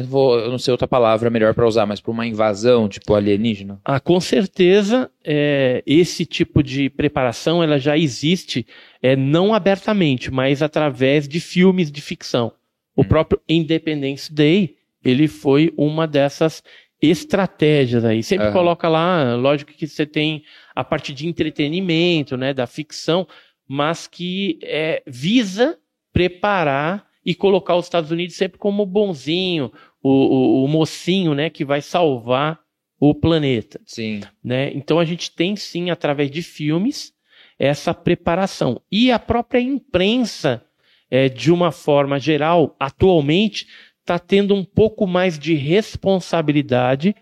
Eu, 0.00 0.04
não 0.04 0.10
vou, 0.10 0.38
eu 0.38 0.50
não 0.50 0.58
sei 0.58 0.72
outra 0.72 0.88
palavra 0.88 1.30
melhor 1.30 1.54
para 1.54 1.66
usar, 1.66 1.86
mas 1.86 2.00
para 2.00 2.10
uma 2.10 2.26
invasão, 2.26 2.88
tipo 2.88 3.14
alienígena. 3.14 3.80
Ah, 3.84 4.00
com 4.00 4.20
certeza, 4.20 5.10
é, 5.24 5.82
esse 5.86 6.24
tipo 6.26 6.62
de 6.62 6.90
preparação 6.90 7.62
ela 7.62 7.78
já 7.78 7.96
existe, 7.96 8.66
é, 9.02 9.14
não 9.16 9.54
abertamente, 9.54 10.30
mas 10.30 10.62
através 10.62 11.28
de 11.28 11.40
filmes 11.40 11.90
de 11.90 12.00
ficção. 12.00 12.52
O 12.96 13.02
Hum. 13.02 13.04
próprio 13.04 13.40
Independence 13.48 14.32
Day, 14.32 14.76
ele 15.04 15.28
foi 15.28 15.72
uma 15.76 16.06
dessas 16.06 16.62
estratégias 17.00 18.04
aí. 18.04 18.22
Sempre 18.22 18.46
Aham. 18.48 18.52
coloca 18.52 18.88
lá, 18.88 19.34
lógico 19.34 19.72
que 19.72 19.86
você 19.86 20.04
tem 20.04 20.42
a 20.74 20.84
parte 20.84 21.14
de 21.14 21.26
entretenimento, 21.26 22.36
né, 22.36 22.52
da 22.52 22.66
ficção, 22.66 23.26
mas 23.66 24.06
que 24.06 24.58
é, 24.62 25.02
visa 25.06 25.78
preparar 26.12 27.06
e 27.24 27.34
colocar 27.34 27.76
os 27.76 27.86
Estados 27.86 28.10
Unidos 28.10 28.34
sempre 28.36 28.58
como 28.58 28.84
bonzinho, 28.84 29.70
o, 30.02 30.10
o, 30.10 30.64
o 30.64 30.68
mocinho, 30.68 31.34
né, 31.34 31.50
que 31.50 31.64
vai 31.64 31.80
salvar 31.80 32.60
o 32.98 33.14
planeta 33.14 33.80
Sim. 33.86 34.20
né? 34.44 34.70
Então 34.74 34.98
a 34.98 35.04
gente 35.06 35.30
tem 35.30 35.56
sim, 35.56 35.88
através 35.88 36.30
de 36.30 36.42
filmes, 36.42 37.14
essa 37.58 37.94
preparação. 37.94 38.80
E 38.92 39.10
a 39.10 39.18
própria 39.18 39.60
imprensa, 39.60 40.62
é, 41.10 41.28
de 41.28 41.50
uma 41.50 41.72
forma 41.72 42.18
geral, 42.18 42.76
atualmente, 42.78 43.66
está 44.00 44.18
tendo 44.18 44.54
um 44.54 44.64
pouco 44.64 45.06
mais 45.06 45.38
de 45.38 45.54
responsabilidade 45.54 47.14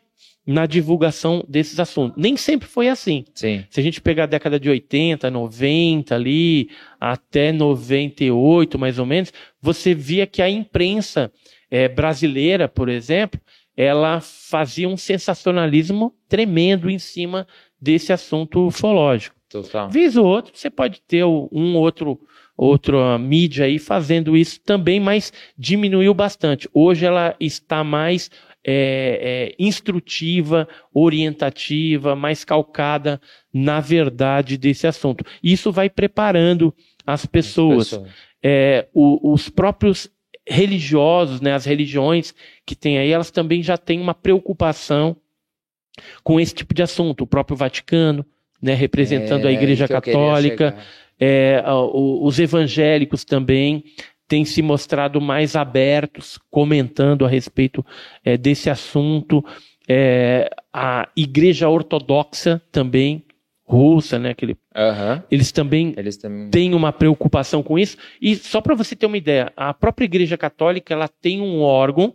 na 0.46 0.64
divulgação 0.64 1.44
desses 1.46 1.78
assuntos. 1.78 2.20
Nem 2.20 2.34
sempre 2.36 2.66
foi 2.66 2.88
assim. 2.88 3.24
Sim. 3.34 3.64
Se 3.68 3.78
a 3.78 3.82
gente 3.82 4.00
pegar 4.00 4.24
a 4.24 4.26
década 4.26 4.58
de 4.58 4.70
80, 4.70 5.30
90 5.30 6.14
ali, 6.14 6.70
até 6.98 7.52
98 7.52 8.78
mais 8.78 8.98
ou 8.98 9.04
menos, 9.04 9.32
você 9.60 9.94
via 9.94 10.26
que 10.26 10.40
a 10.40 10.48
imprensa 10.48 11.30
eh, 11.70 11.88
brasileira, 11.88 12.68
por 12.68 12.88
exemplo, 12.88 13.40
ela 13.76 14.20
fazia 14.20 14.88
um 14.88 14.96
sensacionalismo 14.96 16.14
tremendo 16.28 16.90
em 16.90 16.98
cima 16.98 17.46
desse 17.80 18.12
assunto 18.12 18.66
ufológico. 18.66 19.36
Total. 19.48 19.88
Vez 19.88 20.16
ou 20.16 20.26
outro, 20.26 20.52
você 20.54 20.68
pode 20.68 21.00
ter 21.02 21.24
um 21.24 21.76
outro 21.76 22.20
outra 22.60 23.16
mídia 23.18 23.66
aí 23.66 23.78
fazendo 23.78 24.36
isso 24.36 24.60
também, 24.62 24.98
mas 24.98 25.32
diminuiu 25.56 26.12
bastante. 26.12 26.68
Hoje 26.74 27.06
ela 27.06 27.36
está 27.38 27.84
mais 27.84 28.28
é, 28.66 29.54
é, 29.60 29.64
instrutiva, 29.64 30.68
orientativa, 30.92 32.16
mais 32.16 32.44
calcada 32.44 33.20
na 33.52 33.80
verdade 33.80 34.56
desse 34.58 34.86
assunto. 34.86 35.24
Isso 35.42 35.70
vai 35.70 35.88
preparando 35.88 36.74
as 37.06 37.24
pessoas. 37.26 37.92
É, 38.42 38.86
o- 38.92 39.32
os 39.32 39.48
próprios 39.48 40.10
religiosos, 40.48 41.40
né, 41.40 41.52
as 41.52 41.64
religiões 41.64 42.34
que 42.64 42.74
tem 42.74 42.98
aí, 42.98 43.10
elas 43.10 43.30
também 43.30 43.62
já 43.62 43.76
têm 43.76 44.00
uma 44.00 44.14
preocupação 44.14 45.16
com 46.22 46.38
esse 46.40 46.54
tipo 46.54 46.74
de 46.74 46.82
assunto. 46.82 47.22
O 47.22 47.26
próprio 47.26 47.56
Vaticano, 47.56 48.24
né, 48.60 48.74
representando 48.74 49.46
a 49.46 49.50
É, 49.50 49.54
Igreja 49.54 49.86
que 49.86 49.92
eu 49.92 50.00
queria 50.00 50.18
Católica, 50.18 50.76
é, 51.18 51.62
a- 51.64 51.76
os 51.80 52.38
evangélicos 52.38 53.24
também 53.24 53.84
têm 54.26 54.44
se 54.44 54.60
mostrado 54.62 55.20
mais 55.20 55.56
abertos, 55.56 56.38
comentando 56.50 57.24
a 57.24 57.28
respeito 57.28 57.84
é, 58.24 58.36
desse 58.36 58.68
assunto. 58.70 59.44
É, 59.88 60.50
a 60.72 61.08
Igreja 61.16 61.68
Ortodoxa 61.68 62.60
também, 62.70 63.24
russa, 63.68 64.18
né? 64.18 64.30
Aquele, 64.30 64.56
Aham. 64.74 65.22
eles 65.30 65.52
também 65.52 65.92
Eles 65.96 66.16
também. 66.16 66.50
têm 66.50 66.74
uma 66.74 66.92
preocupação 66.92 67.62
com 67.62 67.78
isso. 67.78 67.96
E 68.20 68.34
só 68.34 68.60
para 68.60 68.74
você 68.74 68.96
ter 68.96 69.06
uma 69.06 69.18
ideia, 69.18 69.52
a 69.56 69.74
própria 69.74 70.06
Igreja 70.06 70.38
Católica 70.38 70.94
ela 70.94 71.06
tem 71.08 71.40
um 71.40 71.60
órgão, 71.60 72.14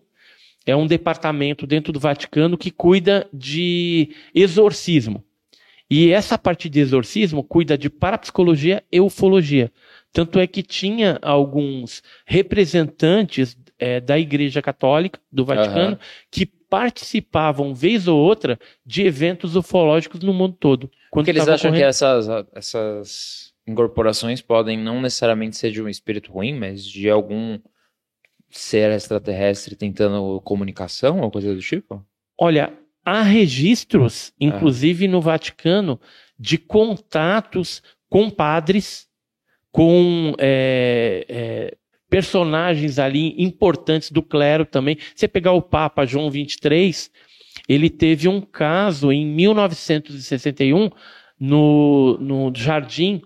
é 0.66 0.76
um 0.76 0.88
departamento 0.88 1.68
dentro 1.68 1.94
do 1.94 2.00
Vaticano 2.00 2.58
que 2.58 2.72
cuida 2.72 3.28
de 3.32 4.10
exorcismo. 4.34 5.24
E 5.90 6.10
essa 6.12 6.38
parte 6.38 6.70
de 6.70 6.80
exorcismo 6.80 7.44
cuida 7.44 7.78
de 7.78 7.90
parapsicologia 7.90 8.82
e 8.92 9.00
ufologia. 9.00 9.72
Tanto 10.12 10.40
é 10.40 10.48
que 10.48 10.64
tinha 10.64 11.20
alguns 11.22 12.02
representantes 12.26 13.56
eh, 13.78 14.00
da 14.00 14.18
Igreja 14.18 14.62
Católica 14.62 15.20
do 15.32 15.44
Vaticano 15.46 15.94
Aham. 15.96 16.00
que 16.32 16.48
participavam, 16.74 17.72
vez 17.72 18.08
ou 18.08 18.18
outra, 18.18 18.60
de 18.84 19.04
eventos 19.04 19.56
ufológicos 19.56 20.22
no 20.22 20.34
mundo 20.34 20.58
todo. 20.60 20.90
Porque 21.12 21.30
eles 21.30 21.48
acham 21.48 21.72
que 21.72 21.78
ocorrendo- 21.78 21.86
essas, 21.88 22.28
essas 22.52 23.54
incorporações 23.68 24.42
podem 24.42 24.76
não 24.76 25.00
necessariamente 25.00 25.56
ser 25.56 25.70
de 25.70 25.84
um 25.84 25.88
espírito 25.88 26.32
ruim, 26.32 26.58
mas 26.58 26.84
de 26.84 27.08
algum 27.12 27.60
ser 28.50 28.90
extraterrestre 28.90 29.76
tentando 29.76 30.42
comunicação 30.42 31.22
ou 31.22 31.30
coisa 31.30 31.54
do 31.54 31.62
tipo? 31.62 32.04
Olha, 32.36 32.74
há 33.06 33.22
registros, 33.22 34.34
inclusive 34.40 35.08
no 35.08 35.22
Vaticano, 35.22 36.02
de 36.40 36.58
contatos 36.58 37.84
com 38.10 38.32
padres, 38.32 39.08
com 39.72 40.34
é, 40.40 41.24
é, 41.30 41.78
personagens 42.14 43.00
ali 43.00 43.34
importantes 43.40 44.12
do 44.12 44.22
clero 44.22 44.68
também. 44.68 45.00
Você 45.16 45.28
pegar 45.28 45.54
o 45.54 45.64
Papa 45.64 46.06
João 46.06 46.30
23, 46.30 47.10
ele 47.68 47.90
teve 47.90 48.28
um 48.28 48.40
caso 48.40 49.12
em 49.12 49.26
1961 49.26 50.92
no, 51.40 52.16
no 52.22 52.54
jardim 52.56 53.20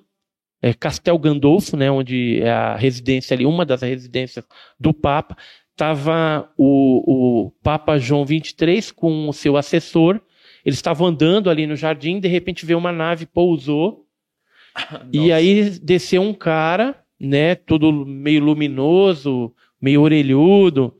é, 0.61 0.73
Castel 0.73 1.19
Gandolfo, 1.19 1.75
né, 1.75 1.91
onde 1.91 2.39
é 2.41 2.49
a 2.49 2.77
residência 2.77 3.35
ali, 3.35 3.45
uma 3.45 3.65
das 3.65 3.81
residências 3.81 4.45
do 4.79 4.93
Papa, 4.93 5.35
estava 5.71 6.49
o, 6.57 7.47
o 7.47 7.51
Papa 7.61 7.97
João 7.97 8.25
23 8.25 8.89
com 8.89 9.27
o 9.27 9.33
seu 9.33 9.57
assessor. 9.57 10.21
Eles 10.63 10.77
estavam 10.77 11.07
andando 11.07 11.49
ali 11.49 11.67
no 11.67 11.75
jardim, 11.75 12.21
de 12.21 12.29
repente 12.29 12.65
veio 12.65 12.79
uma 12.79 12.93
nave, 12.93 13.25
pousou, 13.25 14.07
e 15.11 15.17
Nossa. 15.17 15.35
aí 15.35 15.71
desceu 15.71 16.21
um 16.21 16.33
cara, 16.33 16.95
né, 17.19 17.55
todo 17.55 18.05
meio 18.05 18.43
luminoso, 18.43 19.53
meio 19.81 20.01
orelhudo, 20.01 20.95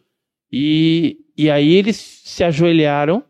e, 0.52 1.18
e 1.38 1.50
aí 1.50 1.74
eles 1.74 1.98
se 1.98 2.44
ajoelharam, 2.44 3.24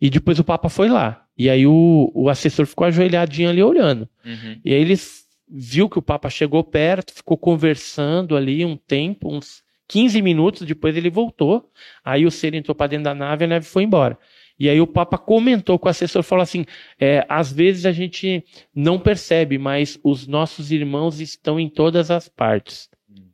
e 0.00 0.10
depois 0.10 0.38
o 0.38 0.44
Papa 0.44 0.68
foi 0.68 0.88
lá. 0.88 1.24
E 1.38 1.50
aí 1.50 1.66
o, 1.66 2.10
o 2.14 2.28
assessor 2.28 2.66
ficou 2.66 2.86
ajoelhadinho 2.86 3.50
ali 3.50 3.62
olhando. 3.62 4.08
Uhum. 4.24 4.60
E 4.64 4.72
aí 4.72 4.80
ele 4.80 4.94
f- 4.94 5.24
viu 5.48 5.88
que 5.88 5.98
o 5.98 6.02
Papa 6.02 6.30
chegou 6.30 6.62
perto, 6.64 7.12
ficou 7.12 7.36
conversando 7.36 8.36
ali 8.36 8.64
um 8.64 8.76
tempo, 8.76 9.34
uns 9.34 9.62
15 9.88 10.20
minutos, 10.22 10.66
depois 10.66 10.96
ele 10.96 11.10
voltou. 11.10 11.70
Aí 12.04 12.24
o 12.26 12.30
ser 12.30 12.54
entrou 12.54 12.74
para 12.74 12.88
dentro 12.88 13.04
da 13.04 13.14
nave 13.14 13.44
e 13.44 13.46
a 13.46 13.48
nave 13.48 13.66
foi 13.66 13.82
embora. 13.82 14.18
E 14.58 14.68
aí 14.70 14.80
o 14.80 14.86
Papa 14.86 15.18
comentou 15.18 15.78
com 15.78 15.86
o 15.86 15.90
assessor, 15.90 16.22
falou 16.22 16.42
assim, 16.42 16.64
é, 16.98 17.24
às 17.28 17.52
vezes 17.52 17.84
a 17.84 17.92
gente 17.92 18.42
não 18.74 18.98
percebe, 18.98 19.58
mas 19.58 19.98
os 20.02 20.26
nossos 20.26 20.72
irmãos 20.72 21.20
estão 21.20 21.60
em 21.60 21.68
todas 21.68 22.10
as 22.10 22.28
partes. 22.28 22.88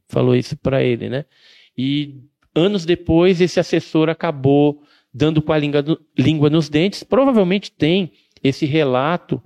Falou 0.08 0.34
isso 0.34 0.56
para 0.56 0.82
ele, 0.82 1.08
né? 1.08 1.24
E 1.78 2.16
anos 2.54 2.84
depois 2.84 3.40
esse 3.40 3.58
assessor 3.60 4.08
acabou 4.08 4.82
dando 5.14 5.40
com 5.40 5.52
a 5.52 5.58
língua, 5.58 5.84
língua 6.18 6.50
nos 6.50 6.68
dentes. 6.68 7.02
Provavelmente 7.02 7.70
tem 7.70 8.10
esse 8.42 8.66
relato 8.66 9.40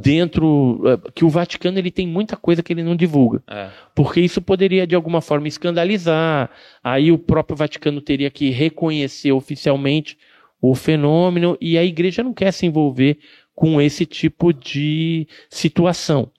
dentro 0.00 0.80
eh, 0.86 1.10
que 1.14 1.24
o 1.24 1.28
Vaticano 1.28 1.78
ele 1.78 1.90
tem 1.90 2.06
muita 2.06 2.36
coisa 2.36 2.62
que 2.62 2.72
ele 2.72 2.82
não 2.82 2.96
divulga, 2.96 3.42
É. 3.46 3.68
porque 3.94 4.18
isso 4.20 4.40
poderia 4.40 4.86
de 4.86 4.94
alguma 4.94 5.20
forma 5.20 5.46
escandalizar. 5.46 6.50
Aí 6.82 7.12
o 7.12 7.18
próprio 7.18 7.54
Vaticano 7.56 8.00
teria 8.00 8.30
que 8.30 8.48
reconhecer 8.50 9.30
oficialmente 9.32 10.16
o 10.60 10.74
fenômeno 10.74 11.56
e 11.60 11.76
a 11.78 11.84
igreja 11.84 12.22
não 12.22 12.34
quer 12.34 12.52
se 12.52 12.66
envolver 12.66 13.18
com 13.54 13.80
esse 13.80 14.06
tipo 14.06 14.52
de 14.52 15.26
situação. 15.48 16.30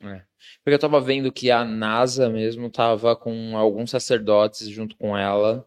Porque 0.64 0.76
eu 0.76 0.80
tava 0.80 1.02
vendo 1.02 1.32
que 1.32 1.50
a 1.50 1.66
NASA 1.66 2.30
mesmo 2.30 2.70
tava 2.70 3.16
com 3.16 3.58
alguns 3.58 3.90
sacerdotes 3.90 4.68
junto 4.70 4.96
com 4.96 5.18
ela. 5.18 5.66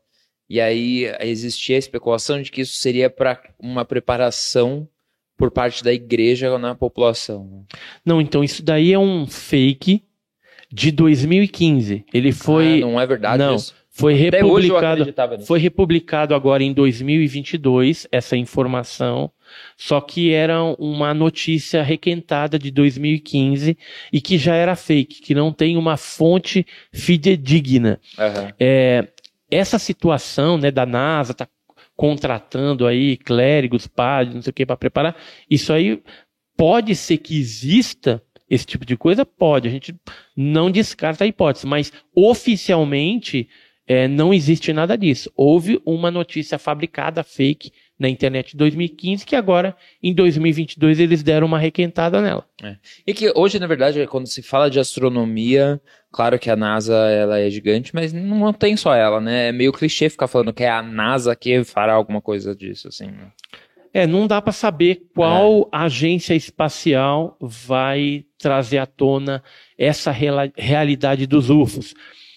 E 0.49 0.61
aí 0.61 1.05
existia 1.21 1.77
a 1.77 1.79
especulação 1.79 2.41
de 2.41 2.51
que 2.51 2.61
isso 2.61 2.75
seria 2.77 3.09
para 3.11 3.41
uma 3.59 3.85
preparação 3.85 4.89
por 5.37 5.51
parte 5.51 5.83
da 5.83 5.93
igreja 5.93 6.57
na 6.59 6.75
população. 6.75 7.65
Não, 8.05 8.21
então 8.21 8.45
isso 8.45 8.63
daí 8.63 8.93
é 8.93 8.99
um 8.99 9.27
fake 9.27 10.05
de 10.73 10.93
2015. 10.93 12.05
Ele 12.13 12.31
foi 12.31 12.79
Ah, 12.83 12.87
não 12.87 13.01
é 13.01 13.07
verdade 13.07 13.43
não. 13.43 13.57
isso? 13.57 13.75
Foi 13.97 14.15
republicado. 14.15 15.07
Foi 15.47 15.61
republicado 15.61 16.35
agora 16.35 16.65
em 16.65 16.73
2022 16.73 18.09
essa 18.11 18.37
informação, 18.37 19.31
só 19.77 20.01
que 20.01 20.33
era 20.33 20.61
uma 20.65 21.15
notícia 21.15 21.81
requentada 21.81 22.59
de 22.59 22.73
2015 22.73 23.79
e 24.13 24.21
que 24.21 24.37
já 24.37 24.57
era 24.57 24.75
fake, 24.75 25.23
que 25.23 25.33
não 25.33 25.53
tem 25.53 25.77
uma 25.77 25.97
fonte 25.97 26.67
fidedigna. 26.93 28.01
Aham. 28.19 28.53
É, 28.59 29.09
essa 29.49 29.79
situação 29.79 30.59
né, 30.59 30.73
da 30.73 30.85
NASA 30.85 31.33
tá 31.33 31.47
contratando 31.95 32.89
aí 32.89 33.17
clérigos, 33.17 33.87
padres, 33.87 34.35
não 34.35 34.43
sei 34.43 34.51
o 34.51 34.55
que 34.55 34.67
para 34.67 34.77
preparar, 34.77 35.17
isso 35.49 35.73
aí 35.73 36.03
pode 36.57 36.97
ser 36.97 37.19
que 37.19 37.39
exista 37.39 38.21
esse 38.51 38.67
tipo 38.67 38.85
de 38.85 38.97
coisa? 38.97 39.25
Pode, 39.25 39.69
a 39.69 39.71
gente 39.71 39.95
não 40.37 40.69
descarta 40.69 41.23
a 41.23 41.27
hipótese, 41.29 41.65
mas 41.65 41.93
oficialmente 42.13 43.49
é, 43.87 44.09
não 44.09 44.33
existe 44.33 44.73
nada 44.73 44.97
disso. 44.97 45.31
Houve 45.37 45.81
uma 45.85 46.11
notícia 46.11 46.59
fabricada, 46.59 47.23
fake, 47.23 47.73
na 47.99 48.09
internet 48.09 48.55
em 48.55 48.57
2015, 48.57 49.25
que 49.25 49.37
agora, 49.37 49.77
em 50.03 50.13
2022, 50.13 50.99
eles 50.99 51.23
deram 51.23 51.47
uma 51.47 51.59
requentada 51.59 52.21
nela. 52.21 52.45
E 53.07 53.15
que 53.15 53.33
hoje, 53.37 53.59
na 53.59 53.67
verdade, 53.67 54.07
quando 54.07 54.27
se 54.27 54.43
fala 54.43 54.69
de 54.69 54.81
astronomia, 54.81 55.81
claro 56.13 56.39
que 56.39 56.51
a 56.51 56.57
NASA 56.57 56.95
ela 56.95 57.39
é 57.39 57.49
gigante, 57.49 57.95
mas 57.95 58.13
não 58.13 58.53
tem 58.53 58.77
só 58.77 58.95
ela, 58.95 59.21
né? 59.21 59.49
É 59.49 59.53
meio 59.53 59.73
clichê 59.73 60.09
ficar 60.09 60.27
falando 60.27 60.53
que 60.53 60.65
é 60.65 60.71
a 60.71 60.83
NASA 60.83 61.37
que 61.37 61.63
fará 61.63 61.93
alguma 61.95 62.21
coisa 62.21 62.55
disso, 62.55 62.89
assim. 62.89 63.07
né? 63.07 63.31
É, 63.93 64.09
não 64.09 64.27
dá 64.27 64.43
para 64.43 64.53
saber 64.53 65.03
qual 65.15 65.69
agência 65.71 66.35
espacial 66.35 67.37
vai 67.41 68.25
trazer 68.37 68.79
à 68.79 68.87
tona 68.87 69.41
essa 69.79 70.11
realidade 70.11 71.29
dos 71.29 71.49
UFOs. 71.49 71.95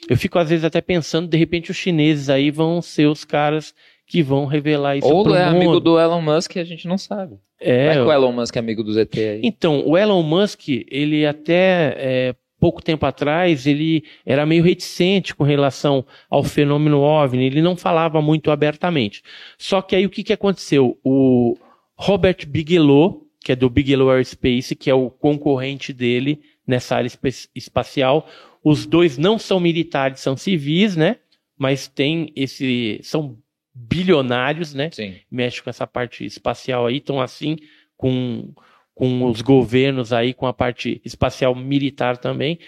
Eu 0.09 0.17
fico 0.17 0.39
às 0.39 0.49
vezes 0.49 0.63
até 0.65 0.81
pensando, 0.81 1.27
de 1.27 1.37
repente 1.37 1.71
os 1.71 1.77
chineses 1.77 2.29
aí 2.29 2.49
vão 2.51 2.81
ser 2.81 3.07
os 3.07 3.23
caras 3.23 3.73
que 4.05 4.23
vão 4.23 4.45
revelar 4.45 4.95
isso 4.97 5.07
Ou 5.07 5.35
é 5.35 5.43
amigo 5.43 5.65
mundo. 5.65 5.79
do 5.79 5.99
Elon 5.99 6.21
Musk 6.21 6.55
e 6.55 6.59
a 6.59 6.63
gente 6.63 6.87
não 6.87 6.97
sabe. 6.97 7.35
É, 7.59 7.87
Vai 7.87 7.95
que 7.95 8.01
o 8.03 8.11
Elon 8.11 8.31
Musk 8.31 8.55
é 8.55 8.59
amigo 8.59 8.83
do 8.83 8.93
ZT 8.93 9.19
aí. 9.19 9.41
Então, 9.43 9.83
o 9.85 9.97
Elon 9.97 10.23
Musk, 10.23 10.61
ele 10.89 11.25
até 11.25 11.95
é, 11.97 12.35
pouco 12.59 12.81
tempo 12.81 13.05
atrás, 13.05 13.67
ele 13.67 14.03
era 14.25 14.45
meio 14.45 14.63
reticente 14.63 15.35
com 15.35 15.43
relação 15.43 16.05
ao 16.29 16.43
fenômeno 16.43 17.01
OVNI, 17.01 17.45
ele 17.45 17.61
não 17.61 17.75
falava 17.75 18.21
muito 18.21 18.49
abertamente. 18.51 19.21
Só 19.57 19.81
que 19.81 19.95
aí 19.95 20.05
o 20.05 20.09
que, 20.09 20.23
que 20.23 20.33
aconteceu? 20.33 20.97
O 21.03 21.57
Robert 21.95 22.45
Bigelow, 22.47 23.23
que 23.43 23.51
é 23.51 23.55
do 23.55 23.69
Bigelow 23.69 24.09
Aerospace, 24.09 24.75
que 24.75 24.89
é 24.89 24.93
o 24.93 25.09
concorrente 25.09 25.91
dele 25.91 26.39
nessa 26.65 26.95
área 26.95 27.07
espa- 27.07 27.49
espacial, 27.55 28.27
os 28.69 28.85
dois 28.85 29.17
não 29.17 29.39
são 29.39 29.61
militares, 29.61 30.19
são 30.19 30.35
civis, 30.35 30.97
né? 30.97 31.17
Mas 31.57 31.87
tem 31.87 32.33
esse, 32.35 32.99
são 33.01 33.37
bilionários, 33.73 34.73
né? 34.73 34.89
Sim. 34.91 35.15
mexe 35.31 35.63
com 35.63 35.69
essa 35.69 35.87
parte 35.87 36.25
espacial 36.25 36.85
aí, 36.85 36.97
estão 36.97 37.21
assim 37.21 37.55
com, 37.95 38.53
com 38.93 39.23
os 39.23 39.41
governos 39.41 40.11
aí, 40.11 40.33
com 40.33 40.45
a 40.45 40.51
parte 40.51 41.01
espacial 41.05 41.55
militar 41.55 42.17
também. 42.17 42.59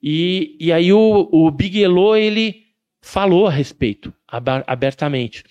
E, 0.00 0.56
e 0.60 0.70
aí 0.70 0.92
o, 0.92 1.28
o 1.32 1.50
Bigelow, 1.50 2.16
ele 2.16 2.62
falou 3.02 3.48
a 3.48 3.50
respeito, 3.50 4.14
abertamente. 4.64 5.42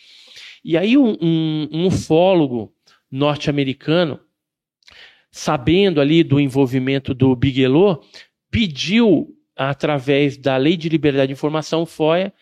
E 0.63 0.77
aí 0.77 0.97
um, 0.97 1.17
um, 1.21 1.69
um 1.69 1.87
ufólogo 1.87 2.73
norte-americano, 3.11 4.21
sabendo 5.29 5.99
ali 5.99 6.23
do 6.23 6.39
envolvimento 6.39 7.13
do 7.13 7.35
Bigelow, 7.35 8.01
pediu, 8.49 9.36
através 9.57 10.37
da 10.37 10.55
Lei 10.57 10.77
de 10.77 10.89
Liberdade 10.89 11.27
de 11.27 11.33
Informação, 11.33 11.85
FOIA, 11.85 12.33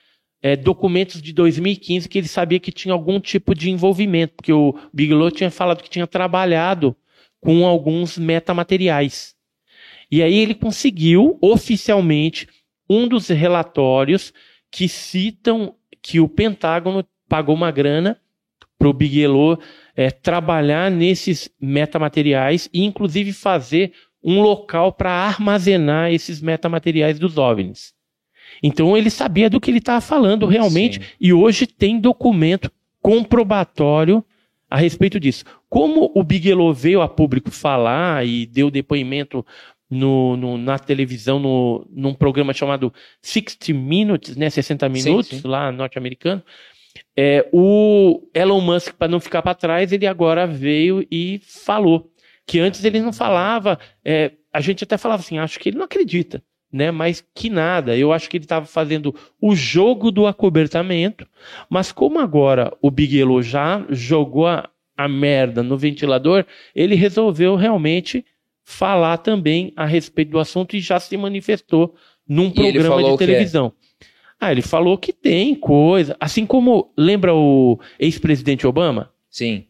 é, 0.42 0.56
documentos 0.56 1.22
de 1.22 1.34
2015 1.34 2.08
que 2.08 2.18
ele 2.18 2.28
sabia 2.28 2.60
que 2.60 2.72
tinha 2.72 2.94
algum 2.94 3.20
tipo 3.20 3.56
de 3.56 3.72
envolvimento, 3.72 4.36
porque 4.36 4.54
o 4.54 4.78
Bigelow 4.94 5.32
tinha 5.32 5.50
falado 5.50 5.82
que 5.82 5.90
tinha 5.90 6.06
trabalhado 6.06 6.96
com 7.40 7.66
alguns 7.66 8.18
metamateriais. 8.18 9.36
E 10.12 10.22
aí 10.22 10.36
ele 10.36 10.54
conseguiu, 10.54 11.38
oficialmente, 11.42 12.48
um 12.90 13.08
dos 13.08 13.30
relatórios 13.30 14.34
que 14.70 14.88
citam 14.88 15.76
que 16.02 16.20
o 16.20 16.30
Pentágono 16.30 17.04
pagou 17.28 17.56
uma 17.56 17.72
grana 17.72 18.20
para 18.78 18.90
o 18.90 18.94
Bigelow 18.94 19.58
é, 19.96 20.12
trabalhar 20.12 20.92
nesses 20.92 21.50
metamateriais 21.60 22.70
e, 22.74 22.84
inclusive, 22.84 23.34
fazer 23.34 23.94
um 24.26 24.42
local 24.42 24.92
para 24.92 25.12
armazenar 25.12 26.12
esses 26.12 26.42
metamateriais 26.42 27.20
dos 27.20 27.38
OVNIs. 27.38 27.94
Então 28.64 28.98
ele 28.98 29.12
sabia 29.12 29.50
do 29.50 29.62
que 29.62 29.70
ele 29.70 29.78
estava 29.78 30.02
falando 30.02 30.48
realmente 30.48 31.00
Sim. 31.00 31.06
e 31.22 31.32
hoje 31.32 31.68
tem 31.68 32.00
documento 32.00 32.72
comprobatório 33.02 34.26
a 34.68 34.78
respeito 34.78 35.20
disso. 35.20 35.46
Como 35.70 36.12
o 36.16 36.24
Bigelow 36.24 36.74
veio 36.74 37.02
a 37.02 37.08
público 37.08 37.52
falar 37.52 38.26
e 38.26 38.48
deu 38.48 38.72
depoimento 38.72 39.46
no, 39.88 40.36
no, 40.36 40.58
na 40.58 40.80
televisão, 40.80 41.40
no, 41.40 41.86
num 41.92 42.14
programa 42.14 42.52
chamado 42.52 42.92
60 43.22 43.74
Minutes, 43.74 44.36
né, 44.36 44.50
60 44.50 44.90
Minutos, 44.90 45.28
sim, 45.28 45.42
sim. 45.42 45.48
lá 45.48 45.72
norte-americano, 45.72 46.42
é, 47.16 47.48
o 47.52 48.28
Elon 48.34 48.62
Musk, 48.62 48.94
para 48.94 49.08
não 49.08 49.20
ficar 49.20 49.42
para 49.42 49.54
trás, 49.54 49.92
ele 49.92 50.08
agora 50.08 50.48
veio 50.48 51.06
e 51.12 51.40
falou. 51.44 52.12
Que 52.46 52.60
antes 52.60 52.84
ele 52.84 53.02
não 53.02 53.12
falava, 53.12 53.80
é, 54.04 54.32
a 54.54 54.62
gente 54.62 54.84
até 54.84 54.98
falava 54.98 55.22
assim, 55.22 55.38
acho 55.38 55.60
que 55.60 55.70
ele 55.70 55.78
não 55.78 55.86
acredita, 55.86 56.44
né? 56.72 56.92
Mas 56.92 57.26
que 57.34 57.50
nada. 57.50 57.98
Eu 57.98 58.14
acho 58.14 58.30
que 58.30 58.38
ele 58.38 58.46
estava 58.46 58.66
fazendo 58.66 59.16
o 59.42 59.56
jogo 59.56 60.12
do 60.12 60.28
acobertamento, 60.28 61.28
mas 61.70 61.92
como 61.92 62.20
agora 62.20 62.72
o 62.82 62.92
Bigelow 62.92 63.42
já 63.42 63.86
jogou 63.90 64.48
a, 64.48 64.70
a 64.96 65.08
merda 65.08 65.64
no 65.64 65.78
ventilador, 65.78 66.46
ele 66.76 66.96
resolveu 66.96 67.56
realmente 67.56 68.24
falar 68.64 69.18
também 69.18 69.72
a 69.76 69.86
respeito 69.86 70.32
do 70.32 70.40
assunto 70.40 70.76
e 70.76 70.80
já 70.80 71.00
se 71.00 71.16
manifestou 71.16 71.96
num 72.28 72.48
e 72.48 72.54
programa 72.54 73.04
de 73.04 73.18
televisão. 73.18 73.72
Ah, 74.40 74.52
ele 74.52 74.62
falou 74.62 74.98
que 74.98 75.14
tem 75.14 75.56
coisa. 75.56 76.16
Assim 76.20 76.46
como 76.46 76.92
lembra 76.98 77.34
o 77.34 77.80
ex-presidente 78.00 78.68
Obama? 78.68 79.12
Sim. 79.30 79.66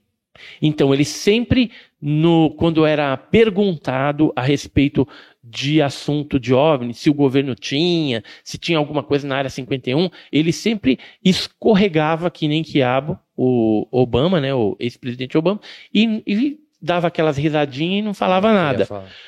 Então, 0.61 0.93
ele 0.93 1.05
sempre, 1.05 1.71
no, 2.01 2.51
quando 2.51 2.85
era 2.85 3.15
perguntado 3.17 4.31
a 4.35 4.41
respeito 4.41 5.07
de 5.43 5.81
assunto 5.81 6.39
de 6.39 6.53
OVNI, 6.53 6.93
se 6.93 7.09
o 7.09 7.13
governo 7.13 7.53
tinha, 7.53 8.23
se 8.43 8.57
tinha 8.57 8.77
alguma 8.77 9.03
coisa 9.03 9.27
na 9.27 9.37
área 9.37 9.49
51, 9.49 10.09
ele 10.31 10.51
sempre 10.51 10.97
escorregava 11.23 12.31
que 12.31 12.47
nem 12.47 12.63
quiabo, 12.63 13.19
o 13.37 13.87
Obama, 13.91 14.39
né, 14.39 14.53
o 14.53 14.75
ex-presidente 14.79 15.37
Obama, 15.37 15.59
e, 15.93 16.23
e, 16.25 16.59
dava 16.81 17.07
aquelas 17.07 17.37
risadinhas 17.37 17.99
e 17.99 18.01
não 18.01 18.13
falava 18.13 18.53
nada. 18.53 18.87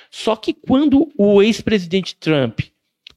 Só 0.09 0.35
que 0.35 0.53
quando 0.53 1.11
o 1.17 1.41
ex-presidente 1.41 2.15
Trump 2.15 2.61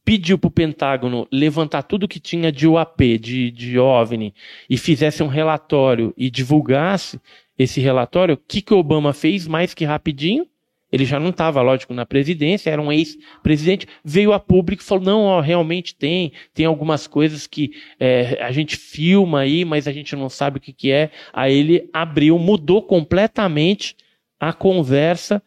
pediu 0.04 0.38
para 0.38 0.48
o 0.48 0.50
Pentágono 0.50 1.28
levantar 1.30 1.82
tudo 1.82 2.08
que 2.08 2.18
tinha 2.18 2.50
de 2.50 2.66
UAP, 2.66 3.18
de, 3.18 3.50
de 3.50 3.78
OVNI, 3.78 4.34
e 4.68 4.76
fizesse 4.76 5.22
um 5.22 5.28
relatório 5.28 6.12
e 6.16 6.30
divulgasse 6.30 7.20
esse 7.62 7.78
relatório, 7.78 8.36
o 8.36 8.38
que, 8.38 8.62
que 8.62 8.72
o 8.72 8.78
Obama 8.78 9.12
fez 9.12 9.46
mais 9.46 9.74
que 9.74 9.84
rapidinho? 9.84 10.46
Ele 10.90 11.04
já 11.04 11.20
não 11.20 11.28
estava, 11.28 11.60
lógico, 11.60 11.92
na 11.92 12.06
presidência, 12.06 12.70
era 12.70 12.80
um 12.80 12.90
ex-presidente, 12.90 13.86
veio 14.02 14.32
a 14.32 14.40
público 14.40 14.82
e 14.82 14.84
falou: 14.84 15.04
não, 15.04 15.20
ó, 15.24 15.40
realmente 15.40 15.94
tem, 15.94 16.32
tem 16.54 16.64
algumas 16.64 17.06
coisas 17.06 17.46
que 17.46 17.72
é, 17.98 18.38
a 18.42 18.50
gente 18.50 18.76
filma 18.76 19.40
aí, 19.40 19.64
mas 19.64 19.86
a 19.86 19.92
gente 19.92 20.16
não 20.16 20.30
sabe 20.30 20.56
o 20.56 20.60
que, 20.60 20.72
que 20.72 20.90
é. 20.90 21.10
Aí 21.34 21.54
ele 21.54 21.88
abriu, 21.92 22.38
mudou 22.38 22.82
completamente 22.82 23.94
a 24.40 24.54
conversa. 24.54 25.42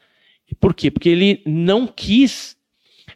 Por 0.60 0.73
quê? 0.73 0.91
Porque 0.91 1.10
ele 1.10 1.41
não 1.48 1.88
quis 1.88 2.56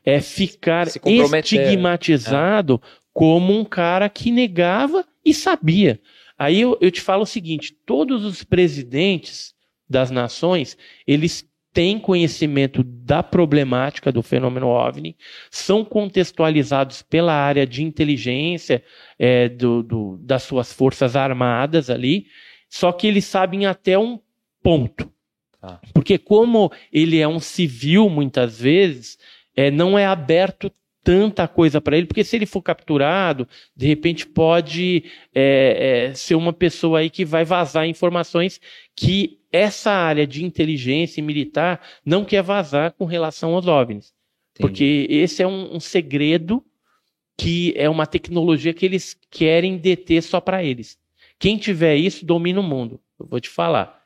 é 0.03 0.19
ficar 0.19 0.87
estigmatizado 0.87 2.81
é. 2.83 2.87
como 3.13 3.57
um 3.57 3.63
cara 3.63 4.09
que 4.09 4.31
negava 4.31 5.05
e 5.23 5.35
sabia. 5.35 5.99
Aí 6.37 6.61
eu, 6.61 6.77
eu 6.79 6.91
te 6.91 7.01
falo 7.01 7.23
o 7.23 7.27
seguinte: 7.27 7.75
todos 7.85 8.23
os 8.23 8.43
presidentes 8.43 9.55
das 9.89 10.11
nações, 10.11 10.77
eles 11.05 11.47
têm 11.73 11.99
conhecimento 11.99 12.83
da 12.83 13.21
problemática 13.21 14.11
do 14.11 14.23
fenômeno 14.23 14.67
OVNI, 14.67 15.15
são 15.51 15.85
contextualizados 15.85 17.03
pela 17.03 17.33
área 17.33 17.67
de 17.67 17.83
inteligência 17.83 18.83
é, 19.19 19.47
do, 19.47 19.83
do, 19.83 20.17
das 20.17 20.43
suas 20.43 20.73
forças 20.73 21.15
armadas 21.15 21.89
ali, 21.89 22.27
só 22.67 22.91
que 22.91 23.05
eles 23.05 23.25
sabem 23.25 23.65
até 23.65 23.97
um 23.97 24.19
ponto. 24.63 25.11
Ah. 25.61 25.79
Porque 25.93 26.17
como 26.17 26.71
ele 26.91 27.19
é 27.19 27.27
um 27.27 27.39
civil 27.39 28.09
muitas 28.09 28.59
vezes, 28.59 29.17
é, 29.55 29.69
não 29.69 29.97
é 29.97 30.05
aberto 30.05 30.71
tanta 31.07 31.47
coisa 31.47 31.79
para 31.79 31.97
ele, 31.97 32.05
porque 32.05 32.21
se 32.21 32.35
ele 32.35 32.45
for 32.45 32.61
capturado, 32.61 33.47
de 33.73 33.87
repente 33.87 34.27
pode 34.27 35.05
é, 35.33 36.09
é, 36.09 36.13
ser 36.13 36.35
uma 36.35 36.51
pessoa 36.51 36.99
aí 36.99 37.09
que 37.09 37.23
vai 37.23 37.45
vazar 37.45 37.87
informações 37.87 38.59
que 38.93 39.39
essa 39.49 39.89
área 39.89 40.27
de 40.27 40.43
inteligência 40.43 41.23
militar 41.23 41.81
não 42.05 42.25
quer 42.25 42.43
vazar 42.43 42.91
com 42.91 43.05
relação 43.05 43.55
aos 43.55 43.67
OVNIs. 43.67 44.13
Entendi. 44.51 44.59
Porque 44.59 45.07
esse 45.09 45.41
é 45.41 45.47
um, 45.47 45.77
um 45.77 45.79
segredo 45.79 46.61
que 47.37 47.73
é 47.77 47.89
uma 47.89 48.05
tecnologia 48.05 48.73
que 48.73 48.85
eles 48.85 49.17
querem 49.31 49.77
deter 49.77 50.21
só 50.21 50.41
para 50.41 50.61
eles. 50.61 50.99
Quem 51.39 51.57
tiver 51.57 51.95
isso 51.95 52.25
domina 52.25 52.59
o 52.59 52.63
mundo. 52.63 52.99
Eu 53.17 53.27
vou 53.27 53.39
te 53.39 53.47
falar. 53.47 53.96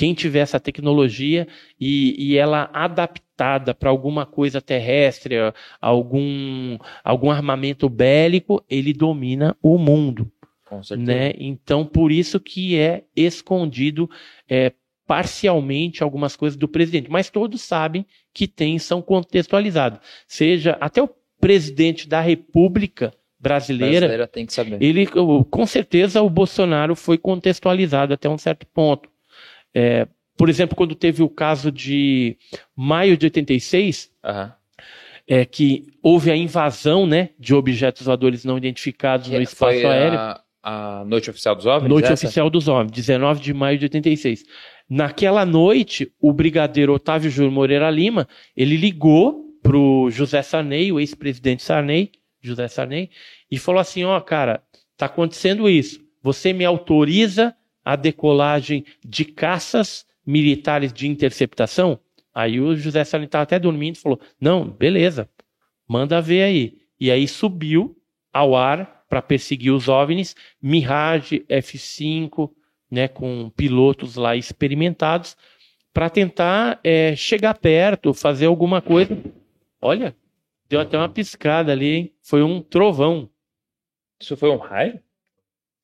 Quem 0.00 0.14
tiver 0.14 0.38
essa 0.38 0.58
tecnologia 0.58 1.46
e, 1.78 2.14
e 2.16 2.38
ela 2.38 2.70
adaptada 2.72 3.74
para 3.74 3.90
alguma 3.90 4.24
coisa 4.24 4.58
terrestre, 4.58 5.34
algum, 5.78 6.78
algum 7.04 7.30
armamento 7.30 7.86
bélico, 7.86 8.64
ele 8.66 8.94
domina 8.94 9.54
o 9.62 9.76
mundo. 9.76 10.32
Com 10.66 10.82
certeza. 10.82 11.06
Né? 11.06 11.34
Então, 11.38 11.84
por 11.84 12.10
isso 12.10 12.40
que 12.40 12.78
é 12.78 13.04
escondido 13.14 14.08
é, 14.48 14.72
parcialmente 15.06 16.02
algumas 16.02 16.34
coisas 16.34 16.56
do 16.56 16.66
presidente. 16.66 17.10
Mas 17.10 17.28
todos 17.28 17.60
sabem 17.60 18.06
que 18.32 18.48
tem, 18.48 18.78
são 18.78 19.02
contextualizados. 19.02 20.00
Seja 20.26 20.78
até 20.80 21.02
o 21.02 21.10
presidente 21.38 22.08
da 22.08 22.22
República 22.22 23.12
brasileira, 23.38 24.06
brasileira 24.06 24.26
tem 24.26 24.46
que 24.46 24.54
saber. 24.54 24.82
ele 24.82 25.06
com 25.50 25.66
certeza 25.66 26.22
o 26.22 26.30
Bolsonaro 26.30 26.96
foi 26.96 27.18
contextualizado 27.18 28.14
até 28.14 28.30
um 28.30 28.38
certo 28.38 28.66
ponto. 28.66 29.09
É, 29.74 30.06
por 30.36 30.48
exemplo, 30.48 30.76
quando 30.76 30.94
teve 30.94 31.22
o 31.22 31.28
caso 31.28 31.70
de 31.70 32.36
maio 32.74 33.16
de 33.16 33.26
86, 33.26 34.10
uhum. 34.24 34.50
é, 35.28 35.44
que 35.44 35.86
houve 36.02 36.30
a 36.30 36.36
invasão 36.36 37.06
né, 37.06 37.30
de 37.38 37.54
objetos 37.54 38.06
voadores 38.06 38.44
não 38.44 38.56
identificados 38.56 39.28
no 39.28 39.40
espaço 39.40 39.86
aéreo. 39.86 40.18
A, 40.18 40.42
a 40.62 41.04
noite 41.04 41.30
oficial 41.30 41.54
dos 41.54 41.66
OVNIs? 41.66 41.88
Noite 41.88 42.12
essa? 42.12 42.26
oficial 42.26 42.48
dos 42.48 42.68
OVNIs, 42.68 42.92
19 42.92 43.40
de 43.40 43.52
maio 43.52 43.78
de 43.78 43.84
86. 43.84 44.44
Naquela 44.88 45.46
noite, 45.46 46.12
o 46.20 46.32
brigadeiro 46.32 46.92
Otávio 46.92 47.30
Júnior 47.30 47.52
Moreira 47.52 47.90
Lima, 47.90 48.26
ele 48.56 48.76
ligou 48.76 49.44
para 49.62 49.76
o 49.76 50.10
José 50.10 50.42
Sarney, 50.42 50.90
o 50.90 50.98
ex-presidente 50.98 51.62
Sarney, 51.62 52.10
José 52.42 52.66
Sarney, 52.66 53.10
e 53.50 53.58
falou 53.58 53.80
assim, 53.80 54.04
ó, 54.04 54.16
oh, 54.16 54.20
cara, 54.20 54.62
tá 54.96 55.06
acontecendo 55.06 55.68
isso. 55.68 56.00
Você 56.22 56.52
me 56.52 56.64
autoriza 56.64 57.54
a 57.84 57.96
decolagem 57.96 58.84
de 59.04 59.24
caças 59.24 60.06
militares 60.26 60.92
de 60.92 61.08
interceptação? 61.08 61.98
Aí 62.34 62.60
o 62.60 62.76
José 62.76 63.04
Salim 63.04 63.24
estava 63.24 63.42
até 63.42 63.58
dormindo 63.58 63.96
e 63.96 64.00
falou: 64.00 64.20
Não, 64.40 64.68
beleza, 64.68 65.28
manda 65.86 66.20
ver 66.20 66.42
aí. 66.42 66.78
E 66.98 67.10
aí 67.10 67.26
subiu 67.26 67.96
ao 68.32 68.54
ar 68.54 69.04
para 69.08 69.20
perseguir 69.20 69.72
os 69.72 69.88
OVNIs, 69.88 70.36
Mirage 70.62 71.44
F5, 71.48 72.50
né, 72.90 73.08
com 73.08 73.50
pilotos 73.50 74.16
lá 74.16 74.36
experimentados, 74.36 75.36
para 75.92 76.08
tentar 76.08 76.78
é, 76.84 77.16
chegar 77.16 77.58
perto, 77.58 78.14
fazer 78.14 78.46
alguma 78.46 78.80
coisa. 78.80 79.18
Olha, 79.82 80.14
deu 80.68 80.80
até 80.80 80.96
uma 80.96 81.08
piscada 81.08 81.72
ali, 81.72 81.86
hein? 81.86 82.14
Foi 82.22 82.42
um 82.42 82.62
trovão. 82.62 83.28
Isso 84.20 84.36
foi 84.36 84.50
um 84.50 84.58
raio? 84.58 85.00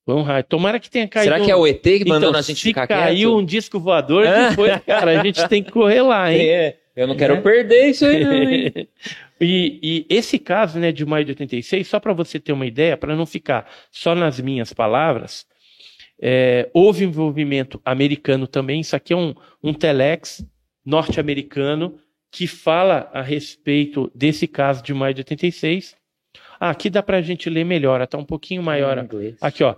Foi 0.07 0.15
um 0.15 0.23
raio. 0.23 0.45
Tomara 0.45 0.79
que 0.79 0.89
tenha 0.89 1.09
caído. 1.09 1.33
Será 1.33 1.45
que 1.45 1.51
é 1.51 1.57
o 1.57 1.67
ET 1.67 1.83
que 1.83 2.05
mandou 2.05 2.29
então, 2.29 2.39
a 2.39 2.43
gente 2.43 2.61
se 2.61 2.69
ficar 2.69 2.87
caiu 2.87 3.31
quieto? 3.31 3.43
um 3.43 3.45
disco 3.45 3.81
voador, 3.81 4.25
que 4.25 4.55
foi, 4.55 4.79
cara, 4.79 5.21
a 5.21 5.25
gente 5.25 5.49
tem 5.49 5.65
que 5.65 5.73
correr 5.73 6.01
lá, 6.01 6.31
hein? 6.33 6.49
É, 6.49 6.77
eu 6.95 7.09
não 7.09 7.17
quero 7.17 7.35
é. 7.35 7.41
perder 7.41 7.89
isso 7.89 8.07
aí, 8.07 8.25
não, 8.25 8.33
hein? 8.33 8.73
e, 9.41 9.81
e, 9.83 10.07
esse 10.09 10.39
caso, 10.39 10.79
né, 10.79 10.93
de 10.93 11.05
maio 11.05 11.25
de 11.25 11.33
86, 11.33 11.89
só 11.89 11.99
para 11.99 12.13
você 12.13 12.39
ter 12.39 12.53
uma 12.53 12.65
ideia, 12.65 12.97
para 12.97 13.17
não 13.17 13.27
ficar 13.27 13.69
só 13.91 14.15
nas 14.15 14.39
minhas 14.39 14.73
palavras, 14.73 15.45
é, 16.23 16.71
houve 16.73 17.05
envolvimento 17.05 17.81
americano 17.85 18.47
também. 18.47 18.81
Isso 18.81 18.95
aqui 18.95 19.13
é 19.13 19.17
um, 19.17 19.35
um 19.61 19.75
telex 19.75 20.47
norte-americano 20.85 21.99
que 22.31 22.47
fala 22.47 23.11
a 23.13 23.23
respeito 23.23 24.09
desse 24.15 24.47
caso 24.47 24.85
de 24.85 24.95
maio 24.95 25.15
de 25.15 25.23
86. 25.23 25.97
Ah, 26.61 26.71
aqui 26.71 26.89
dá 26.89 27.03
para 27.03 27.17
a 27.17 27.23
gente 27.23 27.51
ler 27.51 27.65
melhor, 27.65 28.01
está 28.01 28.17
um 28.17 28.25
pouquinho 28.25 28.63
maior. 28.63 29.05
Aqui, 29.41 29.65
ó. 29.65 29.75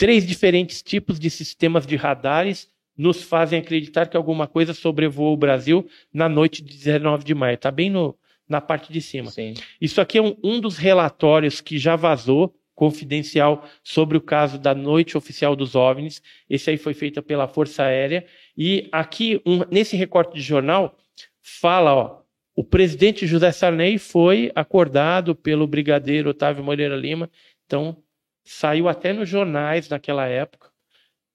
Três 0.00 0.26
diferentes 0.26 0.80
tipos 0.80 1.20
de 1.20 1.28
sistemas 1.28 1.86
de 1.86 1.94
radares 1.94 2.70
nos 2.96 3.22
fazem 3.22 3.58
acreditar 3.58 4.06
que 4.06 4.16
alguma 4.16 4.46
coisa 4.46 4.72
sobrevoou 4.72 5.34
o 5.34 5.36
Brasil 5.36 5.86
na 6.10 6.26
noite 6.26 6.64
de 6.64 6.74
19 6.74 7.22
de 7.22 7.34
maio. 7.34 7.56
Está 7.56 7.70
bem 7.70 7.90
no, 7.90 8.16
na 8.48 8.62
parte 8.62 8.90
de 8.90 9.02
cima. 9.02 9.30
Sim. 9.30 9.52
Isso 9.78 10.00
aqui 10.00 10.16
é 10.16 10.22
um, 10.22 10.34
um 10.42 10.58
dos 10.58 10.78
relatórios 10.78 11.60
que 11.60 11.76
já 11.76 11.96
vazou 11.96 12.56
confidencial 12.74 13.68
sobre 13.84 14.16
o 14.16 14.22
caso 14.22 14.58
da 14.58 14.74
noite 14.74 15.18
oficial 15.18 15.54
dos 15.54 15.74
OVNIs. 15.74 16.22
Esse 16.48 16.70
aí 16.70 16.78
foi 16.78 16.94
feito 16.94 17.22
pela 17.22 17.46
Força 17.46 17.82
Aérea. 17.82 18.24
E 18.56 18.88
aqui, 18.90 19.42
um, 19.44 19.66
nesse 19.70 19.98
recorte 19.98 20.34
de 20.34 20.40
jornal, 20.40 20.96
fala, 21.42 21.94
ó, 21.94 22.20
o 22.56 22.64
presidente 22.64 23.26
José 23.26 23.52
Sarney 23.52 23.98
foi 23.98 24.50
acordado 24.54 25.34
pelo 25.34 25.66
brigadeiro 25.66 26.30
Otávio 26.30 26.64
Moreira 26.64 26.96
Lima. 26.96 27.28
Então, 27.66 28.02
saiu 28.50 28.88
até 28.88 29.12
nos 29.12 29.28
jornais 29.28 29.88
naquela 29.88 30.26
época. 30.26 30.70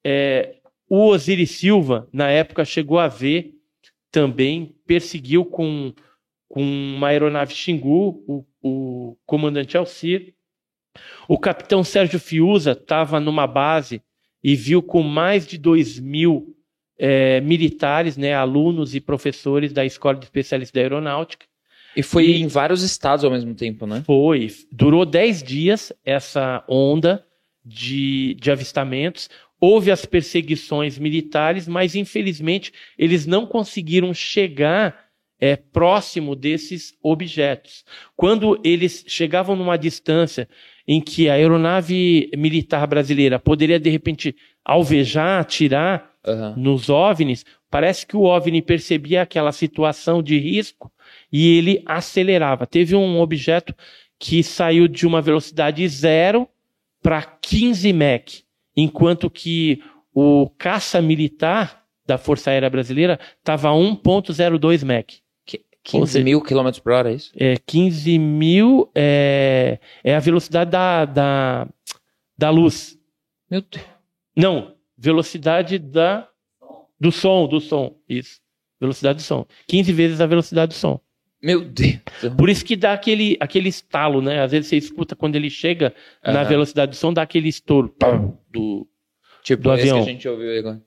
É, 0.05 0.57
o 0.87 1.07
Osiris 1.07 1.51
Silva, 1.51 2.09
na 2.11 2.29
época, 2.29 2.65
chegou 2.65 2.99
a 2.99 3.07
ver 3.07 3.53
também, 4.11 4.75
perseguiu 4.85 5.45
com, 5.45 5.93
com 6.49 6.61
uma 6.61 7.07
aeronave 7.07 7.55
Xingu, 7.55 8.21
o, 8.27 8.45
o 8.61 9.17
comandante 9.25 9.77
Alcir. 9.77 10.35
O 11.27 11.39
capitão 11.39 11.85
Sérgio 11.85 12.19
Fiuza 12.19 12.73
estava 12.73 13.17
numa 13.19 13.47
base 13.47 14.03
e 14.43 14.53
viu 14.53 14.83
com 14.83 15.01
mais 15.01 15.47
de 15.47 15.57
2 15.57 15.99
mil 15.99 16.53
é, 16.97 17.39
militares, 17.39 18.17
né, 18.17 18.33
alunos 18.33 18.93
e 18.93 18.99
professores 18.99 19.71
da 19.71 19.85
Escola 19.85 20.17
de 20.17 20.25
Especialistas 20.25 20.73
da 20.73 20.81
Aeronáutica. 20.81 21.45
E 21.95 22.03
foi 22.03 22.27
e, 22.27 22.41
em 22.41 22.47
vários 22.47 22.81
estados 22.81 23.23
ao 23.23 23.31
mesmo 23.31 23.55
tempo, 23.55 23.88
né? 23.88 24.03
Foi. 24.05 24.51
Durou 24.72 25.05
10 25.05 25.43
dias 25.43 25.93
essa 26.03 26.63
onda 26.67 27.26
de, 27.63 28.35
de 28.35 28.51
avistamentos. 28.51 29.30
Houve 29.59 29.89
as 29.89 30.05
perseguições 30.05 30.99
militares, 30.99 31.67
mas 31.67 31.95
infelizmente 31.95 32.73
eles 32.97 33.26
não 33.26 33.45
conseguiram 33.45 34.13
chegar 34.13 35.05
é, 35.39 35.55
próximo 35.55 36.35
desses 36.35 36.93
objetos. 37.01 37.84
Quando 38.15 38.59
eles 38.63 39.03
chegavam 39.07 39.55
numa 39.55 39.77
distância 39.77 40.47
em 40.88 41.01
que 41.01 41.30
a 41.30 41.34
aeronave 41.34 42.30
militar 42.38 42.85
brasileira 42.85 43.39
poderia 43.39 43.80
de 43.80 43.89
repente 43.89 44.35
alvejar, 44.63 45.41
atirar 45.41 46.11
uhum. 46.26 46.55
nos 46.57 46.89
OVNIs, 46.89 47.45
parece 47.69 48.05
que 48.05 48.15
o 48.15 48.22
OVNI 48.22 48.61
percebia 48.61 49.22
aquela 49.22 49.51
situação 49.51 50.22
de 50.22 50.38
risco 50.38 50.91
e 51.31 51.57
ele 51.57 51.84
acelerava. 51.85 52.65
Teve 52.65 52.95
um 52.95 53.19
objeto 53.19 53.73
que 54.19 54.43
saiu 54.43 54.88
de 54.88 55.06
uma 55.06 55.22
velocidade 55.22 55.88
zero 55.88 56.47
para 57.02 57.22
15 57.22 57.93
Mach 57.93 58.43
enquanto 58.76 59.30
que 59.30 59.81
o 60.14 60.49
caça 60.57 61.02
militar 61.02 61.84
da 62.06 62.18
Força 62.18 62.52
Aérea 62.52 62.69
Brasileira 62.69 63.19
estava 63.39 63.69
a 63.69 63.73
1.02 63.73 64.84
Mach. 64.85 65.26
15 65.85 66.11
seja, 66.11 66.26
mil 66.26 66.41
quilômetros 66.41 66.81
por 66.81 66.93
hora, 66.93 67.11
é 67.11 67.15
isso? 67.15 67.31
É, 67.35 67.57
15 67.57 68.18
mil 68.18 68.89
é, 68.95 69.80
é 70.03 70.15
a 70.15 70.19
velocidade 70.19 70.72
da, 70.72 71.06
da, 71.06 71.68
da 72.35 72.49
luz. 72.49 72.97
Meu 73.49 73.61
Deus. 73.61 73.85
Não, 74.35 74.73
velocidade 74.97 75.77
da, 75.77 76.27
do 76.99 77.11
som, 77.11 77.47
do 77.47 77.61
som, 77.61 77.95
isso. 78.10 78.41
Velocidade 78.81 79.18
do 79.18 79.22
som. 79.22 79.45
15 79.68 79.93
vezes 79.93 80.22
a 80.22 80.26
velocidade 80.26 80.69
do 80.69 80.76
som. 80.76 80.99
Meu 81.41 81.61
Deus. 81.61 81.99
Por 82.37 82.49
isso 82.49 82.65
que 82.65 82.75
dá 82.75 82.93
aquele, 82.93 83.37
aquele 83.39 83.69
estalo, 83.69 84.21
né? 84.21 84.41
Às 84.41 84.51
vezes 84.51 84.67
você 84.67 84.77
escuta 84.77 85.15
quando 85.15 85.35
ele 85.35 85.49
chega 85.49 85.93
uhum. 86.25 86.33
na 86.33 86.43
velocidade 86.43 86.91
do 86.91 86.95
som, 86.95 87.13
dá 87.13 87.21
aquele 87.21 87.49
estouro 87.49 87.93
do, 88.51 88.87
tipo 89.43 89.63
do 89.63 89.71
avião. 89.71 90.03
que 90.03 90.09
a 90.09 90.13
gente 90.13 90.27
ouviu 90.27 90.57
agora. 90.57 90.81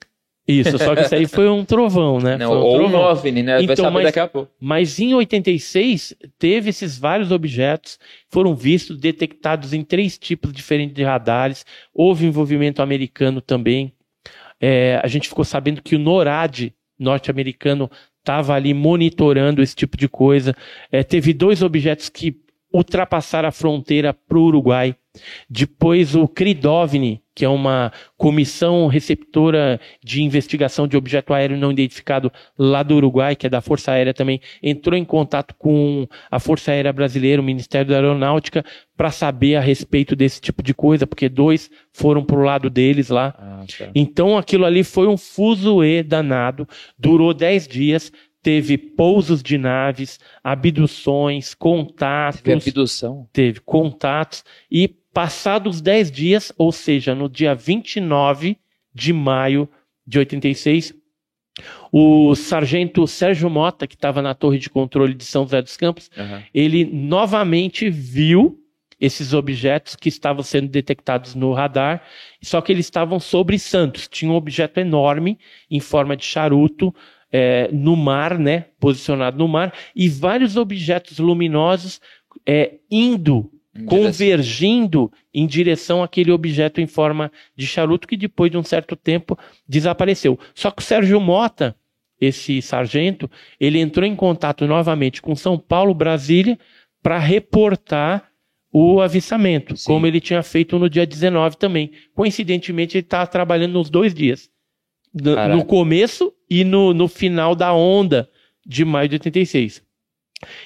Isso, 0.49 0.79
só 0.79 0.97
que 0.97 1.03
isso 1.03 1.15
aí 1.15 1.27
foi 1.27 1.47
um 1.47 1.63
trovão, 1.63 2.19
né? 2.19 2.39
Não, 2.39 2.53
um 2.53 2.57
ou 2.57 2.79
trovão. 2.79 3.01
um 3.03 3.05
OVNI, 3.05 3.43
né? 3.43 3.55
Vai 3.57 3.65
então, 3.65 3.77
saber 3.77 3.95
mas, 3.95 4.05
daqui 4.05 4.19
a 4.19 4.27
pouco. 4.27 4.51
Mas 4.59 4.99
em 4.99 5.15
86, 5.15 6.15
teve 6.39 6.71
esses 6.71 6.99
vários 6.99 7.31
objetos, 7.31 7.99
foram 8.31 8.55
vistos, 8.55 8.97
detectados 8.99 9.75
em 9.75 9.85
três 9.85 10.17
tipos 10.17 10.51
diferentes 10.51 10.95
de 10.95 11.05
radares. 11.05 11.67
Houve 11.93 12.25
envolvimento 12.25 12.81
americano 12.81 13.43
também. 13.43 13.93
É, 14.59 14.99
a 15.05 15.07
gente 15.07 15.29
ficou 15.29 15.45
sabendo 15.45 15.83
que 15.83 15.95
o 15.95 15.99
NORAD 15.99 16.75
norte-americano 16.99 17.91
estava 18.29 18.55
ali 18.55 18.75
monitorando 18.75 19.63
esse 19.63 19.75
tipo 19.75 19.97
de 19.97 20.07
coisa. 20.07 20.55
É, 20.93 21.03
teve 21.03 21.33
dois 21.33 21.63
objetos 21.63 22.11
que 22.11 22.37
ultrapassaram 22.71 23.49
a 23.49 23.53
fronteira 23.53 24.13
para 24.13 24.37
o 24.37 24.43
Uruguai. 24.43 24.95
Depois 25.49 26.15
o 26.15 26.29
CRIDOVNI, 26.29 27.23
que 27.39 27.45
é 27.45 27.49
uma 27.49 27.93
comissão 28.17 28.89
receptora 28.89 29.81
de 30.03 30.25
investigação 30.25 30.89
de 30.89 30.97
objeto 30.97 31.33
aéreo 31.33 31.57
não 31.57 31.71
identificado 31.71 32.33
lá 32.59 32.83
do 32.83 32.97
Uruguai, 32.97 33.37
que 33.37 33.47
é 33.47 33.49
da 33.49 33.61
Força 33.61 33.93
Aérea 33.93 34.13
também, 34.13 34.41
entrou 34.61 34.99
em 34.99 35.05
contato 35.05 35.55
com 35.57 36.09
a 36.29 36.41
Força 36.41 36.73
Aérea 36.73 36.93
Brasileira, 36.93 37.41
o 37.41 37.45
Ministério 37.45 37.91
da 37.91 37.95
Aeronáutica, 37.95 38.65
para 38.97 39.13
saber 39.13 39.55
a 39.55 39.61
respeito 39.61 40.17
desse 40.17 40.41
tipo 40.41 40.65
de 40.65 40.75
coisa, 40.75 41.07
porque 41.07 41.29
dois 41.29 41.71
foram 41.93 42.25
para 42.25 42.37
o 42.37 42.43
lado 42.43 42.69
deles 42.69 43.09
lá. 43.09 43.33
Ah, 43.39 43.65
tá. 43.79 43.89
Então 43.95 44.37
aquilo 44.37 44.65
ali 44.65 44.83
foi 44.83 45.07
um 45.07 45.17
fuzuê 45.17 46.03
danado, 46.03 46.67
durou 46.99 47.33
dez 47.33 47.69
dias, 47.69 48.11
teve 48.43 48.77
pousos 48.77 49.45
de 49.45 49.57
naves, 49.57 50.19
abduções, 50.43 51.55
contatos. 51.55 52.41
Teve 52.41 52.71
abdução? 52.71 53.29
Teve 53.33 53.61
contatos. 53.61 54.43
E 54.69 54.89
passados 55.19 55.81
10 55.81 56.13
dias, 56.13 56.53
ou 56.57 56.71
seja, 56.71 57.13
no 57.13 57.29
dia 57.29 57.53
29 57.53 58.57
de 58.95 59.13
maio 59.13 59.69
de 60.07 60.17
86, 60.17 60.95
o 61.91 62.37
sargento 62.37 63.05
Sérgio 63.05 63.51
Mota, 63.51 63.85
que 63.89 63.97
estava 63.97 64.23
na 64.23 64.33
torre 64.33 64.61
de 64.61 64.71
controle 64.71 65.15
de 65.15 65.25
São 65.25 65.43
José 65.43 65.61
dos 65.61 65.77
Campos, 65.77 66.09
uhum. 66.17 66.41
ele 66.55 66.85
novamente 66.85 67.91
viu 67.91 68.61
esses 69.01 69.35
objetos 69.35 69.97
que 69.97 70.09
estavam 70.09 70.45
sendo 70.45 70.69
detectados 70.69 71.35
no 71.35 71.53
radar, 71.53 72.01
só 72.41 72.61
que 72.61 72.71
eles 72.71 72.87
estavam 72.87 73.19
sobre 73.19 73.59
Santos. 73.59 74.07
Tinha 74.07 74.31
um 74.31 74.37
objeto 74.37 74.79
enorme 74.79 75.37
em 75.69 75.81
forma 75.81 76.17
de 76.17 76.25
charuto, 76.25 76.95
é, 77.33 77.69
no 77.73 77.97
mar, 77.97 78.39
né, 78.39 78.67
posicionado 78.79 79.37
no 79.37 79.49
mar, 79.49 79.75
e 79.97 80.09
vários 80.09 80.57
objetos 80.57 81.19
luminosos 81.19 82.01
é, 82.47 82.75
indo, 82.89 83.51
em 83.79 83.85
convergindo 83.85 85.11
direção. 85.11 85.31
em 85.33 85.47
direção 85.47 86.03
àquele 86.03 86.33
objeto 86.33 86.81
em 86.81 86.87
forma 86.87 87.31
de 87.57 87.67
charuto 87.67 88.09
que 88.09 88.17
depois 88.17 88.51
de 88.51 88.59
um 88.59 88.63
certo 88.63 88.97
tempo 88.97 89.39
desapareceu. 89.69 90.39
Só 90.55 90.71
que 90.71 90.83
o 90.83 90.85
Sérgio 90.85 91.21
Mota, 91.21 91.77
esse 92.21 92.61
sargento, 92.61 93.31
ele 93.61 93.79
entrou 93.79 94.05
em 94.07 94.17
contato 94.17 94.67
novamente 94.67 95.23
com 95.23 95.37
São 95.37 95.59
Paulo, 95.59 95.95
Brasília, 95.95 96.59
para 97.03 97.19
reportar 97.19 98.29
o 98.73 99.01
avistamento, 99.01 99.77
Sim. 99.77 99.87
como 99.87 100.07
ele 100.07 100.21
tinha 100.21 100.43
feito 100.43 100.79
no 100.79 100.91
dia 100.91 101.07
19 101.07 101.57
também. 101.57 101.93
Coincidentemente, 102.15 102.99
ele 102.99 103.05
estava 103.05 103.27
trabalhando 103.27 103.73
nos 103.73 103.89
dois 103.89 104.13
dias. 104.13 104.51
No, 105.15 105.49
no 105.49 105.65
começo 105.65 106.33
e 106.51 106.65
no, 106.65 106.93
no 106.93 107.09
final 107.09 107.55
da 107.55 107.73
onda 107.73 108.29
de 108.67 108.85
maio 108.85 109.09
de 109.09 109.15
86. 109.15 109.83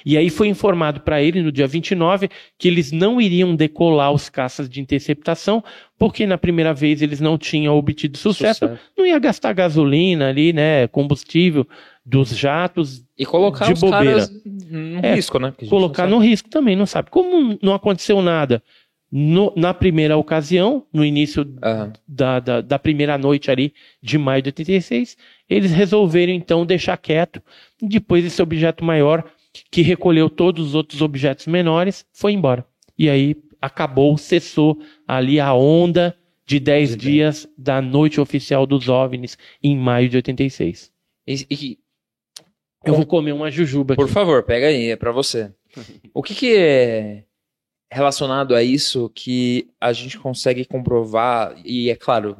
E 0.05 0.17
aí 0.17 0.29
foi 0.29 0.47
informado 0.47 1.01
para 1.01 1.21
ele 1.21 1.41
no 1.41 1.51
dia 1.51 1.67
29 1.67 2.29
que 2.57 2.67
eles 2.67 2.91
não 2.91 3.19
iriam 3.19 3.55
decolar 3.55 4.11
os 4.11 4.29
caças 4.29 4.69
de 4.69 4.79
interceptação, 4.79 5.63
porque 5.97 6.25
na 6.27 6.37
primeira 6.37 6.73
vez 6.73 7.01
eles 7.01 7.19
não 7.19 7.37
tinham 7.37 7.75
obtido 7.75 8.17
sucesso, 8.17 8.67
sucesso. 8.67 8.81
não 8.97 9.05
ia 9.05 9.17
gastar 9.19 9.53
gasolina 9.53 10.29
ali, 10.29 10.53
né, 10.53 10.87
combustível 10.87 11.67
dos 12.05 12.35
jatos 12.35 13.03
e 13.17 13.25
colocar 13.25 13.65
de 13.65 13.73
os 13.73 13.79
bobeira. 13.79 14.27
no 14.45 15.05
é, 15.05 15.15
risco, 15.15 15.39
né? 15.39 15.53
Colocar 15.69 16.07
no 16.07 16.19
risco 16.19 16.49
também, 16.49 16.75
não 16.75 16.85
sabe. 16.85 17.09
Como 17.09 17.57
não 17.61 17.73
aconteceu 17.73 18.21
nada 18.21 18.61
no, 19.15 19.53
na 19.55 19.75
primeira 19.75 20.17
ocasião, 20.17 20.87
no 20.91 21.05
início 21.05 21.43
uhum. 21.43 21.93
da, 22.07 22.39
da, 22.39 22.61
da, 22.61 22.79
primeira 22.79 23.15
noite 23.15 23.51
ali 23.51 23.71
de 24.01 24.17
maio 24.17 24.41
de 24.41 24.47
86, 24.49 25.15
eles 25.47 25.71
resolveram 25.71 26.33
então 26.33 26.65
deixar 26.65 26.97
quieto. 26.97 27.39
Depois 27.79 28.25
esse 28.25 28.41
objeto 28.41 28.83
maior, 28.83 29.23
que 29.71 29.81
recolheu 29.81 30.29
todos 30.29 30.67
os 30.67 30.75
outros 30.75 31.01
objetos 31.01 31.47
menores, 31.47 32.05
foi 32.11 32.33
embora. 32.33 32.65
E 32.97 33.09
aí 33.09 33.35
acabou, 33.61 34.17
cessou 34.17 34.77
ali 35.07 35.39
a 35.39 35.53
onda 35.53 36.17
de 36.45 36.59
10 36.59 36.97
dias 36.97 37.47
da 37.57 37.81
noite 37.81 38.19
oficial 38.19 38.65
dos 38.65 38.89
OVNIs 38.89 39.37
em 39.61 39.77
maio 39.77 40.09
de 40.09 40.17
86. 40.17 40.91
E, 41.25 41.45
e, 41.49 41.79
Eu 42.85 42.95
vou 42.95 43.05
comer 43.05 43.31
uma 43.31 43.49
jujuba 43.49 43.95
Por 43.95 44.09
favor, 44.09 44.43
pega 44.43 44.67
aí, 44.67 44.89
é 44.89 44.95
para 44.95 45.11
você. 45.11 45.51
O 46.13 46.21
que, 46.21 46.35
que 46.35 46.55
é 46.55 47.23
relacionado 47.91 48.55
a 48.55 48.63
isso 48.63 49.09
que 49.09 49.69
a 49.79 49.93
gente 49.93 50.19
consegue 50.19 50.65
comprovar, 50.65 51.55
e 51.63 51.89
é 51.89 51.95
claro, 51.95 52.37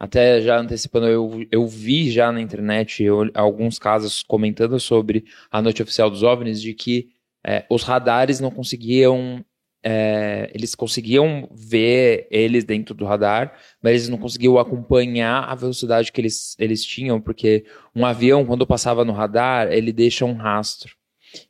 até 0.00 0.40
já 0.40 0.58
antecipando, 0.58 1.06
eu, 1.06 1.46
eu 1.52 1.66
vi 1.68 2.10
já 2.10 2.32
na 2.32 2.40
internet 2.40 3.04
eu, 3.04 3.30
alguns 3.34 3.78
casos 3.78 4.22
comentando 4.22 4.80
sobre 4.80 5.26
a 5.50 5.60
noite 5.60 5.82
oficial 5.82 6.08
dos 6.08 6.22
OVNIs 6.22 6.62
de 6.62 6.72
que 6.72 7.10
é, 7.46 7.66
os 7.68 7.82
radares 7.82 8.40
não 8.40 8.50
conseguiam. 8.50 9.44
É, 9.82 10.50
eles 10.54 10.74
conseguiam 10.74 11.48
ver 11.52 12.26
eles 12.30 12.64
dentro 12.64 12.94
do 12.94 13.06
radar, 13.06 13.58
mas 13.82 13.92
eles 13.92 14.08
não 14.10 14.18
conseguiam 14.18 14.58
acompanhar 14.58 15.44
a 15.44 15.54
velocidade 15.54 16.12
que 16.12 16.20
eles, 16.20 16.54
eles 16.58 16.84
tinham, 16.84 17.18
porque 17.18 17.64
um 17.96 18.04
avião, 18.04 18.44
quando 18.44 18.66
passava 18.66 19.06
no 19.06 19.12
radar, 19.14 19.72
ele 19.72 19.90
deixa 19.90 20.26
um 20.26 20.34
rastro. 20.34 20.99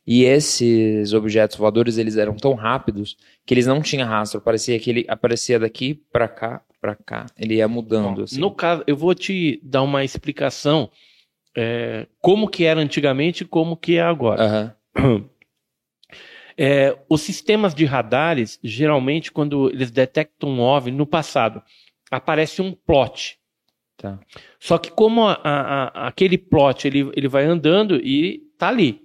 E 0.05 0.23
esses 0.23 1.13
objetos 1.13 1.57
voadores, 1.57 1.97
eles 1.97 2.17
eram 2.17 2.35
tão 2.35 2.53
rápidos 2.53 3.17
que 3.45 3.53
eles 3.53 3.65
não 3.65 3.81
tinham 3.81 4.07
rastro. 4.07 4.39
Parecia 4.41 4.79
que 4.79 4.89
ele 4.89 5.05
aparecia 5.07 5.59
daqui 5.59 5.95
para 6.11 6.27
cá, 6.27 6.61
para 6.79 6.95
cá. 6.95 7.25
Ele 7.37 7.55
ia 7.55 7.67
mudando. 7.67 8.17
Bom, 8.17 8.23
assim. 8.23 8.39
No 8.39 8.51
caso, 8.51 8.83
eu 8.85 8.95
vou 8.95 9.13
te 9.15 9.59
dar 9.63 9.81
uma 9.83 10.03
explicação 10.03 10.89
é, 11.55 12.07
como 12.19 12.47
que 12.47 12.63
era 12.63 12.79
antigamente 12.79 13.43
e 13.43 13.47
como 13.47 13.75
que 13.75 13.97
é 13.97 14.01
agora. 14.01 14.75
Aham. 14.95 15.25
É, 16.57 16.95
os 17.09 17.21
sistemas 17.21 17.73
de 17.73 17.85
radares, 17.85 18.59
geralmente, 18.63 19.31
quando 19.31 19.69
eles 19.69 19.89
detectam 19.89 20.49
um 20.49 20.59
OVNI 20.59 20.95
no 20.95 21.05
passado, 21.07 21.61
aparece 22.11 22.61
um 22.61 22.71
plot. 22.73 23.39
Tá. 23.97 24.19
Só 24.59 24.77
que 24.77 24.91
como 24.91 25.25
a- 25.27 25.39
a- 25.43 25.83
a- 26.03 26.07
aquele 26.07 26.37
plot 26.37 26.87
ele, 26.87 27.09
ele 27.15 27.27
vai 27.27 27.45
andando 27.45 27.95
e 27.97 28.41
tá 28.57 28.67
ali. 28.67 29.01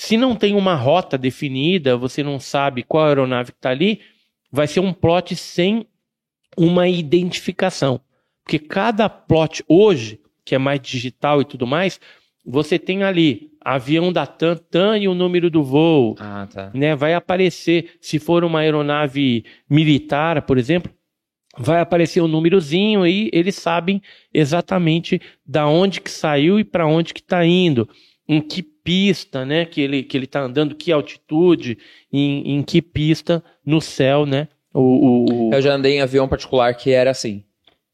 Se 0.00 0.16
não 0.16 0.36
tem 0.36 0.54
uma 0.54 0.76
rota 0.76 1.18
definida, 1.18 1.96
você 1.96 2.22
não 2.22 2.38
sabe 2.38 2.84
qual 2.84 3.06
aeronave 3.08 3.50
que 3.50 3.58
tá 3.58 3.70
ali, 3.70 4.00
vai 4.48 4.68
ser 4.68 4.78
um 4.78 4.92
plot 4.92 5.34
sem 5.34 5.88
uma 6.56 6.86
identificação. 6.86 8.00
Porque 8.44 8.60
cada 8.60 9.08
plot 9.08 9.64
hoje, 9.66 10.20
que 10.44 10.54
é 10.54 10.58
mais 10.58 10.80
digital 10.80 11.40
e 11.40 11.44
tudo 11.44 11.66
mais, 11.66 11.98
você 12.46 12.78
tem 12.78 13.02
ali 13.02 13.50
avião 13.60 14.12
da 14.12 14.24
TAM, 14.24 14.98
e 15.00 15.08
o 15.08 15.14
número 15.14 15.50
do 15.50 15.64
voo, 15.64 16.14
Ah, 16.20 16.46
tá. 16.48 16.70
né, 16.72 16.94
vai 16.94 17.12
aparecer, 17.14 17.96
se 18.00 18.20
for 18.20 18.44
uma 18.44 18.60
aeronave 18.60 19.44
militar, 19.68 20.42
por 20.42 20.58
exemplo, 20.58 20.92
vai 21.58 21.80
aparecer 21.80 22.22
um 22.22 22.28
númerozinho 22.28 23.04
e 23.04 23.30
eles 23.32 23.56
sabem 23.56 24.00
exatamente 24.32 25.20
da 25.44 25.66
onde 25.66 26.00
que 26.00 26.10
saiu 26.10 26.60
e 26.60 26.62
para 26.62 26.86
onde 26.86 27.12
que 27.12 27.20
está 27.20 27.44
indo, 27.44 27.88
em 28.28 28.40
que 28.40 28.62
pista, 28.88 29.44
né, 29.44 29.66
que 29.66 29.82
ele 29.82 30.02
que 30.02 30.16
ele 30.16 30.24
está 30.24 30.40
andando, 30.40 30.74
que 30.74 30.90
altitude, 30.90 31.76
em, 32.10 32.54
em 32.56 32.62
que 32.62 32.80
pista 32.80 33.44
no 33.64 33.80
céu, 33.82 34.24
né? 34.24 34.48
O, 34.72 35.48
o- 35.50 35.54
Eu 35.54 35.60
já 35.60 35.74
andei 35.74 35.96
em 35.96 36.00
avião 36.00 36.26
particular 36.26 36.72
que 36.74 36.90
era 36.90 37.10
assim. 37.10 37.44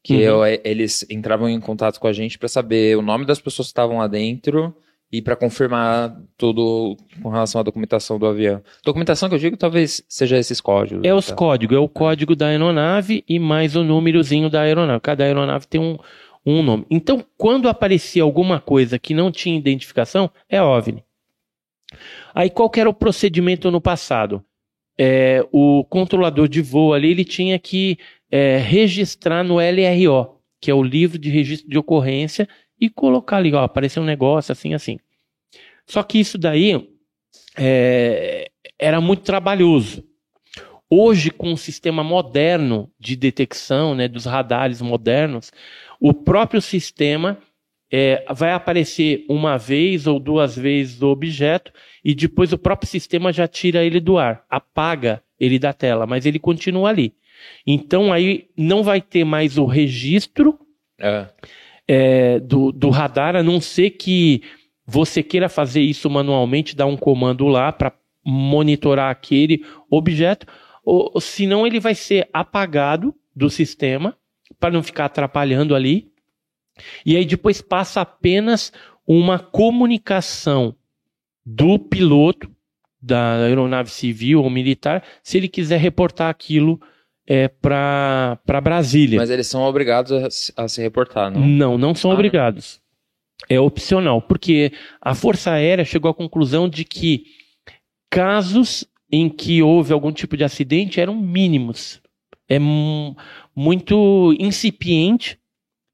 Que 0.01 0.13
Uhum. 0.13 0.19
eu- 0.21 0.45
eh, 0.45 0.61
eles 0.63 1.05
entravam 1.09 1.49
em 1.49 1.59
contato 1.59 1.99
com 1.99 2.07
a 2.07 2.13
gente 2.13 2.37
para 2.39 2.47
saber 2.47 2.97
o 2.97 3.01
nome 3.01 3.25
das 3.25 3.39
pessoas 3.41 3.67
que 3.67 3.71
estavam 3.71 3.97
lá 3.97 4.07
dentro 4.07 4.73
e 5.11 5.21
para 5.21 5.35
confirmar 5.35 6.15
tudo 6.37 6.95
com 7.21 7.29
relação 7.29 7.59
à 7.59 7.63
documentação 7.63 8.17
do 8.17 8.25
avião. 8.25 8.61
Documentação 8.85 9.27
que 9.27 9.35
eu 9.35 9.39
digo 9.39 9.57
talvez 9.57 10.01
seja 10.07 10.37
esses 10.37 10.61
códigos. 10.61 11.03
É 11.03 11.13
os 11.13 11.27
tá? 11.27 11.35
códigos, 11.35 11.75
é 11.75 11.79
o 11.79 11.89
código 11.89 12.35
da 12.35 12.47
aeronave 12.47 13.23
e 13.27 13.37
mais 13.39 13.75
o 13.75 13.83
númerozinho 13.83 14.49
da 14.49 14.61
aeronave. 14.61 15.01
Cada 15.01 15.23
aeronave 15.25 15.67
tem 15.67 15.81
um, 15.81 15.97
um 16.45 16.61
nome. 16.61 16.85
Então, 16.89 17.25
quando 17.37 17.67
aparecia 17.67 18.23
alguma 18.23 18.59
coisa 18.59 18.99
que 18.99 19.13
não 19.13 19.31
tinha 19.31 19.57
identificação, 19.57 20.29
é 20.47 20.61
OVNI. 20.61 21.03
Aí, 22.33 22.49
qual 22.49 22.71
era 22.75 22.89
o 22.89 22.93
procedimento 22.93 23.71
no 23.71 23.81
passado? 23.81 24.43
É, 24.97 25.45
o 25.51 25.83
controlador 25.85 26.47
de 26.47 26.61
voo 26.61 26.93
ali, 26.93 27.11
ele 27.11 27.25
tinha 27.25 27.57
que 27.57 27.97
é, 28.31 28.57
registrar 28.57 29.43
no 29.43 29.55
LRO, 29.55 30.39
que 30.61 30.69
é 30.69 30.73
o 30.73 30.83
livro 30.83 31.17
de 31.17 31.29
registro 31.29 31.69
de 31.69 31.77
ocorrência, 31.77 32.47
e 32.79 32.89
colocar 32.89 33.37
ali, 33.37 33.53
ó, 33.53 33.63
apareceu 33.63 34.03
um 34.03 34.05
negócio 34.05 34.51
assim, 34.51 34.73
assim. 34.73 34.99
Só 35.87 36.03
que 36.03 36.19
isso 36.19 36.37
daí 36.37 36.89
é, 37.57 38.49
era 38.77 38.99
muito 38.99 39.23
trabalhoso. 39.23 40.03
Hoje, 40.89 41.31
com 41.31 41.53
o 41.53 41.57
sistema 41.57 42.03
moderno 42.03 42.91
de 42.99 43.15
detecção, 43.15 43.95
né, 43.95 44.07
dos 44.07 44.25
radares 44.25 44.81
modernos, 44.81 45.51
o 45.99 46.13
próprio 46.13 46.61
sistema 46.61 47.37
é, 47.91 48.25
vai 48.33 48.51
aparecer 48.51 49.25
uma 49.29 49.57
vez 49.57 50.07
ou 50.07 50.19
duas 50.19 50.55
vezes 50.55 51.01
o 51.01 51.07
objeto 51.07 51.71
e 52.03 52.13
depois 52.13 52.51
o 52.51 52.57
próprio 52.57 52.89
sistema 52.89 53.31
já 53.31 53.47
tira 53.47 53.83
ele 53.83 53.99
do 53.99 54.17
ar, 54.17 54.43
apaga 54.49 55.21
ele 55.39 55.59
da 55.59 55.73
tela, 55.73 56.05
mas 56.05 56.25
ele 56.25 56.39
continua 56.39 56.89
ali. 56.89 57.13
Então 57.65 58.11
aí 58.11 58.47
não 58.57 58.83
vai 58.83 59.01
ter 59.01 59.23
mais 59.23 59.57
o 59.57 59.65
registro 59.65 60.59
É. 60.99 61.27
é, 61.87 62.39
do, 62.39 62.71
do 62.71 62.89
radar, 62.89 63.35
a 63.35 63.43
não 63.43 63.61
ser 63.61 63.91
que 63.91 64.41
você 64.85 65.21
queira 65.23 65.49
fazer 65.49 65.81
isso 65.81 66.09
manualmente, 66.09 66.75
dar 66.75 66.85
um 66.85 66.97
comando 66.97 67.47
lá 67.47 67.71
para 67.71 67.93
monitorar 68.23 69.11
aquele 69.11 69.63
objeto, 69.89 70.47
ou, 70.83 71.11
ou 71.13 71.21
senão 71.21 71.65
ele 71.65 71.79
vai 71.79 71.95
ser 71.95 72.27
apagado 72.33 73.13
do 73.35 73.49
sistema 73.49 74.17
para 74.59 74.73
não 74.73 74.83
ficar 74.83 75.05
atrapalhando 75.05 75.75
ali. 75.75 76.11
E 77.05 77.15
aí 77.15 77.25
depois 77.25 77.61
passa 77.61 78.01
apenas 78.01 78.71
uma 79.07 79.39
comunicação 79.39 80.75
do 81.45 81.77
piloto 81.79 82.49
da 83.01 83.35
aeronave 83.43 83.89
civil 83.91 84.41
ou 84.43 84.49
militar, 84.49 85.03
se 85.21 85.37
ele 85.37 85.47
quiser 85.47 85.79
reportar 85.79 86.29
aquilo 86.29 86.81
é, 87.27 87.47
para 87.47 88.39
Brasília. 88.63 89.19
Mas 89.19 89.29
eles 89.29 89.45
são 89.47 89.61
obrigados 89.63 90.11
a, 90.11 90.29
se- 90.29 90.53
a 90.57 90.67
se 90.67 90.81
reportar, 90.81 91.29
não? 91.31 91.41
Não, 91.41 91.77
não 91.77 91.93
são 91.95 92.09
Ah, 92.11 92.13
obrigados. 92.15 92.81
É 93.47 93.59
opcional, 93.59 94.21
porque 94.21 94.71
a 94.99 95.13
Força 95.13 95.51
Aérea 95.51 95.85
chegou 95.85 96.09
à 96.09 96.13
conclusão 96.15 96.67
de 96.67 96.83
que 96.83 97.25
casos 98.09 98.85
em 99.11 99.29
que 99.29 99.61
houve 99.61 99.93
algum 99.93 100.11
tipo 100.11 100.35
de 100.35 100.43
acidente 100.43 100.99
eram 100.99 101.15
mínimos. 101.15 102.01
É 102.49 102.59
muito 103.55 104.35
incipiente. 104.39 105.39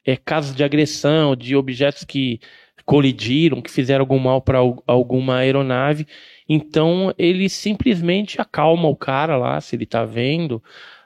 É 0.04 0.18
casos 0.18 0.56
de 0.56 0.64
agressão, 0.64 1.36
de 1.36 1.56
objetos 1.56 2.04
que 2.04 2.40
colidiram, 2.84 3.62
que 3.62 3.70
fizeram 3.70 4.02
algum 4.02 4.18
mal 4.18 4.42
para 4.42 4.58
alguma 4.88 5.38
aeronave. 5.38 6.08
Então, 6.50 7.14
ele 7.18 7.48
simplesmente 7.48 8.42
acalma 8.42 8.90
o 8.90 8.96
cara 8.96 9.38
lá, 9.38 9.62
se 9.62 9.76
ele 9.76 9.84
está 9.84 10.04
vendo. 10.04 10.62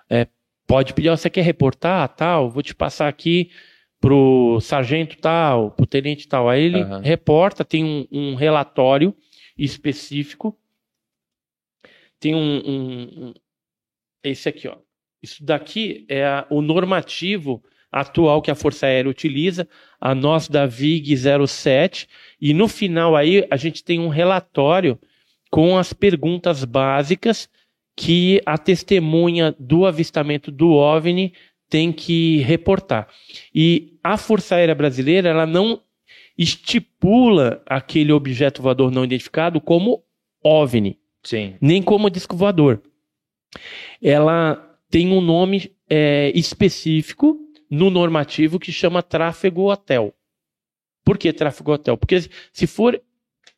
É, 0.09 0.27
pode 0.65 0.93
pedir, 0.93 1.09
ó, 1.09 1.17
você 1.17 1.29
quer 1.29 1.41
reportar, 1.41 2.07
tal, 2.15 2.49
vou 2.49 2.63
te 2.63 2.73
passar 2.73 3.09
aqui 3.09 3.51
pro 3.99 4.59
sargento 4.61 5.17
tal, 5.17 5.71
pro 5.71 5.85
tenente 5.85 6.27
tal. 6.27 6.47
Aí 6.49 6.63
ele 6.63 6.81
Aham. 6.81 7.01
reporta, 7.01 7.65
tem 7.65 7.83
um, 7.83 8.07
um 8.11 8.35
relatório 8.35 9.13
específico. 9.57 10.57
Tem 12.19 12.33
um, 12.33 12.39
um- 12.65 13.27
um- 13.27 13.33
Esse 14.23 14.47
aqui, 14.49 14.67
ó. 14.67 14.77
Isso 15.25 15.43
daqui 15.43 16.05
é 16.07 16.23
a- 16.23 16.45
o 16.51 16.61
normativo 16.61 17.63
atual 17.91 18.41
que 18.41 18.51
a 18.51 18.55
Força 18.55 18.85
Aérea 18.85 19.09
utiliza, 19.09 19.67
a 19.99 20.13
nós 20.13 20.47
da 20.47 20.67
VIG 20.67 21.15
07, 21.17 22.07
e 22.39 22.53
no 22.53 22.67
final 22.67 23.15
aí 23.15 23.47
a 23.49 23.57
gente 23.57 23.83
tem 23.83 23.99
um 23.99 24.07
relatório 24.07 24.99
com 25.49 25.77
as 25.77 25.93
perguntas 25.93 26.63
básicas 26.63 27.49
que 27.97 28.39
a 28.45 28.57
testemunha 28.57 29.55
do 29.57 29.85
avistamento 29.85 30.51
do 30.51 30.71
OVNI 30.73 31.33
tem 31.69 31.91
que 31.91 32.37
reportar. 32.39 33.07
E 33.53 33.97
a 34.03 34.17
Força 34.17 34.55
Aérea 34.55 34.75
Brasileira, 34.75 35.29
ela 35.29 35.45
não 35.47 35.81
estipula 36.37 37.63
aquele 37.65 38.11
objeto 38.11 38.61
voador 38.61 38.91
não 38.91 39.05
identificado 39.05 39.59
como 39.59 40.03
OVNI, 40.43 40.99
Sim. 41.23 41.55
nem 41.59 41.81
como 41.81 42.09
disco 42.09 42.35
voador. 42.35 42.81
Ela 44.03 44.64
tem 44.89 45.11
um 45.11 45.21
nome 45.21 45.75
é, 45.89 46.31
específico 46.35 47.37
no 47.69 47.89
normativo 47.89 48.59
que 48.59 48.71
chama 48.71 49.03
tráfego 49.03 49.71
hotel. 49.71 50.13
Por 51.03 51.17
que 51.17 51.31
tráfego 51.33 51.73
hotel? 51.73 51.97
Porque 51.97 52.17
se 52.51 52.67
for 52.67 53.01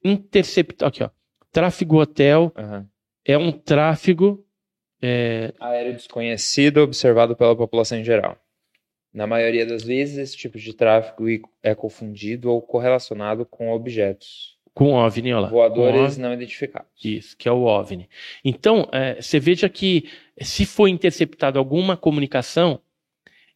interceptar, 0.03 0.89
aqui 0.89 1.03
ó, 1.03 1.09
tráfego 1.51 2.01
hotel 2.01 2.51
Aham. 2.55 2.89
é 3.25 3.37
um 3.37 3.51
tráfego 3.51 4.45
é, 5.01 5.53
Aéreo 5.59 5.93
desconhecido 5.93 6.77
observado 6.79 7.35
pela 7.35 7.55
população 7.55 7.97
em 7.97 8.03
geral. 8.03 8.37
Na 9.13 9.25
maioria 9.25 9.65
das 9.65 9.83
vezes, 9.83 10.17
esse 10.17 10.37
tipo 10.37 10.57
de 10.57 10.73
tráfego 10.73 11.25
é 11.63 11.73
confundido 11.73 12.51
ou 12.51 12.61
correlacionado 12.61 13.45
com 13.45 13.71
objetos 13.71 14.56
com 14.77 14.93
OVNI, 14.93 15.33
olha 15.33 15.41
lá. 15.41 15.49
voadores 15.49 16.15
Com 16.17 16.21
não 16.21 16.33
identificados. 16.33 16.87
Isso, 17.03 17.35
que 17.35 17.49
é 17.49 17.51
o 17.51 17.63
OVNI. 17.63 18.07
Então, 18.45 18.87
é, 18.91 19.19
você 19.19 19.39
veja 19.39 19.67
que 19.67 20.07
se 20.39 20.67
for 20.67 20.87
interceptado 20.87 21.57
alguma 21.57 21.97
comunicação 21.97 22.79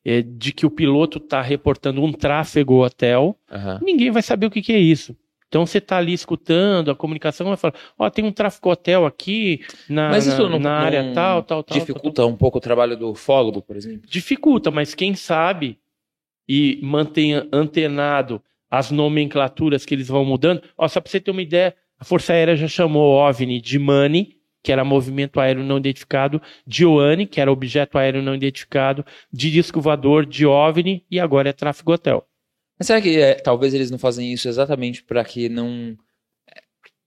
é, 0.03 0.23
de 0.23 0.51
que 0.51 0.65
o 0.65 0.71
piloto 0.71 1.19
está 1.19 1.39
reportando 1.39 2.03
um 2.03 2.11
tráfego 2.11 2.83
hotel, 2.83 3.37
Aham. 3.51 3.79
ninguém 3.83 4.09
vai 4.09 4.23
saber 4.23 4.47
o 4.47 4.49
que, 4.49 4.63
que 4.63 4.73
é 4.73 4.79
isso. 4.79 5.15
Então 5.47 5.63
você 5.63 5.77
está 5.77 5.97
ali 5.97 6.13
escutando 6.13 6.89
a 6.89 6.95
comunicação 6.95 7.45
vai 7.47 7.57
falar, 7.57 7.75
ó, 7.99 8.09
tem 8.09 8.25
um 8.25 8.31
tráfego 8.31 8.71
hotel 8.71 9.05
aqui 9.05 9.59
na, 9.87 10.09
Mas 10.09 10.25
isso 10.25 10.41
na, 10.43 10.49
não- 10.49 10.59
na 10.59 10.71
área 10.79 11.03
não 11.03 11.13
tal, 11.13 11.43
tal, 11.43 11.61
tal. 11.61 11.77
Dificulta 11.77 12.25
um 12.25 12.35
pouco 12.35 12.57
o 12.57 12.61
trabalho 12.61 12.97
do 12.97 13.11
ufólogo, 13.11 13.61
por 13.61 13.75
exemplo? 13.75 14.07
Dificulta, 14.09 14.71
mas 14.71 14.95
quem 14.95 15.13
sabe 15.13 15.77
e 16.49 16.79
mantenha 16.81 17.47
antenado 17.53 18.41
as 18.71 18.89
nomenclaturas 18.89 19.85
que 19.85 19.93
eles 19.93 20.07
vão 20.07 20.23
mudando. 20.25 20.63
Ó, 20.77 20.87
só 20.87 21.01
para 21.01 21.11
você 21.11 21.19
ter 21.19 21.29
uma 21.31 21.41
ideia, 21.41 21.75
a 21.99 22.05
Força 22.05 22.31
Aérea 22.33 22.55
já 22.55 22.67
chamou 22.69 23.13
OVNI 23.17 23.59
de 23.59 23.77
MANI, 23.77 24.37
que 24.63 24.71
era 24.71 24.85
movimento 24.85 25.39
aéreo 25.39 25.63
não 25.63 25.77
identificado, 25.77 26.41
de 26.65 26.85
OANI, 26.85 27.25
que 27.25 27.41
era 27.41 27.51
objeto 27.51 27.97
aéreo 27.97 28.21
não 28.21 28.33
identificado, 28.35 29.05
de 29.33 29.51
disco 29.51 29.81
voador, 29.81 30.25
de 30.25 30.45
OVNI, 30.45 31.03
e 31.11 31.19
agora 31.19 31.49
é 31.49 31.53
tráfego 31.53 31.91
hotel. 31.93 32.25
Mas 32.79 32.87
será 32.87 33.01
que 33.01 33.19
é, 33.19 33.33
talvez 33.35 33.73
eles 33.73 33.91
não 33.91 33.97
fazem 33.99 34.31
isso 34.31 34.47
exatamente 34.47 35.03
para 35.03 35.23
que 35.25 35.49
não. 35.49 35.95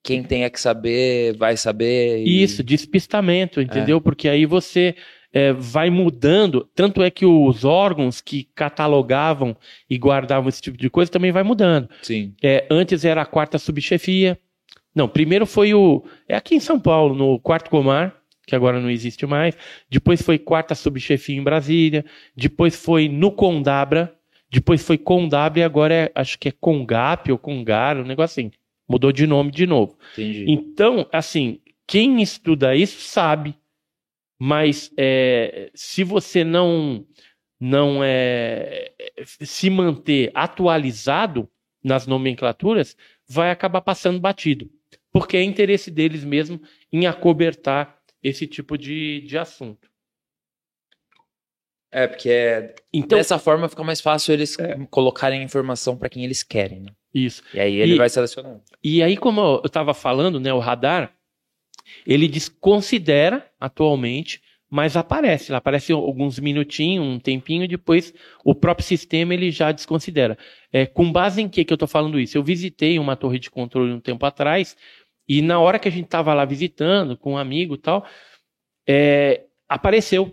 quem 0.03 0.23
tenha 0.23 0.51
que 0.51 0.61
saber 0.61 1.37
vai 1.37 1.57
saber. 1.57 2.25
e- 2.25 2.43
Isso, 2.43 2.63
despistamento, 2.63 3.61
entendeu? 3.61 4.01
Porque 4.01 4.29
aí 4.29 4.45
você 4.47 4.95
é, 5.35 5.53
vai 5.53 5.91
mudando. 5.91 6.67
Tanto 6.77 7.03
é 7.03 7.11
que 7.11 7.27
os 7.27 7.65
órgãos 7.65 8.21
que 8.21 8.45
catalogavam 8.55 9.57
e 9.91 9.99
guardavam 9.99 10.49
esse 10.49 10.63
tipo 10.63 10.79
de 10.79 10.89
coisa 10.89 11.11
também 11.11 11.33
vai 11.33 11.43
mudando. 11.43 11.89
Sim. 12.03 12.33
É, 12.41 12.65
antes 12.71 13.05
era 13.05 13.23
a 13.23 13.27
quarta 13.27 13.59
subchefia. 13.59 14.39
Não, 14.95 15.09
primeiro 15.09 15.45
foi 15.45 15.75
o. 15.75 16.05
É 16.29 16.37
aqui 16.37 16.55
em 16.55 16.61
São 16.61 16.79
Paulo, 16.79 17.17
no 17.17 17.41
quarto 17.41 17.69
comar, 17.69 18.15
que 18.47 18.55
agora 18.55 18.81
não 18.81 18.89
existe 18.89 19.27
mais. 19.27 19.57
Depois 19.91 20.23
foi 20.23 20.39
quarta 20.39 20.77
subchefia 20.77 21.37
em 21.37 21.43
Brasília. 21.43 22.05
Depois 22.37 22.77
foi 22.77 23.09
no 23.09 23.33
Condabra. 23.33 24.15
Depois 24.49 24.87
foi 24.87 24.97
Condabra 24.97 25.59
e 25.59 25.63
agora 25.65 25.93
é, 25.93 26.13
acho 26.15 26.39
que 26.39 26.49
é 26.49 26.53
Congap 26.53 27.33
ou 27.33 27.37
Congar, 27.37 27.97
um 27.97 28.05
negócio 28.05 28.41
assim. 28.41 28.53
Mudou 28.89 29.11
de 29.11 29.27
nome 29.27 29.51
de 29.51 29.67
novo. 29.67 29.99
Entendi. 30.13 30.45
Então, 30.47 31.09
assim, 31.11 31.59
quem 31.89 32.23
estuda 32.23 32.77
isso 32.77 33.01
sabe, 33.01 33.57
mas 34.39 34.91
é, 34.97 35.71
se 35.75 36.03
você 36.05 36.43
não 36.45 37.07
não 37.61 38.01
é, 38.05 38.93
se 39.25 39.71
manter 39.71 40.31
atualizado 40.35 41.49
nas 41.83 42.07
nomenclaturas, 42.07 42.97
vai 43.27 43.51
acabar 43.51 43.81
passando 43.81 44.21
batido, 44.21 44.69
porque 45.13 45.37
é 45.37 45.43
interesse 45.43 45.91
deles 45.91 46.25
mesmo 46.25 46.61
em 46.93 47.07
acobertar 47.07 47.99
esse 48.23 48.47
tipo 48.47 48.77
de, 48.77 49.21
de 49.23 49.39
assunto. 49.39 49.89
É, 51.91 52.07
porque 52.09 52.29
é- 52.29 52.75
Então, 52.93 53.17
dessa 53.19 53.39
forma 53.39 53.69
fica 53.69 53.85
mais 53.85 54.01
fácil 54.01 54.33
eles 54.33 54.57
colocarem 54.91 55.43
informação 55.43 55.97
pra 55.97 56.09
quem 56.09 56.25
eles 56.25 56.43
querem, 56.43 56.81
né? 56.81 56.91
isso. 57.15 57.43
E 57.55 57.61
aí 57.61 57.75
ele 57.77 57.95
E- 57.95 57.97
vai 57.99 58.09
selecionando. 58.09 58.61
E 58.83 59.01
aí, 59.03 59.17
como 59.17 59.41
eu 59.41 59.63
estava 59.65 59.95
falando, 59.95 60.41
né, 60.41 60.53
o 60.53 60.59
radar, 60.59 61.15
ele 62.07 62.29
desconsidera 62.29 63.51
atualmente, 63.59 64.41
mas 64.71 64.97
aparece, 64.97 65.55
aparece 65.55 65.93
alguns 65.93 66.39
minutinhos, 66.39 67.07
um 67.07 67.19
tempinho, 67.19 67.69
depois 67.69 68.13
o 68.45 68.55
próprio 68.55 68.87
sistema 68.87 69.33
ele 69.33 69.51
já 69.51 69.71
desconsidera. 69.71 70.37
É, 70.73 70.85
com 70.85 71.13
base 71.13 71.41
em 71.41 71.49
que, 71.49 71.65
que 71.65 71.73
eu 71.73 71.77
estou 71.77 71.87
falando 71.89 72.19
isso? 72.19 72.37
Eu 72.37 72.43
visitei 72.43 72.99
uma 72.99 73.15
torre 73.15 73.39
de 73.39 73.51
controle 73.51 73.93
um 73.93 74.01
tempo 74.01 74.27
atrás, 74.27 74.77
e 75.29 75.41
na 75.41 75.59
hora 75.61 75.79
que 75.79 75.89
a 75.89 75.93
gente 75.93 76.07
estava 76.07 76.35
lá 76.35 76.45
visitando, 76.45 77.17
com 77.17 77.35
um 77.35 77.39
amigo 77.39 77.75
e 77.75 77.79
tal, 77.79 78.07
é, 78.87 79.45
apareceu. 79.69 80.27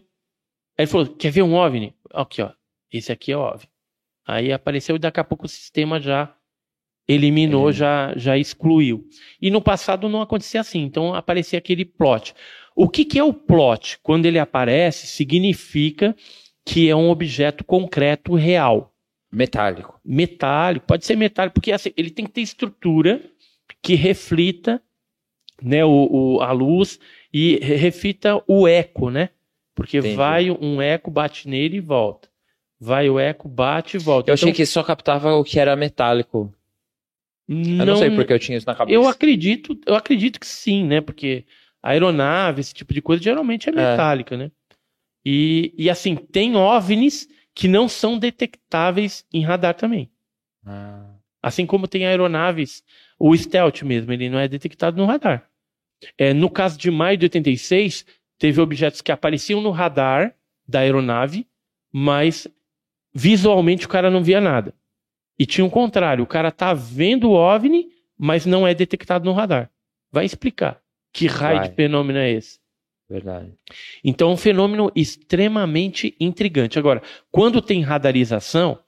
Aí 0.78 0.86
ele 0.86 0.88
falou, 0.88 1.08
quer 1.08 1.32
ver 1.32 1.44
um 1.44 1.54
OVNI? 1.54 1.96
Aqui, 2.12 2.42
ó, 2.42 2.52
esse 2.92 3.12
aqui 3.12 3.32
é 3.32 3.38
OVNI. 3.38 3.70
Aí 4.26 4.52
apareceu 4.52 4.96
e 4.96 5.00
daqui 5.00 5.20
a 5.20 5.24
pouco 5.24 5.46
o 5.46 5.50
sistema 5.50 6.00
já 6.00 6.36
eliminou, 7.08 7.70
Eliminou. 7.70 7.72
já, 7.72 8.14
já 8.16 8.38
excluiu. 8.38 9.06
E 9.42 9.50
no 9.52 9.62
passado 9.62 10.08
não 10.10 10.22
acontecia 10.22 10.62
assim, 10.62 10.82
então 10.82 11.14
aparecia 11.14 11.60
aquele 11.60 11.84
plot. 11.86 12.34
O 12.76 12.88
que, 12.88 13.04
que 13.06 13.20
é 13.20 13.24
o 13.24 13.34
plot? 13.34 14.00
Quando 14.02 14.26
ele 14.26 14.40
aparece, 14.40 15.08
significa 15.08 16.16
que 16.66 16.90
é 16.90 16.96
um 16.96 17.10
objeto 17.10 17.64
concreto 17.64 18.34
real. 18.36 18.94
Metálico. 19.32 20.00
Metálico, 20.06 20.86
pode 20.86 21.06
ser 21.06 21.16
metálico, 21.16 21.54
porque 21.56 21.72
assim, 21.72 21.92
ele 21.98 22.10
tem 22.10 22.26
que 22.26 22.32
ter 22.32 22.42
estrutura 22.42 23.22
que 23.82 23.96
reflita 23.96 24.82
né, 25.62 25.84
o, 25.86 26.08
o- 26.38 26.42
a 26.42 26.52
luz 26.52 27.00
e 27.34 27.58
re- 27.62 27.76
reflita 27.76 28.42
o 28.48 28.68
eco, 28.68 29.10
né? 29.10 29.30
Porque 29.76 29.98
Entendi. 30.00 30.16
vai 30.16 30.52
um 30.52 30.82
eco, 30.82 31.10
bate 31.10 31.48
nele 31.48 31.78
e 31.78 31.80
volta. 31.80 32.30
Vai 32.80 33.10
o 33.10 33.20
eco, 33.20 33.48
bate 33.48 33.98
e 33.98 34.00
volta. 34.00 34.30
Eu 34.30 34.34
achei 34.34 34.50
Então, 34.50 34.56
que 34.56 34.66
só 34.66 34.84
captava 34.84 35.34
o 35.36 35.44
que 35.44 35.60
era 35.60 35.76
metálico. 35.76 36.54
Eu 37.52 37.86
não, 37.86 37.98
sei 37.98 38.10
porque 38.12 38.32
eu 38.32 38.40
tinha 38.40 38.58
isso 38.58 38.66
na 38.66 38.74
cabeça. 38.74 38.96
Eu 38.96 39.08
acredito, 39.08 39.78
eu 39.86 39.94
acredito 39.94 40.40
que 40.40 40.48
sim, 40.48 40.86
né? 40.86 41.02
Porque 41.02 41.46
aeronave, 41.84 42.62
esse 42.62 42.74
tipo 42.74 42.94
de 42.94 43.02
coisa, 43.02 43.22
geralmente 43.22 43.68
é 43.68 43.72
metálica, 43.74 44.38
né? 44.38 44.52
E, 45.26 45.74
e 45.78 45.90
assim, 45.90 46.16
tem 46.16 46.56
OVNIs 46.56 47.28
que 47.54 47.68
não 47.68 47.90
são 47.90 48.18
detectáveis 48.18 49.26
em 49.34 49.44
radar 49.44 49.74
também. 49.76 50.10
Ah, 50.66 51.16
Assim 51.44 51.66
como 51.66 51.88
tem 51.88 52.06
aeronaves, 52.06 52.84
o 53.20 53.36
stealth 53.36 53.82
mesmo, 53.82 54.14
ele 54.14 54.30
não 54.30 54.40
é 54.40 54.48
detectado 54.48 54.96
no 54.96 55.06
radar. 55.06 55.50
É, 56.18 56.34
no 56.34 56.50
caso 56.50 56.78
de 56.78 56.90
maio 56.90 57.18
de 57.18 57.26
86, 57.26 58.06
teve 58.38 58.62
objetos 58.62 59.02
que 59.02 59.12
apareciam 59.12 59.60
no 59.60 59.72
radar 59.72 60.36
da 60.68 60.80
aeronave, 60.80 61.48
mas 61.92 62.48
visualmente 63.14 63.86
o 63.86 63.90
cara 63.90 64.10
não 64.10 64.24
via 64.24 64.40
nada. 64.40 64.74
E 65.38 65.46
tinha 65.46 65.66
o 65.66 65.70
contrário, 65.70 66.24
o 66.24 66.28
cara 66.28 66.52
tá 66.52 66.74
vendo 66.74 67.30
o 67.30 67.34
OVNI, 67.34 67.88
mas 68.18 68.46
não 68.46 68.68
é 68.68 68.74
detectado 68.74 69.26
no 69.26 69.34
radar. 69.34 69.70
Vai 70.12 70.26
explicar 70.26 70.80
que 71.14 71.28
raio 71.28 71.60
Vai. 71.60 71.70
de 71.70 71.76
fenômeno 71.76 72.20
é 72.20 72.32
esse. 72.32 72.60
verdade. 73.10 73.54
Então, 74.04 74.30
é 74.30 74.34
um 74.34 74.38
fenômeno 74.38 74.92
extremamente 74.96 76.16
intrigante. 76.20 76.80
Agora, 76.80 77.02
quando 77.32 77.62
tem 77.62 77.82
radarização, 77.82 78.80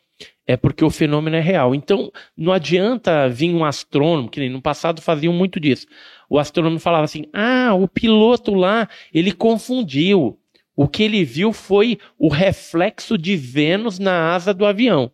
é 0.46 0.56
porque 0.58 0.84
o 0.84 0.90
fenômeno 0.90 1.36
é 1.36 1.40
real. 1.40 1.74
Então, 1.74 2.12
não 2.38 2.52
adianta 2.52 3.28
vir 3.30 3.54
um 3.54 3.66
astrônomo, 3.66 4.30
que 4.30 4.40
nem 4.40 4.50
no 4.50 4.62
passado 4.62 5.02
faziam 5.02 5.34
muito 5.34 5.60
disso. 5.60 5.88
O 6.30 6.38
astrônomo 6.38 6.80
falava 6.80 7.06
assim: 7.06 7.26
ah, 7.34 7.74
o 7.74 7.88
piloto 7.88 8.54
lá, 8.54 8.88
ele 9.14 9.32
confundiu. 9.32 10.40
O 10.76 10.88
que 10.88 11.04
ele 11.04 11.24
viu 11.24 11.54
foi 11.54 12.00
o 12.18 12.30
reflexo 12.30 13.18
de 13.18 13.36
Vênus 13.36 14.00
na 14.00 14.34
asa 14.34 14.54
do 14.54 14.66
avião. 14.66 15.12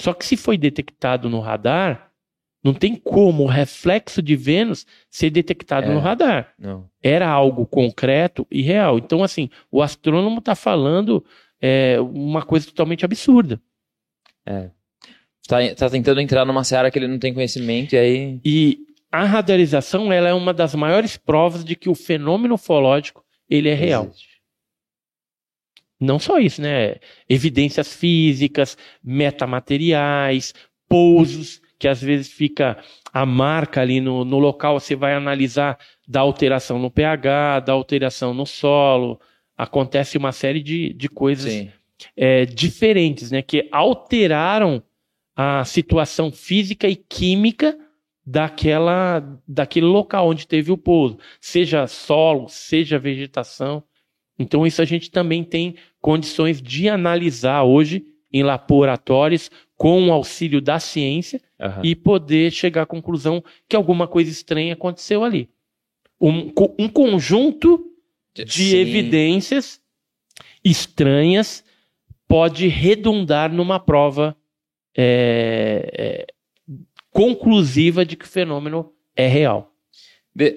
Só 0.00 0.12
que 0.14 0.24
se 0.24 0.36
foi 0.36 0.56
detectado 0.56 1.28
no 1.28 1.40
radar, 1.40 2.10
não 2.62 2.74
tem 2.74 2.94
como 2.94 3.44
o 3.44 3.46
reflexo 3.46 4.20
de 4.22 4.36
Vênus 4.36 4.86
ser 5.10 5.30
detectado 5.30 5.86
É. 5.90 5.94
no 5.94 5.98
radar 6.00 6.52
Não. 6.58 6.88
era 7.02 7.28
algo 7.28 7.66
concreto 7.66 8.46
e 8.50 8.60
real. 8.62 8.98
Então, 8.98 9.22
assim, 9.22 9.48
o 9.70 9.82
astrônomo 9.82 10.38
está 10.40 10.54
falando 10.54 11.24
é, 11.60 11.98
uma 12.00 12.42
coisa 12.42 12.66
totalmente 12.66 13.04
absurda. 13.04 13.60
Tá, 15.48 15.56
tá 15.76 15.90
tentando 15.90 16.20
entrar 16.20 16.44
numa 16.44 16.62
seara 16.64 16.90
que 16.90 16.98
ele 16.98 17.08
não 17.08 17.18
tem 17.18 17.34
conhecimento 17.34 17.94
e 17.94 17.98
aí. 17.98 18.40
E 18.44 18.78
a 19.10 19.24
radarização 19.24 20.12
ela 20.12 20.28
é 20.28 20.34
uma 20.34 20.54
das 20.54 20.74
maiores 20.74 21.16
provas 21.16 21.64
de 21.64 21.74
que 21.74 21.88
o 21.88 21.94
fenômeno 21.94 22.54
ufológico 22.54 23.24
ele 23.48 23.68
é 23.68 23.74
real. 23.74 24.04
existe. 24.04 24.29
Não 26.00 26.18
só 26.18 26.38
isso, 26.38 26.62
né? 26.62 26.96
Evidências 27.28 27.92
físicas, 27.92 28.76
metamateriais, 29.04 30.54
pousos, 30.88 31.60
que 31.78 31.86
às 31.86 32.00
vezes 32.00 32.32
fica 32.32 32.82
a 33.12 33.26
marca 33.26 33.80
ali 33.80 34.00
no, 34.00 34.24
no 34.24 34.38
local, 34.38 34.78
você 34.78 34.96
vai 34.96 35.14
analisar 35.14 35.78
da 36.08 36.20
alteração 36.20 36.78
no 36.78 36.90
pH, 36.90 37.60
da 37.60 37.72
alteração 37.72 38.32
no 38.32 38.46
solo, 38.46 39.20
acontece 39.56 40.16
uma 40.16 40.32
série 40.32 40.62
de, 40.62 40.92
de 40.92 41.08
coisas 41.08 41.68
é, 42.16 42.44
diferentes, 42.46 43.30
né, 43.30 43.42
que 43.42 43.68
alteraram 43.70 44.82
a 45.36 45.64
situação 45.64 46.30
física 46.30 46.88
e 46.88 46.96
química 46.96 47.78
daquela, 48.24 49.20
daquele 49.46 49.86
local 49.86 50.28
onde 50.28 50.46
teve 50.46 50.70
o 50.70 50.78
pouso, 50.78 51.18
seja 51.40 51.86
solo, 51.86 52.48
seja 52.48 52.98
vegetação. 52.98 53.82
Então, 54.38 54.66
isso 54.66 54.80
a 54.80 54.84
gente 54.84 55.10
também 55.10 55.44
tem 55.44 55.76
condições 56.00 56.60
de 56.60 56.88
analisar 56.88 57.62
hoje 57.64 58.04
em 58.32 58.42
laboratórios 58.42 59.50
com 59.76 60.08
o 60.08 60.12
auxílio 60.12 60.60
da 60.60 60.78
ciência 60.78 61.40
Aham. 61.60 61.80
e 61.82 61.94
poder 61.94 62.52
chegar 62.52 62.82
à 62.82 62.86
conclusão 62.86 63.42
que 63.68 63.74
alguma 63.74 64.06
coisa 64.06 64.30
estranha 64.30 64.74
aconteceu 64.74 65.24
ali. 65.24 65.48
Um, 66.20 66.52
um 66.78 66.88
conjunto 66.88 67.84
de 68.34 68.70
Sim. 68.70 68.76
evidências 68.76 69.80
estranhas 70.64 71.64
pode 72.28 72.68
redundar 72.68 73.52
numa 73.52 73.80
prova 73.80 74.36
é, 74.96 75.90
é, 75.92 76.26
conclusiva 77.10 78.04
de 78.04 78.16
que 78.16 78.24
o 78.24 78.28
fenômeno 78.28 78.92
é 79.16 79.26
real. 79.26 79.72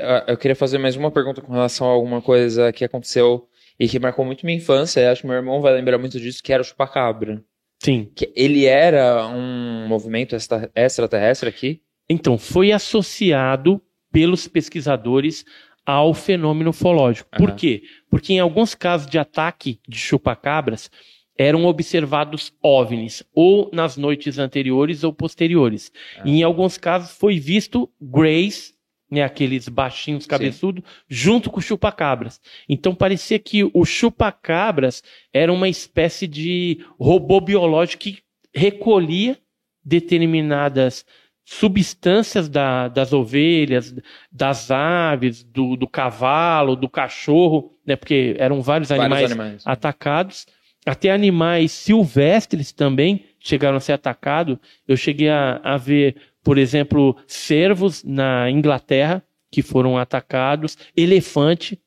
Ah, 0.01 0.25
eu 0.27 0.37
queria 0.37 0.55
fazer 0.55 0.77
mais 0.77 0.95
uma 0.95 1.09
pergunta 1.09 1.41
com 1.41 1.51
relação 1.51 1.87
a 1.87 1.91
alguma 1.91 2.21
coisa 2.21 2.71
que 2.71 2.85
aconteceu 2.85 3.47
e 3.83 3.87
que 3.89 3.99
marcou 3.99 4.23
muito 4.23 4.45
minha 4.45 4.57
infância. 4.57 5.01
e 5.01 5.05
acho 5.07 5.21
que 5.21 5.27
meu 5.27 5.35
irmão 5.35 5.61
vai 5.61 5.73
lembrar 5.73 5.97
muito 5.97 6.19
disso, 6.19 6.41
que 6.41 6.53
era 6.53 6.61
o 6.61 6.65
chupacabra. 6.65 7.43
Sim. 7.83 8.09
Que 8.15 8.31
ele 8.35 8.65
era 8.65 9.27
um 9.27 9.87
movimento 9.87 10.35
extra- 10.35 10.71
extraterrestre 10.73 11.49
aqui? 11.49 11.81
Então, 12.09 12.37
foi 12.37 12.71
associado 12.71 13.81
pelos 14.11 14.47
pesquisadores 14.47 15.43
ao 15.85 16.13
fenômeno 16.13 16.69
ufológico. 16.69 17.29
Por 17.37 17.49
Aham. 17.49 17.57
quê? 17.57 17.83
Porque 18.09 18.33
em 18.33 18.39
alguns 18.39 18.73
casos 18.73 19.05
de 19.09 19.19
ataque 19.19 19.79
de 19.87 19.97
chupacabras 19.97 20.89
eram 21.37 21.65
observados 21.65 22.53
OVNIs, 22.61 23.23
ou 23.33 23.69
nas 23.73 23.97
noites 23.97 24.37
anteriores 24.37 25.03
ou 25.03 25.11
posteriores. 25.11 25.91
Ah. 26.19 26.21
E 26.25 26.39
em 26.39 26.43
alguns 26.43 26.77
casos 26.77 27.11
foi 27.17 27.39
visto 27.39 27.89
Greys, 27.99 28.72
né, 29.13 29.23
aqueles 29.23 29.69
baixinhos 29.69 30.25
cabeçudos, 30.25 30.83
junto 31.07 31.49
com 31.49 31.61
chupacabras. 31.61 32.41
Então 32.67 32.93
parecia 32.95 33.37
que 33.39 33.63
o 33.73 33.85
chupacabras 33.85 35.03
era 35.31 35.53
uma 35.53 35.69
espécie 35.69 36.27
de 36.27 36.83
robô 36.99 37.39
biológico 37.39 38.03
que 38.03 38.19
recolhia 38.53 39.37
determinadas 39.85 41.05
substâncias 41.45 42.47
da- 42.47 42.87
das 42.87 43.11
ovelhas, 43.13 43.93
das 44.31 44.71
aves, 44.71 45.43
do, 45.43 45.75
do 45.75 45.87
cavalo, 45.87 46.75
do 46.75 46.89
cachorro, 46.89 47.73
né? 47.85 47.95
Porque 47.95 48.35
eram 48.39 48.61
vários, 48.61 48.89
Vários 48.89 49.05
animais 49.05 49.31
animais. 49.31 49.63
atacados, 49.65 50.45
até 50.85 51.11
animais 51.11 51.71
silvestres 51.71 52.71
também 52.71 53.25
chegaram 53.39 53.75
a 53.77 53.79
ser 53.81 53.93
atacados. 53.93 54.57
Eu 54.87 54.95
cheguei 54.95 55.29
a, 55.29 55.59
a 55.63 55.75
ver, 55.77 56.15
por 56.43 56.57
exemplo, 56.57 57.15
cervos 57.25 58.03
na 58.03 58.49
Inglaterra 58.49 59.23
que 59.51 59.61
foram 59.61 59.97
atacados, 59.97 60.77
elefante. 60.95 61.79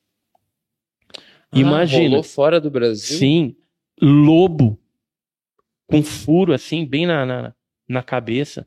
Ah, 1.50 1.58
Imagina. 1.58 2.08
rolou 2.08 2.22
fora 2.22 2.60
do 2.60 2.70
Brasil? 2.70 3.18
Sim, 3.18 3.56
lobo 4.00 4.78
com 5.86 6.02
furo 6.02 6.52
assim, 6.52 6.84
bem 6.84 7.06
na, 7.06 7.26
na, 7.26 7.54
na 7.88 8.02
cabeça. 8.02 8.66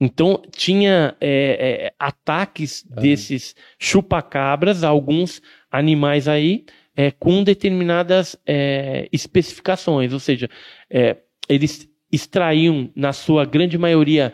Então 0.00 0.42
tinha 0.50 1.16
é, 1.20 1.86
é, 1.86 1.94
ataques 1.98 2.84
Aham. 2.90 3.00
desses 3.00 3.54
chupacabras, 3.78 4.84
alguns 4.84 5.40
animais 5.70 6.28
aí 6.28 6.66
é, 6.94 7.10
com 7.10 7.42
determinadas 7.42 8.36
é, 8.46 9.08
especificações, 9.12 10.12
ou 10.12 10.20
seja, 10.20 10.48
é, 10.90 11.18
eles 11.48 11.88
extraíam 12.10 12.90
na 12.94 13.12
sua 13.12 13.44
grande 13.44 13.76
maioria 13.76 14.32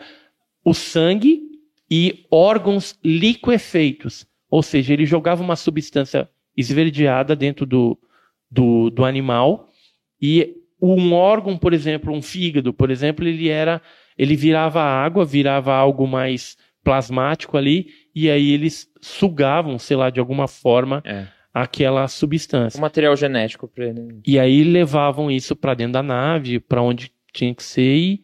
o 0.63 0.73
sangue 0.73 1.41
e 1.89 2.25
órgãos 2.31 2.97
liquefeitos, 3.03 4.25
ou 4.49 4.61
seja, 4.63 4.93
ele 4.93 5.05
jogava 5.05 5.43
uma 5.43 5.55
substância 5.55 6.29
esverdeada 6.55 7.35
dentro 7.35 7.65
do, 7.65 7.97
do, 8.49 8.89
do 8.89 9.03
animal 9.05 9.69
e 10.21 10.55
um 10.81 11.13
órgão, 11.13 11.57
por 11.57 11.73
exemplo, 11.73 12.13
um 12.13 12.21
fígado, 12.21 12.73
por 12.73 12.91
exemplo, 12.91 13.27
ele 13.27 13.49
era, 13.49 13.81
ele 14.17 14.35
virava 14.35 14.81
água, 14.81 15.25
virava 15.25 15.73
algo 15.73 16.07
mais 16.07 16.57
plasmático 16.83 17.57
ali 17.57 17.87
e 18.13 18.29
aí 18.29 18.51
eles 18.51 18.89
sugavam, 19.01 19.79
sei 19.79 19.95
lá, 19.97 20.09
de 20.09 20.19
alguma 20.19 20.47
forma 20.47 21.01
É. 21.05 21.27
aquela 21.53 22.03
O 22.05 22.07
substância. 22.09 22.79
material 22.81 23.15
genético 23.15 23.67
pra 23.67 23.85
ele. 23.87 24.19
E 24.27 24.37
aí 24.37 24.63
levavam 24.63 25.31
isso 25.31 25.55
para 25.55 25.73
dentro 25.73 25.93
da 25.93 26.03
nave, 26.03 26.59
para 26.59 26.81
onde 26.81 27.11
tinha 27.33 27.55
que 27.55 27.63
ser 27.63 27.95
e, 27.95 28.21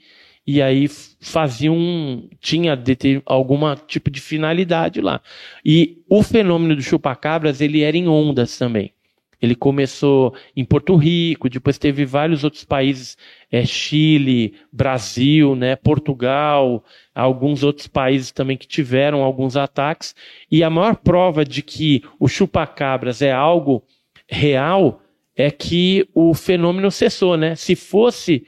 e 0.51 0.61
aí 0.61 0.85
f- 0.85 1.15
faziam 1.21 1.75
um- 1.77 2.27
tinha 2.41 2.75
de 2.75 2.95
ter 2.95 3.21
alguma 3.25 3.75
tipo 3.75 4.09
de 4.09 4.19
finalidade 4.19 4.99
lá. 4.99 5.21
E 5.63 5.99
o 6.09 6.23
fenômeno 6.23 6.75
do 6.75 6.81
chupacabras, 6.81 7.61
ele 7.61 7.81
era 7.83 7.95
em 7.95 8.07
ondas 8.07 8.57
também. 8.57 8.91
Ele 9.41 9.55
começou 9.55 10.33
em 10.55 10.65
Porto 10.65 10.95
Rico, 10.95 11.49
depois 11.49 11.77
teve 11.77 12.03
vários 12.03 12.43
outros 12.43 12.65
países, 12.65 13.15
é, 13.51 13.63
Chile, 13.65 14.55
Brasil, 14.73 15.55
né, 15.55 15.75
Portugal, 15.75 16.83
alguns 17.13 17.63
outros 17.63 17.87
países 17.87 18.31
também 18.31 18.57
que 18.57 18.67
tiveram 18.67 19.23
alguns 19.23 19.55
ataques. 19.55 20.15
E 20.51 20.63
a 20.63 20.69
maior 20.69 20.95
prova 20.95 21.45
de 21.45 21.61
que 21.61 22.03
o 22.19 22.27
chupacabras 22.27 23.21
é 23.21 23.31
algo 23.31 23.83
real 24.27 25.01
é 25.37 25.49
que 25.51 26.05
o 26.13 26.33
fenômeno 26.33 26.91
cessou, 26.91 27.37
né? 27.37 27.55
Se 27.55 27.75
fosse 27.75 28.45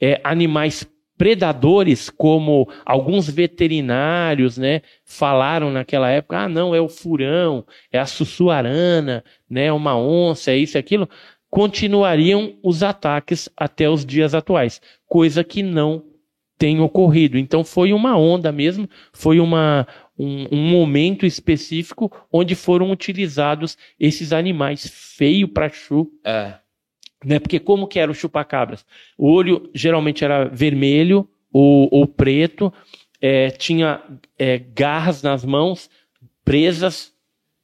é, 0.00 0.20
animais 0.24 0.88
predadores, 1.22 2.10
como 2.10 2.68
alguns 2.84 3.30
veterinários, 3.30 4.58
né, 4.58 4.82
falaram 5.04 5.70
naquela 5.70 6.10
época, 6.10 6.36
ah, 6.36 6.48
não, 6.48 6.74
é 6.74 6.80
o 6.80 6.88
furão, 6.88 7.64
é 7.92 7.98
a 8.00 8.06
sussuarana, 8.06 9.22
né, 9.48 9.66
é 9.66 9.72
uma 9.72 9.96
onça, 9.96 10.50
é 10.50 10.56
isso 10.56 10.76
e 10.76 10.80
aquilo, 10.80 11.08
continuariam 11.48 12.58
os 12.60 12.82
ataques 12.82 13.48
até 13.56 13.88
os 13.88 14.04
dias 14.04 14.34
atuais, 14.34 14.80
coisa 15.06 15.44
que 15.44 15.62
não 15.62 16.04
tem 16.58 16.80
ocorrido. 16.80 17.38
Então 17.38 17.62
foi 17.62 17.92
uma 17.92 18.18
onda 18.18 18.50
mesmo, 18.50 18.88
foi 19.12 19.38
uma, 19.38 19.86
um, 20.18 20.48
um 20.50 20.70
momento 20.72 21.24
específico 21.24 22.10
onde 22.32 22.56
foram 22.56 22.90
utilizados 22.90 23.78
esses 23.96 24.32
animais 24.32 24.90
feio 24.92 25.46
para 25.46 25.68
chu, 25.68 26.10
É. 26.24 26.61
né? 27.24 27.38
Porque 27.38 27.58
como 27.58 27.86
que 27.86 27.98
era 27.98 28.10
o 28.10 28.14
chupacabras? 28.14 28.84
O 29.16 29.30
olho 29.30 29.70
geralmente 29.74 30.24
era 30.24 30.44
vermelho 30.44 31.28
ou, 31.52 31.88
ou 31.92 32.06
preto, 32.06 32.72
é, 33.20 33.50
tinha 33.50 34.02
é, 34.38 34.58
garras 34.58 35.22
nas 35.22 35.44
mãos, 35.44 35.90
presas 36.44 37.12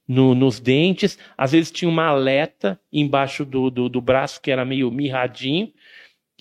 no- 0.06 0.34
nos 0.34 0.60
dentes, 0.60 1.18
às 1.36 1.52
vezes 1.52 1.70
tinha 1.70 1.88
uma 1.88 2.06
aleta 2.06 2.80
embaixo 2.92 3.44
do, 3.44 3.70
do, 3.70 3.88
do 3.88 4.00
braço 4.00 4.40
que 4.40 4.50
era 4.50 4.64
meio 4.64 4.90
mirradinho, 4.90 5.72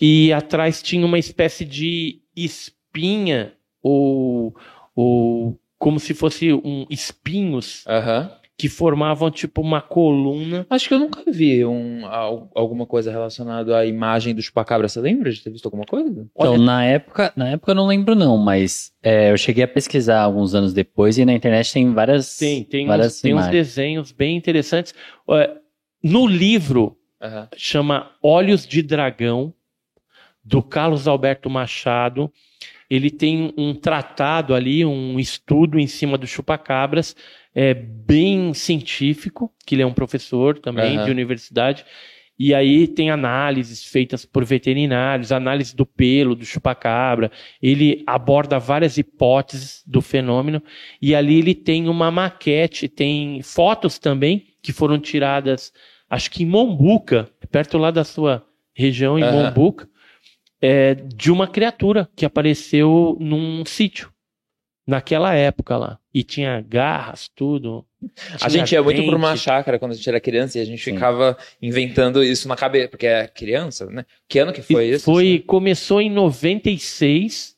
e 0.00 0.32
atrás 0.32 0.80
tinha 0.82 1.04
uma 1.04 1.18
espécie 1.18 1.64
de 1.64 2.20
espinha 2.36 3.52
ou, 3.82 4.56
ou 4.94 5.58
como 5.78 5.98
se 5.98 6.14
fosse 6.14 6.52
um 6.52 6.86
espinhos 6.88 7.84
Aham. 7.86 8.30
Que 8.60 8.68
formavam 8.68 9.30
tipo 9.30 9.60
uma 9.62 9.80
coluna 9.80 10.66
Acho 10.68 10.88
que 10.88 10.94
eu 10.94 10.98
nunca 10.98 11.22
vi 11.30 11.64
um, 11.64 12.04
al- 12.04 12.50
alguma 12.56 12.84
coisa 12.86 13.08
relacionada 13.12 13.78
à 13.78 13.86
imagem 13.86 14.34
do 14.34 14.42
chupacabra. 14.42 14.88
Você 14.88 15.00
lembra 15.00 15.30
de 15.30 15.40
ter 15.40 15.50
visto 15.50 15.66
alguma 15.66 15.84
coisa? 15.84 16.08
Então, 16.10 16.26
Olha- 16.34 16.58
na 16.58 16.84
época, 16.84 17.32
na 17.36 17.50
época 17.50 17.70
eu 17.70 17.76
não 17.76 17.86
lembro 17.86 18.16
não, 18.16 18.36
mas 18.36 18.92
é, 19.00 19.30
eu 19.30 19.38
cheguei 19.38 19.62
a 19.62 19.68
pesquisar 19.68 20.20
alguns 20.22 20.56
anos 20.56 20.72
depois 20.74 21.16
e 21.18 21.24
na 21.24 21.32
internet 21.32 21.72
tem 21.72 21.92
várias 21.94 22.36
Tem, 22.36 22.64
tem, 22.64 22.86
várias 22.88 23.14
uns, 23.14 23.20
tem 23.20 23.32
uns 23.34 23.46
desenhos 23.46 24.10
bem 24.10 24.36
interessantes. 24.36 24.92
É, 25.30 25.54
No 26.02 26.26
livro 26.26 26.96
chama 27.56 28.10
Olhos 28.20 28.66
de 28.66 28.82
Dragão, 28.82 29.54
do 30.44 30.62
Carlos 30.62 31.06
Alberto 31.06 31.48
Machado. 31.48 32.28
Ele 32.90 33.10
tem 33.10 33.52
um 33.56 33.74
tratado 33.74 34.54
ali, 34.54 34.84
um 34.84 35.20
estudo 35.20 35.78
em 35.78 35.86
cima 35.86 36.16
do 36.16 36.26
chupacabras, 36.26 37.14
é 37.60 37.74
bem 37.74 38.54
científico, 38.54 39.52
que 39.66 39.74
ele 39.74 39.82
é 39.82 39.86
um 39.86 39.92
professor 39.92 40.56
também 40.56 40.94
Aham. 40.94 41.06
de 41.06 41.10
universidade. 41.10 41.84
E 42.38 42.54
aí 42.54 42.86
tem 42.86 43.10
análises 43.10 43.84
feitas 43.84 44.24
por 44.24 44.44
veterinários, 44.44 45.32
análise 45.32 45.74
do 45.74 45.84
pelo 45.84 46.36
do 46.36 46.44
chupacabra. 46.44 47.32
Ele 47.60 48.04
aborda 48.06 48.60
várias 48.60 48.96
hipóteses 48.96 49.82
do 49.84 50.00
fenômeno 50.00 50.62
e 51.02 51.16
ali 51.16 51.40
ele 51.40 51.52
tem 51.52 51.88
uma 51.88 52.12
maquete, 52.12 52.86
tem 52.86 53.42
fotos 53.42 53.98
também 53.98 54.46
que 54.62 54.72
foram 54.72 54.96
tiradas, 55.00 55.72
acho 56.08 56.30
que 56.30 56.44
em 56.44 56.46
Mombuca, 56.46 57.28
perto 57.50 57.76
lá 57.76 57.90
da 57.90 58.04
sua 58.04 58.46
região, 58.72 59.18
em 59.18 59.24
Aham. 59.24 59.46
Mombuca, 59.46 59.88
é, 60.62 60.94
de 60.94 61.32
uma 61.32 61.48
criatura 61.48 62.08
que 62.14 62.24
apareceu 62.24 63.16
num 63.18 63.64
sítio 63.64 64.12
naquela 64.86 65.34
época 65.34 65.76
lá. 65.76 65.98
E 66.18 66.22
tinha 66.24 66.60
garras, 66.60 67.30
tudo. 67.34 67.86
A 68.32 68.36
Tinha 68.38 68.50
gente 68.50 68.72
ia 68.72 68.82
muito 68.82 69.04
pra 69.04 69.14
uma 69.16 69.30
dente. 69.30 69.40
chácara 69.42 69.78
quando 69.78 69.92
a 69.92 69.94
gente 69.94 70.08
era 70.08 70.18
criança 70.20 70.58
e 70.58 70.60
a 70.60 70.64
gente 70.64 70.82
Sim. 70.82 70.94
ficava 70.94 71.36
inventando 71.62 72.24
isso 72.24 72.48
na 72.48 72.56
cabeça, 72.56 72.88
porque 72.88 73.06
é 73.06 73.28
criança, 73.28 73.86
né? 73.86 74.04
Que 74.28 74.40
ano 74.40 74.52
que 74.52 74.60
foi 74.62 74.88
E 74.88 74.92
isso? 74.94 75.04
Foi, 75.04 75.38
começou 75.46 76.00
em 76.00 76.10
96, 76.10 77.56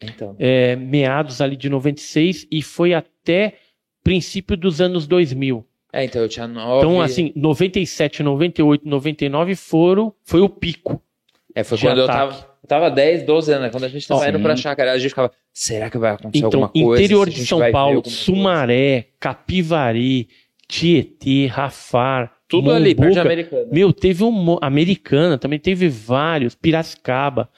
Então. 0.00 0.34
é, 0.38 0.74
meados 0.76 1.40
ali 1.40 1.56
de 1.56 1.68
96, 1.68 2.46
e 2.50 2.62
foi 2.62 2.94
até 2.94 3.54
princípio 4.02 4.56
dos 4.56 4.80
anos 4.80 5.06
2000. 5.06 5.66
É, 5.92 6.04
então 6.04 6.22
eu 6.22 6.28
tinha 6.28 6.46
nove. 6.46 6.86
Então, 6.86 7.00
assim, 7.02 7.32
97, 7.34 8.22
98, 8.22 8.88
99 8.88 9.54
foram, 9.54 10.14
foi 10.22 10.40
o 10.40 10.48
pico. 10.48 11.02
É, 11.54 11.62
foi 11.64 11.76
quando 11.78 12.02
ataque. 12.02 12.20
eu 12.32 12.32
tava 12.38 12.47
10, 12.94 13.22
12 13.24 13.52
anos, 13.52 13.62
né? 13.64 13.70
Quando 13.70 13.84
a 13.84 13.88
gente 13.88 14.06
tava 14.06 14.22
Sim. 14.22 14.28
indo 14.30 14.40
pra 14.40 14.56
chácara, 14.56 14.92
a 14.92 14.98
gente 14.98 15.10
ficava, 15.10 15.30
será 15.52 15.88
que 15.90 15.98
vai 15.98 16.12
acontecer 16.12 16.46
Então, 16.46 16.62
alguma 16.64 16.68
coisa? 16.86 17.02
interior 17.02 17.28
Se 17.30 17.34
a 17.34 17.42
de 17.42 17.46
São 17.46 17.58
Paulo, 17.70 17.96
alguma 17.96 18.02
coisa? 18.02 18.16
Sumaré, 18.18 19.08
Capivari, 19.20 20.28
Tietê, 20.68 21.46
Rafar, 21.46 22.32
Tudo 22.48 22.70
ali, 22.70 22.94
perto 22.94 23.00
de 23.10 23.16
Mombuca. 23.18 23.20
Americana. 23.22 23.66
Meu, 23.72 23.92
teve 23.92 24.24
um. 24.24 24.58
Americana 24.60 25.38
também 25.38 25.58
teve 25.58 25.88
vários, 25.88 26.54
Piracicaba, 26.54 27.48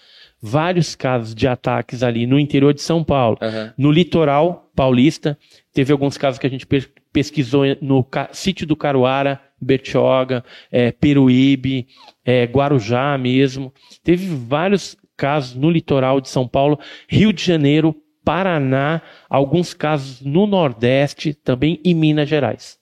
vários 0.40 0.94
casos 0.94 1.34
de 1.34 1.46
ataques 1.48 2.02
ali 2.02 2.26
no 2.26 2.38
interior 2.38 2.72
de 2.72 2.82
São 2.82 3.02
Paulo. 3.02 3.36
Aham. 3.40 3.74
No 3.76 3.90
litoral 3.90 4.70
paulista, 4.74 5.36
teve 5.72 5.92
alguns 5.92 6.16
casos 6.16 6.38
que 6.38 6.46
a 6.46 6.50
gente 6.50 6.66
pe- 6.66 6.88
pesquisou 7.12 7.64
no 7.80 8.06
sítio 8.32 8.66
do 8.66 8.76
Caruara, 8.76 9.40
Bertioga, 9.60 10.44
é, 10.70 10.90
Peruíbe, 10.92 11.86
é, 12.24 12.44
Guarujá 12.44 13.16
mesmo. 13.18 13.72
Teve 14.02 14.26
vários 14.34 14.96
casos 15.16 15.54
no 15.54 15.70
litoral 15.70 16.20
de 16.20 16.28
São 16.28 16.48
Paulo, 16.48 16.78
Rio 17.08 17.32
de 17.32 17.44
Janeiro, 17.44 17.94
Paraná, 18.24 19.02
alguns 19.28 19.74
casos 19.74 20.20
no 20.22 20.46
Nordeste 20.46 21.34
também 21.34 21.80
e 21.84 21.94
Minas 21.94 22.28
Gerais. 22.28 22.78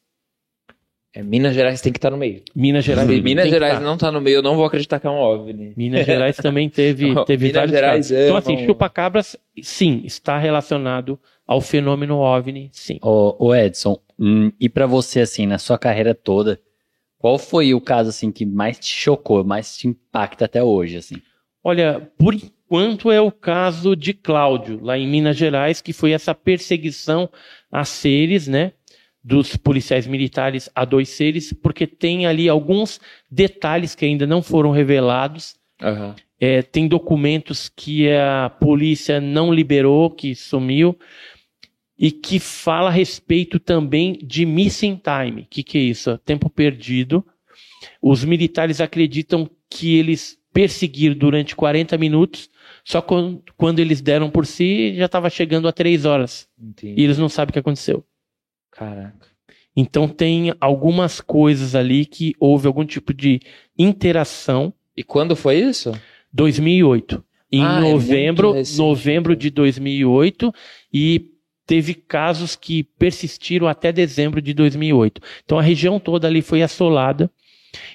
É, 1.15 1.23
Minas 1.23 1.55
Gerais 1.55 1.81
tem 1.81 1.91
que 1.93 1.99
estar 1.99 2.11
no 2.11 2.17
meio. 2.17 2.43
Minas 2.55 2.85
Gerais. 2.85 3.09
Se 3.09 3.21
Minas 3.23 3.45
que 3.45 3.51
Gerais 3.51 3.75
tá. 3.75 3.81
não 3.81 3.97
tá 3.97 4.13
no 4.13 4.21
meio, 4.21 4.37
eu 4.37 4.43
não 4.43 4.55
vou 4.57 4.65
acreditar 4.67 5.01
que 5.01 5.07
é 5.07 5.11
um 5.11 5.17
OVNI. 5.19 5.73
Minas 5.77 6.05
Gerais 6.07 6.37
também 6.37 6.69
teve, 6.69 7.13
teve 7.25 7.47
Minas 7.47 7.55
vários 7.71 7.75
Gerais 7.75 8.09
casos. 8.09 8.25
Então, 8.25 8.37
assim, 8.37 8.67
chupacabras, 8.67 9.37
sim, 9.63 10.03
está 10.05 10.39
relacionado 10.39 11.19
ao 11.49 11.63
fenômeno 11.63 12.19
OVNI, 12.19 12.69
sim. 12.71 12.99
Ô, 13.01 13.35
ô 13.39 13.55
Edson, 13.55 13.99
hum, 14.19 14.53
e 14.61 14.69
pra 14.69 14.87
você, 14.87 15.21
assim, 15.21 15.47
na 15.47 15.57
sua 15.57 15.79
carreira 15.79 16.15
toda, 16.15 16.61
qual 17.17 17.39
foi 17.39 17.73
o 17.73 17.81
caso, 17.81 18.11
assim, 18.11 18.31
que 18.31 18.45
mais 18.45 18.79
te 18.79 18.95
chocou, 18.95 19.43
mais 19.43 19.79
te 19.79 19.89
impacta 19.89 20.45
até 20.45 20.63
hoje, 20.63 20.99
assim? 20.99 21.17
Olha, 21.65 22.13
por 22.19 22.37
quanto 22.69 23.11
é 23.11 23.19
o 23.19 23.33
caso 23.33 23.97
de 23.97 24.13
Cláudio, 24.13 24.79
lá 24.83 24.99
em 24.99 25.09
Minas 25.09 25.39
Gerais, 25.39 25.81
que 25.81 25.95
foi 25.95 26.13
essa 26.13 26.35
perseguição 26.35 27.31
a 27.73 27.83
seres, 27.83 28.47
né? 28.47 28.73
Dos 29.25 29.57
policiais 29.57 30.07
militares 30.07 30.69
a 30.75 30.85
dois 30.85 31.09
seres, 31.09 31.53
porque 31.53 31.87
tem 31.87 32.27
ali 32.27 32.47
alguns 32.49 33.01
detalhes 33.31 33.95
que 33.95 34.05
ainda 34.05 34.27
não 34.27 34.43
foram 34.43 34.71
revelados. 34.71 35.57
Aham. 35.83 36.15
É, 36.41 36.63
tem 36.63 36.87
documentos 36.87 37.69
que 37.69 38.09
a 38.13 38.49
polícia 38.49 39.21
não 39.21 39.53
liberou, 39.53 40.09
que 40.09 40.37
sumiu, 40.37 40.97
e 41.99 42.11
que 42.13 42.39
fala 42.39 42.89
a 42.89 42.93
respeito 42.93 43.59
também 43.59 44.19
de 44.23 44.47
missing 44.47 45.01
time. 45.03 45.43
O 45.43 45.47
que, 45.51 45.63
que 45.63 45.79
é 45.79 45.81
isso? 45.81 46.17
Tempo 46.19 46.49
perdido. 46.49 47.27
Os 48.01 48.25
militares 48.25 48.81
acreditam 48.81 49.51
que 49.69 49.97
eles 49.97 50.39
perseguiram 50.53 51.17
durante 51.17 51.55
40 51.55 51.97
minutos, 51.99 52.49
só 52.85 53.01
quando, 53.03 53.43
quando 53.57 53.81
eles 53.81 54.01
deram 54.01 54.31
por 54.31 54.47
si, 54.47 54.95
já 54.97 55.07
estava 55.07 55.29
chegando 55.29 55.69
a 55.69 55.73
3 55.73 56.05
horas. 56.05 56.49
Entendi. 56.59 57.01
E 57.01 57.05
eles 57.05 57.19
não 57.19 57.29
sabem 57.29 57.51
o 57.51 57.53
que 57.53 57.59
aconteceu. 57.59 58.05
Caraca. 58.71 59.29
Então 59.77 60.09
tem 60.09 60.53
algumas 60.61 61.21
coisas 61.21 61.75
ali 61.75 62.05
que 62.05 62.35
houve 62.41 62.67
algum 62.67 62.85
tipo 62.85 63.15
de 63.15 63.41
interação. 63.79 64.73
E 64.97 65.05
quando 65.05 65.37
foi 65.37 65.61
isso? 65.61 65.93
2008. 66.33 67.25
Em 67.51 67.65
Ah, 67.65 67.79
é 67.79 67.93
novembro, 67.93 68.53
recente, 68.53 68.79
novembro 68.79 69.37
de 69.37 69.51
2008 69.51 70.53
e 70.93 71.31
teve 71.69 71.93
casos 71.93 72.57
que 72.57 72.83
persistiram 72.99 73.69
até 73.69 73.93
dezembro 73.93 74.41
de 74.41 74.55
2008. 74.55 75.21
Então 75.45 75.59
a 75.59 75.63
região 75.63 76.01
toda 76.01 76.27
ali 76.27 76.41
foi 76.41 76.63
assolada 76.63 77.31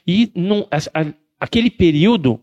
e 0.07 0.31
não, 0.35 0.67
as- 0.69 0.87
a- 0.93 1.11
aquele 1.39 1.71
período 1.71 2.39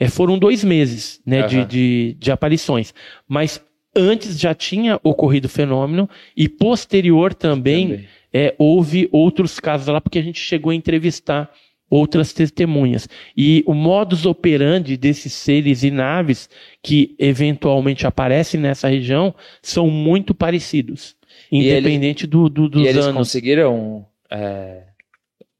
eh, 0.00 0.08
foram 0.08 0.38
dois 0.38 0.64
meses 0.64 1.20
né, 1.26 1.42
de, 1.46 1.58
Aham. 1.58 1.66
de, 1.68 2.16
de 2.18 2.32
aparições, 2.32 2.94
mas 3.28 3.62
antes 3.94 4.40
já 4.40 4.54
tinha 4.54 4.98
ocorrido 5.04 5.46
o 5.46 5.50
fenômeno 5.50 6.08
e 6.34 6.48
posterior 6.48 7.34
também 7.34 8.06
é, 8.32 8.54
houve 8.58 9.06
outros 9.12 9.60
casos 9.60 9.86
lá, 9.88 10.00
porque 10.00 10.18
a 10.18 10.22
gente 10.22 10.40
chegou 10.40 10.70
a 10.70 10.74
entrevistar 10.74 11.50
outras 11.94 12.32
testemunhas. 12.32 13.06
E 13.36 13.62
o 13.66 13.74
modus 13.74 14.24
operandi 14.24 14.96
desses 14.96 15.34
seres 15.34 15.82
e 15.82 15.90
naves 15.90 16.48
que 16.82 17.14
eventualmente 17.18 18.06
aparecem 18.06 18.58
nessa 18.58 18.88
região 18.88 19.34
são 19.60 19.88
muito 19.90 20.34
parecidos, 20.34 21.14
E 21.50 21.58
ele- 21.66 21.80
independente 21.80 22.26
do, 22.26 22.48
do- 22.48 22.68
dos 22.70 22.82
E 22.82 22.86
eles 22.86 23.04
anos. 23.04 23.16
conseguiram. 23.18 24.06
é, 24.30 24.84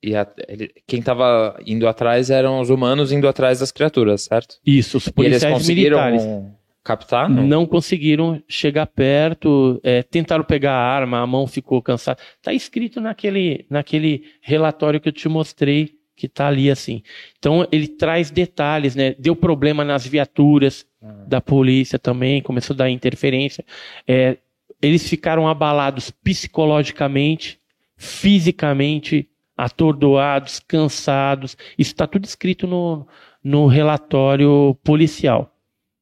e 0.03 0.17
a- 0.17 0.27
ele- 0.49 0.71
quem 0.87 1.01
estava 1.01 1.61
indo 1.67 1.87
atrás 1.87 2.31
eram 2.31 2.61
os 2.61 2.71
humanos 2.71 3.13
indo 3.13 3.29
atrás 3.29 3.61
das 3.61 3.71
criaturas, 3.71 4.23
certo? 4.23 4.57
Isso, 4.65 4.97
os 4.97 5.05
E 5.05 5.09
eles 5.09 5.15
policiais 5.15 5.53
conseguiram 5.55 5.99
militares. 6.11 6.53
captar? 6.83 7.29
Não 7.29 7.67
conseguiram 7.67 8.43
chegar 8.49 8.87
perto, 8.87 9.79
é, 9.85 10.03
tentaram 10.03 10.43
pegar 10.45 10.73
a 10.73 10.83
arma, 10.83 11.19
a 11.21 11.27
mão 11.27 11.47
ficou 11.47 11.83
cansada. 11.83 12.19
Está 12.39 12.55
escrito 12.55 13.01
naquele, 13.03 13.67
naquele 13.69 14.25
relatório 14.41 14.99
que 14.99 15.09
eu 15.11 15.13
te 15.13 15.29
mostrei, 15.29 15.91
que 16.17 16.27
está 16.27 16.49
ali 16.49 16.71
assim. 16.71 17.03
Então 17.39 17.67
ele 17.73 17.89
traz 17.89 18.31
detalhes, 18.31 18.95
né? 18.95 19.15
Deu 19.19 19.35
problema 19.37 19.85
nas 19.85 20.07
viaturas 20.07 20.87
Ah. 21.03 21.25
da 21.27 21.41
polícia 21.41 21.99
também, 21.99 22.41
começou 22.43 22.75
a 22.75 22.77
dar 22.79 22.91
interferência. 22.91 23.65
É, 24.07 24.37
eles 24.81 25.09
ficaram 25.09 25.49
abalados 25.49 26.11
psicologicamente, 26.11 27.59
fisicamente, 27.97 29.29
atordoados, 29.57 30.61
cansados. 30.61 31.57
Isso 31.79 31.93
está 31.93 32.07
tudo 32.07 32.25
escrito 32.25 32.67
no, 32.67 33.07
no 33.43 33.67
relatório 33.67 34.77
policial. 34.85 35.53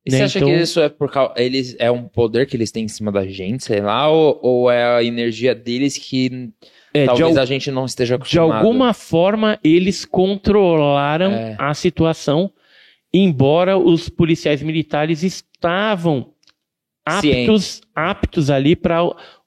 E 0.05 0.11
né, 0.13 0.19
você 0.19 0.23
acha 0.25 0.39
então- 0.39 0.49
que 0.51 0.57
isso 0.57 0.81
é 0.81 0.89
por 0.89 1.11
causa. 1.11 1.35
Eles, 1.37 1.77
é 1.79 1.91
um 1.91 2.05
poder 2.05 2.47
que 2.47 2.57
eles 2.57 2.71
têm 2.71 2.85
em 2.85 2.89
cima 2.89 3.11
da 3.13 3.27
gente, 3.27 3.65
sei 3.65 3.81
lá, 3.81 4.09
ou, 4.09 4.39
ou 4.43 4.71
é 4.71 4.97
a 4.97 5.03
energia 5.05 5.55
deles 5.55 5.97
que 5.99 6.51
É, 6.93 7.01
de 7.03 7.07
talvez 7.07 7.37
al- 7.37 7.43
a 7.43 7.47
gente 7.47 7.71
não 7.71 7.85
esteja 7.85 8.17
De 8.17 8.23
acostumado? 8.23 8.53
alguma 8.67 8.93
forma, 8.93 9.59
eles 9.63 10.05
controlaram 10.05 11.31
É. 11.33 11.57
a 11.59 11.73
situação, 11.75 12.53
embora 13.13 13.79
os 13.79 14.09
policiais 14.09 14.63
militares 14.63 15.23
estavam 15.23 16.33
aptos, 17.05 17.81
aptos 17.95 18.51
ali 18.51 18.75
para 18.77 19.01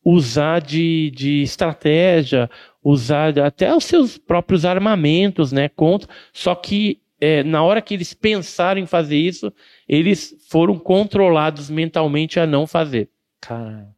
usar 0.03 0.59
de, 0.61 1.11
de 1.15 1.41
estratégia, 1.43 2.49
usar 2.83 3.31
de- 3.31 3.39
até 3.41 3.73
os 3.75 3.83
seus 3.85 4.17
próprios 4.17 4.65
armamentos, 4.65 5.51
né, 5.51 5.69
contra. 5.69 6.09
Só 6.33 6.55
que 6.55 6.99
é, 7.21 7.41
na 7.43 7.63
hora 7.63 7.81
que 7.81 7.93
eles 7.93 8.13
pensaram 8.13 8.81
em 8.81 8.85
fazer 8.85 9.15
isso, 9.17 9.53
eles 9.87 10.35
foram 10.49 10.77
controlados 10.77 11.69
mentalmente 11.69 12.37
a 12.39 12.45
não 12.45 12.67
fazer 12.67 13.09
Cara, 13.39 13.89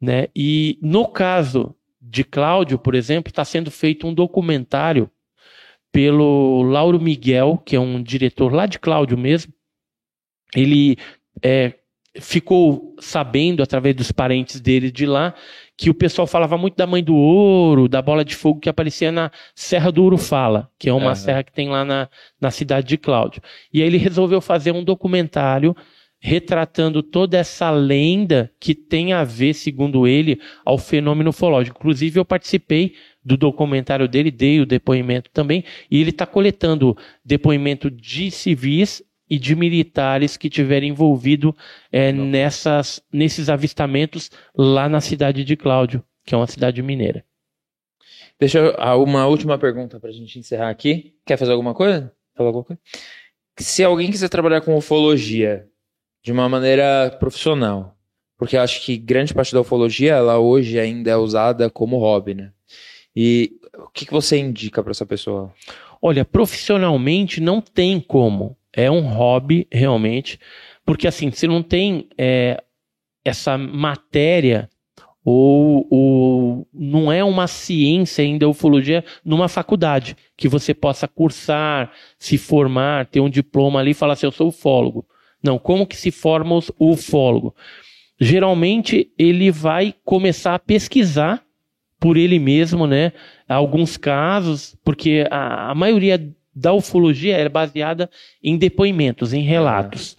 né? 0.00 0.28
E 0.34 0.78
no 0.82 1.06
caso 1.08 1.74
de 2.08 2.24
Cláudio, 2.24 2.78
por 2.78 2.94
exemplo, 2.94 3.30
está 3.30 3.44
sendo 3.44 3.70
feito 3.70 4.06
um 4.06 4.14
documentário 4.14 5.10
pelo 5.92 6.62
Lauro 6.62 7.00
Miguel, 7.00 7.60
que 7.64 7.74
é 7.74 7.80
um 7.80 8.02
diretor 8.02 8.52
lá 8.52 8.66
de 8.66 8.78
Cláudio 8.78 9.16
mesmo. 9.16 9.52
Ele 10.54 10.96
é, 11.42 11.74
ficou 12.20 12.94
sabendo 13.00 13.62
através 13.62 13.94
dos 13.94 14.12
parentes 14.12 14.60
dele 14.60 14.90
de 14.90 15.06
lá 15.06 15.34
que 15.76 15.90
o 15.90 15.94
pessoal 15.94 16.26
falava 16.26 16.56
muito 16.56 16.76
da 16.76 16.86
mãe 16.86 17.02
do 17.02 17.14
ouro, 17.14 17.88
da 17.88 18.00
bola 18.00 18.24
de 18.24 18.34
fogo 18.34 18.60
que 18.60 18.68
aparecia 18.68 19.12
na 19.12 19.30
Serra 19.54 19.90
do 19.90 20.04
Urufala, 20.04 20.70
que 20.78 20.88
é 20.88 20.92
uma 20.92 21.06
Aham. 21.06 21.14
serra 21.14 21.42
que 21.42 21.52
tem 21.52 21.68
lá 21.68 21.84
na, 21.84 22.08
na 22.40 22.50
cidade 22.50 22.86
de 22.86 22.96
Cláudio. 22.96 23.42
E 23.72 23.82
aí 23.82 23.88
ele 23.88 23.98
resolveu 23.98 24.40
fazer 24.40 24.72
um 24.72 24.84
documentário 24.84 25.76
retratando 26.26 27.04
toda 27.04 27.38
essa 27.38 27.70
lenda 27.70 28.50
que 28.58 28.74
tem 28.74 29.12
a 29.12 29.22
ver, 29.22 29.54
segundo 29.54 30.08
ele, 30.08 30.40
ao 30.64 30.76
fenômeno 30.76 31.30
ufológico. 31.30 31.78
Inclusive, 31.78 32.18
eu 32.18 32.24
participei 32.24 32.94
do 33.24 33.36
documentário 33.36 34.08
dele, 34.08 34.32
dei 34.32 34.60
o 34.60 34.66
depoimento 34.66 35.30
também, 35.30 35.62
e 35.88 36.00
ele 36.00 36.10
está 36.10 36.26
coletando 36.26 36.96
depoimento 37.24 37.88
de 37.88 38.32
civis 38.32 39.04
e 39.30 39.38
de 39.38 39.54
militares 39.54 40.36
que 40.36 40.50
tiveram 40.50 40.88
envolvido 40.88 41.54
Não. 41.92 42.24
nessas, 42.24 43.00
nesses 43.12 43.48
avistamentos 43.48 44.28
lá 44.52 44.88
na 44.88 45.00
cidade 45.00 45.44
de 45.44 45.54
Cláudio, 45.56 46.02
que 46.24 46.34
é 46.34 46.36
uma 46.36 46.48
cidade 46.48 46.82
mineira. 46.82 47.24
deixa 48.36 48.58
eu. 48.58 48.74
ah, 48.78 48.96
Uma 48.96 49.28
última 49.28 49.56
pergunta 49.58 50.00
pra 50.00 50.10
gente 50.10 50.40
encerrar 50.40 50.70
aqui. 50.70 51.14
Quer 51.24 51.36
fazer 51.36 51.52
alguma 51.52 51.72
coisa? 51.72 52.12
Falar 52.36 52.48
alguma 52.48 52.64
coisa? 52.64 52.80
Se 53.60 53.84
alguém 53.84 54.10
quiser 54.10 54.28
trabalhar 54.28 54.60
com 54.60 54.76
ufologia 54.76 55.68
de 56.26 56.32
uma 56.32 56.48
maneira 56.48 57.16
profissional, 57.20 57.96
porque 58.36 58.56
eu 58.56 58.60
acho 58.60 58.84
que 58.84 58.96
grande 58.96 59.32
parte 59.32 59.52
da 59.52 59.60
ufologia, 59.60 60.14
ela 60.14 60.40
hoje 60.40 60.76
ainda 60.76 61.08
é 61.08 61.16
usada 61.16 61.70
como 61.70 61.98
hobby, 61.98 62.34
né? 62.34 62.50
E 63.14 63.52
o 63.78 63.88
que, 63.90 64.04
que 64.04 64.12
você 64.12 64.36
indica 64.36 64.82
pra 64.82 64.90
essa 64.90 65.06
pessoa? 65.06 65.54
Olha, 66.02 66.24
profissionalmente 66.24 67.40
não 67.40 67.60
tem 67.60 68.00
como. 68.00 68.56
É 68.72 68.90
um 68.90 69.02
hobby, 69.02 69.68
realmente. 69.70 70.40
Porque, 70.84 71.06
assim, 71.06 71.30
se 71.30 71.46
não 71.46 71.62
tem 71.62 72.08
é, 72.18 72.60
essa 73.24 73.56
matéria, 73.56 74.68
ou, 75.24 75.86
ou 75.88 76.68
não 76.74 77.12
é 77.12 77.22
uma 77.22 77.46
ciência 77.46 78.24
ainda, 78.24 78.48
ufologia, 78.48 79.04
numa 79.24 79.46
faculdade, 79.46 80.16
que 80.36 80.48
você 80.48 80.74
possa 80.74 81.06
cursar, 81.06 81.92
se 82.18 82.36
formar, 82.36 83.06
ter 83.06 83.20
um 83.20 83.30
diploma 83.30 83.78
ali 83.78 83.92
e 83.92 83.94
falar 83.94 84.14
assim, 84.14 84.26
eu 84.26 84.32
sou 84.32 84.48
ufólogo. 84.48 85.06
Não, 85.46 85.58
como 85.58 85.86
que 85.86 85.96
se 85.96 86.10
forma 86.10 86.58
o 86.78 86.90
ufólogo? 86.90 87.54
Geralmente, 88.20 89.10
ele 89.18 89.50
vai 89.50 89.94
começar 90.04 90.54
a 90.54 90.58
pesquisar 90.58 91.42
por 91.98 92.16
ele 92.16 92.38
mesmo, 92.38 92.86
né? 92.86 93.12
Alguns 93.48 93.96
casos, 93.96 94.76
porque 94.84 95.26
a, 95.30 95.70
a 95.70 95.74
maioria 95.74 96.34
da 96.54 96.72
ufologia 96.72 97.36
é 97.36 97.48
baseada 97.48 98.10
em 98.42 98.56
depoimentos, 98.56 99.32
em 99.32 99.42
relatos. 99.42 100.16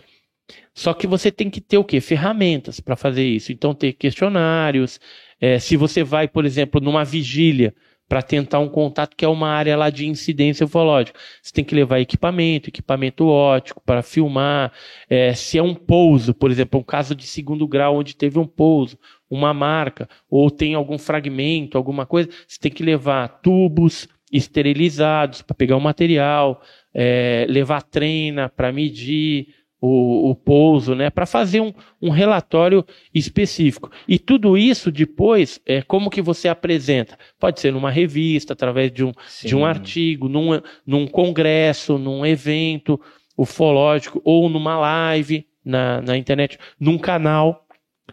Só 0.73 0.93
que 0.93 1.07
você 1.07 1.31
tem 1.31 1.49
que 1.49 1.59
ter 1.59 1.77
o 1.77 1.83
quê? 1.83 1.99
Ferramentas 1.99 2.79
para 2.79 2.95
fazer 2.95 3.25
isso. 3.25 3.51
Então, 3.51 3.73
ter 3.73 3.93
questionários. 3.93 4.99
eh, 5.41 5.59
se 5.59 5.75
você 5.75 6.03
vai, 6.03 6.27
por 6.27 6.45
exemplo, 6.45 6.79
numa 6.79 7.03
vigília 7.03 7.73
para 8.07 8.21
tentar 8.21 8.59
um 8.59 8.69
contato 8.69 9.15
que 9.15 9.25
é 9.25 9.27
uma 9.27 9.49
área 9.49 9.75
lá 9.75 9.89
de 9.89 10.07
incidência 10.07 10.65
ufológica, 10.65 11.19
você 11.41 11.53
tem 11.53 11.63
que 11.63 11.75
levar 11.75 11.99
equipamento, 11.99 12.69
equipamento 12.69 13.27
óptico 13.27 13.81
para 13.85 14.01
filmar. 14.01 14.71
Eh, 15.09 15.33
se 15.33 15.57
é 15.57 15.63
um 15.63 15.75
pouso, 15.75 16.33
por 16.33 16.49
exemplo, 16.49 16.79
um 16.79 16.83
caso 16.83 17.13
de 17.13 17.27
segundo 17.27 17.67
grau 17.67 17.97
onde 17.97 18.15
teve 18.15 18.39
um 18.39 18.47
pouso, 18.47 18.97
uma 19.29 19.53
marca, 19.53 20.07
ou 20.29 20.49
tem 20.49 20.73
algum 20.73 20.97
fragmento, 20.97 21.77
alguma 21.77 22.05
coisa, 22.05 22.29
você 22.47 22.57
tem 22.59 22.71
que 22.71 22.83
levar 22.83 23.27
tubos 23.41 24.07
esterilizados 24.31 25.41
para 25.41 25.55
pegar 25.55 25.77
o 25.77 25.81
material, 25.81 26.61
eh, 26.93 27.45
levar 27.49 27.81
trena 27.81 28.49
para 28.49 28.71
medir 28.71 29.47
o, 29.79 30.31
o 30.31 30.35
pouso, 30.35 30.95
né, 30.95 31.09
para 31.09 31.25
fazer 31.25 31.61
um, 31.61 31.71
um 32.01 32.09
relatório 32.09 32.83
específico. 33.13 33.91
E 34.07 34.17
tudo 34.17 34.57
isso 34.57 34.91
depois, 34.91 35.61
é, 35.65 35.81
como 35.81 36.09
que 36.09 36.21
você 36.21 36.47
apresenta? 36.47 37.17
Pode 37.39 37.59
ser 37.59 37.71
numa 37.71 37.91
revista, 37.91 38.53
através 38.53 38.91
de 38.91 39.03
um, 39.03 39.11
de 39.43 39.55
um 39.55 39.65
artigo, 39.65 40.27
num, 40.27 40.59
num 40.85 41.07
congresso, 41.07 41.97
num 41.97 42.25
evento 42.25 42.99
ufológico 43.37 44.21
ou 44.23 44.49
numa 44.49 44.77
live. 44.77 45.45
na, 45.63 46.01
na 46.01 46.17
internet, 46.17 46.57
num 46.79 46.97
canal, 46.97 47.65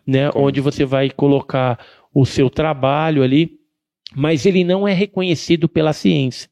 né, 0.05 0.31
Como? 0.31 0.47
onde 0.47 0.61
você 0.61 0.85
vai 0.85 1.09
colocar 1.09 1.79
o 2.13 2.27
seu 2.27 2.51
trabalho 2.51 3.23
ali, 3.23 3.61
mas 4.15 4.47
ele 4.47 4.65
não 4.65 4.87
é 4.87 4.93
reconhecido 4.93 5.69
pela 5.69 5.93
ciência. 5.93 6.49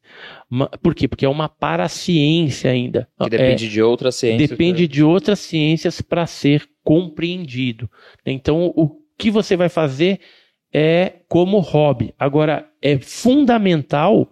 Por 0.81 0.93
quê? 0.93 1.07
Porque 1.07 1.25
é 1.25 1.29
uma 1.29 1.47
paraciência 1.49 2.71
ainda. 2.71 3.07
Que 3.19 3.25
É, 3.25 3.29
depende 3.29 3.69
de 3.69 3.81
outra 3.81 4.11
ciência. 4.11 4.47
depende 4.47 4.87
de 4.87 5.03
outras 5.03 5.39
ciências 5.39 6.01
para 6.01 6.25
ser 6.27 6.67
compreendido. 6.83 7.89
Então, 8.25 8.71
o 8.75 8.89
que 9.17 9.31
você 9.31 9.55
vai 9.55 9.69
fazer 9.69 10.19
é 10.73 11.13
como 11.27 11.59
hobby. 11.59 12.13
Agora, 12.19 12.67
é 12.81 12.97
fundamental 12.97 14.27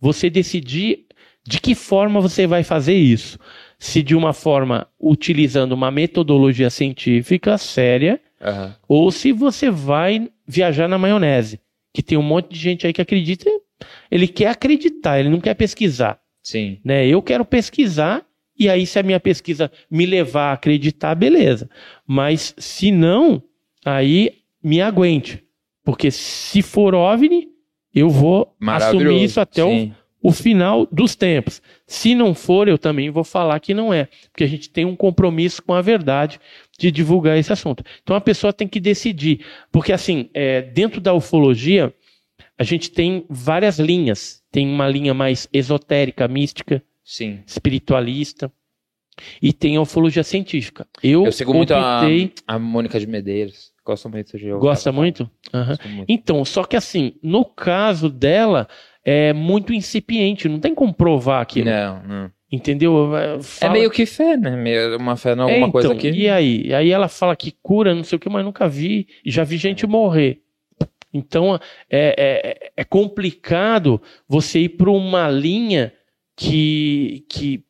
você 0.00 0.30
decidir 0.30 1.06
de 1.46 1.60
que 1.60 1.74
forma 1.74 2.20
você 2.20 2.46
vai 2.46 2.62
fazer 2.62 2.94
isso. 2.94 3.38
Se 3.78 4.02
de 4.02 4.14
uma 4.14 4.32
forma 4.32 4.86
utilizando 5.00 5.72
uma 5.72 5.90
metodologia 5.90 6.70
científica 6.70 7.56
séria, 7.58 8.20
Aham. 8.40 8.74
ou 8.88 9.10
se 9.10 9.32
você 9.32 9.70
vai 9.70 10.28
viajar 10.46 10.86
na 10.88 10.98
maionese. 10.98 11.60
Que 11.92 12.02
tem 12.02 12.16
um 12.16 12.22
monte 12.22 12.50
de 12.50 12.58
gente 12.58 12.86
aí 12.86 12.92
que 12.92 13.02
acredita, 13.02 13.50
ele 14.10 14.28
quer 14.28 14.48
acreditar, 14.48 15.18
ele 15.18 15.28
não 15.28 15.40
quer 15.40 15.54
pesquisar 15.54 16.20
Sim. 16.42 16.78
né? 16.84 17.06
Eu 17.06 17.22
quero 17.22 17.44
pesquisar 17.44 18.24
e 18.58 18.68
aí 18.68 18.86
se 18.86 18.98
a 18.98 19.02
minha 19.02 19.20
pesquisa 19.20 19.70
me 19.90 20.04
levar 20.04 20.50
a 20.50 20.52
acreditar, 20.52 21.14
beleza. 21.14 21.68
Mas 22.06 22.54
se 22.58 22.90
não, 22.90 23.42
aí 23.84 24.32
me 24.62 24.80
aguente, 24.80 25.42
porque 25.84 26.10
se 26.10 26.60
for 26.60 26.94
OVNI, 26.94 27.48
eu 27.94 28.08
vou 28.08 28.54
assumir 28.66 29.24
isso 29.24 29.40
até 29.40 29.62
Sim. 29.62 29.68
o 29.68 29.94
final 30.32 30.86
dos 30.92 31.14
tempos. 31.14 31.62
Se 31.86 32.14
não 32.14 32.34
for, 32.34 32.68
eu 32.68 32.76
também 32.76 33.08
vou 33.08 33.24
falar 33.24 33.58
que 33.60 33.72
não 33.72 33.92
é, 33.94 34.06
porque 34.30 34.44
a 34.44 34.46
gente 34.46 34.68
tem 34.68 34.84
um 34.84 34.94
compromisso 34.94 35.62
com 35.62 35.72
a 35.72 35.80
verdade 35.80 36.38
de 36.78 36.90
divulgar 36.90 37.38
esse 37.38 37.52
assunto. 37.52 37.82
Então 38.02 38.14
a 38.14 38.20
pessoa 38.20 38.52
tem 38.52 38.68
que 38.68 38.78
decidir, 38.80 39.40
porque 39.72 39.92
assim, 39.92 40.28
é, 40.34 40.60
dentro 40.60 41.00
da 41.00 41.14
ufologia, 41.14 41.94
a 42.58 42.64
gente 42.64 42.90
tem 42.90 43.24
várias 43.30 43.78
linhas. 43.78 44.42
Tem 44.52 44.68
uma 44.68 44.86
linha 44.88 45.14
mais 45.14 45.48
esotérica, 45.52 46.28
mística, 46.28 46.82
Sim. 47.04 47.40
espiritualista, 47.46 48.52
e 49.40 49.52
tem 49.52 49.76
a 49.76 49.80
ufologia 49.80 50.22
científica. 50.24 50.86
Eu, 51.02 51.24
Eu 51.26 51.32
sigo 51.32 51.52
muito 51.54 51.72
a, 51.74 52.00
optei- 52.00 52.32
a 52.46 52.58
Mônica 52.58 52.98
de 52.98 53.06
Medeiros. 53.06 53.70
Gosto 53.84 54.08
muito 54.08 54.36
de 54.38 54.50
Gosta 54.52 54.90
muito? 54.92 55.30
Gosto 55.52 55.88
muito. 55.88 56.04
Então, 56.10 56.44
só 56.44 56.64
que 56.64 56.76
assim, 56.76 57.14
no 57.22 57.44
caso 57.44 58.08
dela, 58.08 58.68
é 59.04 59.32
muito 59.32 59.72
incipiente, 59.72 60.48
não 60.48 60.60
tem 60.60 60.74
como 60.74 60.92
provar 60.94 61.40
aquilo. 61.40 61.70
Não, 61.70 62.02
não. 62.02 62.32
Entendeu? 62.52 63.16
É, 63.16 63.36
É 63.36 63.42
fala- 63.42 63.72
meio 63.74 63.90
que 63.90 64.04
fé, 64.04 64.36
né? 64.36 64.56
Meio- 64.56 64.96
Uma 64.98 65.16
fé 65.16 65.34
em 65.34 65.38
É, 65.38 65.40
alguma 65.42 65.70
coisa 65.70 65.86
então, 65.88 65.96
aqui. 65.98 66.10
E 66.10 66.28
aí? 66.28 66.62
E 66.66 66.74
aí 66.74 66.90
ela 66.90 67.06
fala 67.08 67.36
que 67.36 67.52
cura, 67.62 67.94
não 67.94 68.02
sei 68.02 68.16
o 68.16 68.18
que, 68.18 68.28
mas 68.28 68.44
nunca 68.44 68.68
vi. 68.68 69.06
E 69.24 69.30
já 69.30 69.44
vi 69.44 69.56
gente 69.56 69.86
morrer. 69.86 70.40
Então 71.14 71.54
é, 71.88 72.14
é, 72.18 72.72
é 72.76 72.84
complicado 72.84 74.00
você 74.28 74.60
ir 74.60 74.70
para 74.70 74.90
uma 74.90 75.28
linha 75.28 75.92
que, 76.36 77.24
que 77.28 77.62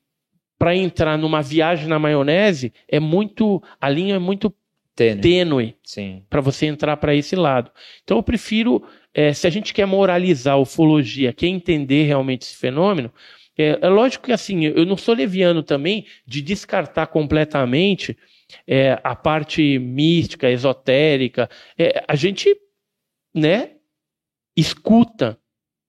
para 0.59 0.75
entrar 0.77 1.17
numa 1.19 1.43
viagem 1.43 1.87
na 1.89 1.99
maionese 1.99 2.73
é 2.89 3.01
muito. 3.01 3.63
A 3.81 3.89
linha 3.89 4.17
é 4.17 4.19
muito 4.19 4.55
tênue 4.95 5.75
Sim. 5.83 6.23
para 6.29 6.41
você 6.43 6.67
entrar 6.67 6.97
para 6.99 7.15
esse 7.15 7.35
lado. 7.35 7.71
Então 8.05 8.19
eu 8.19 8.23
prefiro, 8.23 8.83
é, 9.15 9.33
se 9.33 9.47
a 9.47 9.51
gente 9.51 9.75
quer 9.75 9.87
moralizar 9.87 10.55
a 10.55 10.59
ufologia, 10.59 11.33
quer 11.33 11.49
entender 11.49 12.05
realmente 12.05 12.43
esse 12.43 12.57
fenômeno, 12.57 13.13
é, 13.59 13.79
é 13.83 13.89
lógico 13.89 14.27
que 14.27 14.33
assim, 14.33 14.65
eu 14.65 14.87
não 14.87 14.97
sou 14.97 15.15
leviano 15.15 15.63
também 15.63 16.07
de 16.27 16.41
descartar 16.41 17.09
completamente 17.09 18.17
é, 18.67 18.99
a 19.03 19.15
parte 19.15 19.79
mística, 19.79 20.51
esotérica. 20.51 21.49
É, 21.79 22.03
a 22.07 22.15
gente, 22.15 22.57
né, 23.35 23.73
escuta, 24.57 25.39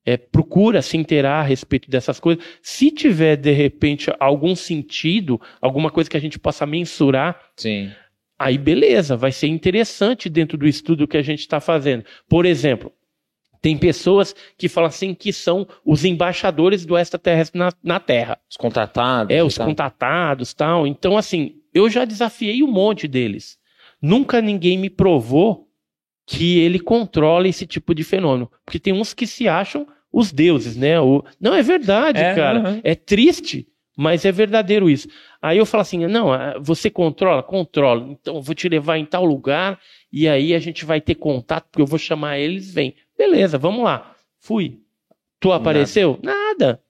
é, 0.04 0.18
procura 0.18 0.82
se 0.82 0.98
inteirar 0.98 1.42
a 1.42 1.48
respeito 1.48 1.90
dessas 1.90 2.20
coisas. 2.20 2.44
Se 2.62 2.92
tiver, 2.92 3.38
de 3.38 3.52
repente, 3.52 4.12
algum 4.20 4.56
sentido, 4.56 5.40
alguma 5.62 5.92
coisa 5.92 6.10
que 6.10 6.18
a 6.18 6.22
gente 6.22 6.40
possa 6.40 6.66
mensurar, 6.66 7.40
Sim. 7.56 7.92
Aí 8.42 8.58
beleza, 8.58 9.16
vai 9.16 9.32
ser 9.32 9.46
interessante 9.46 10.28
dentro 10.28 10.58
do 10.58 10.68
estudo 10.68 11.08
que 11.08 11.16
a 11.16 11.22
gente 11.22 11.42
está 11.42 11.60
fazendo. 11.60 12.04
Por 12.28 12.44
exemplo, 12.44 12.92
tem 13.62 13.78
pessoas 13.78 14.36
que 14.58 14.68
falam 14.68 14.88
assim 14.88 15.14
que 15.14 15.32
são 15.32 15.68
os 15.86 16.04
embaixadores 16.04 16.86
do 16.86 16.98
extraterrestre 16.98 17.60
na, 17.60 17.72
na 17.84 18.00
Terra. 18.00 18.40
Os 18.50 18.58
contratados. 18.58 19.36
É, 19.36 19.44
os 19.44 19.56
tal. 19.56 19.68
contatados 19.68 20.54
tal. 20.54 20.88
Então, 20.88 21.16
assim, 21.16 21.56
eu 21.74 21.90
já 21.90 22.04
desafiei 22.04 22.64
um 22.64 22.72
monte 22.72 23.08
deles. 23.08 23.60
Nunca 24.02 24.42
ninguém 24.42 24.78
me 24.78 24.90
provou 24.90 25.68
que 26.26 26.60
ele 26.60 26.80
controla 26.80 27.48
esse 27.48 27.68
tipo 27.68 27.94
de 27.94 28.04
fenômeno. 28.04 28.50
Porque 28.66 28.80
tem 28.80 28.94
uns 28.94 29.14
que 29.14 29.28
se 29.28 29.48
acham 29.48 29.86
os 30.12 30.32
deuses, 30.32 30.76
né? 30.76 31.00
O... 31.00 31.24
Não, 31.40 31.54
é 31.54 31.62
verdade, 31.62 32.20
É, 32.20 32.34
cara. 32.34 32.80
É 32.84 32.96
triste, 32.96 33.68
mas 33.96 34.26
é 34.26 34.32
verdadeiro 34.32 34.90
isso. 34.90 35.08
Aí 35.42 35.58
eu 35.58 35.66
falo 35.66 35.82
assim: 35.82 36.06
não, 36.08 36.32
ah, 36.32 36.58
você 36.60 36.90
controla? 36.90 37.44
Controlo. 37.44 38.12
Então 38.12 38.36
eu 38.36 38.42
vou 38.42 38.56
te 38.56 38.68
levar 38.68 38.98
em 38.98 39.06
tal 39.06 39.26
lugar 39.26 39.80
e 40.12 40.28
aí 40.28 40.54
a 40.54 40.60
gente 40.60 40.86
vai 40.86 41.00
ter 41.00 41.16
contato, 41.16 41.68
porque 41.72 41.82
eu 41.82 41.88
vou 41.88 42.00
chamar 42.00 42.40
eles, 42.40 42.74
vem. 42.74 42.96
Beleza, 43.22 43.58
vamos 43.58 43.84
lá. 43.84 44.16
Fui. 44.40 44.80
Tu 45.40 45.52
apareceu? 45.52 46.20
Nada. 46.24 46.82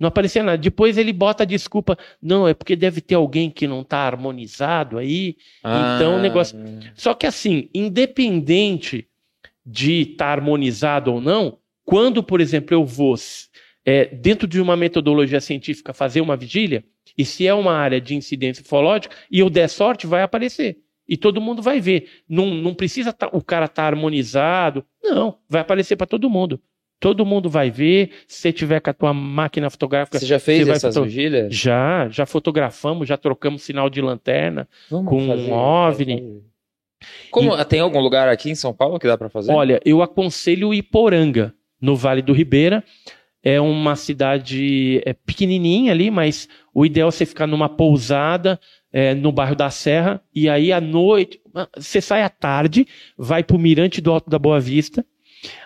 Não 0.00 0.08
apareceu 0.08 0.42
nada. 0.42 0.58
Depois 0.58 0.98
ele 0.98 1.12
bota 1.12 1.44
a 1.44 1.46
desculpa. 1.46 1.96
Não, 2.20 2.48
é 2.48 2.54
porque 2.54 2.74
deve 2.74 3.00
ter 3.00 3.14
alguém 3.14 3.48
que 3.50 3.68
não 3.68 3.82
está 3.82 3.98
harmonizado 3.98 4.98
aí. 4.98 5.36
Então, 5.60 6.14
o 6.14 6.18
Ah, 6.18 6.22
negócio- 6.22 6.58
Só 6.94 7.14
que 7.14 7.24
assim, 7.26 7.68
independente 7.72 9.06
de 9.64 10.00
estar 10.02 10.32
harmonizado 10.38 11.12
ou 11.12 11.20
não, 11.20 11.58
quando, 11.84 12.22
por 12.22 12.40
exemplo, 12.40 12.74
eu 12.74 12.84
vou 12.84 13.14
é, 13.84 14.06
dentro 14.06 14.48
de 14.48 14.60
uma 14.60 14.76
metodologia 14.76 15.40
científica 15.40 15.94
fazer 15.94 16.20
uma 16.20 16.36
vigília, 16.36 16.84
e 17.16 17.24
se 17.24 17.46
é 17.46 17.54
uma 17.54 17.72
área 17.72 18.00
de 18.00 18.14
incidência 18.14 18.62
ufológica, 18.62 19.14
e 19.30 19.38
eu 19.38 19.48
der 19.48 19.68
sorte, 19.68 20.06
vai 20.06 20.22
aparecer. 20.22 20.78
E 21.08 21.16
todo 21.16 21.40
mundo 21.40 21.62
vai 21.62 21.80
ver. 21.80 22.08
Não, 22.28 22.46
não 22.54 22.74
precisa 22.74 23.12
tá- 23.12 23.28
o 23.32 23.42
cara 23.42 23.64
estar 23.66 23.84
harmonizado. 23.84 24.84
Não, 25.02 25.36
vai 25.48 25.60
aparecer 25.62 25.96
para 25.96 26.06
todo 26.06 26.28
mundo. 26.30 26.60
Todo 26.98 27.24
mundo 27.24 27.48
vai 27.48 27.70
ver. 27.70 28.10
Se 28.28 28.40
você 28.40 28.52
tiver 28.52 28.80
com 28.80 28.90
a 28.90 28.92
tua 28.92 29.14
máquina 29.14 29.70
fotográfica. 29.70 30.18
Você 30.18 30.26
já 30.26 30.38
fez 30.38 30.66
Você 30.66 30.72
essas 30.72 30.94
foto- 30.94 31.04
vigílias? 31.06 31.54
Já, 31.54 32.08
já 32.10 32.26
fotografamos, 32.26 33.08
já 33.08 33.16
trocamos 33.16 33.62
sinal 33.62 33.88
de 33.88 34.02
lanterna. 34.02 34.68
Vamos 34.90 35.08
com 35.08 35.22
um 35.22 35.52
OVNI. 35.52 36.42
Como, 37.30 37.64
Tem 37.64 37.80
algum 37.80 38.00
lugar 38.00 38.28
aqui 38.28 38.50
em 38.50 38.54
São 38.54 38.74
Paulo 38.74 38.98
que 38.98 39.06
dá 39.06 39.16
pra 39.16 39.30
fazer? 39.30 39.50
Olha, 39.52 39.80
eu 39.84 40.02
aconselho 40.02 40.74
Iporanga, 40.74 41.54
no 41.80 41.96
Vale 41.96 42.20
do 42.20 42.34
Ribeira. 42.34 42.84
É 43.42 43.58
uma 43.58 43.96
cidade 43.96 45.00
é, 45.06 45.14
pequenininha 45.14 45.92
ali, 45.92 46.10
mas 46.10 46.46
o 46.74 46.84
ideal 46.84 47.08
é 47.08 47.10
você 47.10 47.24
ficar 47.24 47.46
numa 47.46 47.70
pousada 47.70 48.60
é, 48.92 49.14
no 49.14 49.32
bairro 49.32 49.56
da 49.56 49.70
Serra. 49.70 50.20
E 50.34 50.46
aí, 50.46 50.70
à 50.70 50.78
noite, 50.82 51.39
você 51.76 52.00
sai 52.00 52.22
à 52.22 52.28
tarde, 52.28 52.86
vai 53.16 53.42
para 53.42 53.56
o 53.56 53.60
Mirante 53.60 54.00
do 54.00 54.10
Alto 54.10 54.28
da 54.30 54.38
Boa 54.38 54.60
Vista. 54.60 55.04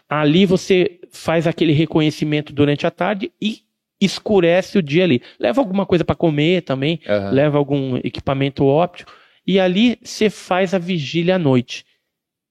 Ali 0.08 0.46
você 0.46 1.00
faz 1.10 1.46
aquele 1.46 1.72
reconhecimento 1.72 2.52
durante 2.52 2.86
a 2.86 2.90
tarde 2.90 3.32
e 3.40 3.62
escurece 4.00 4.78
o 4.78 4.82
dia 4.82 5.04
ali. 5.04 5.22
Leva 5.38 5.60
alguma 5.60 5.86
coisa 5.86 6.04
para 6.04 6.14
comer 6.14 6.62
também, 6.62 7.00
Aham. 7.06 7.30
leva 7.30 7.58
algum 7.58 7.96
equipamento 7.98 8.64
óptico 8.64 9.12
e 9.46 9.58
ali 9.58 9.98
você 10.02 10.30
faz 10.30 10.74
a 10.74 10.78
vigília 10.78 11.36
à 11.36 11.38
noite. 11.38 11.84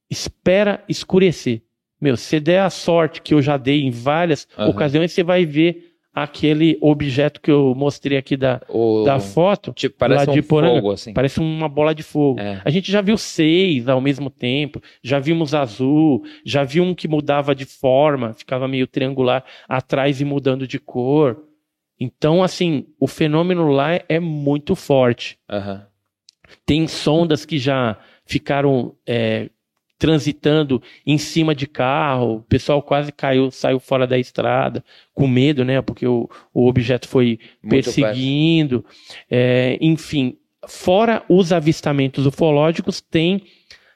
Espera 0.09 0.83
escurecer. 0.87 1.61
Meu, 1.99 2.17
se 2.17 2.39
der 2.39 2.61
a 2.61 2.69
sorte 2.69 3.21
que 3.21 3.33
eu 3.33 3.41
já 3.41 3.55
dei 3.55 3.81
em 3.81 3.91
várias 3.91 4.47
Aham. 4.57 4.69
ocasiões, 4.69 5.11
você 5.11 5.23
vai 5.23 5.45
ver 5.45 5.92
aquele 6.13 6.77
objeto 6.81 7.41
que 7.41 7.49
eu 7.49 7.73
mostrei 7.75 8.17
aqui 8.17 8.37
da, 8.37 8.61
O- 8.69 9.03
da 9.03 9.19
foto. 9.19 9.73
Tipo, 9.73 9.97
parece 9.97 10.27
lá 10.27 10.33
um 10.33 10.41
Poranga. 10.43 10.75
fogo, 10.75 10.91
assim. 10.91 11.13
Parece 11.13 11.39
uma 11.39 11.67
bola 11.67 11.95
de 11.95 12.03
fogo. 12.03 12.39
É. 12.39 12.61
A 12.63 12.69
gente 12.69 12.91
já 12.91 13.01
viu 13.01 13.17
seis 13.17 13.87
ao 13.89 13.99
mesmo 13.99 14.29
tempo, 14.29 14.81
já 15.01 15.19
vimos 15.19 15.55
azul, 15.55 16.23
já 16.45 16.63
viu 16.63 16.83
um 16.83 16.93
que 16.93 17.07
mudava 17.07 17.55
de 17.55 17.65
forma, 17.65 18.33
ficava 18.33 18.67
meio 18.67 18.85
triangular 18.85 19.43
atrás 19.67 20.21
e 20.21 20.25
mudando 20.25 20.67
de 20.67 20.79
cor. 20.79 21.43
Então, 21.99 22.43
assim, 22.43 22.85
o 22.99 23.07
fenômeno 23.07 23.69
lá 23.71 23.99
é 24.07 24.19
muito 24.19 24.75
forte. 24.75 25.37
Aham. 25.49 25.85
Tem 26.65 26.87
sondas 26.87 27.45
que 27.45 27.57
já 27.57 27.97
ficaram 28.25 28.93
é, 29.07 29.49
transitando 30.03 30.83
em 31.05 31.17
cima 31.17 31.55
de 31.55 31.65
carro, 31.65 32.35
o 32.35 32.41
pessoal 32.41 32.83
quase 32.83 33.09
caiu, 33.09 33.49
saiu 33.49 33.79
fora 33.79 34.05
da 34.05 34.19
estrada, 34.19 34.83
com 35.13 35.25
medo, 35.25 35.63
né? 35.63 35.81
Porque 35.81 36.05
o, 36.05 36.29
o 36.53 36.67
objeto 36.67 37.07
foi 37.07 37.39
Muito 37.61 37.85
perseguindo. 37.85 38.83
É, 39.31 39.77
enfim, 39.79 40.35
fora 40.67 41.23
os 41.29 41.53
avistamentos 41.53 42.25
ufológicos, 42.25 42.99
tem 42.99 43.43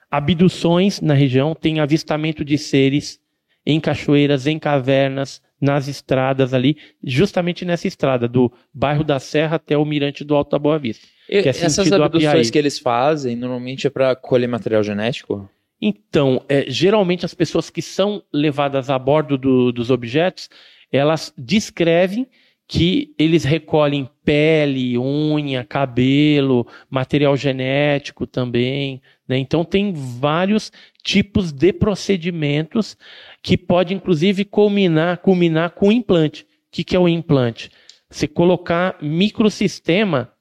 abduções 0.10 1.02
na 1.02 1.14
região, 1.14 1.54
tem 1.54 1.82
avistamento 1.82 2.46
de 2.46 2.58
seres 2.58 3.20
em 3.66 3.78
cachoeiras, 3.78 4.48
em 4.48 4.58
cavernas, 4.58 5.42
nas 5.60 5.90
estradas 5.90 6.54
ali, 6.54 6.78
justamente 7.04 7.66
nessa 7.66 7.86
estrada, 7.86 8.30
do 8.30 8.50
bairro 8.74 9.04
da 9.04 9.20
Serra 9.20 9.58
até 9.58 9.78
o 9.78 9.84
Mirante 9.84 10.24
do 10.24 10.34
Alto 10.36 10.52
da 10.52 10.60
Boa 10.60 10.80
Vista. 10.80 11.06
E 11.30 11.40
é 11.40 11.50
essas 11.50 11.92
abduções 11.92 12.50
que 12.50 12.58
eles 12.58 12.80
fazem, 12.80 13.36
normalmente 13.36 13.88
é 13.88 13.90
para 13.90 14.16
colher 14.16 14.48
material 14.48 14.82
genético? 14.82 15.50
Então, 15.82 16.44
é, 16.50 16.66
geralmente 16.70 17.26
as 17.26 17.34
pessoas 17.34 17.70
que 17.70 17.82
são 17.82 18.24
levadas 18.34 18.90
a 18.90 18.98
bordo 18.98 19.38
do- 19.38 19.72
dos 19.72 19.90
objetos, 19.92 20.50
elas 20.92 21.34
descrevem 21.38 22.28
que 22.68 23.14
eles 23.18 23.46
recolhem 23.46 24.10
pele, 24.26 24.98
unha, 24.98 25.64
cabelo, 25.64 26.68
material 26.90 27.38
genético 27.38 28.28
também. 28.28 29.02
né? 29.28 29.38
Então, 29.38 29.64
tem 29.64 29.94
vários 29.94 30.72
tipos 31.04 31.52
de 31.54 31.72
procedimentos 31.72 32.98
que 33.42 33.58
pode, 33.58 33.94
inclusive, 33.94 34.44
culminar, 34.44 35.20
culminar 35.20 35.72
com 35.72 35.88
o 35.88 35.92
implante. 35.92 36.44
O 36.44 36.46
que, 36.72 36.84
que 36.84 36.96
é 36.96 37.00
o 37.00 37.08
implante? 37.08 37.72
Você 38.10 38.28
colocar 38.28 38.98
microsistema 39.02 40.34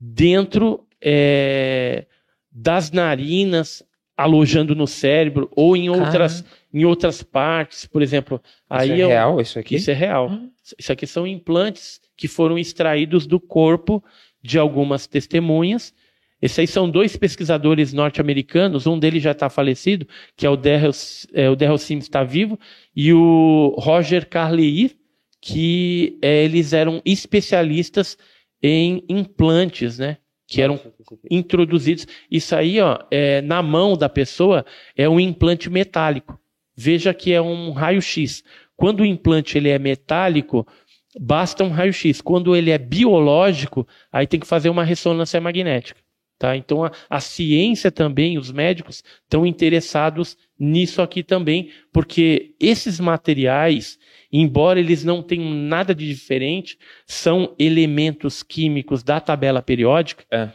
dentro 0.00 0.84
é, 1.00 2.06
das 2.50 2.90
narinas, 2.90 3.84
alojando 4.16 4.74
no 4.74 4.86
cérebro 4.86 5.50
ou 5.56 5.76
em 5.76 5.88
outras, 5.88 6.44
em 6.72 6.84
outras 6.84 7.22
partes, 7.22 7.86
por 7.86 8.02
exemplo. 8.02 8.40
Aí 8.68 8.90
isso 8.90 9.00
é 9.00 9.04
eu- 9.04 9.08
real, 9.08 9.40
isso 9.40 9.58
aqui? 9.58 9.76
isso 9.76 9.90
é 9.90 9.94
real. 9.94 10.30
Isso 10.78 10.92
aqui 10.92 11.06
são 11.06 11.26
implantes 11.26 12.00
que 12.16 12.28
foram 12.28 12.58
extraídos 12.58 13.26
do 13.26 13.40
corpo 13.40 14.02
de 14.42 14.58
algumas 14.58 15.06
testemunhas. 15.06 15.92
Esses 16.40 16.58
aí 16.58 16.66
são 16.66 16.90
dois 16.90 17.16
pesquisadores 17.16 17.92
norte-americanos, 17.92 18.86
um 18.86 18.98
deles 18.98 19.22
já 19.22 19.30
está 19.30 19.48
falecido, 19.48 20.06
que 20.36 20.44
é 20.44 20.50
o 20.50 20.56
Darrell, 20.56 20.90
é, 21.32 21.48
o 21.48 21.54
Darrell 21.54 21.78
Sims 21.78 22.04
está 22.04 22.24
vivo, 22.24 22.58
e 22.96 23.12
o 23.12 23.76
Roger 23.78 24.28
Carleir, 24.28 24.96
que 25.40 26.18
é, 26.20 26.42
eles 26.44 26.72
eram 26.72 27.00
especialistas 27.04 28.18
em 28.62 29.04
implantes, 29.08 29.98
né? 29.98 30.18
Que 30.52 30.60
eram 30.60 30.78
introduzidos. 31.30 32.06
Isso 32.30 32.54
aí, 32.54 32.78
ó, 32.78 32.98
é, 33.10 33.40
na 33.40 33.62
mão 33.62 33.96
da 33.96 34.06
pessoa 34.06 34.66
é 34.94 35.08
um 35.08 35.18
implante 35.18 35.70
metálico. 35.70 36.38
Veja 36.76 37.14
que 37.14 37.32
é 37.32 37.40
um 37.40 37.70
raio-x. 37.70 38.44
Quando 38.76 39.00
o 39.00 39.06
implante 39.06 39.56
ele 39.56 39.70
é 39.70 39.78
metálico, 39.78 40.66
basta 41.18 41.64
um 41.64 41.70
raio-x. 41.70 42.20
Quando 42.20 42.54
ele 42.54 42.70
é 42.70 42.76
biológico, 42.76 43.88
aí 44.12 44.26
tem 44.26 44.38
que 44.38 44.46
fazer 44.46 44.68
uma 44.68 44.84
ressonância 44.84 45.40
magnética. 45.40 45.98
Tá? 46.38 46.54
Então 46.54 46.84
a, 46.84 46.92
a 47.08 47.18
ciência 47.18 47.90
também, 47.90 48.36
os 48.36 48.52
médicos 48.52 49.02
estão 49.22 49.46
interessados 49.46 50.36
nisso 50.62 51.02
aqui 51.02 51.24
também, 51.24 51.70
porque 51.92 52.54
esses 52.60 53.00
materiais, 53.00 53.98
embora 54.32 54.78
eles 54.78 55.02
não 55.02 55.20
tenham 55.20 55.50
nada 55.50 55.92
de 55.92 56.06
diferente, 56.06 56.78
são 57.04 57.52
elementos 57.58 58.44
químicos 58.44 59.02
da 59.02 59.18
tabela 59.18 59.60
periódica. 59.60 60.24
É. 60.30 60.50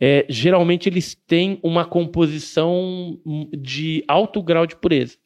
É, 0.00 0.26
geralmente 0.28 0.88
eles 0.88 1.16
têm 1.26 1.58
uma 1.60 1.84
composição 1.84 3.18
de 3.52 4.04
alto 4.06 4.40
grau 4.40 4.64
de 4.64 4.76
pureza. 4.76 5.16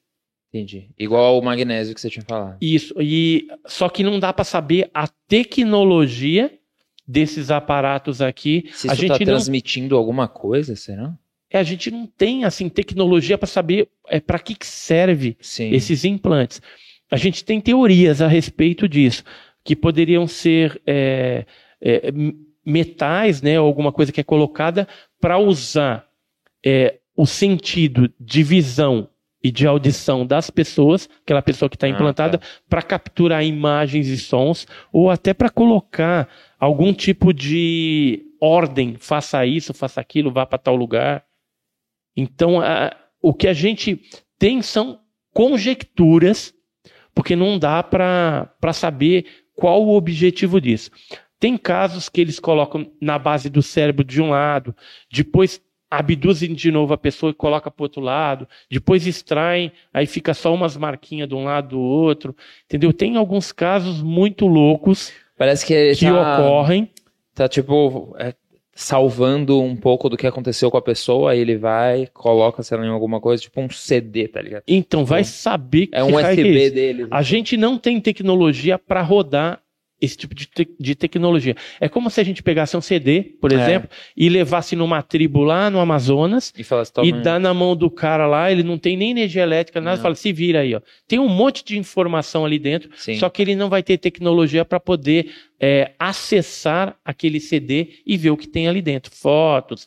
Entendi. 0.49 0.89
Igual 0.99 1.39
o 1.39 1.43
magnésio 1.43 1.95
que 1.95 2.01
você 2.01 2.09
tinha 2.09 2.25
falado. 2.27 2.57
Isso. 2.59 2.95
E 2.99 3.49
só 3.67 3.91
que 3.91 4.03
não 4.03 4.19
dá 4.19 4.33
para 4.33 4.45
saber 4.45 4.91
a 4.95 5.07
tecnologia 5.29 6.51
desses 7.07 7.51
aparatos 7.51 8.23
aqui. 8.23 8.65
Se 8.73 8.87
a 8.87 8.91
tá 8.91 8.97
gente 8.97 9.11
não 9.11 9.19
transmitindo 9.19 9.95
alguma 9.95 10.27
coisa, 10.27 10.75
será? 10.75 11.15
É, 11.53 11.59
a 11.59 11.62
gente 11.62 11.91
não 11.91 12.07
tem 12.07 12.45
assim 12.45 12.69
tecnologia 12.69 13.37
para 13.37 13.47
saber 13.47 13.89
é, 14.09 14.19
para 14.19 14.39
que, 14.39 14.55
que 14.55 14.66
serve 14.66 15.37
Sim. 15.41 15.70
esses 15.73 16.05
implantes. 16.05 16.62
A 17.11 17.16
gente 17.16 17.45
tem 17.45 17.61
teorias 17.61 18.23
a 18.23 18.27
respeito 18.27 18.89
disso, 18.89 19.23
que 19.62 19.77
poderiam 19.77 20.27
ser 20.27 20.81
é, 20.87 21.45
é, 21.81 22.11
metais, 22.65 23.43
né, 23.43 23.57
alguma 23.57 23.93
coisa 23.93 24.11
que 24.11 24.20
é 24.20 24.24
colocada 24.24 24.89
para 25.20 25.39
usar 25.39 26.07
é, 26.65 26.99
o 27.15 27.27
sentido 27.27 28.11
de 28.19 28.43
visão 28.43 29.09
e 29.45 29.51
de 29.51 29.66
audição 29.66 30.24
das 30.24 30.49
pessoas, 30.49 31.09
aquela 31.23 31.43
pessoa 31.43 31.69
que 31.69 31.77
está 31.77 31.87
Ah, 31.87 31.91
implantada, 31.91 32.39
tá. 32.39 32.47
para 32.69 32.81
capturar 32.81 33.45
imagens 33.45 34.07
e 34.07 34.16
sons, 34.16 34.66
ou 34.93 35.11
até 35.11 35.35
para 35.35 35.51
colocar 35.51 36.29
algum 36.59 36.95
tipo 36.95 37.35
de 37.35 38.23
ordem, 38.41 38.97
faça 38.99 39.45
isso, 39.45 39.74
faça 39.74 40.01
aquilo, 40.01 40.31
vá 40.31 40.47
para 40.47 40.59
tal 40.59 40.77
lugar. 40.77 41.24
Então, 42.17 42.61
a- 42.61 42.95
o 43.21 43.33
que 43.33 43.47
a 43.49 43.53
gente 43.53 44.01
tem 44.39 44.61
são 44.63 45.01
conjecturas, 45.33 46.55
porque 47.15 47.37
não 47.37 47.59
dá 47.59 47.83
para 47.83 48.73
saber 48.73 49.27
qual 49.55 49.85
o 49.85 49.95
objetivo 49.97 50.61
disso. 50.61 50.91
Tem 51.39 51.57
casos 51.57 52.09
que 52.09 52.21
eles 52.21 52.39
colocam 52.39 52.91
na 53.01 53.19
base 53.19 53.49
do 53.51 53.63
cérebro 53.63 54.05
de 54.05 54.21
um 54.21 54.31
lado, 54.31 54.75
depois 55.13 55.61
abduzem 55.91 56.55
de 56.55 56.71
novo 56.71 56.95
a 56.95 56.99
pessoa 56.99 57.31
e 57.31 57.35
coloca 57.35 57.71
para 57.71 57.83
o 57.83 57.85
outro 57.85 58.01
lado, 58.01 58.49
depois 58.71 59.07
extraem, 59.07 59.71
aí 59.93 60.07
fica 60.07 60.33
só 60.33 60.55
umas 60.55 60.75
marquinhas 60.77 61.29
de 61.29 61.35
um 61.35 61.45
lado 61.45 61.71
do 61.71 61.81
outro, 61.81 62.35
entendeu? 62.65 62.93
Tem 62.95 63.17
alguns 63.17 63.53
casos 63.53 64.01
muito 64.03 64.47
loucos 64.47 65.13
Parece 65.37 65.67
que, 65.67 65.95
que 65.95 66.07
tá, 66.07 66.39
ocorrem. 66.39 66.91
tá 67.35 67.47
tipo 67.49 68.17
é, 68.19 68.35
salvando 68.74 69.61
um 69.61 69.77
pouco 69.77 70.09
do 70.09 70.16
que 70.16 70.27
aconteceu 70.27 70.70
com 70.70 70.77
a 70.77 70.82
pessoa, 70.82 71.32
aí 71.32 71.40
ele 71.40 71.57
vai, 71.57 72.09
coloca, 72.12 72.62
sei 72.62 72.78
lá, 72.78 72.86
em 72.86 72.89
alguma 72.89 73.20
coisa, 73.20 73.43
tipo 73.43 73.61
um 73.61 73.69
CD, 73.70 74.28
tá 74.28 74.40
ligado? 74.40 74.62
Então, 74.66 75.05
vai 75.05 75.20
Bom, 75.23 75.27
saber 75.28 75.89
É 75.93 76.03
um 76.03 76.09
que 76.09 76.15
é 76.15 76.32
USB 76.32 76.65
isso. 76.65 76.74
dele. 76.74 77.07
A 77.11 77.23
gente 77.23 77.57
não 77.57 77.77
tem 77.78 78.01
tecnologia 78.01 78.78
para 78.78 79.03
rodar 79.03 79.61
esse 80.01 80.16
tipo 80.16 80.35
de, 80.35 80.47
te- 80.47 80.69
de 80.81 80.97
tecnologia. 80.97 81.55
É 81.81 81.89
como 81.89 82.11
se 82.11 82.20
a 82.20 82.24
gente 82.24 82.43
pegasse 82.43 82.77
um 82.77 82.81
CD, 82.81 83.23
por 83.40 83.53
É. 83.53 83.55
exemplo, 83.55 83.89
e 84.16 84.28
levasse 84.28 84.74
numa 84.74 85.01
tribo 85.01 85.44
lá 85.44 85.70
no 85.70 85.78
Amazonas 85.78 86.53
E 86.59 86.65
fala 86.65 86.85
toma, 86.86 87.07
e 87.07 87.12
dá 87.12 87.39
na 87.39 87.55
mão 87.55 87.77
do 87.77 87.89
cara 87.89 88.27
lá, 88.27 88.51
ele 88.51 88.65
não 88.65 88.77
tem 88.77 88.97
nem 88.97 89.12
energia 89.12 89.43
elétrica, 89.44 89.81
nada, 89.81 89.94
Não. 89.99 90.03
fala, 90.03 90.16
se 90.16 90.32
vira 90.32 90.59
aí, 90.61 90.74
ó. 90.74 90.81
Tem 91.07 91.20
um 91.20 91.28
monte 91.28 91.65
de 91.65 91.78
informação 91.78 92.44
ali 92.44 92.59
dentro, 92.59 92.90
Sim. 92.97 93.15
só 93.15 93.28
que 93.28 93.43
ele 93.43 93.55
não 93.55 93.69
vai 93.69 93.81
ter 93.81 93.97
tecnologia 93.97 94.65
para 94.65 94.81
poder 94.81 95.28
é, 95.63 95.95
acessar 95.97 96.99
aquele 97.05 97.39
CD 97.39 98.03
e 98.05 98.17
ver 98.17 98.31
o 98.31 98.37
que 98.37 98.49
tem 98.49 98.67
ali 98.67 98.83
dentro. 98.83 99.15
Fotos, 99.15 99.87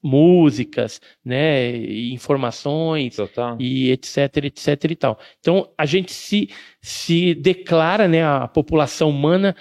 músicas, 0.00 1.00
né, 1.24 1.76
informações, 2.12 3.16
Total. 3.16 3.56
e 3.60 3.90
etc, 3.90 4.44
etc 4.44 4.84
e 4.84 4.96
tal. 4.96 5.18
Então, 5.40 5.72
a 5.76 5.84
gente 5.84 6.12
se, 6.12 6.48
se 6.80 7.34
declara, 7.34 8.06
né, 8.06 8.24
a 8.24 8.46
população 8.46 9.10
humana 9.10 9.56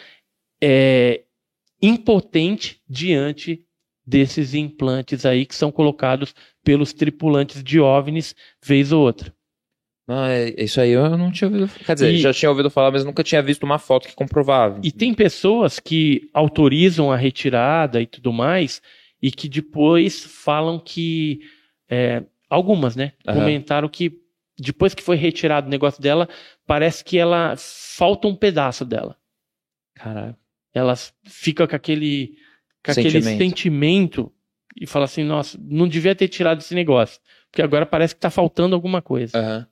é, 0.62 1.24
impotente 1.82 2.80
diante 2.88 3.66
desses 4.06 4.54
implantes 4.54 5.26
aí 5.26 5.46
que 5.46 5.56
são 5.56 5.72
colocados 5.72 6.36
pelos 6.64 6.94
tripulantes 6.94 7.64
de 7.64 7.80
OVNIs 7.80 8.36
vez 8.64 8.92
ou 8.92 9.02
outra. 9.02 9.34
É, 10.10 10.64
isso 10.64 10.80
aí 10.80 10.92
eu 10.92 11.18
não 11.18 11.32
tinha 11.32 11.50
ouvido. 11.50 11.70
Quer 11.86 11.94
dizer, 11.96 12.14
E- 12.14 12.20
já 12.20 12.34
tinha 12.34 12.50
ouvido 12.50 12.70
falar, 12.70 12.92
mas 12.92 13.04
nunca 13.04 13.24
tinha 13.24 13.42
visto 13.42 13.64
uma 13.64 13.78
foto 13.78 14.08
que 14.08 14.16
comprovava. 14.16 14.80
E 14.84 14.92
tem 14.92 15.14
pessoas 15.14 15.80
que 15.80 16.30
autorizam 16.34 17.12
a 17.12 17.18
retirada 17.18 18.02
e 18.02 18.06
tudo 18.08 18.32
mais, 18.32 18.82
e 19.22 19.30
que 19.32 19.50
depois 19.50 20.24
falam 20.24 20.80
que. 20.80 21.42
é, 21.90 22.24
algumas, 22.50 22.96
né? 22.96 23.12
Aham. 23.28 23.40
Comentaram 23.40 23.90
que 23.90 24.14
depois 24.58 24.94
que 24.94 25.04
foi 25.04 25.18
retirado 25.18 25.68
o 25.68 25.70
negócio 25.70 26.02
dela, 26.02 26.28
parece 26.66 27.04
que 27.04 27.18
ela 27.18 27.54
falta 27.58 28.28
um 28.28 28.36
pedaço 28.36 28.86
dela. 28.86 29.16
Caralho. 29.94 30.36
Ela 30.74 30.94
fica 31.26 31.68
com 31.68 31.76
aquele, 31.76 32.38
com 32.84 32.92
aquele 32.92 33.22
Sentimento. 33.22 33.38
sentimento 33.38 34.32
e 34.80 34.86
fala 34.88 35.06
assim: 35.06 35.24
nossa, 35.24 35.58
não 35.62 35.88
devia 35.88 36.16
ter 36.16 36.28
tirado 36.28 36.60
esse 36.60 36.74
negócio. 36.74 37.20
Porque 37.52 37.62
agora 37.62 37.86
parece 37.86 38.14
que 38.16 38.22
tá 38.22 38.30
faltando 38.30 38.76
alguma 38.76 39.02
coisa. 39.02 39.38
Aham. 39.38 39.68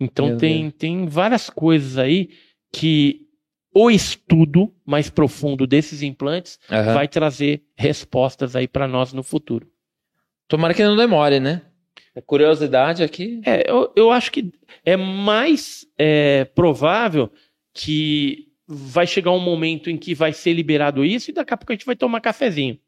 Então 0.00 0.28
Meu 0.28 0.36
tem, 0.36 0.70
tem 0.70 1.06
várias 1.06 1.50
coisas 1.50 1.98
aí 1.98 2.30
que 2.72 3.26
o 3.74 3.90
estudo 3.90 4.72
mais 4.84 5.10
profundo 5.10 5.66
desses 5.66 6.02
implantes 6.02 6.58
Aham. 6.70 6.94
vai 6.94 7.08
trazer 7.08 7.62
respostas 7.76 8.56
aí 8.56 8.66
para 8.66 8.88
nós 8.88 9.12
no 9.12 9.22
futuro. 9.22 9.70
Tomara 10.48 10.74
que 10.74 10.82
não 10.82 10.96
demore, 10.96 11.40
né? 11.40 11.62
Curiosidade 12.26 13.02
aqui. 13.02 13.40
É, 13.44 13.70
eu, 13.70 13.92
eu 13.94 14.10
acho 14.10 14.32
que 14.32 14.52
é 14.84 14.96
mais 14.96 15.86
é, 15.96 16.44
provável 16.44 17.30
que 17.72 18.48
vai 18.66 19.06
chegar 19.06 19.30
um 19.30 19.38
momento 19.38 19.88
em 19.88 19.96
que 19.96 20.14
vai 20.14 20.32
ser 20.32 20.52
liberado 20.52 21.04
isso 21.04 21.30
e 21.30 21.34
daqui 21.34 21.54
a 21.54 21.56
pouco 21.56 21.72
a 21.72 21.74
gente 21.74 21.86
vai 21.86 21.96
tomar 21.96 22.20
cafezinho. 22.20 22.78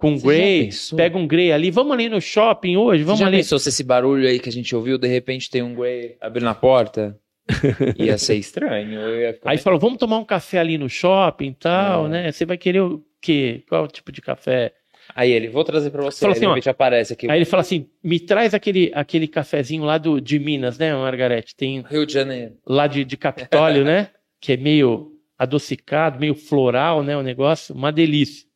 Com 0.00 0.16
Você 0.16 0.26
Grey, 0.26 0.70
pega 0.96 1.18
um 1.18 1.26
Grey 1.26 1.52
ali, 1.52 1.70
vamos 1.70 1.92
ali 1.92 2.08
no 2.08 2.20
shopping 2.20 2.76
hoje, 2.76 3.02
Você 3.02 3.06
vamos 3.06 3.20
já 3.20 3.26
ali. 3.26 3.36
pensou 3.36 3.58
se 3.58 3.68
esse 3.68 3.84
barulho 3.84 4.26
aí 4.26 4.38
que 4.38 4.48
a 4.48 4.52
gente 4.52 4.74
ouviu, 4.74 4.96
de 4.96 5.06
repente 5.06 5.50
tem 5.50 5.62
um 5.62 5.74
Grey 5.74 6.16
abrindo 6.20 6.48
a 6.48 6.54
porta? 6.54 7.18
Ia 7.98 8.16
ser 8.16 8.36
estranho. 8.36 8.98
ia 9.18 9.34
ficar 9.34 9.50
Aí 9.50 9.58
falou, 9.58 9.78
vamos 9.78 9.98
tomar 9.98 10.18
um 10.18 10.24
café 10.24 10.58
ali 10.58 10.78
no 10.78 10.88
shopping 10.88 11.48
e 11.48 11.54
tal, 11.54 12.06
É. 12.06 12.08
né? 12.08 12.32
Você 12.32 12.44
vai 12.46 12.56
querer 12.56 12.80
o 12.80 13.04
quê? 13.20 13.62
Qual 13.68 13.86
tipo 13.88 14.10
de 14.12 14.20
café? 14.22 14.72
Aí 15.14 15.32
ele, 15.32 15.48
vou 15.48 15.64
trazer 15.64 15.90
pra 15.90 16.02
você. 16.02 16.20
Fala 16.20 16.32
assim, 16.32 16.46
ó, 16.46 16.56
aparece 16.70 17.12
aqui. 17.12 17.28
Aí 17.28 17.38
ele 17.38 17.44
fala 17.44 17.62
assim: 17.62 17.86
me 18.02 18.20
traz 18.20 18.54
aquele, 18.54 18.92
aquele 18.94 19.26
cafezinho 19.26 19.82
lá 19.84 19.98
do, 19.98 20.20
de 20.20 20.38
Minas, 20.38 20.78
né, 20.78 20.94
Margarete? 20.94 21.56
Tem 21.56 21.80
Rio 21.82 22.06
de 22.06 22.12
Janeiro. 22.12 22.52
lá 22.64 22.86
de, 22.86 23.04
de 23.04 23.16
Capitólio, 23.16 23.82
né? 23.84 24.10
Que 24.40 24.52
é 24.52 24.56
meio 24.56 25.10
adocicado, 25.36 26.20
meio 26.20 26.34
floral, 26.34 27.02
né? 27.02 27.16
O 27.16 27.22
negócio, 27.22 27.74
uma 27.74 27.90
delícia. 27.90 28.46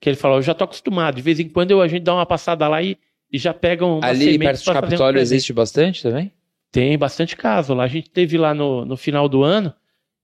Que 0.00 0.08
ele 0.10 0.16
falou, 0.16 0.38
eu 0.38 0.42
já 0.42 0.54
tô 0.54 0.64
acostumado. 0.64 1.16
De 1.16 1.22
vez 1.22 1.40
em 1.40 1.48
quando 1.48 1.70
eu, 1.70 1.80
a 1.80 1.88
gente 1.88 2.02
dá 2.02 2.14
uma 2.14 2.26
passada 2.26 2.66
lá 2.68 2.82
e, 2.82 2.98
e 3.32 3.38
já 3.38 3.54
pegam 3.54 3.98
uma 3.98 4.06
Ali 4.06 4.38
perto 4.38 4.64
de 4.64 4.72
Capitólio 4.72 5.20
existe 5.20 5.52
bastante 5.52 6.02
também? 6.02 6.32
Tem 6.70 6.98
bastante 6.98 7.36
caso 7.36 7.72
lá. 7.74 7.84
A 7.84 7.88
gente 7.88 8.10
teve 8.10 8.36
lá 8.36 8.52
no, 8.52 8.84
no 8.84 8.96
final 8.96 9.28
do 9.28 9.42
ano 9.42 9.72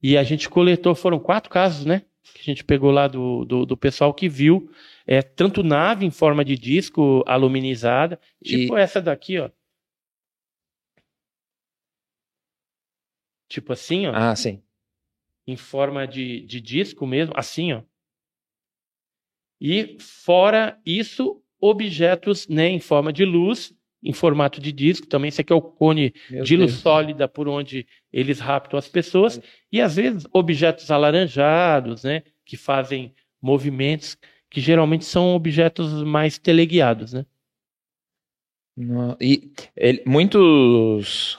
e 0.03 0.17
a 0.17 0.23
gente 0.23 0.49
coletou, 0.49 0.95
foram 0.95 1.19
quatro 1.19 1.51
casos, 1.51 1.85
né? 1.85 2.03
Que 2.35 2.41
a 2.41 2.45
gente 2.45 2.65
pegou 2.65 2.91
lá 2.91 3.07
do, 3.07 3.45
do, 3.45 3.67
do 3.67 3.77
pessoal 3.77 4.13
que 4.13 4.29
viu. 4.29 4.71
É, 5.07 5.23
tanto 5.23 5.63
nave 5.63 6.05
em 6.05 6.11
forma 6.11 6.45
de 6.45 6.57
disco 6.57 7.23
aluminizada, 7.27 8.19
tipo 8.45 8.77
essa 8.77 9.01
daqui, 9.01 9.39
ó. 9.39 9.51
Tipo 13.49 13.73
assim, 13.73 14.07
ó. 14.07 14.13
Ah, 14.15 14.37
sim. 14.37 14.63
em 15.45 15.57
forma 15.57 16.07
de, 16.07 16.43
de 16.43 16.61
disco 16.61 17.05
mesmo, 17.07 17.35
assim, 17.37 17.73
ó. 17.73 17.83
E 19.61 19.97
fora 20.01 20.79
isso, 20.87 21.43
objetos 21.61 22.49
né, 22.49 22.69
em 22.69 22.81
forma 22.81 23.13
de 23.13 23.25
luz, 23.25 23.73
em 24.03 24.13
formato 24.13 24.61
de 24.61 24.73
disco. 24.73 25.07
Também 25.07 25.29
esse 25.29 25.41
aqui 25.43 25.53
é 25.53 25.57
o 25.57 25.61
cone 25.61 26.15
Meu 26.31 26.43
de 26.45 26.57
luz 26.57 26.71
Deus. 26.73 26.83
sólida 26.83 27.29
por 27.29 27.47
onde 27.49 27.87
eles 28.13 28.39
raptam 28.41 28.79
as 28.79 28.89
pessoas. 28.89 29.41
E 29.71 29.81
às 29.81 29.97
vezes 29.97 30.27
objetos 30.33 30.91
alaranjados, 30.91 32.05
né, 32.05 32.23
que 32.45 32.57
fazem 32.57 33.15
movimentos 33.43 34.17
que 34.51 34.61
geralmente 34.61 35.05
são 35.05 35.35
objetos 35.35 36.03
mais 36.03 36.39
teleguiados, 36.39 37.13
né? 37.13 37.25
E 39.21 39.51
ele- 39.77 40.03
muitos. 40.07 41.39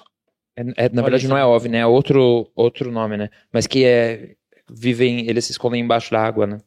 é- 0.55 0.61
é, 0.85 0.89
na 0.89 1.01
Olha 1.01 1.03
verdade, 1.03 1.27
não 1.27 1.37
é 1.37 1.45
OVNI, 1.45 1.71
né? 1.71 1.77
É 1.79 1.85
outro, 1.85 2.49
outro 2.55 2.91
nome, 2.91 3.17
né? 3.17 3.29
Mas 3.51 3.65
que 3.67 3.83
é. 3.83 4.35
Vivem. 4.69 5.27
Eles 5.27 5.45
se 5.45 5.51
escondem 5.51 5.81
embaixo 5.81 6.11
da 6.11 6.21
água, 6.21 6.45
né? 6.47 6.57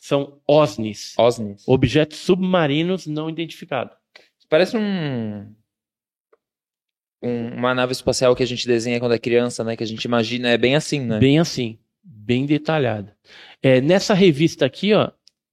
São 0.00 0.40
OSNIs, 0.48 1.14
OSNIs. 1.18 1.62
objetos 1.68 2.18
submarinos 2.18 3.06
não 3.06 3.28
identificados. 3.28 3.94
Parece 4.48 4.76
um, 4.76 5.54
um- 7.22 7.54
Uma 7.54 7.74
nave 7.74 7.92
espacial 7.92 8.34
que 8.34 8.42
a 8.42 8.46
gente 8.46 8.66
desenha 8.66 8.98
quando 8.98 9.14
é 9.14 9.18
criança, 9.18 9.62
né? 9.62 9.76
Que 9.76 9.84
a 9.84 9.86
gente 9.86 10.02
imagina. 10.04 10.48
É 10.48 10.58
bem 10.58 10.74
assim, 10.74 11.00
né? 11.00 11.18
Bem 11.20 11.38
assim, 11.38 11.78
bem 12.02 12.46
detalhada. 12.46 13.16
É, 13.62 13.80
nessa 13.80 14.14
revista 14.14 14.64
aqui, 14.64 14.94
ó, 14.94 15.10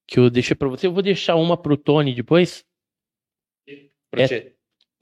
que 0.07 0.17
eu 0.17 0.29
deixei 0.29 0.55
para 0.55 0.69
você, 0.69 0.87
eu 0.87 0.93
vou 0.93 1.03
deixar 1.03 1.35
uma 1.35 1.57
pro 1.57 1.75
Tony 1.77 2.15
depois. 2.15 2.63
Pro 4.09 4.21
é-. 4.21 4.53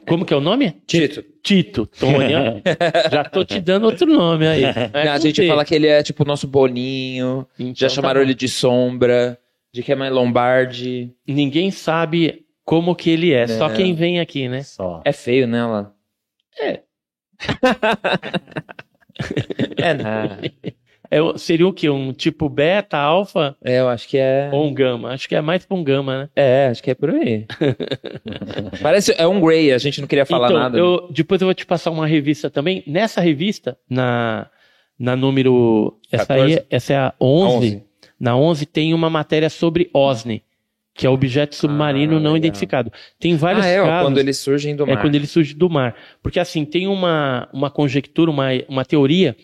Como 0.08 0.26
que 0.26 0.34
é 0.34 0.38
o 0.38 0.42
nome? 0.42 0.72
Tito. 0.88 1.24
Tito, 1.44 1.86
Tony. 1.86 2.32
Já 3.12 3.24
tô 3.24 3.44
te 3.46 3.60
dando 3.62 3.86
outro 3.86 4.06
nome 4.08 4.48
aí. 4.48 4.62
Né, 4.62 5.10
a 5.10 5.18
gente 5.20 5.48
fala 5.48 5.64
que 5.66 5.76
ele 5.76 5.88
é 5.88 6.02
tipo 6.04 6.24
o 6.24 6.26
nosso 6.26 6.48
Boninho. 6.48 7.48
Então, 7.60 7.74
Já 7.76 7.88
tá 7.88 7.94
chamaram 7.96 8.20
bom. 8.20 8.26
ele 8.26 8.34
de 8.34 8.48
Sombra. 8.48 9.40
De 9.74 9.84
que 9.84 9.92
é 9.92 9.96
mais 9.96 10.12
Lombardi. 10.14 11.12
Ninguém 11.28 11.70
sabe 11.72 12.46
como 12.64 12.96
que 12.96 13.10
ele 13.10 13.34
é, 13.34 13.46
só 13.48 13.70
É. 13.70 13.74
quem 13.76 13.94
vem 13.94 14.20
aqui, 14.20 14.48
né? 14.48 14.64
Só. 14.64 15.02
É 15.06 15.12
feio, 15.12 15.46
né, 15.48 15.60
ela? 15.60 15.94
É. 16.60 16.80
É 19.78 19.94
nada. 19.94 20.40
É, 21.18 21.38
seria 21.38 21.68
o 21.68 21.72
quê? 21.74 21.90
Um 21.90 22.12
tipo 22.12 22.50
beta, 22.50 22.98
alfa 22.98 23.56
É, 23.64 23.80
eu 23.80 23.88
acho 23.90 24.08
que 24.08 24.18
é. 24.18 24.50
ou 24.52 24.66
um 24.68 24.74
gama? 24.74 25.10
Acho 25.14 25.28
que 25.30 25.36
é 25.36 25.42
mais 25.42 25.66
pra 25.66 25.78
um 25.78 25.84
gama, 25.84 26.18
né? 26.24 26.30
É, 26.36 26.68
acho 26.70 26.82
que 26.84 26.92
é 26.92 26.96
por 26.96 27.10
aí. 27.12 27.46
Parece. 28.82 29.14
É 29.18 29.28
um 29.28 29.40
Grey, 29.40 29.72
a 29.72 29.78
gente 29.78 30.02
não 30.02 30.08
queria 30.08 30.26
falar 30.26 30.48
então, 30.48 30.60
nada. 30.60 30.78
eu- 30.78 31.08
depois 31.12 31.42
eu 31.42 31.48
vou 31.48 31.54
te 31.54 31.66
passar 31.66 31.92
uma 31.92 32.08
revista 32.08 32.50
também. 32.50 32.84
Nessa 32.88 33.22
revista, 33.22 33.78
na, 33.90 34.48
na 34.98 35.16
número. 35.16 35.98
Essa, 36.12 36.26
14? 36.28 36.54
aí, 36.54 36.66
essa 36.70 36.94
é 36.94 36.98
a 36.98 37.14
11, 37.20 37.56
11. 37.56 37.84
Na 38.20 38.36
11 38.36 38.66
tem 38.66 38.94
uma 38.94 39.10
matéria 39.10 39.50
sobre 39.50 39.90
OSNI, 39.94 40.42
que 40.94 41.06
é 41.06 41.10
objeto 41.10 41.54
submarino 41.56 42.14
Ah, 42.14 42.20
não 42.20 42.34
legal. 42.34 42.38
identificado. 42.38 42.92
Tem 43.20 43.36
vários 43.36 43.66
Ah, 43.66 43.70
é, 43.70 43.82
ó, 43.82 43.86
casos. 43.86 44.08
quando 44.08 44.18
eles 44.20 44.38
surgem 44.38 44.76
do 44.76 44.84
É 44.84 44.94
mar. 44.94 45.02
quando 45.02 45.16
ele 45.16 45.28
surge 45.28 45.54
do 45.54 45.70
mar. 45.70 45.96
Porque 46.24 46.40
assim, 46.40 46.64
tem 46.66 46.88
uma, 46.88 47.50
uma 47.54 47.70
conjectura, 47.70 48.32
uma, 48.32 48.48
uma 48.70 48.86
teoria, 48.86 49.36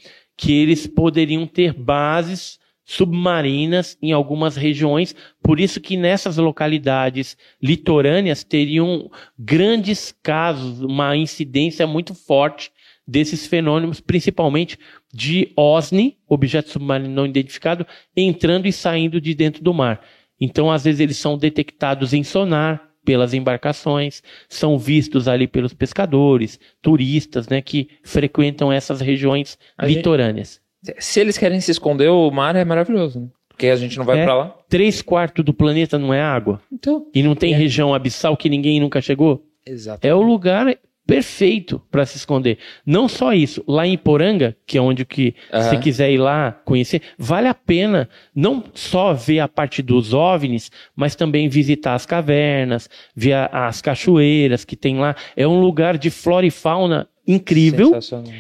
que 0.42 0.52
eles 0.52 0.88
poderiam 0.88 1.46
ter 1.46 1.72
bases 1.72 2.60
submarinas 2.84 3.96
em 4.02 4.12
algumas 4.12 4.56
regiões, 4.56 5.16
por 5.40 5.60
isso 5.60 5.80
que 5.80 5.96
nessas 5.96 6.38
localidades 6.38 7.38
litorâneas 7.62 8.44
teriam 8.44 9.12
grandes 9.38 10.12
casos, 10.24 10.82
uma 10.82 11.16
incidência 11.16 11.86
muito 11.86 12.16
forte 12.16 12.72
desses 13.08 13.46
fenômenos, 13.46 14.02
principalmente 14.02 14.80
de 15.14 15.54
OSNI, 15.56 16.18
objeto 16.28 16.72
submarino 16.72 17.14
não 17.14 17.28
identificado, 17.28 17.86
entrando 18.18 18.66
e 18.66 18.74
saindo 18.74 19.22
de 19.22 19.36
dentro 19.36 19.64
do 19.64 19.76
mar. 19.76 20.02
Então, 20.40 20.72
às 20.72 20.84
vezes, 20.84 21.00
eles 21.00 21.18
são 21.18 21.38
detectados 21.38 22.14
em 22.14 22.24
sonar 22.24 22.91
pelas 23.06 23.34
embarcações, 23.34 24.22
são 24.50 24.78
vistos 24.78 25.28
ali 25.28 25.48
pelos 25.48 25.74
pescadores, 25.74 26.60
turistas, 26.82 27.48
né, 27.48 27.62
que 27.62 27.90
frequentam 28.04 28.72
essas 28.72 29.02
regiões 29.02 29.58
A 29.78 29.88
gente- 29.88 29.98
litorâneas. 29.98 30.60
Se 31.00 31.20
eles 31.20 31.38
querem 31.38 31.60
se 31.62 31.72
esconder, 31.72 32.10
o 32.10 32.30
mar 32.32 32.56
é 32.56 32.66
maravilhoso, 32.66 33.20
né? 33.20 33.28
Porque 33.50 33.68
a 33.68 33.76
gente 33.76 33.98
não 33.98 34.06
vai 34.06 34.20
É. 34.22 34.24
pra 34.24 34.34
lá. 34.34 34.56
Três 34.68 35.02
quartos 35.02 35.46
do 35.46 35.54
planeta 35.54 36.00
não 36.00 36.12
é 36.14 36.22
água? 36.22 36.60
Então. 36.72 37.06
E 37.14 37.22
não 37.22 37.36
tem 37.36 37.54
É. 37.54 37.58
região 37.58 37.94
abissal 37.94 38.36
que 38.36 38.50
ninguém 38.50 38.80
nunca 38.80 39.00
chegou? 39.02 39.46
Exato. 39.66 40.06
É 40.08 40.14
o 40.16 40.22
lugar 40.22 40.76
perfeito 41.12 41.82
para 41.92 42.06
se 42.06 42.16
esconder. 42.16 42.58
Não 42.86 43.10
só 43.10 43.34
isso, 43.34 43.62
lá 43.68 43.86
em 43.86 43.98
Poranga, 43.98 44.56
que 44.66 44.78
é 44.78 44.82
onde 44.82 45.04
que 45.04 45.36
Aham. 45.52 45.64
você 45.64 45.78
quiser 45.78 46.10
ir 46.10 46.18
lá 46.18 46.54
conhecer, 46.64 47.02
vale 47.18 47.50
a 47.50 47.54
pena 47.54 48.08
não 48.34 48.64
só 48.74 49.14
ver 49.14 49.40
a 49.40 49.48
parte 49.48 49.82
dos 49.82 50.14
OVNIs, 50.14 50.72
mas 50.96 51.14
também 51.14 51.50
visitar 51.50 51.96
as 51.96 52.06
cavernas, 52.06 52.90
ver 53.14 53.34
as 53.52 53.82
cachoeiras 53.82 54.64
que 54.64 54.78
tem 54.78 55.00
lá. 55.00 55.14
É 55.36 55.46
um 55.46 55.60
lugar 55.60 55.98
de 55.98 56.10
flora 56.10 56.46
e 56.46 56.52
fauna 56.52 57.10
incrível. 57.28 57.92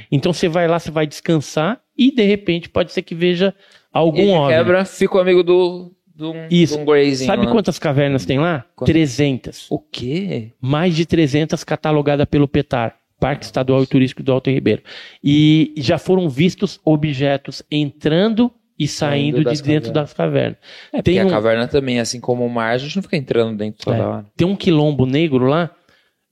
Então 0.09 0.31
você 0.31 0.47
vai 0.47 0.65
lá, 0.65 0.79
você 0.79 0.91
vai 0.91 1.05
descansar 1.05 1.81
e 1.97 2.09
de 2.09 2.23
repente 2.23 2.69
pode 2.69 2.93
ser 2.93 3.01
que 3.01 3.13
veja 3.13 3.53
algum 3.91 4.21
e 4.21 4.31
OVNI. 4.31 4.53
quebra, 4.53 4.85
fica 4.85 5.19
amigo 5.19 5.43
do. 5.43 5.91
Do 6.15 6.33
Isso. 6.49 6.77
Do 6.77 6.85
Greyzinho 6.85 7.27
Sabe 7.29 7.45
lá. 7.45 7.51
quantas 7.51 7.79
cavernas 7.79 8.25
tem 8.25 8.39
lá? 8.39 8.65
Quantas? 8.75 8.91
300. 8.93 9.67
O 9.71 9.79
quê? 9.79 10.51
mais 10.61 10.95
de 10.95 11.05
300 11.05 11.63
catalogadas 11.63 12.25
pelo 12.27 12.47
PETAR, 12.47 12.95
Parque 13.19 13.45
Estadual 13.45 13.83
e 13.83 13.87
Turístico 13.87 14.21
do 14.23 14.31
Alto 14.31 14.49
Ribeiro. 14.49 14.81
E 15.23 15.73
já 15.77 15.97
foram 15.97 16.27
vistos 16.29 16.79
objetos 16.83 17.63
entrando 17.71 18.51
e 18.77 18.87
saindo, 18.87 19.37
Saindo 19.43 19.51
de 19.51 19.61
dentro 19.61 19.89
cavernas. 19.89 19.91
das 19.91 20.13
cavernas. 20.13 20.57
É, 20.91 21.01
Tem 21.01 21.15
porque 21.15 21.25
um- 21.25 21.27
a 21.27 21.31
caverna 21.31 21.67
também, 21.67 21.99
assim 21.99 22.19
como 22.19 22.43
o 22.45 22.49
mar, 22.49 22.73
a 22.73 22.77
gente 22.79 22.95
não 22.95 23.03
fica 23.03 23.15
entrando 23.17 23.55
dentro 23.55 23.83
toda 23.85 23.97
É. 23.97 24.01
hora. 24.01 24.25
Tem 24.35 24.47
um 24.47 24.55
quilombo 24.55 25.05
negro 25.05 25.45
lá, 25.45 25.69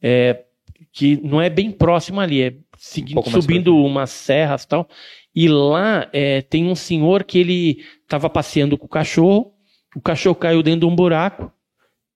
é, 0.01 0.43
que 0.91 1.19
não 1.23 1.39
é 1.39 1.49
bem 1.49 1.71
próximo 1.71 2.19
ali, 2.19 2.41
é 2.41 2.53
segui- 2.77 3.13
Um 3.17 3.23
subindo 3.23 3.75
umas 3.77 4.09
serras 4.09 4.63
e 4.63 4.67
tal. 4.67 4.89
E 5.35 5.47
lá 5.47 6.09
é, 6.11 6.41
tem 6.41 6.65
um 6.65 6.75
senhor 6.75 7.23
que 7.23 7.37
ele 7.37 7.83
estava 8.01 8.27
passeando 8.29 8.77
com 8.79 8.87
o 8.87 8.89
cachorro, 8.89 9.53
o 9.95 10.01
cachorro 10.01 10.35
caiu 10.35 10.61
dentro 10.61 10.81
de 10.81 10.85
um 10.85 10.95
buraco, 10.95 11.51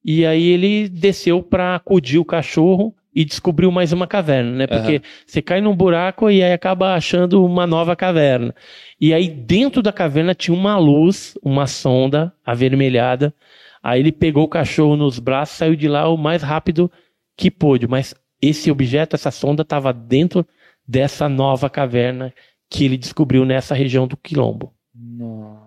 e 0.03 0.25
aí 0.25 0.49
ele 0.49 0.89
desceu 0.89 1.41
para 1.41 1.75
acudir 1.75 2.19
o 2.19 2.25
cachorro 2.25 2.93
e 3.15 3.23
descobriu 3.23 3.71
mais 3.71 3.93
uma 3.93 4.07
caverna, 4.07 4.51
né? 4.51 4.67
Porque 4.67 4.95
Aham. 4.95 5.01
você 5.25 5.41
cai 5.41 5.61
num 5.61 5.75
buraco 5.75 6.29
e 6.29 6.43
aí 6.43 6.51
acaba 6.51 6.95
achando 6.95 7.45
uma 7.45 7.67
nova 7.67 7.95
caverna. 7.95 8.53
E 8.99 9.13
aí 9.13 9.29
dentro 9.29 9.81
da 9.81 9.93
caverna 9.93 10.33
tinha 10.33 10.55
uma 10.55 10.77
luz, 10.77 11.37
uma 11.43 11.67
sonda 11.67 12.33
avermelhada. 12.45 13.33
Aí 13.81 13.99
ele 13.99 14.11
pegou 14.11 14.43
o 14.43 14.47
cachorro 14.47 14.95
nos 14.95 15.19
braços, 15.19 15.57
saiu 15.57 15.75
de 15.75 15.87
lá 15.87 16.09
o 16.09 16.17
mais 16.17 16.41
rápido 16.41 16.91
que 17.37 17.51
pôde. 17.51 17.87
Mas 17.87 18.15
esse 18.41 18.71
objeto, 18.71 19.15
essa 19.15 19.31
sonda, 19.31 19.61
estava 19.61 19.93
dentro 19.93 20.45
dessa 20.87 21.29
nova 21.29 21.69
caverna 21.69 22.33
que 22.69 22.83
ele 22.85 22.97
descobriu 22.97 23.45
nessa 23.45 23.75
região 23.75 24.07
do 24.07 24.17
Quilombo. 24.17 24.73
Nossa. 24.93 25.62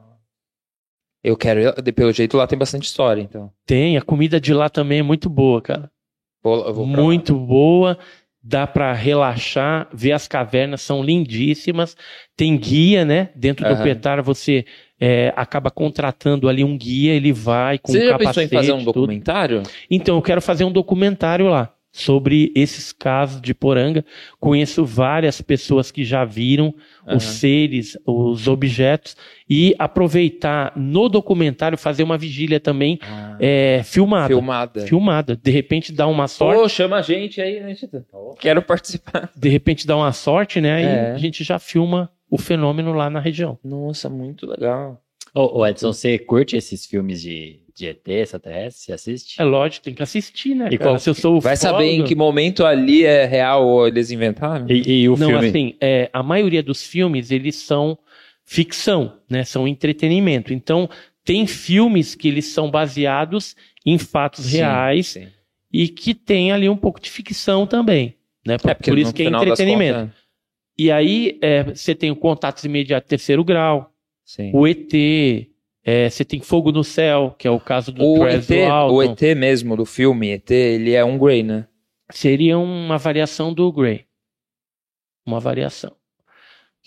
Eu 1.26 1.36
quero. 1.36 1.60
ir- 1.60 1.92
Pelo 1.92 2.12
jeito 2.12 2.36
lá 2.36 2.46
tem 2.46 2.56
bastante 2.56 2.84
história, 2.84 3.20
então. 3.20 3.50
Tem, 3.66 3.96
a 3.96 4.02
comida 4.02 4.40
de 4.40 4.54
lá 4.54 4.68
também 4.68 5.00
é 5.00 5.02
muito 5.02 5.28
boa, 5.28 5.60
cara. 5.60 5.90
Vou, 6.40 6.56
eu 6.58 6.62
pra 6.72 6.72
lá. 6.72 6.86
Muito 6.86 7.34
boa. 7.34 7.98
Dá 8.48 8.64
para 8.64 8.92
relaxar, 8.92 9.88
ver 9.92 10.12
as 10.12 10.28
cavernas, 10.28 10.80
são 10.80 11.02
lindíssimas. 11.02 11.96
Tem 12.36 12.56
guia, 12.56 13.04
né? 13.04 13.30
Dentro 13.34 13.66
do 13.66 13.72
Aham. 13.74 13.82
Petar 13.82 14.22
você 14.22 14.64
é, 15.00 15.32
acaba 15.34 15.68
contratando 15.68 16.48
ali 16.48 16.62
um 16.62 16.78
guia, 16.78 17.12
ele 17.12 17.32
vai 17.32 17.76
com 17.76 17.90
Você 17.90 18.06
já 18.06 18.12
pensou 18.16 18.18
capacete. 18.34 18.54
em 18.54 18.58
fazer 18.58 18.72
um 18.72 18.78
tudo. 18.84 18.92
documentário? 19.00 19.62
Então, 19.90 20.14
eu 20.14 20.22
quero 20.22 20.40
fazer 20.40 20.64
um 20.64 20.70
documentário 20.70 21.48
lá. 21.48 21.72
Sobre 21.98 22.52
esses 22.54 22.92
casos 22.92 23.40
de 23.40 23.54
poranga. 23.54 24.04
Conheço 24.38 24.84
várias 24.84 25.40
pessoas 25.40 25.90
que 25.90 26.04
já 26.04 26.24
viram 26.26 26.74
Aham. 27.06 27.16
os 27.16 27.24
seres, 27.24 27.96
os 28.04 28.46
objetos, 28.46 29.16
e 29.48 29.74
aproveitar 29.78 30.72
no 30.76 31.08
documentário, 31.08 31.78
fazer 31.78 32.02
uma 32.02 32.18
vigília 32.18 32.60
também 32.60 32.98
Ah, 33.02 33.36
é, 33.40 33.82
filmada. 33.82 34.28
filmada. 34.28 34.80
Filmada. 34.86 35.36
De 35.42 35.50
repente 35.50 35.90
dá 35.90 36.06
uma 36.06 36.28
sorte. 36.28 36.60
Pô, 36.60 36.68
chama 36.68 36.96
a 36.96 37.02
gente 37.02 37.40
aí, 37.40 37.60
né, 37.60 37.74
Tito? 37.74 38.04
Quero 38.38 38.60
participar. 38.60 39.30
De 39.34 39.48
repente 39.48 39.86
dá 39.86 39.96
uma 39.96 40.12
sorte, 40.12 40.60
né? 40.60 40.74
Aí 40.74 40.84
É. 40.84 41.10
a 41.12 41.16
gente 41.18 41.42
já 41.42 41.58
filma 41.58 42.10
o 42.30 42.36
fenômeno 42.36 42.92
lá 42.92 43.08
na 43.08 43.20
região. 43.20 43.58
Nossa, 43.64 44.10
muito 44.10 44.46
legal. 44.46 45.00
Ô, 45.36 45.58
ô, 45.60 45.66
Edson, 45.66 45.92
você 45.92 46.18
curte 46.18 46.56
esses 46.56 46.86
filmes 46.86 47.20
de, 47.20 47.60
de 47.74 47.88
ET, 47.88 48.08
extraterrestre? 48.08 48.84
Você 48.86 48.92
assiste? 48.94 49.40
É 49.40 49.44
lógico, 49.44 49.84
tem 49.84 49.94
que 49.94 50.02
assistir, 50.02 50.54
né? 50.54 50.68
E 50.72 50.78
cara? 50.78 50.90
qual- 50.92 50.98
Se 50.98 51.10
eu 51.10 51.14
sou 51.14 51.38
Vai 51.42 51.56
saber 51.56 51.84
em 51.84 52.04
que 52.04 52.14
momento 52.14 52.64
ali 52.64 53.04
é 53.04 53.26
real 53.26 53.68
ou 53.68 53.86
eles 53.86 54.10
inventaram? 54.10 54.66
E, 54.70 55.02
e 55.02 55.08
o 55.10 55.16
Não, 55.16 55.28
filme? 55.28 55.46
assim, 55.48 55.74
é, 55.78 56.08
a 56.10 56.22
maioria 56.22 56.62
dos 56.62 56.82
filmes, 56.82 57.30
eles 57.30 57.56
são 57.56 57.98
ficção, 58.46 59.18
né? 59.28 59.44
São 59.44 59.68
entretenimento. 59.68 60.54
Então, 60.54 60.88
tem 61.22 61.46
filmes 61.46 62.14
que 62.14 62.28
eles 62.28 62.46
são 62.46 62.70
baseados 62.70 63.54
em 63.84 63.98
fatos 63.98 64.46
Sim, 64.46 64.56
reais 64.56 65.06
sim. 65.08 65.28
e 65.70 65.86
que 65.88 66.14
tem 66.14 66.50
ali 66.50 66.66
um 66.66 66.76
pouco 66.78 66.98
de 66.98 67.10
ficção 67.10 67.66
também, 67.66 68.16
né? 68.46 68.56
Por, 68.56 68.70
É, 68.70 68.74
porque 68.74 68.90
por 68.90 68.96
no 68.96 69.02
isso 69.02 69.12
que 69.12 69.22
é 69.22 69.26
entretenimento. 69.26 69.98
contas- 69.98 70.14
E 70.78 70.90
aí, 70.90 71.38
é, 71.42 71.62
você 71.64 71.94
tem 71.94 72.10
o 72.10 72.16
Contatos 72.16 72.64
Imediatos 72.64 73.08
Terceiro 73.08 73.44
Grau, 73.44 73.92
Sim. 74.26 74.50
o 74.52 74.66
ET, 74.66 74.92
é, 75.84 76.10
você 76.10 76.24
tem 76.24 76.40
Fogo 76.40 76.72
no 76.72 76.82
Céu, 76.82 77.34
que 77.38 77.46
é 77.46 77.50
o 77.50 77.60
caso 77.60 77.92
do 77.92 78.04
O 78.04 78.26
ET, 78.26 78.50
o 78.90 79.02
ET 79.02 79.22
mesmo, 79.36 79.76
do 79.76 79.86
filme 79.86 80.30
ET, 80.32 80.50
ele 80.50 80.92
é 80.94 81.04
um 81.04 81.16
Grey, 81.16 81.42
né? 81.44 81.66
Seria 82.10 82.58
uma 82.58 82.98
variação 82.98 83.54
do 83.54 83.72
Grey. 83.72 84.04
Uma 85.24 85.38
variação. 85.40 85.94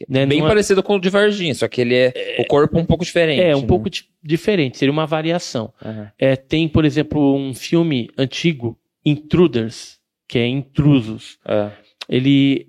Né, 0.08 0.26
Bem 0.26 0.40
numa- 0.40 0.50
parecido 0.50 0.82
com 0.82 0.96
o 0.96 1.00
de 1.00 1.10
Varginha, 1.10 1.54
só 1.54 1.68
que 1.68 1.82
ele 1.82 1.94
é, 1.96 2.38
o 2.40 2.46
corpo 2.46 2.78
um 2.80 2.86
pouco 2.86 3.04
diferente. 3.04 3.42
É, 3.42 3.54
um 3.56 3.62
né? 3.62 3.68
pouco 3.68 3.90
di- 3.90 4.06
diferente, 4.24 4.78
seria 4.78 4.92
uma 4.94 5.06
variação. 5.06 5.74
Aham. 5.84 6.12
É, 6.18 6.36
tem, 6.38 6.70
por 6.70 6.86
exemplo, 6.86 7.36
um 7.36 7.54
filme 7.54 8.10
antigo, 8.18 8.80
Intruders, 9.06 10.00
que 10.28 10.40
é 10.40 10.48
Intrusos. 10.48 11.38
É. 11.46 11.72
Ele 12.08 12.68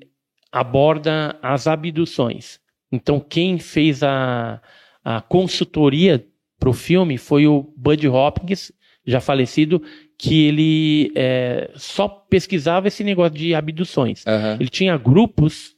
aborda 0.51 1.39
as 1.41 1.69
abduções. 1.69 2.59
Então, 2.91 3.21
quem 3.21 3.59
fez 3.59 4.03
a, 4.03 4.61
a 5.05 5.21
consultoria 5.21 6.25
para 6.59 6.69
o 6.69 6.75
filme 6.75 7.17
foi 7.17 7.47
o 7.47 7.73
Bud 7.77 8.07
Hopkins, 8.09 8.73
já 9.07 9.21
falecido, 9.21 9.83
que 10.19 10.47
ele 10.47 11.13
é, 11.15 11.71
só 11.75 12.07
pesquisava 12.07 12.89
esse 12.89 13.03
negócio 13.03 13.37
de 13.37 13.55
abduções. 13.55 14.27
Aham. 14.27 14.57
Ele 14.61 14.69
tinha 14.69 14.97
grupos 14.99 15.75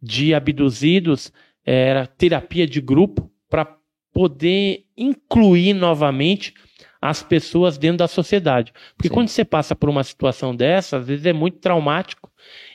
de 0.00 0.34
abduzidos, 0.34 1.32
era 1.64 2.06
terapia 2.06 2.66
de 2.66 2.80
grupo, 2.80 3.30
para 3.50 3.76
poder 4.12 4.84
incluir 4.96 5.74
novamente 5.74 6.54
as 7.00 7.22
pessoas 7.22 7.76
dentro 7.76 7.98
da 7.98 8.08
sociedade. 8.08 8.72
Porque 8.96 9.08
Sim. 9.08 9.14
quando 9.14 9.28
você 9.28 9.44
passa 9.44 9.74
por 9.74 9.88
uma 9.88 10.04
situação 10.04 10.54
dessa, 10.54 10.98
às 10.98 11.06
vezes 11.06 11.26
é 11.26 11.32
muito 11.32 11.58
traumático. 11.58 12.30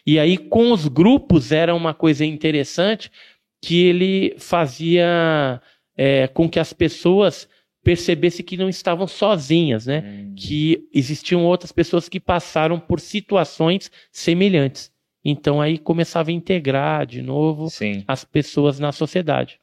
E 0.05 0.19
aí, 0.19 0.37
com 0.37 0.71
os 0.71 0.87
grupos, 0.87 1.51
era 1.51 1.73
uma 1.73 1.93
coisa 1.93 2.25
interessante 2.25 3.11
que 3.61 3.85
ele 3.85 4.35
fazia 4.37 5.61
é, 5.95 6.27
com 6.27 6.49
que 6.49 6.59
as 6.59 6.73
pessoas 6.73 7.47
percebessem 7.83 8.45
que 8.45 8.57
não 8.57 8.67
estavam 8.67 9.07
sozinhas, 9.07 9.85
né? 9.85 10.03
Hum. 10.05 10.35
que 10.35 10.87
existiam 10.93 11.45
outras 11.45 11.71
pessoas 11.71 12.09
que 12.09 12.19
passaram 12.19 12.79
por 12.79 12.99
situações 12.99 13.89
semelhantes. 14.11 14.91
Então 15.23 15.61
aí 15.61 15.77
começava 15.77 16.29
a 16.29 16.33
integrar 16.33 17.05
de 17.05 17.21
novo 17.21 17.69
Sim, 17.69 18.03
as 18.07 18.23
pessoas 18.23 18.79
na 18.79 18.91
sociedade. 18.91 19.59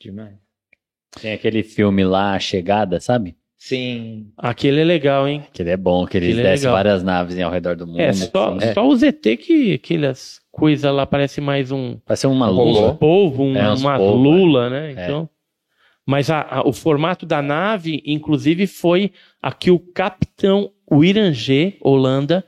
demais. 0.00 0.34
Tem 1.20 1.32
aquele 1.32 1.62
filme 1.62 2.04
lá, 2.04 2.34
A 2.34 2.38
Chegada, 2.38 3.00
sabe? 3.00 3.34
Sim. 3.56 4.30
Aquele 4.36 4.82
é 4.82 4.84
legal, 4.84 5.26
hein? 5.26 5.46
Que 5.52 5.62
ele 5.62 5.70
é 5.70 5.76
bom, 5.76 6.06
que 6.06 6.18
eles 6.18 6.28
Aquele 6.28 6.46
é 6.46 6.50
descem 6.50 6.66
legal. 6.68 6.74
várias 6.74 7.02
naves 7.02 7.38
ao 7.40 7.50
redor 7.50 7.74
do 7.74 7.86
mundo. 7.86 8.00
É, 8.00 8.12
só, 8.12 8.54
assim. 8.54 8.74
só 8.74 8.86
o 8.86 8.94
ZT 8.94 9.36
que 9.38 9.72
aquelas 9.72 10.40
coisas 10.56 10.92
lá 10.92 11.04
parece 11.06 11.40
mais 11.40 11.70
um, 11.70 11.98
Parece 12.04 12.26
uma 12.26 12.46
Rolou. 12.46 12.72
lua. 12.80 12.90
um 12.92 12.96
polvo, 12.96 13.42
um- 13.44 13.56
É, 13.56 13.72
uma 13.74 13.98
polvo, 13.98 14.16
lula, 14.22 14.70
né? 14.70 14.88
É. 14.96 15.04
Então, 15.04 15.28
mas 16.06 16.30
a- 16.30 16.46
a- 16.48 16.66
o 16.66 16.72
formato 16.72 17.26
da 17.26 17.42
nave, 17.42 18.02
inclusive, 18.06 18.66
foi 18.66 19.12
a 19.42 19.52
que 19.52 19.70
o 19.70 19.78
capitão 19.78 20.70
Wirangê, 20.90 21.76
Holanda, 21.80 22.44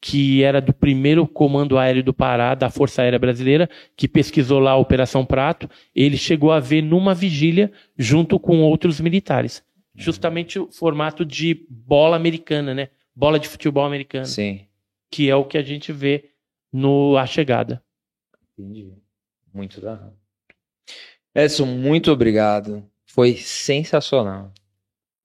que 0.00 0.42
era 0.42 0.60
do 0.60 0.72
primeiro 0.74 1.26
Comando 1.26 1.78
Aéreo 1.78 2.02
do 2.02 2.12
Pará, 2.12 2.54
da 2.54 2.68
Força 2.68 3.00
Aérea 3.02 3.18
Brasileira, 3.18 3.68
que 3.96 4.06
pesquisou 4.08 4.58
lá 4.58 4.72
a 4.72 4.76
Operação 4.76 5.24
Prato, 5.24 5.68
ele 5.94 6.16
chegou 6.18 6.50
a 6.52 6.60
ver 6.60 6.82
numa 6.82 7.14
vigília 7.14 7.70
junto 7.96 8.38
com 8.38 8.60
outros 8.62 9.00
militares. 9.00 9.62
Justamente 9.96 10.58
o 10.58 10.68
formato 10.72 11.24
de 11.24 11.66
bola 11.70 12.16
americana, 12.16 12.74
né? 12.74 12.88
Bola 13.16 13.38
de 13.38 13.48
futebol 13.48 13.84
americano, 13.84 14.26
Sim. 14.26 14.62
que 15.10 15.30
é 15.30 15.36
o 15.36 15.44
que 15.44 15.56
a 15.56 15.62
gente 15.62 15.92
vê 15.92 16.24
no 16.74 17.16
A 17.16 17.24
Chegada. 17.24 17.80
Entendi. 18.58 18.92
Muito 19.52 19.80
da 19.80 19.92
hora. 19.92 20.12
Edson, 21.34 21.66
muito 21.66 22.10
obrigado. 22.10 22.84
Foi 23.06 23.34
sensacional. 23.36 24.52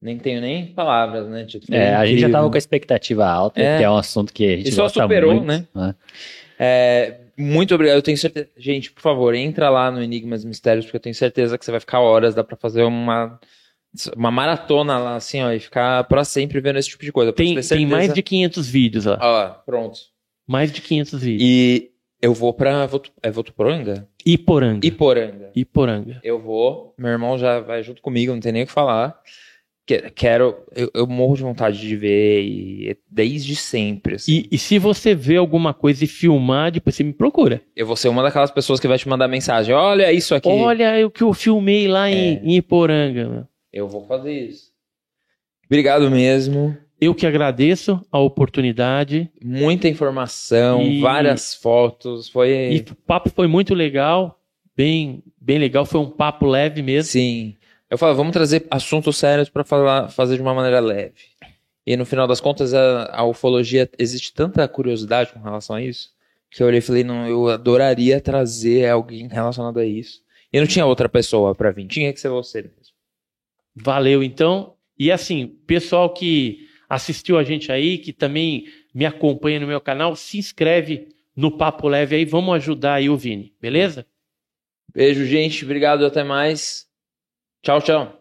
Nem 0.01 0.17
tenho 0.17 0.39
nem 0.39 0.67
palavras, 0.73 1.27
né, 1.27 1.43
Tito? 1.45 1.65
Foi 1.67 1.75
É, 1.75 1.93
a 1.95 2.05
gente 2.05 2.21
já 2.21 2.29
tava 2.29 2.47
com 2.47 2.55
a 2.55 2.57
expectativa 2.57 3.27
alta, 3.27 3.59
É. 3.59 3.79
que 3.79 3.83
é 3.83 3.89
um 3.89 3.97
assunto 3.97 4.31
que 4.31 4.45
a 4.45 4.57
gente 4.57 4.69
E 4.69 4.71
só 4.71 4.83
gosta 4.83 5.01
superou, 5.01 5.33
muito, 5.33 5.47
né? 5.47 5.67
né? 5.75 5.95
É, 6.57 7.19
muito 7.37 7.73
obrigado. 7.75 7.95
Eu 7.97 8.01
tenho 8.01 8.17
certeza. 8.17 8.47
Gente, 8.55 8.91
por 8.91 9.01
favor, 9.01 9.33
entra 9.33 9.69
lá 9.69 9.89
no 9.91 10.01
Enigmas 10.01 10.45
Mistérios, 10.45 10.85
porque 10.85 10.97
eu 10.97 11.01
tenho 11.01 11.15
certeza 11.15 11.57
que 11.57 11.65
você 11.65 11.71
vai 11.71 11.79
ficar 11.79 11.99
horas. 11.99 12.33
Dá 12.35 12.43
pra 12.43 12.55
fazer 12.55 12.83
uma, 12.83 13.39
uma 14.15 14.31
maratona 14.31 14.97
lá, 14.99 15.15
assim, 15.15 15.41
ó, 15.43 15.51
e 15.51 15.59
ficar 15.59 16.03
pra 16.05 16.23
sempre 16.23 16.61
vendo 16.61 16.79
esse 16.79 16.89
tipo 16.89 17.03
de 17.03 17.11
coisa. 17.11 17.33
Tem, 17.33 17.59
tem 17.59 17.85
mais 17.85 18.13
de 18.13 18.21
500 18.23 18.69
vídeos 18.69 19.05
lá. 19.05 19.17
Ó, 19.21 19.49
pronto. 19.65 19.99
Mais 20.49 20.71
de 20.71 20.81
500 20.81 21.21
vídeos. 21.21 21.41
E 21.47 21.91
eu 22.21 22.33
vou 22.33 22.51
pra. 22.53 22.85
Votu... 22.87 23.11
É 23.21 23.29
Votuporanga? 23.29 24.07
Iporanga. 24.25 24.85
Iporanga. 24.87 25.51
Iporanga. 25.55 26.19
Eu 26.23 26.39
vou. 26.41 26.93
Meu 26.97 27.11
irmão 27.11 27.37
já 27.37 27.59
vai 27.59 27.83
junto 27.83 28.01
comigo, 28.01 28.33
não 28.33 28.39
tem 28.39 28.51
nem 28.51 28.63
o 28.63 28.65
que 28.65 28.71
falar. 28.71 29.15
Que- 29.85 30.09
Quero. 30.09 30.57
Eu, 30.75 30.89
eu 30.93 31.05
morro 31.07 31.35
de 31.35 31.43
vontade 31.43 31.79
de 31.79 31.95
ver 31.95 32.41
e 32.43 32.97
desde 33.09 33.55
sempre. 33.55 34.15
assim. 34.15 34.31
E, 34.31 34.55
e 34.55 34.57
se 34.57 34.79
você 34.79 35.13
vê 35.13 35.35
alguma 35.37 35.73
coisa 35.73 36.03
e 36.03 36.07
filmar, 36.07 36.71
depois 36.71 36.95
você 36.95 37.03
me 37.03 37.13
procura. 37.13 37.61
Eu 37.75 37.85
vou 37.85 37.95
ser 37.95 38.09
uma 38.09 38.23
daquelas 38.23 38.51
pessoas 38.51 38.79
que 38.79 38.87
vai 38.87 38.97
te 38.97 39.07
mandar 39.07 39.27
mensagem. 39.27 39.73
Olha 39.75 40.11
isso 40.11 40.33
aqui. 40.33 40.49
Olha 40.49 41.05
o 41.05 41.11
que 41.11 41.21
eu 41.23 41.31
filmei 41.33 41.87
lá 41.87 42.09
em, 42.09 42.35
É. 42.37 42.41
em 42.43 42.55
Iporanga. 42.57 43.29
meu. 43.29 43.47
Eu 43.71 43.87
vou 43.87 44.03
fazer 44.07 44.33
isso. 44.33 44.71
Obrigado 45.67 46.09
mesmo. 46.09 46.75
Eu 47.01 47.15
que 47.15 47.25
agradeço 47.25 48.05
a 48.11 48.19
oportunidade. 48.19 49.31
Muita 49.43 49.87
informação, 49.87 50.81
E- 50.81 50.99
várias 50.99 51.55
fotos. 51.55 52.27
Foi. 52.29 52.49
E 52.73 52.79
o 52.79 52.95
papo 52.95 53.29
foi 53.29 53.47
muito 53.47 53.73
legal. 53.73 54.39
Bem, 54.75 55.23
bem 55.39 55.57
legal. 55.57 55.85
Foi 55.85 55.99
um 56.01 56.09
papo 56.09 56.45
leve 56.45 56.81
mesmo. 56.81 57.11
Sim. 57.11 57.55
Eu 57.89 57.97
falo, 57.97 58.15
vamos 58.15 58.33
trazer 58.33 58.67
assuntos 58.69 59.17
sérios 59.17 59.49
para 59.49 59.63
fazer 60.09 60.35
de 60.35 60.41
uma 60.41 60.53
maneira 60.53 60.79
leve. 60.79 61.13
E 61.87 61.97
no 61.97 62.05
final 62.05 62.27
das 62.27 62.39
contas, 62.39 62.73
a, 62.73 63.05
a 63.15 63.23
ufologia, 63.25 63.89
existe 63.97 64.31
tanta 64.33 64.67
curiosidade 64.67 65.31
com 65.33 65.39
relação 65.39 65.75
a 65.75 65.81
isso, 65.81 66.09
que 66.51 66.61
eu 66.61 66.67
olhei 66.67 66.77
e 66.77 66.81
falei, 66.81 67.03
não, 67.03 67.27
eu 67.27 67.49
adoraria 67.49 68.21
trazer 68.21 68.87
alguém 68.87 69.27
relacionado 69.27 69.79
a 69.79 69.85
isso. 69.85 70.21
E 70.53 70.59
não 70.59 70.67
tinha 70.67 70.85
outra 70.85 71.09
pessoa 71.09 71.55
para 71.55 71.71
vir, 71.71 71.87
tinha 71.87 72.13
que 72.13 72.19
ser 72.19 72.29
você 72.29 72.61
mesmo. 72.61 72.93
Valeu, 73.75 74.21
então. 74.23 74.75
E 74.97 75.11
assim, 75.11 75.47
pessoal 75.65 76.13
que 76.13 76.67
assistiu 76.89 77.37
a 77.37 77.43
gente 77.43 77.71
aí, 77.71 77.99
que 77.99 78.11
também 78.11 78.65
me 78.93 79.05
acompanha 79.05 79.59
no 79.59 79.67
meu 79.67 79.79
canal, 79.79 80.15
se 80.15 80.39
inscreve 80.39 81.09
no 81.35 81.55
Papo 81.55 81.87
Leve 81.87 82.15
aí. 82.15 82.25
Vamos 82.25 82.55
ajudar 82.55 82.95
aí 82.95 83.09
o 83.09 83.15
Vini, 83.15 83.53
beleza? 83.61 84.05
Beijo, 84.91 85.23
gente. 85.25 85.63
Obrigado, 85.63 86.05
até 86.05 86.23
mais. 86.23 86.87
Tchau, 87.61 87.81
tchau. 87.81 88.18